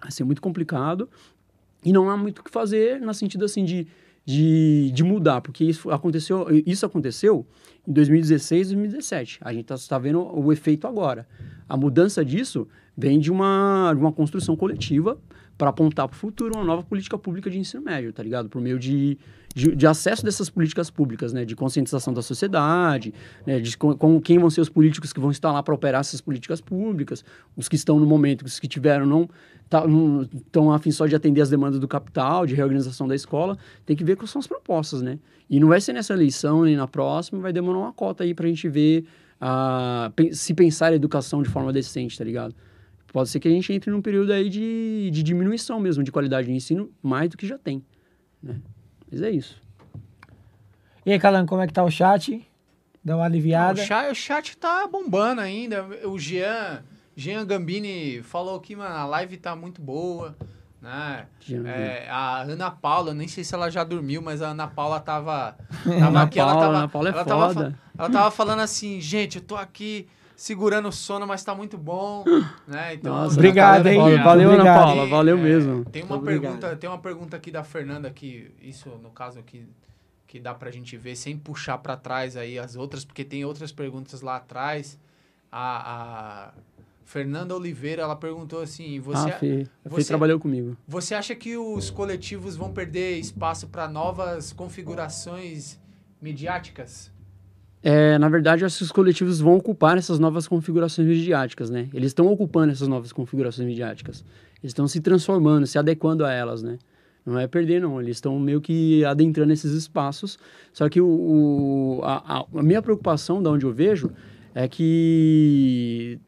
[0.00, 1.08] Vai ser muito complicado.
[1.84, 3.86] E não há muito o que fazer no sentido assim de,
[4.24, 7.46] de, de mudar, porque isso aconteceu, isso aconteceu
[7.86, 9.38] em 2016 e 2017.
[9.42, 11.26] A gente está tá vendo o efeito agora.
[11.68, 15.18] A mudança disso vem de uma, uma construção coletiva
[15.56, 18.48] para apontar para o futuro uma nova política pública de ensino médio, tá ligado?
[18.48, 19.16] Por meio de,
[19.54, 21.44] de, de acesso dessas políticas públicas, né?
[21.44, 23.14] De conscientização da sociedade,
[23.46, 23.60] né?
[23.60, 26.20] De com, com quem vão ser os políticos que vão estar lá para operar essas
[26.20, 27.24] políticas públicas,
[27.56, 29.28] os que estão no momento, os que tiveram não
[29.64, 34.04] estão afim só de atender as demandas do capital, de reorganização da escola, tem que
[34.04, 35.18] ver quais são as propostas, né?
[35.48, 38.46] E não vai ser nessa eleição nem na próxima, vai demorar uma cota aí para
[38.46, 39.04] a gente ver
[39.40, 42.54] uh, se pensar a educação de forma decente, tá ligado?
[43.14, 46.48] pode ser que a gente entre num período aí de, de diminuição mesmo de qualidade
[46.48, 47.80] de ensino, mais do que já tem.
[48.42, 48.56] Né?
[49.08, 49.62] Mas é isso.
[51.06, 52.44] E aí, Calango, como é que tá o chat?
[53.04, 53.80] Dá uma aliviada?
[53.80, 55.84] o, chat, o chat tá bombando ainda.
[56.08, 56.82] O Jean,
[57.16, 60.36] Jean Gambini falou que, mano, a live tá muito boa.
[60.84, 61.26] Né?
[61.64, 65.56] É, a Ana Paula, nem sei se ela já dormiu, mas a Ana Paula tava,
[65.82, 66.38] tava Ana aqui.
[66.38, 67.54] Paula, ela tava, Ana Paula é ela foda.
[67.54, 71.78] Tava, ela tava falando assim, gente, eu tô aqui segurando o sono, mas tá muito
[71.78, 72.24] bom,
[72.68, 72.94] né?
[72.94, 73.98] Então, Nossa, obrigado, hein?
[73.98, 74.64] Valeu, valeu Ana.
[74.64, 75.84] Paula, valeu é, mesmo.
[75.86, 79.66] Tem uma pergunta, tem uma pergunta aqui da Fernanda que isso no caso aqui
[80.26, 83.70] que dá pra gente ver sem puxar pra trás aí as outras, porque tem outras
[83.72, 84.98] perguntas lá atrás.
[85.50, 86.52] A, a
[87.04, 89.66] Fernanda Oliveira, ela perguntou assim, você ah, Fê.
[89.84, 90.76] A Fê você- trabalhou comigo.
[90.88, 95.78] você acha que os coletivos vão perder espaço para novas configurações
[96.20, 97.12] midiáticas?
[97.82, 101.88] É, na verdade, eu acho que os coletivos vão ocupar essas novas configurações midiáticas, né?
[101.92, 104.24] Eles estão ocupando essas novas configurações midiáticas.
[104.62, 106.78] Eles estão se transformando, se adequando a elas, né?
[107.26, 108.00] Não é perder, não.
[108.00, 110.38] Eles estão meio que adentrando esses espaços.
[110.72, 114.10] Só que o, o- a, a- a minha preocupação, da onde eu vejo,
[114.54, 116.18] é que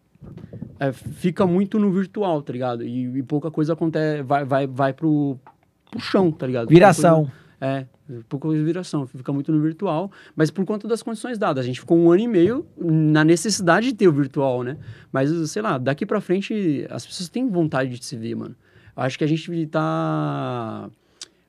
[0.78, 2.82] é, fica muito no virtual, tá ligado?
[2.84, 5.38] E, e pouca coisa acontece, vai, vai, vai pro,
[5.90, 6.64] pro chão, tá ligado?
[6.64, 7.24] Pouca Viração.
[7.24, 7.86] coisa- é,
[8.28, 11.64] pouca viração, fica muito no virtual, mas por conta das condições dadas.
[11.64, 14.76] A gente ficou um ano e meio na necessidade de ter o virtual, né?
[15.10, 18.54] Mas, sei lá, daqui pra frente as pessoas têm vontade de se ver, mano.
[18.94, 20.90] Acho que a gente tá.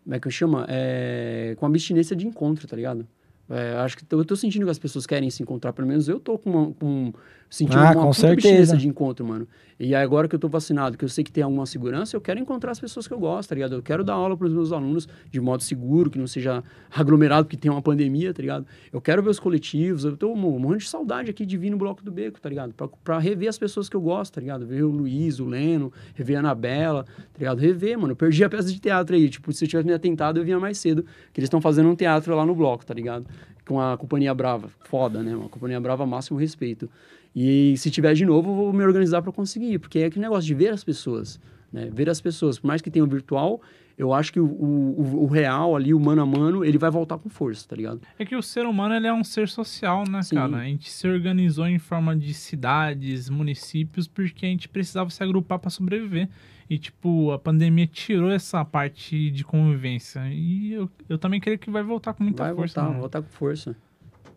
[0.03, 0.63] Como é que eu chamo?
[0.69, 3.05] É, com abstinência de encontro, tá ligado?
[3.49, 6.19] É, acho que eu tô sentindo que as pessoas querem se encontrar, pelo menos eu
[6.19, 7.13] tô com, uma, com
[7.49, 8.75] sentindo Ah, uma com certeza.
[8.75, 9.47] de encontro, mano.
[9.79, 12.39] E agora que eu tô vacinado, que eu sei que tem alguma segurança, eu quero
[12.39, 13.75] encontrar as pessoas que eu gosto, tá ligado?
[13.75, 17.55] Eu quero dar aula pros meus alunos de modo seguro, que não seja aglomerado, porque
[17.57, 18.65] tem uma pandemia, tá ligado?
[18.91, 21.77] Eu quero ver os coletivos, eu tô mo- morrendo de saudade aqui de vir no
[21.77, 22.73] Bloco do Beco, tá ligado?
[22.73, 24.65] Pra, pra rever as pessoas que eu gosto, tá ligado?
[24.65, 27.59] Ver o Luiz, o Leno, rever a Anabela, tá ligado?
[27.59, 28.13] Rever, mano.
[28.13, 30.59] Eu perdi a peça de teatro aí, tipo, se eu tivesse me atentado, eu vinha
[30.59, 33.27] mais cedo, que eles estão fazendo um teatro lá no Bloco, tá ligado?
[33.67, 34.69] Com a Companhia Brava.
[34.85, 35.35] Foda, né?
[35.35, 36.89] Uma Companhia Brava, máximo respeito.
[37.35, 40.45] E se tiver de novo, eu vou me organizar para conseguir, porque é aquele negócio
[40.45, 41.39] de ver as pessoas,
[41.71, 41.89] né?
[41.93, 43.61] Ver as pessoas, por mais que tenha o virtual,
[43.97, 47.17] eu acho que o, o, o real ali, o mano a mano, ele vai voltar
[47.17, 48.01] com força, tá ligado?
[48.17, 50.35] É que o ser humano ele é um ser social, né, Sim.
[50.35, 50.57] cara?
[50.57, 55.57] A gente se organizou em forma de cidades, municípios, porque a gente precisava se agrupar
[55.57, 56.29] para sobreviver.
[56.69, 60.21] E, tipo, a pandemia tirou essa parte de convivência.
[60.31, 62.73] E eu, eu também creio que vai voltar com muita vai força.
[62.75, 62.99] voltar, mano.
[63.01, 63.75] voltar com força.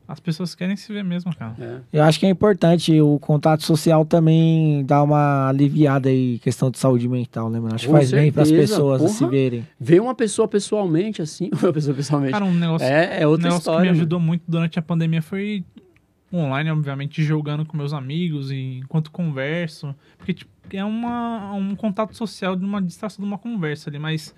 [0.07, 1.55] As pessoas querem se ver mesmo, cara.
[1.60, 1.99] É.
[1.99, 6.78] Eu acho que é importante o contato social também dar uma aliviada aí, questão de
[6.78, 7.76] saúde mental, né, mano?
[7.76, 9.12] Acho que faz bem para as certeza, pessoas porra.
[9.15, 9.67] se verem.
[9.78, 13.44] Ver uma pessoa pessoalmente, assim, uma pessoa pessoalmente, Cara, um negócio, é, é um outra
[13.44, 13.78] negócio história.
[13.78, 13.99] que me mano.
[14.00, 15.65] ajudou muito durante a pandemia foi
[16.33, 19.94] online, obviamente, jogando com meus amigos e enquanto converso.
[20.17, 24.34] Porque, tipo, é uma, um contato social de uma distração de uma conversa ali, mas,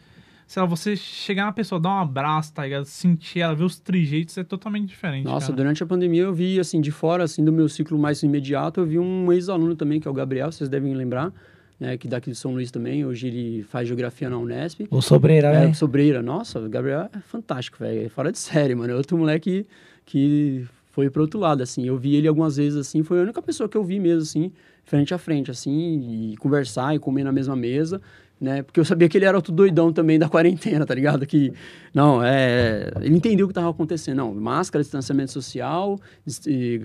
[0.46, 2.84] sei lá, você chegar na pessoa, dar um abraço, tá ligado?
[2.86, 5.24] Sentir ela, ver os trejeitos é totalmente diferente.
[5.24, 5.56] Nossa, cara.
[5.56, 8.86] durante a pandemia eu vi, assim, de fora, assim, do meu ciclo mais imediato, eu
[8.86, 11.30] vi um ex-aluno também, que é o Gabriel, vocês devem lembrar,
[11.78, 14.86] né, que daqui de São Luís também, hoje ele faz geografia na Unesp.
[14.90, 15.74] O Sobreira, É, né?
[15.74, 19.66] Sobreira, nossa, o Gabriel é fantástico, velho, é fora de série, mano, é outro moleque
[20.06, 23.40] que foi pro outro lado, assim, eu vi ele algumas vezes, assim, foi a única
[23.42, 24.52] pessoa que eu vi mesmo, assim,
[24.84, 28.00] frente a frente, assim, e conversar e comer na mesma mesa,
[28.38, 31.50] né, porque eu sabia que ele era outro doidão também da quarentena, tá ligado, que,
[31.94, 35.98] não, é, ele entendeu o que tava acontecendo, não, máscara, distanciamento social,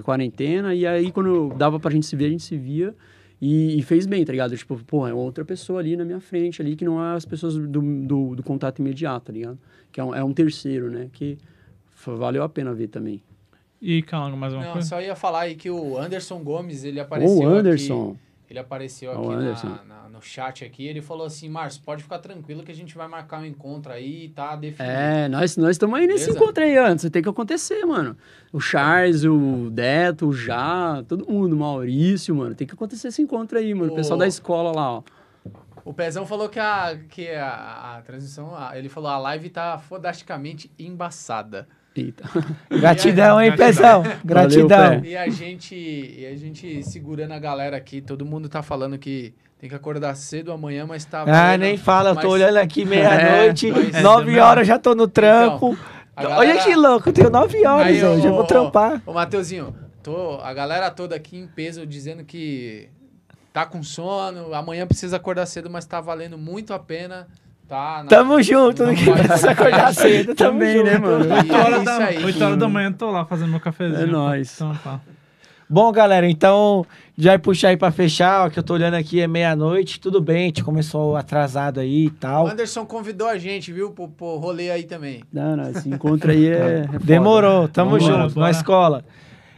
[0.04, 2.96] quarentena, e aí quando dava pra gente se ver, a gente se via,
[3.42, 4.58] e, e fez bem, tá ligado?
[4.58, 7.56] Tipo, pô, é outra pessoa ali na minha frente, ali, que não é as pessoas
[7.56, 9.60] do, do, do contato imediato, tá ligado?
[9.92, 11.08] Que é um, é um terceiro, né?
[11.14, 11.38] Que
[12.04, 13.22] valeu a pena ver também.
[13.82, 14.88] E, Calango, mais uma Não, coisa?
[14.88, 18.10] só ia falar aí que o Anderson Gomes, ele apareceu Ô, Anderson!
[18.12, 18.20] aqui.
[18.50, 22.64] Ele apareceu aqui na- na- no chat aqui, ele falou assim, Márcio, pode ficar tranquilo
[22.64, 24.96] que a gente vai marcar um encontro aí, tá definido.
[24.96, 26.40] É, nós nós estamos aí nesse Beleza?
[26.44, 27.10] encontro aí antes.
[27.10, 28.16] Tem que acontecer, mano.
[28.54, 32.56] O Charles, o Deto, o Já, todo mundo, o Maurício, mano.
[32.56, 33.92] Tem que acontecer esse encontro aí, mano.
[33.92, 34.20] O pessoal Ô.
[34.20, 35.04] da escola lá, ó.
[35.84, 39.78] O Pezão falou que a, que a, a transmissão, a- ele falou a live tá
[39.78, 41.68] fodasticamente embaçada.
[41.98, 42.24] Eita.
[42.70, 44.04] Gratidão, hein, Gratidão.
[44.04, 44.20] Pezão?
[44.24, 45.02] Gratidão.
[45.02, 45.08] Pé.
[45.10, 49.34] E a gente, e a gente segurando a galera aqui, todo mundo tá falando que
[49.60, 51.62] tem que acordar cedo amanhã, mas tá Ah, valendo.
[51.62, 55.08] nem fala, eu tô Mas olhando aqui meia-noite, mas- nove É, horas já tô no
[55.08, 55.76] trampo.
[56.16, 58.46] a Olha galera- que louco, eu tenho nove horas Aí, ô, hoje, eu vou ô,
[58.48, 59.02] trampar.
[59.06, 62.90] Ô, Mateuzinho, tô, a galera toda aqui em peso dizendo que
[63.52, 67.28] tá com sono, amanhã precisa acordar cedo, mas tá valendo muito a pena.
[67.68, 70.86] Tá na- Tamo junto, Não não vai precisa acordar cedo, Também, junto.
[70.86, 71.26] né, mano?
[71.26, 72.24] E 8 é horas, isso da, aí.
[72.26, 74.02] 8 horas da manhã eu tô lá fazendo meu cafezinho.
[74.04, 74.54] É nóis.
[74.56, 75.00] Então, pá.
[75.70, 76.86] Bom, galera, então
[77.18, 80.22] já vai puxar aí pra fechar, ó, que eu tô olhando aqui é meia-noite, tudo
[80.22, 82.48] bem, a gente começou atrasado aí e O tal.
[82.48, 85.24] Anderson convidou a gente, viu, pro, pro rolê aí também.
[85.34, 86.54] Não, não, esse encontro aí é.
[86.54, 87.00] é foda.
[87.04, 88.46] Demorou, tamo Vambora, junto, bora.
[88.46, 89.04] na escola.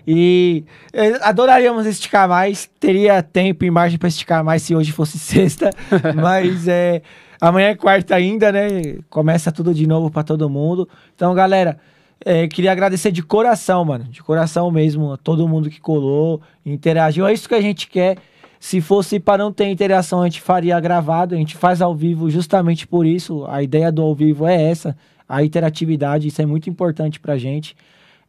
[0.07, 5.19] E eh, adoraríamos esticar mais, teria tempo e margem pra esticar mais se hoje fosse
[5.19, 5.69] sexta,
[6.15, 7.03] mas é,
[7.39, 8.97] amanhã é quarta ainda, né?
[9.09, 10.87] Começa tudo de novo pra todo mundo.
[11.15, 11.79] Então, galera,
[12.23, 17.27] eh, queria agradecer de coração, mano, de coração mesmo, a todo mundo que colou, interagiu.
[17.27, 18.17] É isso que a gente quer.
[18.59, 22.29] Se fosse para não ter interação, a gente faria gravado, a gente faz ao vivo
[22.29, 23.45] justamente por isso.
[23.47, 27.75] A ideia do ao vivo é essa, a interatividade, isso é muito importante pra gente.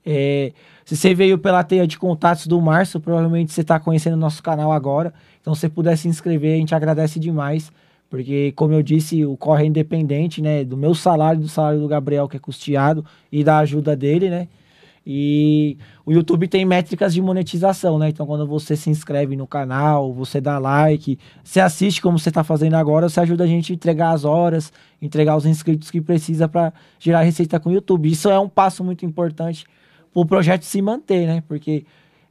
[0.06, 0.52] É,
[0.84, 4.42] se você veio pela teia de contatos do Márcio, provavelmente você está conhecendo o nosso
[4.42, 5.12] canal agora.
[5.40, 7.72] Então, se puder se inscrever, a gente agradece demais.
[8.10, 10.64] Porque, como eu disse, o corre é independente, né?
[10.64, 14.48] Do meu salário, do salário do Gabriel, que é custeado, e da ajuda dele, né?
[15.06, 18.08] E o YouTube tem métricas de monetização, né?
[18.08, 22.44] Então, quando você se inscreve no canal, você dá like, você assiste como você está
[22.44, 26.48] fazendo agora, você ajuda a gente a entregar as horas, entregar os inscritos que precisa
[26.48, 28.10] para gerar receita com o YouTube.
[28.10, 29.64] Isso é um passo muito importante
[30.12, 31.42] para o projeto se manter, né?
[31.46, 31.84] Porque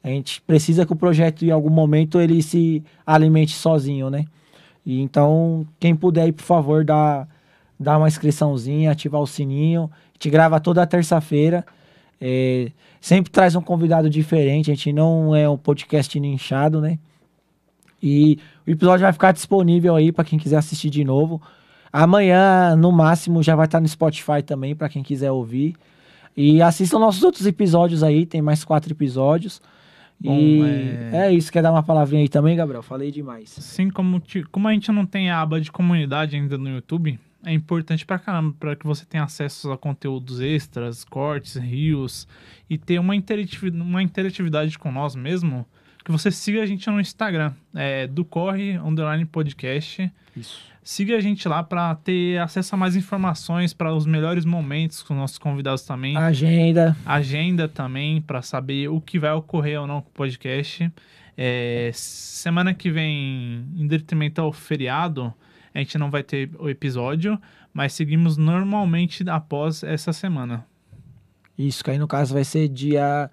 [0.03, 4.25] a gente precisa que o projeto, em algum momento, ele se alimente sozinho, né?
[4.85, 7.27] E então, quem puder aí, por favor, dá,
[7.79, 9.89] dá uma inscriçãozinha, ativar o sininho.
[9.93, 11.65] A gente grava toda terça-feira.
[12.21, 14.71] É, sempre traz um convidado diferente.
[14.71, 16.97] A gente não é um podcast nichado, né?
[18.01, 21.41] E o episódio vai ficar disponível aí para quem quiser assistir de novo.
[21.91, 25.75] Amanhã, no máximo, já vai estar no Spotify também, para quem quiser ouvir.
[26.37, 29.61] E assistam nossos outros episódios aí, tem mais quatro episódios.
[30.21, 31.33] Bom, e é- é...
[31.33, 32.83] isso, quer dar uma palavrinha aí também, Gabriel?
[32.83, 33.55] Falei demais.
[33.57, 37.17] Assim como, ti- como a gente não tem a aba de comunidade ainda no YouTube,
[37.45, 42.27] é importante pra caramba para que você tenha acesso a conteúdos extras, cortes, rios
[42.69, 45.65] e ter uma, interativi- uma interatividade com nós mesmo.
[46.03, 50.11] Que você siga a gente no Instagram, é, do Corre Underline Podcast.
[50.35, 50.61] Isso.
[50.89, 55.13] Siga a gente lá para ter acesso a mais informações, para os melhores momentos com
[55.13, 56.97] nossos convidados também Agenda.
[57.05, 60.91] agenda também para saber o que vai ocorrer ou não com o podcast.
[61.37, 65.31] É, semana que vem, em detrimento ao feriado,
[65.75, 67.39] a gente não vai ter o episódio,
[67.71, 70.65] mas seguimos normalmente após essa semana.
[71.55, 73.29] Isso, que aí no caso vai ser dia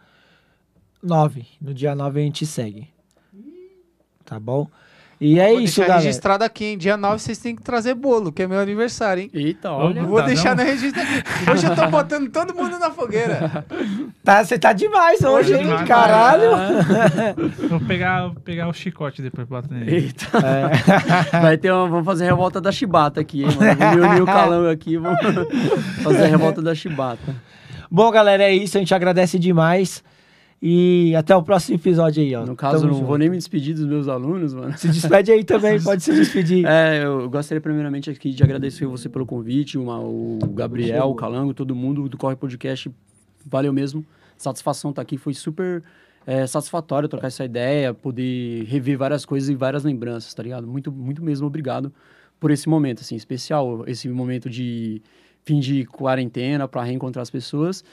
[1.02, 1.46] 9.
[1.58, 2.90] No dia 9 a gente segue.
[4.26, 4.68] Tá bom?
[5.18, 5.98] E é Vou isso, galera.
[6.00, 6.78] registrado aqui, hein?
[6.78, 9.30] Dia 9 vocês têm que trazer bolo, que é meu aniversário, hein?
[9.32, 10.02] Eita, Olha.
[10.02, 10.62] Vou Tá, deixar não?
[10.62, 11.50] no registro aqui.
[11.50, 13.64] Hoje eu tô botando todo mundo na fogueira.
[14.22, 15.62] Tá, você tá demais hoje, hein?
[15.62, 16.50] demais, Caralho.
[17.70, 19.96] Vou pegar, pegar o chicote depois pra bater nele.
[19.96, 20.26] Eita.
[21.32, 21.38] É.
[21.40, 23.76] Vai ter uma, vamos fazer a revolta da chibata aqui, hein, mano.
[23.78, 25.20] Vamos unir o calango aqui e vamos
[26.02, 27.36] fazer a revolta da chibata.
[27.88, 28.76] Bom, galera, é isso.
[28.76, 30.02] A gente agradece demais.
[30.68, 32.44] E até o próximo episódio aí, ó.
[32.44, 33.06] No caso, Tamo não junto.
[33.06, 34.76] vou nem me despedir dos meus alunos, mano.
[34.76, 36.66] Se despede aí também, pode se despedir.
[36.66, 41.54] É, eu gostaria primeiramente aqui de agradecer você pelo convite, uma- o Gabriel, o Calango,
[41.54, 42.90] todo mundo do Corre Podcast.
[43.44, 44.04] Valeu mesmo.
[44.36, 45.84] Satisfação estar aqui, foi super
[46.26, 50.66] é, satisfatório trocar essa ideia, poder rever várias coisas e várias lembranças, tá ligado?
[50.66, 51.92] Muito, muito mesmo obrigado
[52.40, 55.00] por esse momento, assim, especial, esse momento de
[55.44, 57.84] fim de quarentena para reencontrar as pessoas.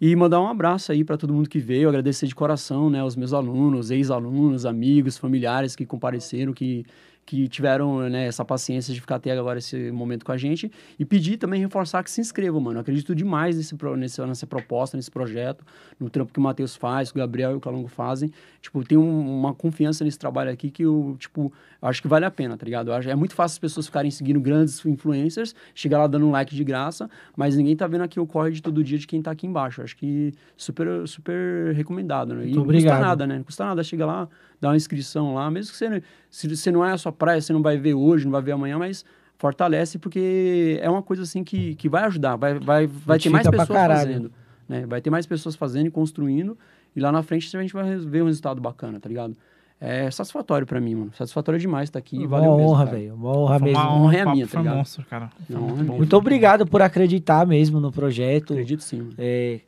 [0.00, 3.14] E mandar um abraço aí para todo mundo que veio, agradecer de coração, né, os
[3.16, 6.86] meus alunos, ex-alunos, amigos, familiares que compareceram, que,
[7.26, 10.72] que tiveram né, essa paciência de ficar até agora esse momento com a gente.
[10.98, 12.80] E pedir também, reforçar que se inscrevam, mano.
[12.80, 15.62] Acredito demais nesse, nesse, nessa proposta, nesse projeto,
[15.98, 18.32] no trampo que o Matheus faz, que o Gabriel e o Calongo fazem.
[18.62, 22.24] Tipo, tem um- uma confiança nesse trabalho aqui que eu, tipo, eu acho que vale
[22.24, 22.92] a pena, tá ligado?
[22.92, 26.54] Acho, é muito fácil as pessoas ficarem seguindo grandes influencers, chegar lá dando um like
[26.54, 29.30] de graça, mas ninguém tá vendo aqui o corre de todo dia de quem tá
[29.30, 29.80] aqui embaixo.
[29.80, 32.42] Eu acho que super, super recomendado, né?
[32.42, 32.96] E Muito não obrigado.
[32.96, 33.36] custa nada, né?
[33.36, 33.82] Não custa nada.
[33.82, 34.28] Chega lá,
[34.60, 37.52] dá uma inscrição lá, mesmo que você, se você não é a sua praia, você
[37.52, 39.04] não vai ver hoje, não vai ver amanhã, mas
[39.38, 43.48] fortalece porque é uma coisa assim que, que vai ajudar, vai, vai, vai ter mais
[43.48, 44.30] pessoas fazendo.
[44.68, 44.84] Né?
[44.86, 46.58] Vai ter mais pessoas fazendo e construindo,
[46.94, 49.34] e lá na frente a gente vai ver um resultado bacana, tá ligado?
[49.80, 51.12] É satisfatório pra mim, mano.
[51.16, 52.18] Satisfatório demais estar aqui.
[52.18, 53.14] Uma Valeu mesmo, honra, velho.
[53.14, 53.82] Uma honra Foi mesmo.
[53.82, 54.76] uma honra é minha, tá foi ligado?
[54.76, 55.30] monstro, cara.
[55.46, 55.96] Foi Não, muito é bom.
[55.96, 58.52] Muito obrigado por acreditar mesmo no projeto.
[58.52, 59.14] Acredito sim, mano.
[59.16, 59.60] É,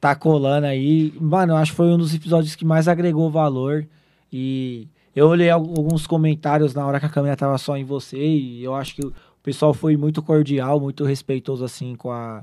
[0.00, 1.14] tá colando aí.
[1.20, 3.86] Mano, eu acho que foi um dos episódios que mais agregou valor.
[4.32, 8.18] E eu olhei al- alguns comentários na hora que a câmera tava só em você.
[8.18, 12.42] E eu acho que o pessoal foi muito cordial, muito respeitoso, assim, com a.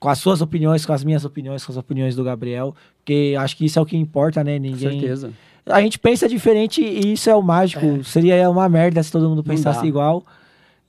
[0.00, 2.74] Com as suas opiniões, com as minhas opiniões, com as opiniões do Gabriel.
[2.98, 4.56] Porque acho que isso é o que importa, né?
[4.56, 4.90] Com Ninguém.
[5.00, 5.32] certeza.
[5.66, 8.04] A gente pensa diferente e isso é o mágico.
[8.04, 10.24] Seria uma merda se todo mundo pensasse igual.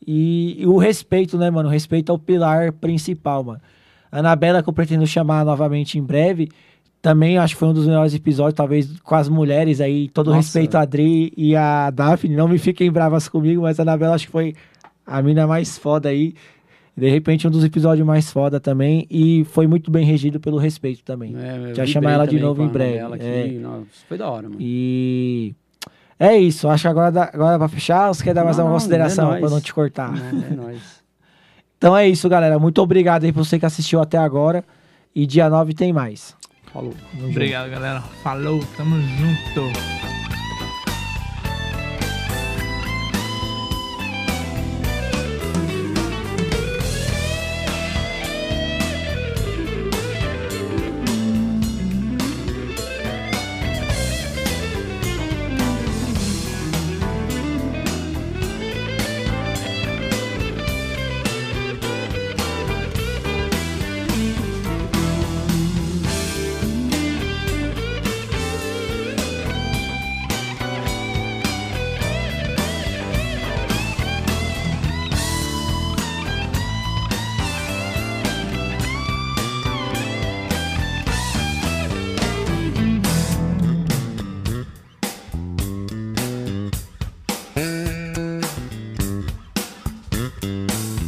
[0.06, 1.70] E, e o respeito, né, mano?
[1.70, 3.62] O respeito é o pilar principal, mano.
[4.12, 6.50] A Anabela, que eu pretendo chamar novamente em breve,
[7.02, 10.10] também acho que foi um dos melhores episódios, talvez com as mulheres aí.
[10.10, 10.38] Todo Nossa.
[10.38, 12.36] respeito a Adri e a Daphne.
[12.36, 14.56] Não me fiquem bravas comigo, mas a Anabela acho que foi
[15.06, 16.34] a mina mais foda aí.
[16.98, 19.06] De repente, um dos episódios mais foda também.
[19.10, 21.36] E foi muito bem regido pelo respeito também.
[21.38, 23.24] É, Já chamar ela de novo em breve, aqui.
[23.26, 23.48] é.
[23.60, 24.56] Nossa, foi da hora, mano.
[24.62, 25.54] E
[26.18, 26.70] é isso.
[26.70, 29.34] Acho que agora, dá, agora pra fechar, você quer dar mais Não, alguma não, consideração
[29.34, 30.14] é pra não te cortar?
[30.18, 31.04] É, é nóis.
[31.78, 32.58] Então é isso, galera.
[32.58, 34.64] Muito obrigado aí pra você que assistiu até agora.
[35.14, 36.34] E dia 9 tem mais.
[36.72, 36.94] Falou.
[37.30, 38.02] Obrigado, galera.
[38.24, 40.15] Falou, tamo junto.